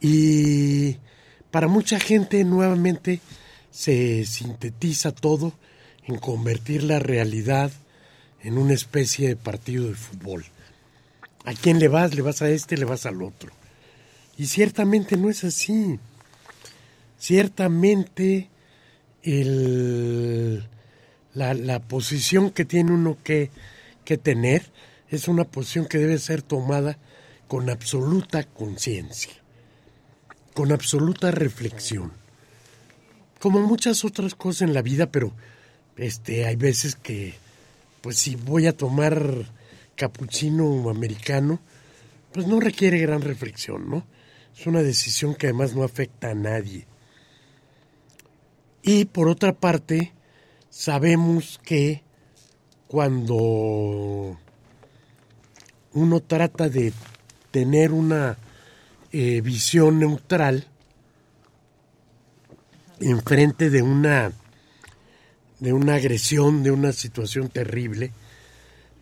Y 0.00 0.98
para 1.50 1.66
mucha 1.66 1.98
gente 1.98 2.44
nuevamente 2.44 3.20
se 3.70 4.24
sintetiza 4.24 5.12
todo 5.12 5.52
en 6.04 6.18
convertir 6.18 6.82
la 6.82 6.98
realidad 6.98 7.72
en 8.42 8.58
una 8.58 8.74
especie 8.74 9.28
de 9.28 9.36
partido 9.36 9.88
de 9.88 9.94
fútbol. 9.94 10.44
¿A 11.44 11.54
quién 11.54 11.78
le 11.78 11.88
vas? 11.88 12.14
Le 12.14 12.22
vas 12.22 12.42
a 12.42 12.50
este, 12.50 12.76
le 12.76 12.84
vas 12.84 13.06
al 13.06 13.22
otro. 13.22 13.50
Y 14.36 14.46
ciertamente 14.46 15.16
no 15.16 15.30
es 15.30 15.44
así. 15.44 15.98
Ciertamente 17.18 18.48
el, 19.22 20.68
la, 21.34 21.54
la, 21.54 21.80
posición 21.80 22.50
que 22.50 22.64
tiene 22.64 22.92
uno 22.92 23.16
que, 23.24 23.50
que 24.06 24.16
tener 24.16 24.72
es 25.10 25.28
una 25.28 25.44
posición 25.44 25.84
que 25.84 25.98
debe 25.98 26.18
ser 26.18 26.40
tomada 26.40 26.96
con 27.46 27.68
absoluta 27.68 28.44
conciencia, 28.44 29.34
con 30.54 30.72
absoluta 30.72 31.30
reflexión. 31.30 32.12
Como 33.38 33.60
muchas 33.60 34.04
otras 34.04 34.34
cosas 34.34 34.62
en 34.62 34.72
la 34.72 34.80
vida, 34.80 35.10
pero 35.10 35.34
este 35.98 36.46
hay 36.46 36.56
veces 36.56 36.96
que 36.96 37.34
pues 38.00 38.16
si 38.16 38.36
voy 38.36 38.66
a 38.66 38.76
tomar 38.76 39.52
capuchino 39.96 40.88
americano, 40.88 41.60
pues 42.32 42.46
no 42.46 42.60
requiere 42.60 42.98
gran 42.98 43.20
reflexión, 43.20 43.90
¿no? 43.90 44.06
Es 44.58 44.66
una 44.66 44.82
decisión 44.82 45.34
que 45.34 45.48
además 45.48 45.74
no 45.74 45.82
afecta 45.82 46.30
a 46.30 46.34
nadie. 46.34 46.86
Y 48.82 49.06
por 49.06 49.28
otra 49.28 49.52
parte, 49.52 50.12
sabemos 50.70 51.60
que 51.64 52.05
cuando 52.88 54.38
uno 55.92 56.20
trata 56.20 56.68
de 56.68 56.92
tener 57.50 57.92
una 57.92 58.36
eh, 59.12 59.40
visión 59.40 59.98
neutral 59.98 60.66
enfrente 63.00 63.70
de 63.70 63.82
una 63.82 64.32
de 65.58 65.72
una 65.72 65.94
agresión, 65.94 66.62
de 66.62 66.70
una 66.70 66.92
situación 66.92 67.48
terrible, 67.48 68.12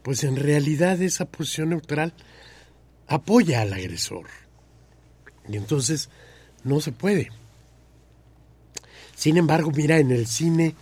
pues 0.02 0.24
en 0.24 0.36
realidad 0.36 1.00
esa 1.02 1.24
posición 1.24 1.70
neutral 1.70 2.14
apoya 3.08 3.62
al 3.62 3.72
agresor. 3.72 4.26
Y 5.48 5.56
entonces 5.56 6.10
no 6.62 6.80
se 6.80 6.92
puede. 6.92 7.30
Sin 9.16 9.36
embargo, 9.36 9.70
mira, 9.70 9.98
en 9.98 10.10
el 10.10 10.26
cine 10.26 10.74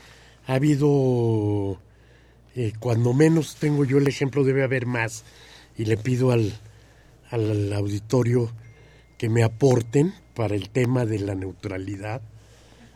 ha 0.47 0.55
habido, 0.55 1.81
eh, 2.55 2.73
cuando 2.79 3.13
menos 3.13 3.57
tengo 3.57 3.85
yo 3.85 3.99
el 3.99 4.09
ejemplo, 4.09 4.45
debe 4.45 4.63
haber 4.63 4.87
más, 4.87 5.25
y 5.77 5.85
le 5.85 5.97
pido 5.97 6.31
al, 6.31 6.53
al 7.31 7.73
auditorio 7.73 8.51
que 9.19 9.29
me 9.29 9.43
aporten 9.43 10.15
para 10.35 10.55
el 10.55 10.71
tema 10.71 11.07
de 11.07 11.19
la 11.19 11.35
neutralidad. 11.35 12.23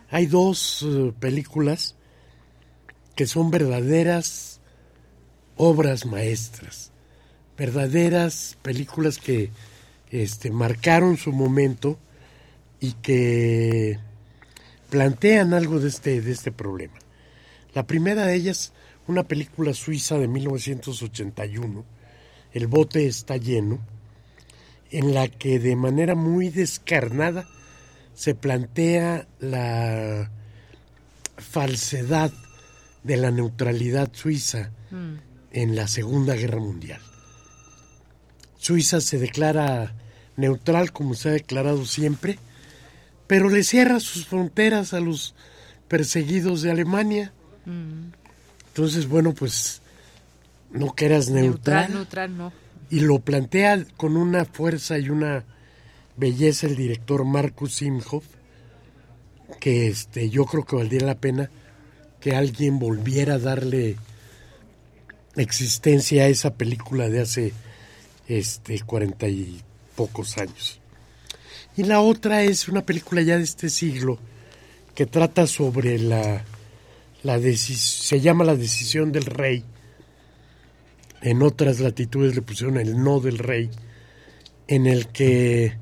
Hay 0.09 0.25
dos 0.25 0.81
uh, 0.83 1.13
películas 1.19 1.95
que 3.15 3.27
son 3.27 3.49
verdaderas 3.49 4.59
obras 5.55 6.05
maestras, 6.05 6.91
verdaderas 7.57 8.57
películas 8.61 9.17
que 9.17 9.49
este, 10.11 10.51
marcaron 10.51 11.17
su 11.17 11.31
momento 11.31 11.97
y 12.79 12.93
que 12.93 13.99
plantean 14.89 15.53
algo 15.53 15.79
de 15.79 15.89
este, 15.89 16.21
de 16.21 16.31
este 16.31 16.51
problema. 16.51 16.99
La 17.73 17.87
primera 17.87 18.25
de 18.25 18.35
ellas, 18.35 18.71
una 19.07 19.23
película 19.23 19.73
suiza 19.73 20.17
de 20.17 20.27
1981, 20.27 21.85
El 22.53 22.67
bote 22.67 23.05
está 23.05 23.37
lleno, 23.37 23.79
en 24.91 25.13
la 25.13 25.27
que 25.27 25.59
de 25.59 25.75
manera 25.75 26.15
muy 26.15 26.49
descarnada 26.49 27.47
se 28.13 28.35
plantea 28.35 29.27
la 29.39 30.31
falsedad 31.37 32.31
de 33.03 33.17
la 33.17 33.31
neutralidad 33.31 34.09
suiza 34.13 34.71
mm 34.91 35.27
en 35.51 35.75
la 35.75 35.87
Segunda 35.87 36.35
Guerra 36.35 36.59
Mundial. 36.59 37.01
Suiza 38.57 39.01
se 39.01 39.17
declara 39.17 39.95
neutral 40.35 40.91
como 40.91 41.15
se 41.15 41.29
ha 41.29 41.31
declarado 41.31 41.85
siempre, 41.85 42.37
pero 43.25 43.49
le 43.49 43.63
cierra 43.63 43.99
sus 43.99 44.27
fronteras 44.27 44.93
a 44.93 44.99
los 44.99 45.33
perseguidos 45.87 46.61
de 46.61 46.71
Alemania. 46.71 47.33
Mm. 47.65 48.09
Entonces, 48.77 49.09
bueno, 49.09 49.33
pues 49.33 49.81
no 50.69 50.93
que 50.93 51.05
eras 51.05 51.29
neutral. 51.29 51.91
Neutral, 51.91 52.37
no. 52.37 52.53
Y 52.91 52.99
lo 52.99 53.17
plantea 53.17 53.83
con 53.97 54.15
una 54.15 54.45
fuerza 54.45 54.99
y 54.99 55.09
una 55.09 55.45
belleza 56.15 56.67
el 56.67 56.75
director 56.75 57.25
Markus 57.25 57.73
Simhoff, 57.73 58.23
que 59.59 59.87
este, 59.87 60.29
yo 60.29 60.45
creo 60.45 60.63
que 60.63 60.75
valdría 60.75 61.07
la 61.07 61.15
pena 61.15 61.49
que 62.21 62.35
alguien 62.35 62.77
volviera 62.77 63.33
a 63.33 63.39
darle 63.39 63.95
existencia 65.37 66.25
a 66.25 66.27
esa 66.27 66.53
película 66.53 67.09
de 67.09 67.21
hace 67.21 67.53
este 68.27 68.79
cuarenta 68.81 69.27
y 69.27 69.59
pocos 69.95 70.37
años. 70.37 70.79
Y 71.75 71.81
la 71.81 72.01
otra 72.01 72.43
es 72.43 72.67
una 72.67 72.85
película 72.85 73.23
ya 73.23 73.37
de 73.37 73.43
este 73.43 73.71
siglo 73.71 74.19
que 74.93 75.07
trata 75.07 75.47
sobre 75.47 75.97
la, 75.97 76.45
la 77.23 77.39
se 77.41 78.19
llama 78.21 78.43
La 78.43 78.55
decisión 78.55 79.11
del 79.11 79.25
rey. 79.25 79.63
En 81.21 81.41
otras 81.41 81.79
latitudes 81.79 82.35
le 82.35 82.41
pusieron 82.41 82.77
el 82.77 83.01
no 83.03 83.19
del 83.19 83.39
rey, 83.39 83.69
en 84.67 84.85
el 84.85 85.07
que 85.07 85.77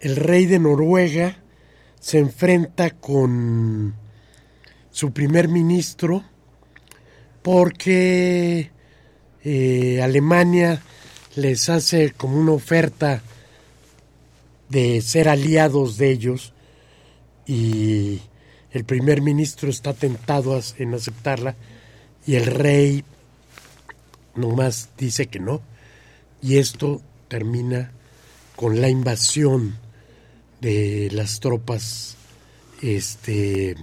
el 0.00 0.16
rey 0.16 0.46
de 0.46 0.58
Noruega 0.58 1.36
se 2.00 2.18
enfrenta 2.18 2.90
con 2.90 3.94
su 4.90 5.12
primer 5.12 5.48
ministro 5.48 6.24
porque 7.42 8.70
eh, 9.44 10.00
Alemania 10.02 10.82
les 11.36 11.68
hace 11.68 12.12
como 12.12 12.38
una 12.38 12.52
oferta 12.52 13.22
de 14.68 15.00
ser 15.00 15.28
aliados 15.28 15.96
de 15.98 16.10
ellos 16.10 16.52
y 17.46 18.20
el 18.72 18.84
primer 18.84 19.22
ministro 19.22 19.70
está 19.70 19.94
tentado 19.94 20.60
en 20.78 20.94
aceptarla 20.94 21.54
y 22.26 22.34
el 22.34 22.46
rey 22.46 23.04
nomás 24.34 24.90
dice 24.98 25.26
que 25.26 25.40
no. 25.40 25.62
Y 26.42 26.58
esto 26.58 27.02
termina 27.28 27.92
con 28.56 28.80
la 28.80 28.88
invasión 28.88 29.76
de 30.60 31.08
las 31.12 31.40
tropas 31.40 32.16
este 32.82 33.76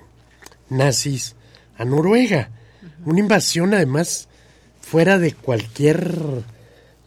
nazis 0.70 1.36
a 1.78 1.86
Noruega. 1.86 2.50
Una 3.06 3.20
invasión 3.20 3.74
además 3.74 4.28
fuera 4.82 5.18
de 5.18 5.34
cualquier 5.34 6.44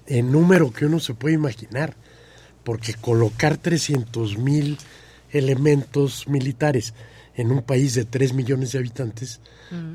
eh, 0.06 0.22
número 0.22 0.72
que 0.72 0.86
uno 0.86 1.00
se 1.00 1.14
puede 1.14 1.34
imaginar, 1.34 1.94
porque 2.64 2.94
colocar 2.94 3.56
300 3.56 4.38
mil 4.38 4.78
elementos 5.30 6.26
militares 6.26 6.94
en 7.38 7.50
un 7.50 7.62
país 7.62 7.94
de 7.94 8.04
3 8.04 8.34
millones 8.34 8.72
de 8.72 8.80
habitantes, 8.80 9.40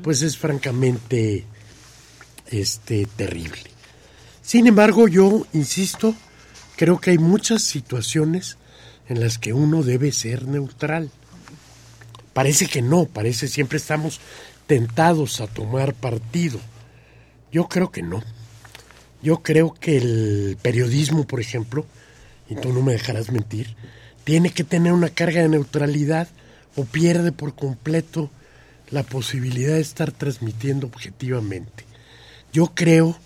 pues 0.02 0.22
es 0.22 0.36
francamente 0.36 1.44
este, 2.48 3.06
terrible. 3.16 3.62
Sin 4.42 4.66
embargo, 4.66 5.06
yo 5.06 5.46
insisto, 5.52 6.16
creo 6.74 7.00
que 7.00 7.10
hay 7.10 7.18
muchas 7.18 7.62
situaciones 7.62 8.56
en 9.08 9.20
las 9.20 9.38
que 9.38 9.52
uno 9.52 9.84
debe 9.84 10.10
ser 10.10 10.48
neutral. 10.48 11.10
Parece 12.32 12.66
que 12.66 12.82
no, 12.82 13.04
parece 13.04 13.46
siempre 13.46 13.78
estamos 13.78 14.18
tentados 14.66 15.40
a 15.40 15.46
tomar 15.46 15.94
partido 15.94 16.58
yo 17.54 17.68
creo 17.68 17.92
que 17.92 18.02
no. 18.02 18.20
Yo 19.22 19.44
creo 19.44 19.74
que 19.74 19.96
el 19.96 20.58
periodismo, 20.60 21.24
por 21.24 21.40
ejemplo, 21.40 21.86
y 22.50 22.56
tú 22.56 22.72
no 22.72 22.82
me 22.82 22.92
dejarás 22.92 23.30
mentir, 23.30 23.76
tiene 24.24 24.50
que 24.50 24.64
tener 24.64 24.92
una 24.92 25.08
carga 25.08 25.40
de 25.40 25.48
neutralidad 25.48 26.26
o 26.76 26.84
pierde 26.84 27.32
por 27.32 27.54
completo 27.54 28.30
la 28.90 29.02
posibilidad 29.02 29.74
de 29.74 29.80
estar 29.80 30.12
transmitiendo 30.12 30.86
objetivamente. 30.86 31.84
Yo 32.52 32.72
creo 32.74 33.16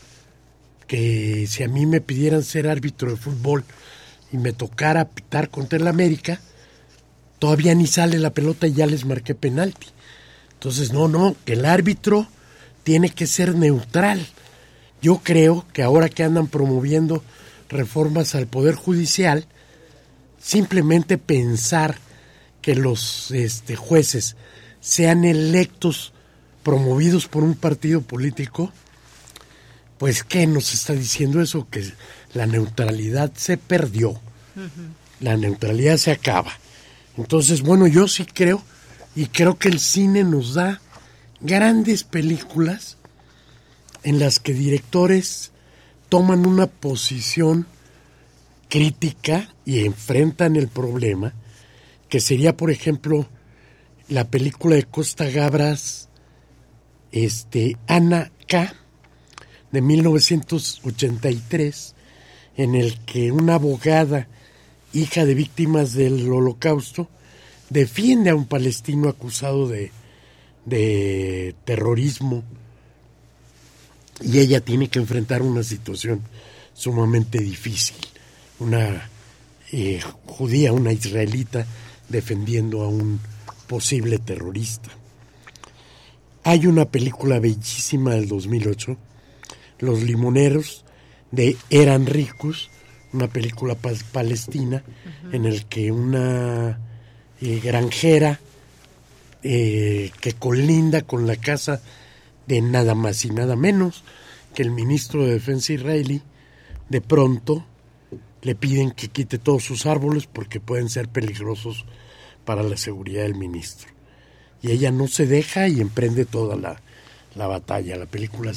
que 0.86 1.46
si 1.48 1.62
a 1.62 1.68
mí 1.68 1.86
me 1.86 2.00
pidieran 2.00 2.42
ser 2.42 2.68
árbitro 2.68 3.10
de 3.10 3.16
fútbol 3.16 3.64
y 4.32 4.38
me 4.38 4.52
tocara 4.52 5.08
pitar 5.08 5.50
contra 5.50 5.78
el 5.78 5.86
América, 5.86 6.40
todavía 7.38 7.74
ni 7.74 7.86
sale 7.86 8.18
la 8.18 8.30
pelota 8.30 8.66
y 8.66 8.72
ya 8.72 8.86
les 8.86 9.04
marqué 9.04 9.34
penalti. 9.34 9.88
Entonces, 10.54 10.92
no, 10.92 11.08
no, 11.08 11.36
el 11.46 11.64
árbitro 11.64 12.26
tiene 12.82 13.10
que 13.10 13.26
ser 13.26 13.54
neutral. 13.54 14.26
Yo 15.00 15.20
creo 15.22 15.66
que 15.72 15.82
ahora 15.82 16.08
que 16.08 16.24
andan 16.24 16.48
promoviendo 16.48 17.22
reformas 17.68 18.34
al 18.34 18.46
Poder 18.46 18.74
Judicial, 18.74 19.46
simplemente 20.40 21.18
pensar 21.18 21.98
que 22.62 22.74
los 22.74 23.30
este, 23.30 23.76
jueces 23.76 24.36
sean 24.80 25.24
electos, 25.24 26.12
promovidos 26.62 27.28
por 27.28 27.44
un 27.44 27.54
partido 27.54 28.00
político, 28.02 28.72
pues 29.98 30.22
¿qué 30.22 30.46
nos 30.46 30.74
está 30.74 30.92
diciendo 30.92 31.40
eso? 31.40 31.66
Que 31.70 31.92
la 32.34 32.46
neutralidad 32.46 33.32
se 33.34 33.56
perdió, 33.56 34.20
la 35.20 35.36
neutralidad 35.36 35.96
se 35.96 36.12
acaba. 36.12 36.52
Entonces, 37.16 37.62
bueno, 37.62 37.86
yo 37.86 38.06
sí 38.06 38.24
creo, 38.24 38.62
y 39.16 39.26
creo 39.26 39.58
que 39.58 39.68
el 39.68 39.80
cine 39.80 40.22
nos 40.24 40.54
da 40.54 40.80
grandes 41.40 42.04
películas 42.04 42.96
en 44.02 44.18
las 44.18 44.38
que 44.38 44.54
directores 44.54 45.50
toman 46.08 46.46
una 46.46 46.66
posición 46.66 47.66
crítica 48.68 49.48
y 49.64 49.84
enfrentan 49.84 50.56
el 50.56 50.68
problema, 50.68 51.32
que 52.08 52.20
sería, 52.20 52.56
por 52.56 52.70
ejemplo, 52.70 53.26
la 54.08 54.30
película 54.30 54.76
de 54.76 54.84
Costa 54.84 55.28
Gabras, 55.28 56.08
este, 57.12 57.76
Ana 57.86 58.32
K., 58.46 58.74
de 59.70 59.82
1983, 59.82 61.94
en 62.56 62.74
el 62.74 62.98
que 63.04 63.32
una 63.32 63.56
abogada, 63.56 64.28
hija 64.94 65.26
de 65.26 65.34
víctimas 65.34 65.92
del 65.92 66.26
holocausto, 66.32 67.10
defiende 67.68 68.30
a 68.30 68.34
un 68.34 68.46
palestino 68.46 69.10
acusado 69.10 69.68
de, 69.68 69.92
de 70.64 71.54
terrorismo 71.64 72.44
y 74.22 74.38
ella 74.38 74.60
tiene 74.60 74.88
que 74.88 74.98
enfrentar 74.98 75.42
una 75.42 75.62
situación 75.62 76.22
sumamente 76.74 77.38
difícil. 77.38 77.96
Una 78.58 79.08
eh, 79.70 80.00
judía, 80.26 80.72
una 80.72 80.92
israelita, 80.92 81.66
defendiendo 82.08 82.82
a 82.82 82.88
un 82.88 83.20
posible 83.66 84.18
terrorista. 84.18 84.90
Hay 86.44 86.66
una 86.66 86.86
película 86.86 87.38
bellísima 87.38 88.14
del 88.14 88.28
2008, 88.28 88.96
Los 89.80 90.02
Limoneros, 90.02 90.84
de 91.30 91.56
Eran 91.68 92.06
Ricos, 92.06 92.70
una 93.12 93.28
película 93.28 93.74
palestina, 93.74 94.82
en 95.32 95.44
el 95.44 95.66
que 95.66 95.92
una 95.92 96.78
eh, 97.40 97.60
granjera 97.62 98.40
eh, 99.42 100.10
que 100.20 100.32
colinda 100.32 101.02
con 101.02 101.26
la 101.26 101.36
casa 101.36 101.80
de 102.46 102.60
nada 102.62 102.94
más 102.94 103.24
y 103.24 103.30
nada 103.30 103.56
menos 103.56 104.02
que 104.54 104.62
el 104.62 104.70
ministro 104.70 105.24
de 105.24 105.34
Defensa 105.34 105.72
israelí, 105.74 106.22
de 106.88 107.00
pronto 107.00 107.64
le 108.42 108.54
piden 108.54 108.90
que 108.92 109.08
quite 109.08 109.38
todos 109.38 109.64
sus 109.64 109.86
árboles 109.86 110.26
porque 110.26 110.60
pueden 110.60 110.88
ser 110.88 111.08
peligrosos 111.08 111.84
para 112.44 112.62
la 112.62 112.76
seguridad 112.76 113.22
del 113.22 113.34
ministro. 113.34 113.90
Y 114.62 114.70
ella 114.70 114.90
no 114.90 115.06
se 115.06 115.26
deja 115.26 115.68
y 115.68 115.80
emprende 115.80 116.24
toda 116.24 116.56
la, 116.56 116.80
la 117.34 117.46
batalla. 117.46 117.96
La 117.96 118.06
película 118.06 118.52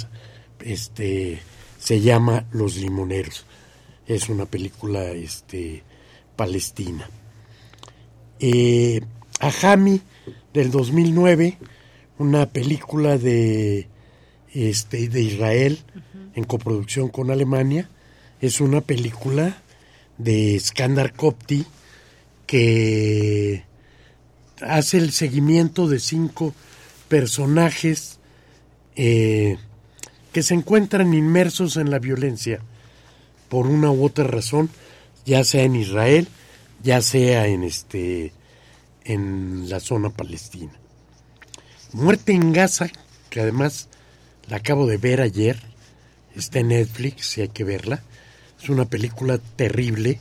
este, 0.60 1.40
se 1.78 2.02
llama 2.02 2.46
Los 2.52 2.78
Limoneros. 2.78 3.46
Es 4.08 4.30
una 4.30 4.46
película 4.46 5.04
este, 5.12 5.84
palestina. 6.36 7.10
Eh, 8.40 9.02
Ajami 9.40 10.02
del 10.54 10.72
2009 10.72 11.58
una 12.22 12.46
película 12.46 13.18
de, 13.18 13.88
este, 14.54 15.10
de 15.10 15.22
Israel 15.22 15.80
en 16.36 16.44
coproducción 16.44 17.10
con 17.10 17.32
Alemania. 17.32 17.90
Es 18.40 18.62
una 18.62 18.82
película 18.82 19.58
de 20.24 20.60
Skandar 20.60 21.14
Kopti 21.14 21.66
que 22.46 23.64
hace 24.62 24.98
el 24.98 25.12
seguimiento 25.12 25.88
de 25.88 26.00
cinco 26.00 26.54
personajes 27.08 28.20
eh, 28.96 29.58
que 30.32 30.44
se 30.44 30.54
encuentran 30.54 31.14
inmersos 31.14 31.78
en 31.78 31.90
la 31.92 32.00
violencia 32.00 32.62
por 33.50 33.68
una 33.68 33.92
u 33.92 34.06
otra 34.06 34.26
razón, 34.26 34.70
ya 35.26 35.44
sea 35.44 35.64
en 35.64 35.76
Israel, 35.76 36.28
ya 36.84 37.02
sea 37.02 37.48
en 37.48 37.64
este 37.64 38.34
en 39.04 39.70
la 39.70 39.80
zona 39.80 40.10
palestina. 40.10 40.72
Muerte 41.92 42.34
en 42.34 42.54
Gaza, 42.54 42.90
que 43.30 43.42
además 43.42 43.90
la 44.48 44.58
acabo 44.58 44.88
de 44.88 44.98
ver 44.98 45.22
ayer, 45.22 45.60
está 46.36 46.60
en 46.60 46.70
Netflix, 46.70 47.26
si 47.26 47.42
hay 47.42 47.50
que 47.50 47.64
verla. 47.64 48.04
Es 48.62 48.70
una 48.70 48.86
película 48.86 49.40
terrible 49.56 50.20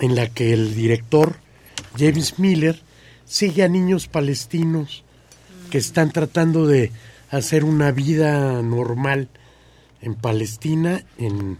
en 0.00 0.14
la 0.14 0.28
que 0.28 0.52
el 0.52 0.74
director 0.74 1.36
James 1.98 2.38
Miller 2.38 2.80
sigue 3.24 3.64
a 3.64 3.68
niños 3.68 4.06
palestinos 4.06 5.02
que 5.70 5.78
están 5.78 6.12
tratando 6.12 6.66
de 6.66 6.92
hacer 7.30 7.64
una 7.64 7.90
vida 7.90 8.62
normal 8.62 9.28
en 10.00 10.14
Palestina 10.14 11.04
en, 11.18 11.58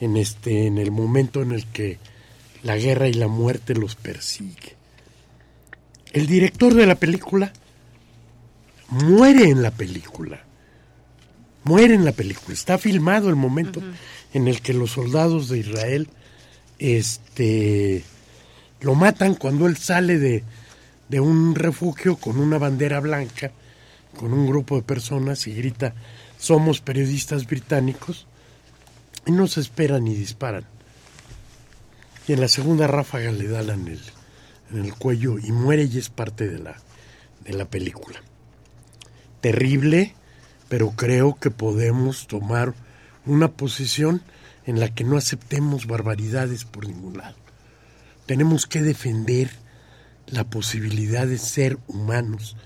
en 0.00 0.16
este 0.16 0.66
en 0.66 0.78
el 0.78 0.92
momento 0.92 1.42
en 1.42 1.52
el 1.52 1.66
que 1.66 1.98
la 2.62 2.76
guerra 2.76 3.08
y 3.08 3.14
la 3.14 3.28
muerte 3.28 3.74
los 3.74 3.96
persigue. 3.96 4.76
El 6.12 6.26
director 6.26 6.74
de 6.74 6.86
la 6.86 6.94
película 6.94 7.52
muere 8.88 9.44
en 9.48 9.62
la 9.62 9.70
película. 9.70 10.44
Muere 11.64 11.94
en 11.94 12.04
la 12.04 12.12
película. 12.12 12.54
Está 12.54 12.78
filmado 12.78 13.28
el 13.28 13.36
momento 13.36 13.82
en 14.32 14.48
el 14.48 14.60
que 14.60 14.74
los 14.74 14.92
soldados 14.92 15.48
de 15.48 15.58
Israel 15.58 16.08
este, 16.78 18.04
lo 18.80 18.94
matan 18.94 19.34
cuando 19.34 19.66
él 19.66 19.76
sale 19.76 20.18
de, 20.18 20.44
de 21.08 21.20
un 21.20 21.54
refugio 21.54 22.16
con 22.16 22.38
una 22.38 22.58
bandera 22.58 23.00
blanca, 23.00 23.52
con 24.16 24.32
un 24.32 24.46
grupo 24.46 24.76
de 24.76 24.82
personas 24.82 25.46
y 25.46 25.54
grita, 25.54 25.94
somos 26.38 26.80
periodistas 26.80 27.46
británicos, 27.46 28.26
y 29.26 29.32
no 29.32 29.46
se 29.46 29.60
esperan 29.60 30.04
ni 30.04 30.14
disparan. 30.14 30.64
Y 32.26 32.32
en 32.32 32.40
la 32.40 32.48
segunda 32.48 32.86
ráfaga 32.86 33.30
le 33.32 33.48
dan 33.48 33.70
en 33.70 33.88
el, 33.88 34.00
el 34.84 34.94
cuello 34.94 35.38
y 35.38 35.52
muere 35.52 35.84
y 35.84 35.98
es 35.98 36.08
parte 36.08 36.48
de 36.48 36.58
la, 36.58 36.76
de 37.44 37.52
la 37.52 37.66
película 37.66 38.22
terrible, 39.40 40.14
pero 40.68 40.90
creo 40.90 41.36
que 41.40 41.50
podemos 41.50 42.26
tomar 42.26 42.74
una 43.26 43.48
posición 43.48 44.22
en 44.66 44.80
la 44.80 44.94
que 44.94 45.04
no 45.04 45.16
aceptemos 45.16 45.86
barbaridades 45.86 46.64
por 46.64 46.86
ningún 46.86 47.18
lado. 47.18 47.36
Tenemos 48.26 48.66
que 48.66 48.82
defender 48.82 49.50
la 50.26 50.44
posibilidad 50.44 51.26
de 51.26 51.38
ser 51.38 51.78
humanos, 51.88 52.56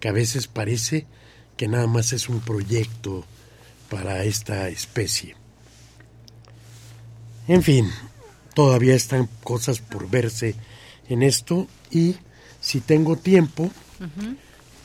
que 0.00 0.08
a 0.08 0.12
veces 0.12 0.48
parece 0.48 1.06
que 1.56 1.68
nada 1.68 1.86
más 1.86 2.12
es 2.12 2.28
un 2.28 2.40
proyecto 2.40 3.24
para 3.88 4.24
esta 4.24 4.68
especie. 4.68 5.36
En 7.46 7.62
fin, 7.62 7.90
todavía 8.54 8.94
están 8.94 9.28
cosas 9.44 9.80
por 9.80 10.08
verse 10.08 10.54
en 11.08 11.22
esto 11.22 11.68
y 11.90 12.16
si 12.60 12.80
tengo 12.80 13.16
tiempo, 13.16 13.70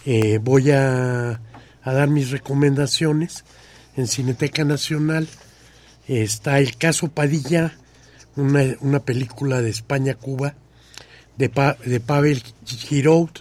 eh, 0.05 0.39
voy 0.41 0.71
a, 0.71 1.39
a, 1.83 1.93
dar 1.93 2.09
mis 2.09 2.31
recomendaciones. 2.31 3.45
En 3.97 4.07
Cineteca 4.07 4.63
Nacional. 4.63 5.27
Está 6.07 6.59
El 6.59 6.77
caso 6.77 7.09
Padilla, 7.09 7.73
una, 8.35 8.99
película 8.99 9.61
de 9.61 9.71
España-Cuba 9.71 10.53
de, 11.35 11.51
de 11.83 11.99
Pavel 11.99 12.41
Giraud 12.65 13.31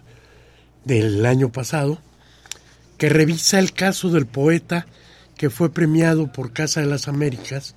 del 0.85 1.24
año 1.27 1.53
pasado, 1.53 2.01
que 2.99 3.09
revisa 3.09 3.59
el 3.59 3.73
caso 3.73 4.11
del 4.11 4.27
poeta 4.27 4.87
que 5.37 5.51
fue 5.51 5.73
premiado 5.73 6.33
por 6.33 6.53
Casa 6.53 6.81
de 6.81 6.87
las 6.87 7.07
Américas 7.07 7.74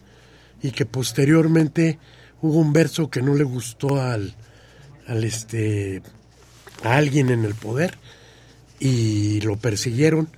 y 0.64 0.72
que 0.72 0.86
posteriormente 0.86 2.00
hubo 2.42 2.60
un 2.60 2.74
verso 2.74 3.10
que 3.10 3.22
no 3.22 3.36
le 3.36 3.44
gustó 3.44 4.02
al, 4.02 4.34
al 5.06 5.24
este 5.24 6.02
a 6.84 6.96
alguien 6.96 7.30
en 7.30 7.44
el 7.44 7.56
poder 7.56 7.98
y 8.80 9.42
lo 9.42 9.58
persiguieron, 9.58 10.30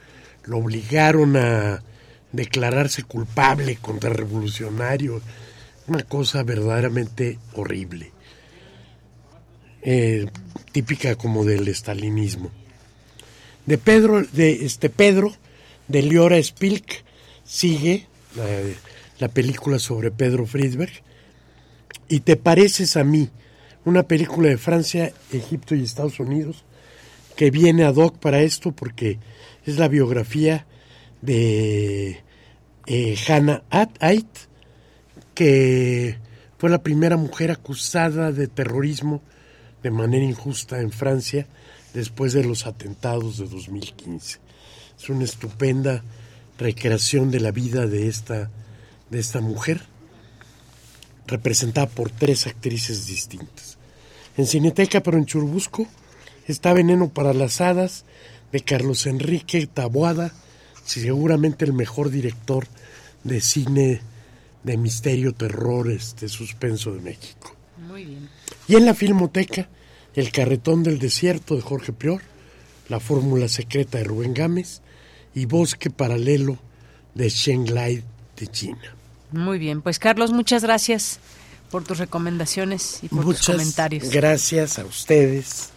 lo 0.46 0.58
obligaron 0.58 1.38
a 1.38 1.84
declararse 2.32 3.04
culpable 3.04 3.78
contra 3.78 4.12
revolucionario, 4.12 5.22
una 5.88 6.04
cosa 6.04 6.44
verdaderamente 6.44 7.40
horrible, 7.54 8.12
eh, 9.82 10.28
típica 10.72 11.16
como 11.16 11.44
del 11.44 11.68
estalinismo. 11.68 12.52
De 13.66 13.78
Pedro, 13.78 14.24
de 14.24 14.66
este 14.66 14.90
Pedro, 14.90 15.34
de 15.88 16.02
Liora 16.02 16.42
Spilk, 16.42 17.04
sigue 17.44 18.08
la, 18.36 18.46
la 19.20 19.28
película 19.28 19.80
sobre 19.80 20.12
Pedro 20.12 20.46
Friedberg 20.46 20.92
y 22.08 22.22
Te 22.22 22.36
pareces 22.36 22.98
a 22.98 23.04
mí, 23.04 23.30
una 23.86 24.04
película 24.04 24.50
de 24.50 24.58
Francia, 24.58 25.14
Egipto 25.32 25.76
y 25.76 25.84
Estados 25.84 26.20
Unidos 26.20 26.66
que 27.36 27.52
viene 27.52 27.86
ad 27.86 27.96
hoc 27.96 28.18
para 28.18 28.42
esto 28.42 28.72
porque 28.72 29.18
es 29.66 29.78
la 29.78 29.88
biografía 29.88 30.66
de 31.22 32.24
eh, 32.88 33.16
Hannah 33.28 33.64
Ait, 33.70 34.28
que 35.34 36.18
fue 36.58 36.70
la 36.70 36.84
primera 36.84 37.18
mujer 37.18 37.52
acusada 37.52 38.32
de 38.32 38.48
terrorismo 38.48 39.22
de 39.84 39.92
manera 39.92 40.26
injusta 40.26 40.80
en 40.80 40.92
Francia 40.92 41.48
después 41.94 42.34
de 42.34 42.44
los 42.44 42.68
atentados 42.68 43.38
de 43.38 43.48
2015. 43.48 44.40
Es 44.98 45.10
una 45.10 45.24
estupenda 45.24 46.04
recreación 46.58 47.32
de 47.32 47.40
la 47.40 47.52
vida 47.52 47.88
de 47.88 48.08
esta, 48.08 48.52
de 49.10 49.20
esta 49.20 49.42
mujer, 49.42 49.82
representada 51.28 51.88
por 51.88 52.12
tres 52.12 52.46
actrices 52.46 53.08
distintas. 53.08 53.78
En 54.38 54.46
Cineteca, 54.46 55.02
pero 55.02 55.18
en 55.18 55.26
Churbusco, 55.26 55.88
está 56.48 56.74
Veneno 56.74 57.10
para 57.10 57.34
las 57.34 57.62
Hadas, 57.62 58.06
de 58.52 58.62
Carlos 58.62 59.06
Enrique 59.08 59.66
Taboada, 59.66 60.34
seguramente 61.00 61.66
el 61.66 61.74
mejor 61.74 62.10
director 62.10 62.68
de 63.24 63.40
cine 63.40 64.02
de 64.64 64.78
misterio, 64.78 65.34
terror, 65.34 65.90
este 65.90 66.28
suspenso 66.28 66.94
de 66.94 67.02
México. 67.02 67.56
Muy 67.78 68.06
bien. 68.06 68.30
Y 68.68 68.76
en 68.76 68.86
la 68.86 68.94
Filmoteca, 68.94 69.70
El 70.16 70.32
Carretón 70.32 70.84
del 70.84 71.00
Desierto 71.00 71.56
de 71.56 71.62
Jorge 71.62 71.94
Prior, 71.94 72.22
La 72.90 73.00
Fórmula 73.00 73.48
Secreta 73.48 73.98
de 73.98 74.04
Rubén 74.04 74.34
Gámez 74.34 74.82
y 75.34 75.46
Bosque 75.46 75.90
Paralelo 75.90 76.58
de 77.16 77.30
Shen 77.30 77.74
Lai 77.74 78.04
de 78.38 78.48
China. 78.48 78.96
Muy 79.32 79.60
bien, 79.60 79.82
pues 79.82 79.98
Carlos, 79.98 80.32
muchas 80.32 80.64
gracias 80.64 81.20
por 81.70 81.84
tus 81.84 81.98
recomendaciones 81.98 83.00
y 83.02 83.08
por 83.08 83.24
tus 83.24 83.46
comentarios. 83.46 84.10
Gracias 84.10 84.78
a 84.78 84.86
ustedes 84.86 85.70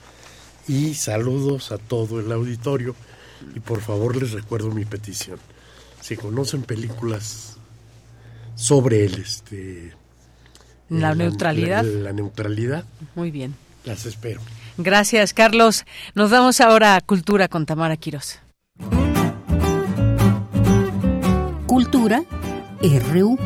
y 0.67 0.95
saludos 0.95 1.71
a 1.71 1.79
todo 1.79 2.21
el 2.21 2.33
auditorio 2.33 2.97
y 3.55 3.61
por 3.61 3.81
favor 3.81 4.17
les 4.17 4.33
recuerdo 4.33 4.71
mi 4.71 4.85
petición. 4.85 5.39
Si 6.01 6.17
conocen 6.17 6.63
películas 6.63 7.57
sobre 8.55 9.05
el 9.05 9.15
este 9.15 9.95
la, 10.89 11.15
neutralidad. 11.15 11.83
La, 11.85 12.01
la, 12.01 12.13
neutralidad. 12.13 12.85
Muy 13.15 13.31
bien. 13.31 13.55
Las 13.85 14.07
espero. 14.07 14.41
Gracias, 14.77 15.33
Carlos. 15.33 15.85
Nos 16.15 16.31
vamos 16.31 16.61
ahora 16.61 16.97
a 16.97 17.01
Cultura 17.01 17.49
con 17.49 17.67
Tamara 17.67 17.97
Quiroz. 17.97 18.39
Cultura 21.67 22.25
RU. 22.83 23.39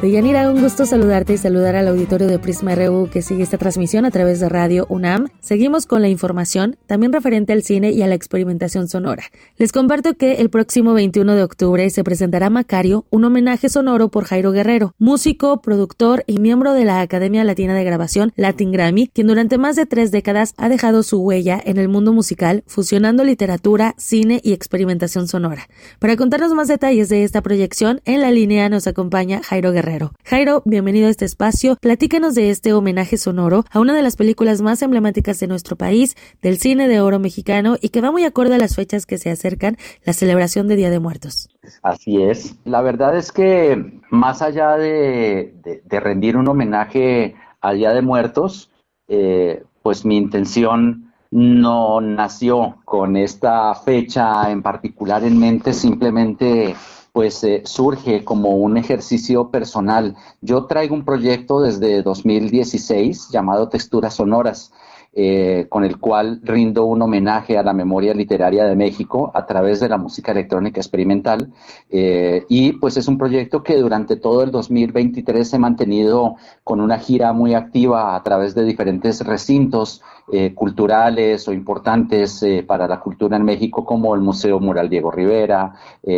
Deyanira, 0.00 0.48
un 0.48 0.62
gusto 0.62 0.86
saludarte 0.86 1.32
y 1.32 1.38
saludar 1.38 1.74
al 1.74 1.88
auditorio 1.88 2.28
de 2.28 2.38
Prisma 2.38 2.72
RU 2.76 3.08
que 3.10 3.20
sigue 3.20 3.42
esta 3.42 3.58
transmisión 3.58 4.04
a 4.04 4.12
través 4.12 4.38
de 4.38 4.48
Radio 4.48 4.86
UNAM. 4.88 5.26
Seguimos 5.40 5.86
con 5.86 6.02
la 6.02 6.08
información, 6.08 6.76
también 6.86 7.12
referente 7.12 7.52
al 7.52 7.64
cine 7.64 7.90
y 7.90 8.02
a 8.02 8.06
la 8.06 8.14
experimentación 8.14 8.86
sonora. 8.86 9.24
Les 9.56 9.72
comparto 9.72 10.14
que 10.14 10.34
el 10.34 10.50
próximo 10.50 10.94
21 10.94 11.34
de 11.34 11.42
octubre 11.42 11.90
se 11.90 12.04
presentará 12.04 12.48
Macario, 12.48 13.06
un 13.10 13.24
homenaje 13.24 13.68
sonoro 13.68 14.08
por 14.08 14.22
Jairo 14.22 14.52
Guerrero, 14.52 14.94
músico, 14.98 15.60
productor 15.62 16.22
y 16.28 16.38
miembro 16.38 16.74
de 16.74 16.84
la 16.84 17.00
Academia 17.00 17.42
Latina 17.42 17.74
de 17.74 17.82
Grabación 17.82 18.32
Latin 18.36 18.70
Grammy, 18.70 19.08
quien 19.08 19.26
durante 19.26 19.58
más 19.58 19.74
de 19.74 19.86
tres 19.86 20.12
décadas 20.12 20.54
ha 20.58 20.68
dejado 20.68 21.02
su 21.02 21.18
huella 21.18 21.60
en 21.64 21.76
el 21.76 21.88
mundo 21.88 22.12
musical, 22.12 22.62
fusionando 22.68 23.24
literatura, 23.24 23.96
cine 23.98 24.40
y 24.44 24.52
experimentación 24.52 25.26
sonora. 25.26 25.66
Para 25.98 26.16
contarnos 26.16 26.52
más 26.54 26.68
detalles 26.68 27.08
de 27.08 27.24
esta 27.24 27.42
proyección, 27.42 28.00
en 28.04 28.20
la 28.20 28.30
línea 28.30 28.68
nos 28.68 28.86
acompaña 28.86 29.42
Jairo 29.42 29.72
Guerrero. 29.72 29.87
Jairo, 30.24 30.62
bienvenido 30.66 31.06
a 31.06 31.10
este 31.10 31.24
espacio. 31.24 31.76
Platícanos 31.80 32.34
de 32.34 32.50
este 32.50 32.74
homenaje 32.74 33.16
sonoro 33.16 33.64
a 33.70 33.80
una 33.80 33.94
de 33.94 34.02
las 34.02 34.16
películas 34.16 34.60
más 34.60 34.82
emblemáticas 34.82 35.40
de 35.40 35.46
nuestro 35.46 35.76
país, 35.76 36.14
del 36.42 36.58
cine 36.58 36.88
de 36.88 37.00
oro 37.00 37.18
mexicano 37.18 37.76
y 37.80 37.88
que 37.88 38.02
va 38.02 38.10
muy 38.10 38.24
acorde 38.24 38.56
a 38.56 38.58
las 38.58 38.76
fechas 38.76 39.06
que 39.06 39.16
se 39.16 39.30
acercan, 39.30 39.78
la 40.04 40.12
celebración 40.12 40.68
de 40.68 40.76
Día 40.76 40.90
de 40.90 41.00
Muertos. 41.00 41.48
Así 41.82 42.20
es. 42.20 42.54
La 42.66 42.82
verdad 42.82 43.16
es 43.16 43.32
que 43.32 44.00
más 44.10 44.42
allá 44.42 44.76
de, 44.76 45.54
rendir 45.88 46.36
un 46.36 46.48
homenaje 46.48 47.34
al 47.62 47.78
Día 47.78 47.94
de 47.94 48.02
Muertos, 48.02 48.70
eh, 49.08 49.64
pues 49.82 50.04
mi 50.04 50.18
intención 50.18 51.14
no 51.30 52.02
nació 52.02 52.76
con 52.84 53.16
esta 53.16 53.74
fecha 53.74 54.50
en 54.50 54.62
particular 54.62 55.24
en 55.24 55.38
mente, 55.38 55.72
simplemente 55.72 56.74
pues 57.18 57.42
eh, 57.42 57.62
surge 57.64 58.22
como 58.24 58.50
un 58.50 58.76
ejercicio 58.76 59.50
personal. 59.50 60.14
Yo 60.40 60.66
traigo 60.66 60.94
un 60.94 61.04
proyecto 61.04 61.60
desde 61.60 62.00
2016 62.04 63.30
llamado 63.32 63.68
Texturas 63.68 64.14
Sonoras. 64.14 64.72
Eh, 65.14 65.66
con 65.70 65.84
el 65.84 65.98
cual 65.98 66.38
rindo 66.44 66.84
un 66.84 67.00
homenaje 67.00 67.56
a 67.56 67.62
la 67.62 67.72
memoria 67.72 68.12
literaria 68.12 68.66
de 68.66 68.76
México 68.76 69.32
a 69.34 69.46
través 69.46 69.80
de 69.80 69.88
la 69.88 69.96
música 69.96 70.32
electrónica 70.32 70.80
experimental. 70.80 71.50
Eh, 71.88 72.44
y 72.48 72.74
pues 72.74 72.98
es 72.98 73.08
un 73.08 73.16
proyecto 73.16 73.62
que 73.62 73.78
durante 73.78 74.16
todo 74.16 74.42
el 74.42 74.50
2023 74.50 75.48
se 75.48 75.56
ha 75.56 75.58
mantenido 75.58 76.36
con 76.62 76.80
una 76.80 76.98
gira 76.98 77.32
muy 77.32 77.54
activa 77.54 78.14
a 78.14 78.22
través 78.22 78.54
de 78.54 78.64
diferentes 78.64 79.24
recintos 79.24 80.02
eh, 80.30 80.52
culturales 80.54 81.48
o 81.48 81.54
importantes 81.54 82.44
para 82.66 82.86
la 82.86 83.00
cultura 83.00 83.38
en 83.38 83.44
México, 83.44 83.86
como 83.86 84.14
el 84.14 84.20
Museo 84.20 84.60
Mural 84.60 84.90
Diego 84.90 85.10
Rivera, 85.10 85.72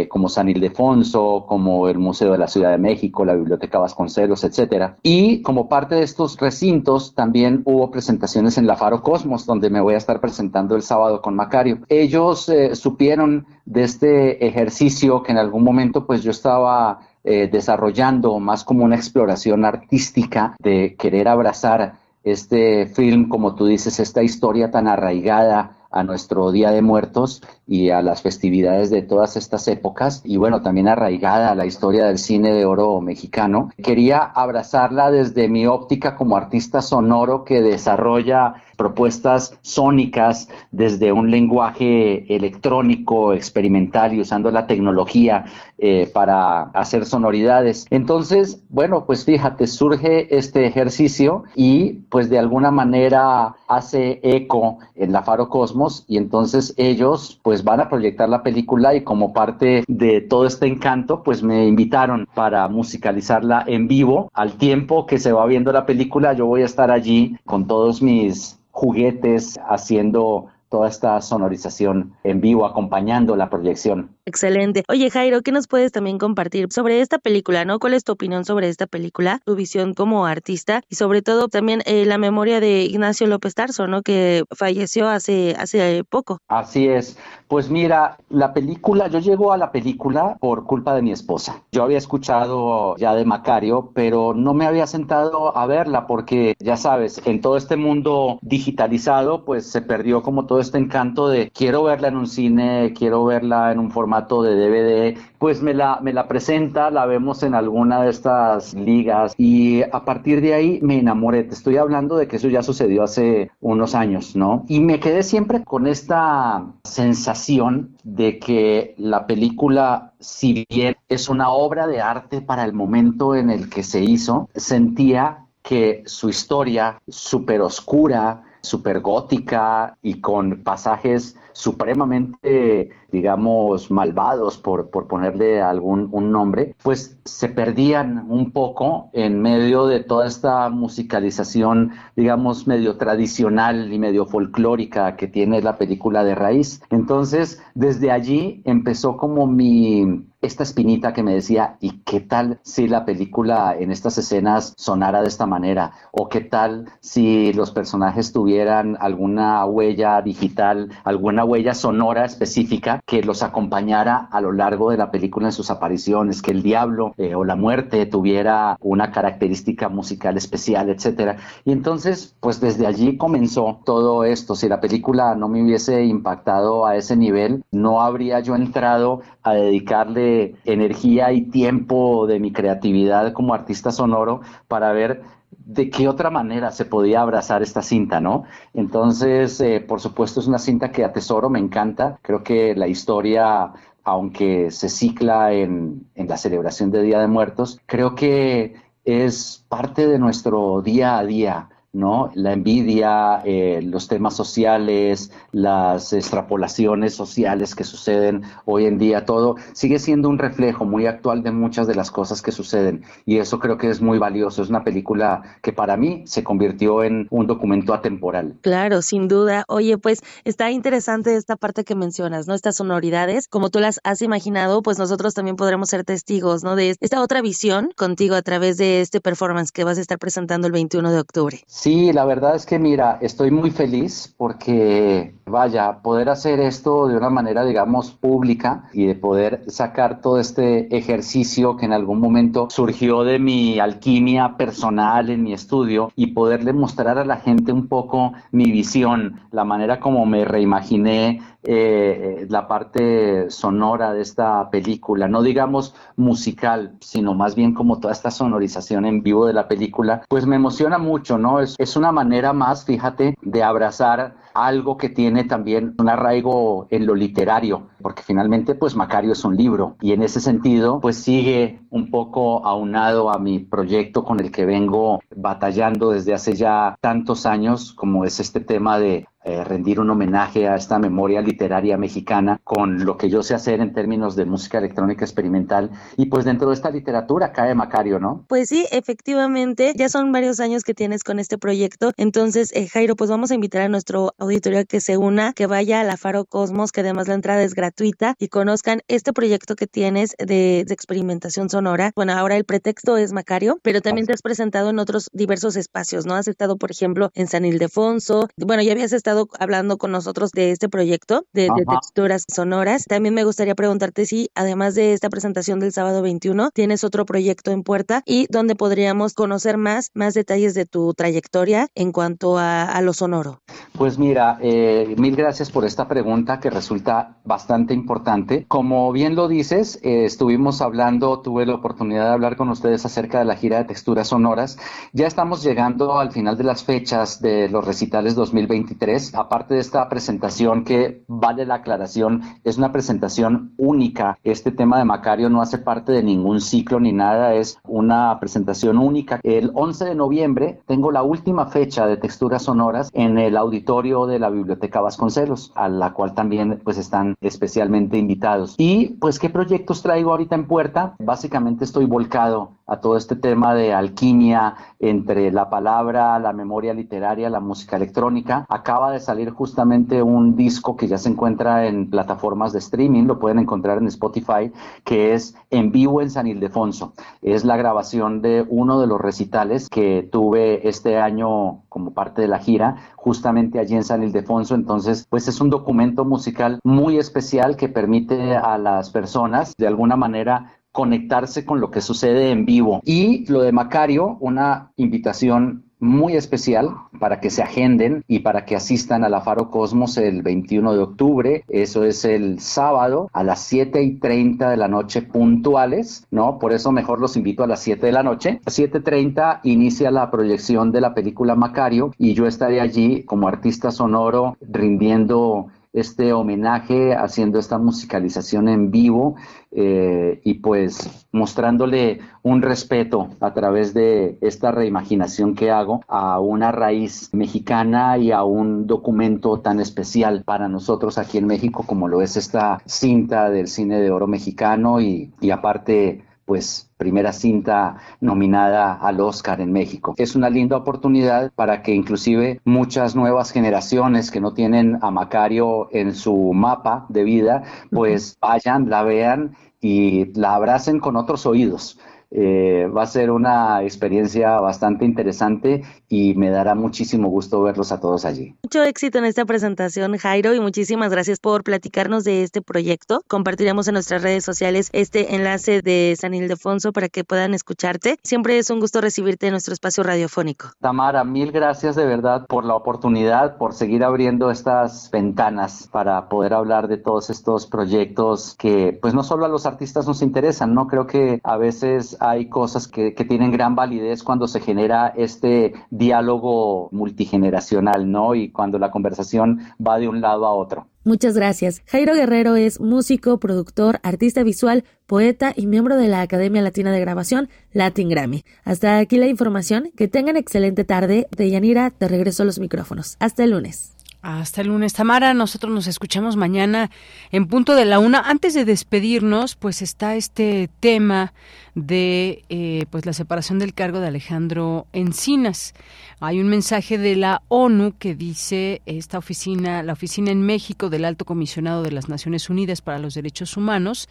como 0.08 0.28
San 0.28 0.48
Ildefonso, 0.48 1.44
como 1.46 1.88
el 1.88 1.98
Museo 1.98 2.32
de 2.32 2.38
la 2.38 2.48
Ciudad 2.48 2.72
de 2.72 2.78
México, 2.78 3.24
la 3.24 3.34
Biblioteca 3.34 3.78
Vasconcelos, 3.78 4.42
etcétera. 4.42 4.96
Y 5.02 5.42
como 5.42 5.68
parte 5.68 5.94
de 5.94 6.02
estos 6.02 6.38
recintos 6.38 7.14
también 7.14 7.62
hubo 7.64 7.90
presentaciones 7.90 8.58
en 8.58 8.66
la 8.66 8.76
Faro 8.81 9.02
Cosmos, 9.02 9.44
donde 9.44 9.69
me 9.69 9.82
voy 9.82 9.93
a 9.93 9.98
estar 9.98 10.23
presentando 10.23 10.74
el 10.74 10.81
sábado 10.81 11.20
con 11.20 11.36
Macario. 11.36 11.81
Ellos 11.90 12.48
eh, 12.48 12.74
supieron 12.74 13.47
de 13.66 13.82
este 13.82 14.47
ejercicio 14.47 15.23
que 15.23 15.32
en 15.32 15.39
algún 15.39 15.62
momento 15.62 16.07
pues 16.07 16.23
yo 16.23 16.31
estaba 16.31 17.01
eh, 17.23 17.51
desarrollando 17.52 18.39
más 18.39 18.65
como 18.65 18.82
una 18.82 18.97
exploración 18.97 19.66
artística 19.66 20.57
de 20.59 20.97
querer 20.98 21.28
abrazar 21.28 21.97
este 22.24 22.86
film, 22.86 23.28
como 23.28 23.55
tú 23.55 23.66
dices, 23.66 24.01
esta 24.01 24.23
historia 24.23 24.70
tan 24.70 24.89
arraigada 24.89 25.77
a 25.90 26.02
nuestro 26.02 26.51
Día 26.51 26.70
de 26.70 26.81
Muertos 26.81 27.43
y 27.70 27.90
a 27.90 28.02
las 28.02 28.20
festividades 28.20 28.90
de 28.90 29.01
todas 29.01 29.36
estas 29.36 29.68
épocas 29.68 30.22
y 30.24 30.38
bueno, 30.38 30.60
también 30.60 30.88
arraigada 30.88 31.52
a 31.52 31.55
la 31.55 31.66
historia 31.66 32.06
del 32.06 32.18
cine 32.18 32.52
de 32.52 32.64
oro 32.64 33.01
mexicano. 33.01 33.70
Quería 33.80 34.18
abrazarla 34.18 35.12
desde 35.12 35.48
mi 35.48 35.68
óptica 35.68 36.16
como 36.16 36.36
artista 36.36 36.82
sonoro 36.82 37.44
que 37.44 37.62
desarrolla 37.62 38.55
propuestas 38.80 39.59
sónicas 39.60 40.48
desde 40.70 41.12
un 41.12 41.30
lenguaje 41.30 42.34
electrónico, 42.34 43.34
experimental 43.34 44.14
y 44.14 44.22
usando 44.22 44.51
la 44.51 44.66
tecnología 44.66 45.44
eh, 45.76 46.10
para 46.14 46.62
hacer 46.62 47.05
sonoridades. 47.05 47.86
Entonces, 47.90 48.62
bueno, 48.70 49.05
pues 49.05 49.26
fíjate, 49.26 49.66
surge 49.66 50.34
este 50.34 50.66
ejercicio 50.66 51.44
y 51.55 52.05
pues 52.09 52.30
de 52.30 52.38
alguna 52.38 52.70
manera 52.70 53.55
hace 53.68 54.18
eco 54.22 54.78
en 54.94 55.12
la 55.12 55.22
Faro 55.24 55.51
Cosmos 55.51 56.06
y 56.09 56.16
entonces 56.16 56.72
ellos 56.78 57.38
pues 57.42 57.59
van 57.64 57.80
a 57.80 57.88
proyectar 57.88 58.28
la 58.28 58.42
película 58.42 58.94
y 58.94 59.02
como 59.02 59.32
parte 59.32 59.84
de 59.86 60.20
todo 60.20 60.46
este 60.46 60.66
encanto 60.66 61.22
pues 61.22 61.42
me 61.42 61.66
invitaron 61.66 62.28
para 62.34 62.66
musicalizarla 62.68 63.64
en 63.66 63.88
vivo. 63.88 64.30
Al 64.34 64.54
tiempo 64.54 65.06
que 65.06 65.18
se 65.18 65.32
va 65.32 65.46
viendo 65.46 65.72
la 65.72 65.86
película 65.86 66.32
yo 66.32 66.46
voy 66.46 66.62
a 66.62 66.66
estar 66.66 66.90
allí 66.90 67.36
con 67.44 67.66
todos 67.66 68.02
mis 68.02 68.58
juguetes 68.70 69.58
haciendo 69.68 70.46
toda 70.68 70.88
esta 70.88 71.20
sonorización 71.20 72.14
en 72.22 72.40
vivo 72.40 72.64
acompañando 72.64 73.36
la 73.36 73.50
proyección. 73.50 74.10
Excelente. 74.31 74.85
Oye, 74.89 75.11
Jairo, 75.11 75.43
¿qué 75.43 75.51
nos 75.51 75.66
puedes 75.66 75.90
también 75.90 76.16
compartir 76.16 76.69
sobre 76.70 77.01
esta 77.01 77.19
película, 77.19 77.65
no? 77.65 77.81
¿Cuál 77.81 77.94
es 77.94 78.05
tu 78.05 78.12
opinión 78.12 78.44
sobre 78.44 78.69
esta 78.69 78.86
película, 78.86 79.40
tu 79.44 79.57
visión 79.57 79.93
como 79.93 80.24
artista 80.24 80.82
y 80.89 80.94
sobre 80.94 81.20
todo 81.20 81.48
también 81.48 81.82
eh, 81.85 82.07
la 82.07 82.16
memoria 82.16 82.61
de 82.61 82.82
Ignacio 82.85 83.27
López 83.27 83.57
Tarso, 83.57 83.89
¿no? 83.89 84.02
Que 84.02 84.44
falleció 84.52 85.09
hace 85.09 85.57
hace 85.59 86.05
poco. 86.09 86.39
Así 86.47 86.86
es. 86.86 87.19
Pues 87.48 87.70
mira, 87.70 88.19
la 88.28 88.55
película, 88.55 89.09
yo 89.09 89.19
llego 89.19 89.52
a 89.52 89.57
la 89.57 89.73
película 89.73 90.36
por 90.39 90.62
culpa 90.65 90.94
de 90.94 91.02
mi 91.02 91.11
esposa. 91.11 91.65
Yo 91.73 91.82
había 91.82 91.98
escuchado 91.98 92.97
ya 92.98 93.12
de 93.16 93.24
Macario, 93.24 93.90
pero 93.93 94.32
no 94.32 94.55
me 94.55 94.65
había 94.66 94.86
sentado 94.86 95.57
a 95.59 95.66
verla 95.66 96.07
porque 96.07 96.55
ya 96.61 96.77
sabes, 96.77 97.20
en 97.24 97.40
todo 97.40 97.57
este 97.57 97.74
mundo 97.74 98.39
digitalizado, 98.43 99.44
pues 99.44 99.66
se 99.69 99.82
perdió 99.82 100.23
como 100.23 100.47
todo 100.47 100.61
este 100.61 100.78
encanto 100.78 101.27
de 101.27 101.51
quiero 101.51 101.82
verla 101.82 102.07
en 102.07 102.16
un 102.16 102.28
cine, 102.28 102.93
quiero 102.97 103.24
verla 103.24 103.73
en 103.73 103.81
un 103.81 103.90
formato 103.90 104.19
de 104.20 104.55
DVD, 104.55 105.18
pues 105.38 105.62
me 105.62 105.74
la, 105.74 105.98
me 106.01 106.12
la 106.12 106.28
presenta, 106.28 106.90
la 106.90 107.06
vemos 107.06 107.42
en 107.42 107.55
alguna 107.55 108.02
de 108.02 108.10
estas 108.10 108.74
ligas 108.74 109.34
y 109.36 109.82
a 109.82 110.05
partir 110.05 110.40
de 110.40 110.55
ahí 110.55 110.78
me 110.82 110.98
enamoré. 110.98 111.44
Te 111.44 111.55
estoy 111.55 111.76
hablando 111.76 112.16
de 112.16 112.28
que 112.28 112.36
eso 112.36 112.48
ya 112.48 112.62
sucedió 112.62 113.02
hace 113.02 113.51
unos 113.60 113.94
años, 113.94 114.36
¿no? 114.36 114.64
Y 114.68 114.80
me 114.80 115.01
quedé 115.01 115.22
siempre 115.22 115.64
con 115.64 115.86
esta 115.86 116.64
sensación 116.84 117.97
de 118.05 118.38
que 118.38 118.94
la 118.98 119.26
película, 119.26 120.12
si 120.20 120.66
bien 120.68 120.97
es 121.09 121.28
una 121.28 121.51
obra 121.51 121.86
de 121.86 122.01
arte 122.01 122.40
para 122.40 122.64
el 122.64 122.72
momento 122.72 123.34
en 123.34 123.51
el 123.51 123.68
que 123.68 123.82
se 123.82 124.02
hizo, 124.02 124.48
sentía 124.55 125.47
que 125.62 126.02
su 126.06 126.28
historia 126.28 127.01
súper 127.09 127.60
oscura, 127.60 128.42
súper 128.60 129.00
gótica 129.00 129.96
y 130.02 130.20
con 130.20 130.62
pasajes 130.62 131.36
supremamente, 131.52 132.90
digamos, 133.10 133.90
malvados, 133.90 134.56
por, 134.58 134.90
por 134.90 135.08
ponerle 135.08 135.60
algún 135.60 136.08
un 136.12 136.32
nombre, 136.32 136.74
pues 136.82 137.18
se 137.24 137.48
perdían 137.48 138.26
un 138.30 138.52
poco 138.52 139.10
en 139.12 139.42
medio 139.42 139.86
de 139.86 140.00
toda 140.00 140.26
esta 140.26 140.68
musicalización, 140.70 141.92
digamos, 142.16 142.66
medio 142.66 142.96
tradicional 142.96 143.92
y 143.92 143.98
medio 143.98 144.26
folclórica 144.26 145.16
que 145.16 145.26
tiene 145.26 145.60
la 145.60 145.76
película 145.76 146.24
de 146.24 146.34
raíz. 146.34 146.82
Entonces, 146.90 147.62
desde 147.74 148.10
allí 148.10 148.62
empezó 148.64 149.16
como 149.16 149.46
mi 149.46 150.30
esta 150.40 150.62
espinita 150.62 151.12
que 151.12 151.22
me 151.22 151.34
decía, 151.34 151.76
¿y 151.80 151.98
qué 152.00 152.20
tal 152.20 152.60
si 152.62 152.88
la 152.88 153.04
película 153.04 153.76
en 153.78 153.90
estas 153.90 154.16
escenas 154.16 154.72
sonara 154.76 155.20
de 155.20 155.28
esta 155.28 155.46
manera? 155.46 155.92
¿O 156.12 156.28
qué 156.28 156.40
tal 156.40 156.86
si 157.00 157.52
los 157.52 157.70
personajes 157.70 158.32
tuvieran 158.32 158.96
alguna 159.00 159.64
huella 159.66 160.22
digital, 160.22 160.90
alguna 161.04 161.44
huella 161.44 161.74
sonora 161.74 162.24
específica 162.24 163.00
que 163.06 163.22
los 163.22 163.42
acompañara 163.42 164.28
a 164.30 164.40
lo 164.40 164.52
largo 164.52 164.90
de 164.90 164.96
la 164.96 165.10
película 165.10 165.48
en 165.48 165.52
sus 165.52 165.70
apariciones, 165.70 166.40
que 166.40 166.52
el 166.52 166.62
diablo 166.62 167.14
eh, 167.18 167.34
o 167.34 167.44
la 167.44 167.56
muerte 167.56 168.06
tuviera 168.06 168.78
una 168.80 169.10
característica 169.10 169.90
musical 169.90 170.38
especial, 170.38 170.88
etcétera? 170.88 171.36
Y 171.66 171.72
entonces, 171.72 172.34
pues 172.40 172.60
desde 172.60 172.86
allí 172.86 173.18
comenzó 173.18 173.80
todo 173.84 174.24
esto. 174.24 174.54
Si 174.54 174.68
la 174.68 174.80
película 174.80 175.34
no 175.34 175.48
me 175.48 175.62
hubiese 175.62 176.04
impactado 176.04 176.86
a 176.86 176.96
ese 176.96 177.14
nivel, 177.16 177.62
no 177.70 178.00
habría 178.00 178.40
yo 178.40 178.56
entrado 178.56 179.20
a 179.42 179.52
dedicarle 179.52 180.30
energía 180.65 181.32
y 181.32 181.43
tiempo 181.43 182.27
de 182.27 182.39
mi 182.40 182.52
creatividad 182.52 183.32
como 183.32 183.55
artista 183.55 183.90
sonoro 183.90 184.40
para 184.69 184.93
ver 184.93 185.23
de 185.51 185.90
qué 185.90 186.09
otra 186.09 186.31
manera 186.31 186.70
se 186.70 186.85
podía 186.85 187.23
abrazar 187.23 187.62
esta 187.62 187.82
cinta, 187.82 188.20
¿no? 188.20 188.44
Entonces, 188.74 189.61
eh, 189.61 189.81
por 189.81 190.01
supuesto, 190.01 190.40
es 190.40 190.47
una 190.47 190.59
cinta 190.59 190.90
que 190.90 191.05
atesoro, 191.05 191.48
me 191.48 191.59
encanta. 191.59 192.19
Creo 192.23 192.43
que 192.43 192.74
la 192.74 192.89
historia, 192.89 193.73
aunque 194.05 194.70
se 194.70 194.89
cicla 194.89 195.52
en, 195.52 196.09
en 196.15 196.28
la 196.28 196.36
celebración 196.36 196.90
de 196.90 197.02
Día 197.02 197.20
de 197.20 197.28
Muertos, 197.28 197.81
creo 197.86 198.15
que 198.15 198.74
es 199.05 199.65
parte 199.69 200.07
de 200.07 200.19
nuestro 200.19 200.82
día 200.82 201.19
a 201.19 201.24
día 201.24 201.69
¿no? 201.92 202.30
La 202.34 202.52
envidia, 202.52 203.42
eh, 203.44 203.80
los 203.82 204.08
temas 204.08 204.36
sociales, 204.36 205.32
las 205.52 206.12
extrapolaciones 206.12 207.14
sociales 207.14 207.74
que 207.74 207.84
suceden 207.84 208.42
hoy 208.64 208.86
en 208.86 208.98
día, 208.98 209.24
todo 209.24 209.56
sigue 209.72 209.98
siendo 209.98 210.28
un 210.28 210.38
reflejo 210.38 210.84
muy 210.84 211.06
actual 211.06 211.42
de 211.42 211.50
muchas 211.50 211.86
de 211.86 211.94
las 211.94 212.10
cosas 212.10 212.42
que 212.42 212.52
suceden 212.52 213.04
y 213.26 213.38
eso 213.38 213.58
creo 213.58 213.76
que 213.76 213.90
es 213.90 214.00
muy 214.00 214.18
valioso. 214.18 214.62
Es 214.62 214.70
una 214.70 214.84
película 214.84 215.42
que 215.62 215.72
para 215.72 215.96
mí 215.96 216.22
se 216.26 216.44
convirtió 216.44 217.02
en 217.02 217.26
un 217.30 217.46
documento 217.46 217.92
atemporal. 217.92 218.56
Claro, 218.60 219.02
sin 219.02 219.28
duda. 219.28 219.64
Oye, 219.68 219.98
pues 219.98 220.22
está 220.44 220.70
interesante 220.70 221.34
esta 221.34 221.56
parte 221.56 221.84
que 221.84 221.94
mencionas, 221.94 222.46
¿no? 222.46 222.54
Estas 222.54 222.76
sonoridades, 222.76 223.48
como 223.48 223.70
tú 223.70 223.80
las 223.80 224.00
has 224.04 224.22
imaginado, 224.22 224.82
pues 224.82 224.98
nosotros 224.98 225.34
también 225.34 225.56
podremos 225.56 225.88
ser 225.88 226.04
testigos, 226.04 226.62
¿no? 226.62 226.76
De 226.76 226.96
esta 227.00 227.20
otra 227.20 227.42
visión 227.42 227.90
contigo 227.96 228.34
a 228.34 228.42
través 228.42 228.76
de 228.76 229.00
este 229.00 229.20
performance 229.20 229.72
que 229.72 229.84
vas 229.84 229.98
a 229.98 230.00
estar 230.00 230.18
presentando 230.18 230.66
el 230.66 230.72
21 230.72 231.10
de 231.10 231.18
octubre. 231.18 231.60
Sí, 231.82 232.12
la 232.12 232.24
verdad 232.27 232.57
es 232.57 232.66
que 232.66 232.78
mira, 232.78 233.19
estoy 233.23 233.51
muy 233.51 233.70
feliz 233.70 234.35
porque, 234.36 235.35
vaya, 235.51 236.01
poder 236.02 236.28
hacer 236.28 236.60
esto 236.60 237.09
de 237.09 237.16
una 237.16 237.31
manera, 237.31 237.64
digamos, 237.64 238.10
pública 238.10 238.85
y 238.93 239.06
de 239.06 239.14
poder 239.14 239.64
sacar 239.68 240.20
todo 240.20 240.39
este 240.39 240.94
ejercicio 240.97 241.77
que 241.77 241.86
en 241.86 241.93
algún 241.93 242.20
momento 242.20 242.68
surgió 242.70 243.24
de 243.24 243.39
mi 243.39 243.78
alquimia 243.78 244.56
personal 244.56 245.31
en 245.31 245.43
mi 245.43 245.52
estudio 245.52 246.12
y 246.16 246.28
poderle 246.28 246.72
mostrar 246.72 247.18
a 247.18 247.24
la 247.24 247.36
gente 247.36 247.72
un 247.72 247.89
poco 247.89 248.32
mi 248.52 248.70
visión, 248.70 249.40
la 249.51 249.64
manera 249.64 250.01
como 250.01 250.24
me 250.27 250.44
reimaginé 250.44 251.40
eh, 251.62 252.47
la 252.48 252.66
parte 252.66 253.51
sonora 253.51 254.14
de 254.14 254.22
esta 254.22 254.70
película, 254.70 255.28
no 255.28 255.43
digamos 255.43 255.94
musical, 256.16 256.97
sino 257.01 257.35
más 257.35 257.55
bien 257.55 257.74
como 257.74 258.01
toda 258.01 258.14
esta 258.14 258.31
sonorización 258.31 259.05
en 259.05 259.22
vivo 259.22 259.47
de 259.47 259.52
la 259.52 259.68
película, 259.68 260.22
pues 260.28 260.47
me 260.47 260.56
emociona 260.56 260.97
mucho, 260.97 261.36
¿no? 261.36 261.60
Es, 261.60 261.74
es 261.78 261.97
una 261.97 262.12
manera 262.12 262.55
más, 262.55 262.85
fíjate, 262.86 263.36
de 263.43 263.62
abrazar 263.62 264.36
algo 264.55 264.97
que 264.97 265.09
tiene 265.09 265.44
también 265.44 265.94
un 265.98 266.09
arraigo 266.09 266.86
en 266.90 267.06
lo 267.06 267.14
literario, 267.14 267.89
porque 268.02 268.22
finalmente 268.22 268.74
pues 268.74 268.97
Macario 268.97 269.32
es 269.32 269.44
un 269.44 269.56
libro 269.56 269.97
y 270.01 270.12
en 270.12 270.22
ese 270.22 270.40
sentido 270.40 271.01
pues 271.01 271.16
sigue 271.16 271.81
un 271.90 272.10
poco 272.10 272.66
aunado 272.66 273.31
a 273.31 273.39
mi 273.39 273.59
proyecto 273.59 274.24
con 274.24 274.40
el 274.40 274.51
que 274.51 274.64
vengo 274.64 275.20
batallando 275.35 276.10
desde 276.10 276.35
hace 276.35 276.55
ya 276.55 276.97
tantos 277.01 277.47
años 277.47 277.93
como 277.93 278.24
es 278.24 278.40
este 278.40 278.60
tema 278.60 278.98
de 278.98 279.27
eh, 279.42 279.64
rendir 279.64 280.00
un 280.00 280.10
homenaje 280.10 280.68
a 280.68 280.76
esta 280.76 280.98
memoria 280.98 281.40
literaria 281.40 281.96
mexicana 281.96 282.60
con 282.62 283.06
lo 283.06 283.16
que 283.16 283.30
yo 283.30 283.42
sé 283.42 283.54
hacer 283.54 283.80
en 283.80 283.94
términos 283.94 284.36
de 284.36 284.44
música 284.44 284.76
electrónica 284.76 285.24
experimental. 285.24 285.90
Y 286.18 286.26
pues 286.26 286.44
dentro 286.44 286.68
de 286.68 286.74
esta 286.74 286.90
literatura 286.90 287.50
cae 287.50 287.74
Macario, 287.74 288.18
¿no? 288.18 288.44
Pues 288.48 288.68
sí, 288.68 288.86
efectivamente, 288.92 289.94
ya 289.96 290.10
son 290.10 290.30
varios 290.30 290.60
años 290.60 290.84
que 290.84 290.92
tienes 290.92 291.24
con 291.24 291.38
este 291.38 291.56
proyecto. 291.56 292.12
Entonces, 292.18 292.70
eh, 292.74 292.86
Jairo, 292.86 293.16
pues 293.16 293.30
vamos 293.30 293.50
a 293.50 293.54
invitar 293.54 293.80
a 293.80 293.88
nuestro 293.88 294.34
auditorio 294.38 294.80
a 294.80 294.84
que 294.84 295.00
se 295.00 295.16
una, 295.16 295.54
que 295.54 295.66
vaya 295.66 296.00
a 296.00 296.04
la 296.04 296.18
Faro 296.18 296.44
Cosmos, 296.44 296.92
que 296.92 297.00
además 297.00 297.26
la 297.26 297.34
entrada 297.34 297.62
es 297.62 297.74
gratuita 297.74 298.34
y 298.38 298.48
conozcan 298.48 299.00
este 299.08 299.32
proyecto 299.32 299.74
que 299.74 299.86
tienes 299.86 300.34
de, 300.38 300.80
experimentación 300.80 301.70
sonora. 301.70 302.12
Bueno, 302.14 302.34
ahora 302.34 302.58
el 302.58 302.64
pretexto 302.64 303.16
es 303.16 303.32
Macario, 303.32 303.78
pero 303.82 304.02
también 304.02 304.26
te 304.26 304.34
has 304.34 304.42
presentado 304.42 304.90
en 304.90 304.98
otros 304.98 305.30
diversos 305.32 305.76
espacios, 305.76 306.26
¿no? 306.26 306.34
Has 306.34 306.46
estado, 306.46 306.76
por 306.76 306.90
ejemplo, 306.90 307.30
en 307.34 307.46
San 307.46 307.64
Ildefonso. 307.64 308.48
Bueno, 308.58 308.82
ya 308.82 308.92
habías 308.92 309.12
estado 309.12 309.30
hablando 309.59 309.98
con 309.98 310.12
nosotros 310.12 310.51
de 310.52 310.70
este 310.70 310.89
proyecto 310.89 311.44
de, 311.52 311.69
texturas 311.89 312.44
sonoras. 312.48 313.05
También 313.05 313.35
me 313.35 313.44
gustaría 313.44 313.74
preguntarte 313.74 314.27
si, 314.27 314.51
además 314.55 314.94
de 314.94 315.12
esta 315.12 315.31
presentación 315.31 315.81
del 315.81 315.93
sábado 315.93 316.23
21, 316.23 316.70
tienes 316.73 317.05
otro 317.05 317.24
proyecto 317.24 317.70
en 317.70 317.82
puerta 317.82 318.23
y 318.27 318.47
donde 318.51 318.77
podríamos 318.77 319.35
conocer 319.35 319.77
más, 319.77 320.11
más 320.15 320.35
detalles 320.35 320.74
de 320.74 320.86
tu 320.86 321.15
trayectoria 321.15 321.89
en 321.94 322.12
cuanto 322.12 322.59
a, 322.59 323.01
lo 323.01 323.12
sonoro. 323.12 323.61
Pues 323.97 324.19
mira, 324.19 324.59
eh, 324.61 325.15
mil 325.19 325.36
gracias 325.36 325.70
por 325.70 325.85
esta 325.85 326.07
pregunta 326.07 326.61
que 326.61 326.70
resulta 326.70 327.39
bastante 327.44 327.94
importante. 327.94 328.66
Como 328.69 329.11
bien 329.12 329.35
lo 329.35 329.48
dices, 329.48 329.98
eh, 330.02 330.24
estuvimos 330.24 330.81
hablando, 330.82 331.40
tuve 331.40 331.66
la 331.66 331.74
oportunidad 331.74 332.24
de 332.24 332.32
hablar 332.32 332.57
con 332.57 332.69
ustedes 332.69 333.05
acerca 333.05 333.39
de 333.39 333.44
la 333.44 333.57
gira 333.57 333.78
de 333.78 333.85
texturas 333.85 334.28
sonoras. 334.28 334.78
Ya 335.12 335.27
estamos 335.27 335.62
llegando 335.62 336.19
al 336.19 336.32
final 336.32 336.57
de 336.57 336.65
las 336.65 336.85
fechas 336.85 337.40
de 337.40 337.69
los 337.69 337.85
recitales 337.85 338.35
2023 338.35 339.19
aparte 339.34 339.74
de 339.74 339.80
esta 339.80 340.09
presentación 340.09 340.84
que 340.84 341.24
vale 341.28 341.66
la 341.66 341.76
aclaración, 341.76 342.42
es 342.64 342.78
una 342.78 342.92
presentación 342.92 343.74
única. 343.76 344.38
Este 344.42 344.70
tema 344.70 344.98
de 344.98 345.05
Macario 345.05 345.48
no 345.48 345.62
hace 345.62 345.78
parte 345.78 346.12
de 346.12 346.22
ningún 346.22 346.60
ciclo 346.60 347.01
ni 347.01 347.12
nada, 347.12 347.55
es 347.55 347.78
una 347.84 348.38
presentación 348.40 348.98
única. 348.98 349.40
El 349.42 349.70
11 349.74 350.05
de 350.05 350.14
noviembre 350.14 350.80
tengo 350.86 351.12
la 351.12 351.22
última 351.22 351.66
fecha 351.66 352.06
de 352.06 352.16
texturas 352.16 352.62
sonoras 352.62 353.10
en 353.12 353.38
el 353.38 353.56
auditorio 353.56 354.26
de 354.26 354.38
la 354.38 354.51
Biblioteca 354.51 355.01
Vasconcelos, 355.01 355.72
a 355.74 355.88
la 355.88 356.12
cual 356.12 356.34
también 356.34 356.80
pues 356.82 356.98
están 356.98 357.36
especialmente 357.40 358.18
invitados. 358.18 358.74
Y 358.78 359.16
pues 359.20 359.38
qué 359.38 359.51
proyectos 359.51 360.02
traigo 360.02 360.30
ahorita 360.30 360.55
en 360.55 360.66
puerta? 360.66 361.14
Básicamente 361.18 361.84
estoy 361.84 362.06
volcado 362.06 362.80
a 362.90 363.00
todo 363.00 363.16
este 363.16 363.36
tema 363.36 363.72
de 363.74 363.94
alquimia 363.94 364.74
entre 364.98 365.52
la 365.52 365.70
palabra, 365.70 366.38
la 366.40 366.52
memoria 366.52 366.92
literaria, 366.92 367.48
la 367.48 367.60
música 367.60 367.96
electrónica. 367.96 368.66
Acaba 368.68 369.12
de 369.12 369.20
salir 369.20 369.50
justamente 369.50 370.22
un 370.22 370.56
disco 370.56 370.96
que 370.96 371.06
ya 371.06 371.16
se 371.16 371.28
encuentra 371.28 371.86
en 371.86 372.10
plataformas 372.10 372.72
de 372.72 372.80
streaming, 372.80 373.24
lo 373.24 373.38
pueden 373.38 373.60
encontrar 373.60 373.98
en 373.98 374.08
Spotify, 374.08 374.72
que 375.04 375.34
es 375.34 375.54
En 375.70 375.92
vivo 375.92 376.20
en 376.20 376.30
San 376.30 376.48
Ildefonso. 376.48 377.12
Es 377.42 377.64
la 377.64 377.76
grabación 377.76 378.42
de 378.42 378.66
uno 378.68 379.00
de 379.00 379.06
los 379.06 379.20
recitales 379.20 379.88
que 379.88 380.28
tuve 380.30 380.88
este 380.88 381.18
año 381.18 381.82
como 381.88 382.12
parte 382.12 382.42
de 382.42 382.48
la 382.48 382.58
gira, 382.58 382.96
justamente 383.14 383.78
allí 383.78 383.94
en 383.94 384.04
San 384.04 384.24
Ildefonso. 384.24 384.74
Entonces, 384.74 385.26
pues 385.30 385.46
es 385.46 385.60
un 385.60 385.70
documento 385.70 386.24
musical 386.24 386.80
muy 386.82 387.18
especial 387.18 387.76
que 387.76 387.88
permite 387.88 388.56
a 388.56 388.78
las 388.78 389.10
personas 389.10 389.74
de 389.78 389.86
alguna 389.86 390.16
manera 390.16 390.80
conectarse 390.92 391.64
con 391.64 391.80
lo 391.80 391.90
que 391.90 392.00
sucede 392.00 392.50
en 392.50 392.64
vivo. 392.64 393.00
Y 393.04 393.50
lo 393.50 393.62
de 393.62 393.72
Macario, 393.72 394.36
una 394.40 394.92
invitación 394.96 395.84
muy 396.00 396.34
especial 396.34 396.96
para 397.20 397.40
que 397.40 397.50
se 397.50 397.62
agenden 397.62 398.24
y 398.26 398.40
para 398.40 398.64
que 398.64 398.74
asistan 398.74 399.22
a 399.22 399.28
la 399.28 399.42
Faro 399.42 399.70
Cosmos 399.70 400.16
el 400.16 400.42
21 400.42 400.94
de 400.94 400.98
octubre. 400.98 401.64
Eso 401.68 402.04
es 402.04 402.24
el 402.24 402.58
sábado 402.58 403.28
a 403.32 403.44
las 403.44 403.60
7 403.64 404.02
y 404.02 404.18
30 404.18 404.70
de 404.70 404.76
la 404.78 404.88
noche 404.88 405.22
puntuales, 405.22 406.26
¿no? 406.30 406.58
Por 406.58 406.72
eso 406.72 406.90
mejor 406.90 407.20
los 407.20 407.36
invito 407.36 407.62
a 407.62 407.66
las 407.66 407.80
7 407.80 408.06
de 408.06 408.12
la 408.12 408.22
noche. 408.22 408.60
A 408.64 408.70
7.30 408.70 409.60
inicia 409.64 410.10
la 410.10 410.30
proyección 410.30 410.90
de 410.90 411.02
la 411.02 411.14
película 411.14 411.54
Macario 411.54 412.14
y 412.16 412.32
yo 412.32 412.46
estaré 412.46 412.80
allí 412.80 413.22
como 413.24 413.46
artista 413.46 413.90
sonoro 413.90 414.56
rindiendo 414.60 415.68
este 415.92 416.32
homenaje, 416.32 417.14
haciendo 417.14 417.58
esta 417.58 417.78
musicalización 417.78 418.68
en 418.68 418.90
vivo 418.90 419.34
eh, 419.72 420.40
y 420.44 420.54
pues 420.54 421.26
mostrándole 421.32 422.20
un 422.42 422.62
respeto 422.62 423.30
a 423.40 423.52
través 423.54 423.92
de 423.92 424.38
esta 424.40 424.70
reimaginación 424.70 425.54
que 425.54 425.70
hago 425.70 426.02
a 426.06 426.38
una 426.38 426.70
raíz 426.70 427.30
mexicana 427.32 428.18
y 428.18 428.30
a 428.30 428.44
un 428.44 428.86
documento 428.86 429.60
tan 429.60 429.80
especial 429.80 430.44
para 430.44 430.68
nosotros 430.68 431.18
aquí 431.18 431.38
en 431.38 431.46
México 431.46 431.84
como 431.86 432.08
lo 432.08 432.22
es 432.22 432.36
esta 432.36 432.80
cinta 432.86 433.50
del 433.50 433.66
cine 433.66 434.00
de 434.00 434.10
oro 434.10 434.28
mexicano 434.28 435.00
y, 435.00 435.32
y 435.40 435.50
aparte 435.50 436.24
pues 436.51 436.90
primera 436.97 437.32
cinta 437.32 437.98
nominada 438.20 438.94
al 438.94 439.20
Oscar 439.20 439.60
en 439.60 439.70
México. 439.70 440.14
Es 440.16 440.35
una 440.35 440.51
linda 440.51 440.77
oportunidad 440.77 441.52
para 441.55 441.81
que 441.81 441.94
inclusive 441.94 442.60
muchas 442.64 443.14
nuevas 443.14 443.52
generaciones 443.52 444.32
que 444.32 444.40
no 444.40 444.52
tienen 444.52 444.98
a 445.01 445.12
Macario 445.12 445.86
en 445.93 446.12
su 446.12 446.52
mapa 446.52 447.06
de 447.09 447.22
vida, 447.22 447.62
pues 447.93 448.36
vayan, 448.40 448.90
la 448.90 449.05
vean 449.05 449.55
y 449.81 450.36
la 450.36 450.56
abracen 450.56 450.98
con 450.98 451.14
otros 451.14 451.47
oídos. 451.47 452.01
Eh, 452.31 452.86
va 452.97 453.02
a 453.02 453.07
ser 453.07 453.31
una 453.31 453.82
experiencia 453.82 454.61
bastante 454.61 455.05
interesante 455.05 455.82
y 456.09 456.35
me 456.35 456.51
dará 456.51 456.74
muchísimo 456.74 457.28
gusto 457.28 457.62
verlos 457.62 457.93
a 457.93 458.01
todos 458.01 458.24
allí. 458.24 458.55
Mucho 458.62 458.82
éxito 458.85 459.19
en 459.19 459.24
esta 459.24 459.44
presentación, 459.44 460.16
Jairo, 460.16 460.55
y 460.55 460.61
muchísimas 460.61 461.11
gracias 461.11 461.40
por 461.40 461.65
platicarnos 461.65 462.24
de 462.24 462.43
este 462.43 462.62
proyecto. 462.62 463.23
Compartiremos 463.27 463.89
en 463.89 463.94
nuestras 463.94 464.23
redes 464.23 464.44
sociales 464.44 464.90
este 464.93 465.35
enlace 465.35 465.82
de 465.82 466.15
San 466.19 466.35
Ildefonso 466.35 466.93
para 466.93 467.09
que 467.09 467.24
puedan 467.24 467.55
escucharte. 467.55 468.16
Siempre 468.23 468.59
es 468.59 468.70
un 468.70 468.81
gusto 468.81 469.01
recibirte 469.01 469.47
en 469.47 469.52
nuestro 469.52 469.74
espacio 469.74 470.05
radiofónico. 470.05 470.69
Tamara, 470.81 471.24
mil 471.24 471.51
gracias 471.51 471.97
de 471.97 472.07
verdad 472.07 472.47
por 472.47 472.65
la 472.65 472.74
oportunidad, 472.74 473.57
por 473.57 473.74
seguir 473.74 474.05
abriendo 474.05 474.51
estas 474.51 475.11
ventanas 475.11 475.89
para 475.90 476.28
poder 476.28 476.55
hablar 476.55 476.89
de 476.89 476.97
todos 476.97 477.31
estos 477.31 477.66
proyectos 477.66 478.55
que 478.59 478.97
pues 479.01 479.15
no 479.15 479.23
solo 479.23 479.47
a 479.47 479.48
los 479.48 479.66
artistas 479.66 480.07
nos 480.07 480.23
interesan, 480.23 480.74
¿no? 480.74 480.86
Creo 480.86 481.07
que 481.07 481.40
a 481.43 481.57
veces 481.57 482.19
hay 482.20 482.48
cosas 482.48 482.86
que, 482.86 483.12
tienen 483.12 483.51
gran 483.51 483.74
validez 483.74 484.22
cuando 484.22 484.47
se 484.47 484.60
genera 484.60 485.12
este 485.16 485.72
diálogo 485.90 486.88
multigeneracional, 486.92 488.10
¿no? 488.10 488.34
Y 488.34 488.51
cuando 488.51 488.78
la 488.78 488.90
conversación 488.90 489.60
va 489.84 489.98
de 489.98 490.09
un 490.09 490.20
lado 490.20 490.47
a 490.47 490.55
otro. 490.55 490.86
Muchas 491.05 491.34
gracias. 491.34 491.82
Jairo 491.86 492.14
Guerrero 492.14 492.56
es 492.56 492.80
músico, 492.80 493.38
productor, 493.38 494.01
artista 494.02 494.42
visual, 494.42 494.84
poeta 495.06 495.52
y 495.56 495.66
miembro 495.66 495.97
de 495.97 496.09
la 496.09 496.20
Academia 496.20 496.60
Latina 496.60 496.92
de 496.92 497.01
Grabación, 497.01 497.48
Latin 497.72 498.09
Grammy. 498.09 498.44
Hasta 498.64 498.98
aquí 498.98 499.16
la 499.16 499.26
información. 499.26 499.90
Que 499.97 500.09
tengan 500.09 500.36
excelente 500.36 500.84
tarde. 500.84 501.26
De 501.36 501.51
Yanira, 501.51 501.90
te 501.90 502.09
regreso 502.09 502.44
los 502.44 502.59
micrófonos. 502.59 503.16
Hasta 503.18 503.44
el 503.44 503.52
lunes. 503.52 503.94
Hasta 504.22 504.60
el 504.60 504.68
lunes, 504.68 504.92
Tamara. 504.92 505.32
Nosotros 505.32 505.72
nos 505.72 505.86
escuchamos 505.86 506.36
mañana 506.36 506.90
en 507.30 507.47
punto 507.47 507.74
de 507.74 507.86
la 507.86 507.98
una. 507.98 508.20
Antes 508.20 508.52
de 508.52 508.66
despedirnos, 508.66 509.56
pues 509.56 509.80
está 509.80 510.14
este 510.14 510.68
tema 510.80 511.32
de 511.74 512.44
eh, 512.51 512.84
pues 512.90 513.06
la 513.06 513.14
separación 513.14 513.59
del 513.59 513.72
cargo 513.72 513.98
de 513.98 514.09
Alejandro 514.09 514.86
Encinas. 514.92 515.72
Hay 516.20 516.38
un 516.38 516.48
mensaje 516.48 516.98
de 516.98 517.16
la 517.16 517.40
ONU 517.48 517.94
que 517.98 518.14
dice 518.14 518.82
esta 518.84 519.16
oficina, 519.16 519.82
la 519.82 519.94
oficina 519.94 520.30
en 520.30 520.42
México 520.42 520.90
del 520.90 521.06
Alto 521.06 521.24
Comisionado 521.24 521.82
de 521.82 521.92
las 521.92 522.10
Naciones 522.10 522.51
Unidas 522.51 522.82
para 522.82 522.98
los 522.98 523.14
Derechos 523.14 523.56
Humanos 523.56 524.06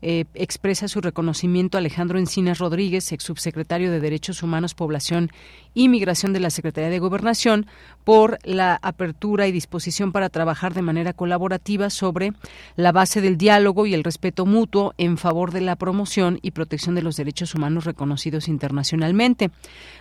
eh, 0.00 0.26
expresa 0.34 0.86
su 0.86 1.00
reconocimiento 1.00 1.76
a 1.76 1.80
Alejandro 1.80 2.20
Encinas 2.20 2.58
Rodríguez, 2.58 3.10
ex 3.10 3.24
subsecretario 3.24 3.90
de 3.90 3.98
Derechos 3.98 4.44
Humanos, 4.44 4.74
Población 4.74 5.30
y 5.78 5.88
Migración 5.88 6.32
de 6.32 6.40
la 6.40 6.50
Secretaría 6.50 6.90
de 6.90 6.98
Gobernación, 6.98 7.66
por 8.02 8.38
la 8.42 8.80
apertura 8.82 9.46
y 9.46 9.52
disposición 9.52 10.10
para 10.10 10.28
trabajar 10.28 10.74
de 10.74 10.82
manera 10.82 11.12
colaborativa 11.12 11.88
sobre 11.88 12.32
la 12.74 12.90
base 12.90 13.20
del 13.20 13.38
diálogo 13.38 13.86
y 13.86 13.94
el 13.94 14.02
respeto 14.02 14.44
mutuo 14.44 14.92
en 14.98 15.18
favor 15.18 15.52
de 15.52 15.60
la 15.60 15.76
promoción 15.76 16.40
y 16.42 16.50
protección 16.50 16.96
de 16.96 17.02
los 17.02 17.14
derechos 17.14 17.54
humanos 17.54 17.84
reconocidos 17.84 18.48
internacionalmente. 18.48 19.52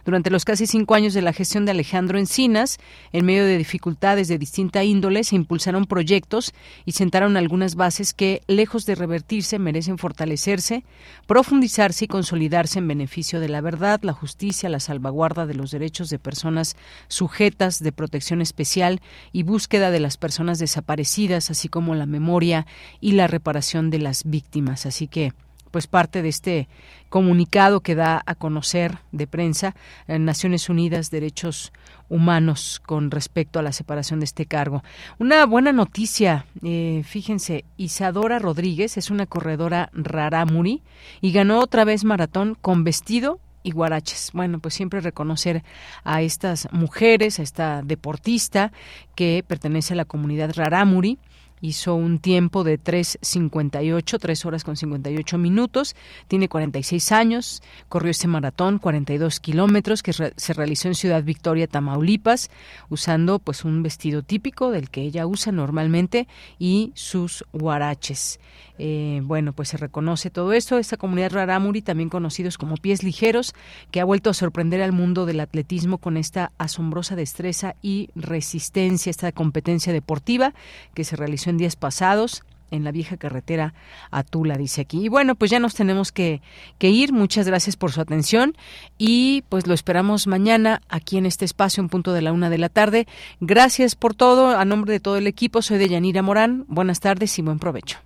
Durante 0.04 0.32
los 0.32 0.46
casi 0.46 0.66
cinco 0.66 0.96
años 0.96 1.14
de 1.14 1.22
la 1.22 1.32
gestión 1.32 1.66
de 1.66 1.72
Alejandro 1.72 2.18
Encinas, 2.18 2.80
en 3.12 3.26
medio 3.28 3.46
de 3.46 3.60
dificultades 3.60 4.28
de 4.30 4.40
distinta 4.40 4.84
índole, 4.84 5.24
se 5.24 5.36
impulsaron 5.36 5.86
proyectos 5.86 6.56
y 6.86 6.94
sentaron 6.94 7.38
algunas 7.38 7.76
bases 7.76 8.16
que, 8.16 8.42
lejos 8.48 8.88
de 8.88 8.96
revertirse, 8.96 9.60
merecen 9.60 9.92
en 9.92 9.98
fortalecerse, 10.00 10.84
profundizarse 11.28 12.06
y 12.06 12.08
consolidarse 12.08 12.80
en 12.80 12.88
beneficio 12.88 13.40
de 13.40 13.50
la 13.50 13.62
verdad, 13.62 14.00
la 14.02 14.14
justicia, 14.14 14.70
la 14.70 14.80
salvaguarda 14.80 15.46
de 15.46 15.54
los 15.54 15.67
derechos 15.72 16.10
de 16.10 16.20
personas 16.20 16.76
sujetas 17.08 17.80
de 17.80 17.92
protección 17.92 18.42
especial 18.42 19.02
y 19.32 19.44
búsqueda 19.44 19.92
de 19.92 20.00
las 20.00 20.18
personas 20.18 20.60
desaparecidas, 20.60 21.50
así 21.52 21.70
como 21.70 21.96
la 21.96 22.06
memoria 22.06 22.66
y 23.00 23.14
la 23.14 23.28
reparación 23.28 23.90
de 23.90 24.00
las 24.00 24.24
víctimas. 24.24 24.86
Así 24.86 25.08
que 25.08 25.34
pues 25.72 25.88
parte 25.88 26.22
de 26.22 26.30
este 26.30 26.68
comunicado 27.10 27.82
que 27.82 27.96
da 27.96 28.24
a 28.26 28.36
conocer 28.36 29.00
de 29.12 29.28
prensa 29.28 29.76
en 30.08 30.26
Naciones 30.26 30.70
Unidas 30.70 31.12
Derechos 31.12 31.72
Humanos 32.10 32.82
con 32.86 33.12
respecto 33.12 33.60
a 33.60 33.62
la 33.62 33.72
separación 33.72 34.20
de 34.20 34.26
este 34.26 34.46
cargo. 34.46 34.84
Una 35.20 35.46
buena 35.46 35.72
noticia, 35.74 36.46
eh, 36.64 37.04
fíjense, 37.06 37.66
Isadora 37.78 38.40
Rodríguez 38.40 38.98
es 38.98 39.12
una 39.12 39.26
corredora 39.26 39.90
rarámuri 39.94 40.84
y 41.22 41.32
ganó 41.32 41.60
otra 41.60 41.84
vez 41.86 42.04
maratón 42.04 42.58
con 42.60 42.84
vestido 42.84 43.40
y 43.64 43.72
guaraches. 43.72 44.32
Bueno, 44.34 44.60
pues 44.60 44.74
siempre 44.74 45.02
reconocer 45.02 45.64
a 46.04 46.22
estas 46.22 46.68
mujeres, 46.72 47.40
a 47.40 47.44
esta 47.44 47.82
deportista 47.82 48.72
que 49.16 49.44
pertenece 49.46 49.94
a 49.94 49.98
la 49.98 50.06
comunidad 50.06 50.54
rarámuri 50.56 51.20
hizo 51.62 51.96
un 51.96 52.20
tiempo 52.20 52.64
de 52.64 52.80
3.58, 52.80 54.20
3 54.20 54.46
horas 54.46 54.64
con 54.64 54.76
58 54.76 55.38
minutos, 55.38 55.96
tiene 56.28 56.50
46 56.50 57.12
años, 57.12 57.62
corrió 57.90 58.12
este 58.12 58.28
maratón, 58.28 58.80
42 58.80 59.40
kilómetros, 59.40 60.04
que 60.04 60.14
se 60.14 60.54
realizó 60.54 60.88
en 60.88 60.96
Ciudad 60.96 61.24
Victoria, 61.24 61.68
Tamaulipas, 61.68 62.50
usando 62.90 63.40
pues 63.40 63.66
un 63.66 63.84
vestido 63.84 64.22
típico 64.22 64.72
del 64.72 64.90
que 64.90 65.02
ella 65.02 65.26
usa 65.26 65.52
normalmente 65.52 66.28
y 66.60 66.92
sus 66.96 67.44
guaraches. 67.54 68.40
Eh, 68.80 69.22
bueno, 69.24 69.54
pues 69.54 69.70
se 69.70 69.78
reconoce 69.78 70.30
todo 70.30 70.54
esto. 70.54 70.78
Esta 70.78 70.98
comunidad 70.98 71.32
rarámuri, 71.32 71.82
también 71.82 72.10
conocidos 72.10 72.58
como 72.58 72.78
pies 72.78 73.04
ligeros, 73.04 73.54
que 73.92 74.00
ha 74.00 74.06
vuelto 74.06 74.30
a 74.30 74.34
sorprender 74.34 74.82
al 74.82 74.92
mundo 74.92 75.26
del 75.26 75.40
atletismo 75.40 75.98
con 75.98 76.18
esta 76.18 76.52
asombrosa 76.58 77.16
destreza 77.16 77.76
y 77.82 78.10
resistencia, 78.16 79.10
esta 79.10 79.32
competencia 79.32 79.94
deportiva 79.94 80.54
que 80.94 81.04
se 81.04 81.16
realizó 81.16 81.47
en 81.48 81.58
días 81.58 81.76
pasados 81.76 82.44
en 82.72 82.84
la 82.84 82.92
vieja 82.92 83.18
carretera 83.18 83.74
a 84.12 84.24
Tula, 84.24 84.58
dice 84.58 84.82
aquí. 84.82 85.06
Y 85.06 85.10
bueno, 85.10 85.36
pues 85.36 85.52
ya 85.52 85.60
nos 85.60 85.76
tenemos 85.76 86.12
que, 86.12 86.42
que, 86.78 86.90
ir. 86.90 87.14
Muchas 87.14 87.48
gracias 87.48 87.76
por 87.76 87.92
su 87.92 88.02
atención 88.02 88.56
y 88.98 89.44
pues 89.50 89.68
lo 89.68 89.74
esperamos 89.74 90.28
mañana 90.28 90.82
aquí 90.90 91.18
en 91.18 91.26
este 91.26 91.46
espacio, 91.46 91.82
un 91.82 91.90
punto 91.90 92.14
de 92.14 92.22
la 92.22 92.32
una 92.32 92.50
de 92.50 92.58
la 92.58 92.70
tarde. 92.70 93.08
Gracias 93.40 93.96
por 93.96 94.14
todo. 94.14 94.58
A 94.58 94.66
nombre 94.66 94.92
de 94.92 95.00
todo 95.00 95.18
el 95.18 95.28
equipo, 95.28 95.62
soy 95.62 95.78
de 95.78 95.90
Yanira 95.90 96.22
Morán. 96.22 96.66
Buenas 96.68 97.00
tardes 97.00 97.38
y 97.40 97.42
buen 97.42 97.60
provecho. 97.60 98.00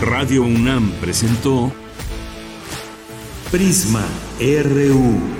Radio 0.00 0.44
UNAM 0.44 0.92
presentó 0.92 1.70
Prisma 3.50 4.06
RU. 4.40 5.39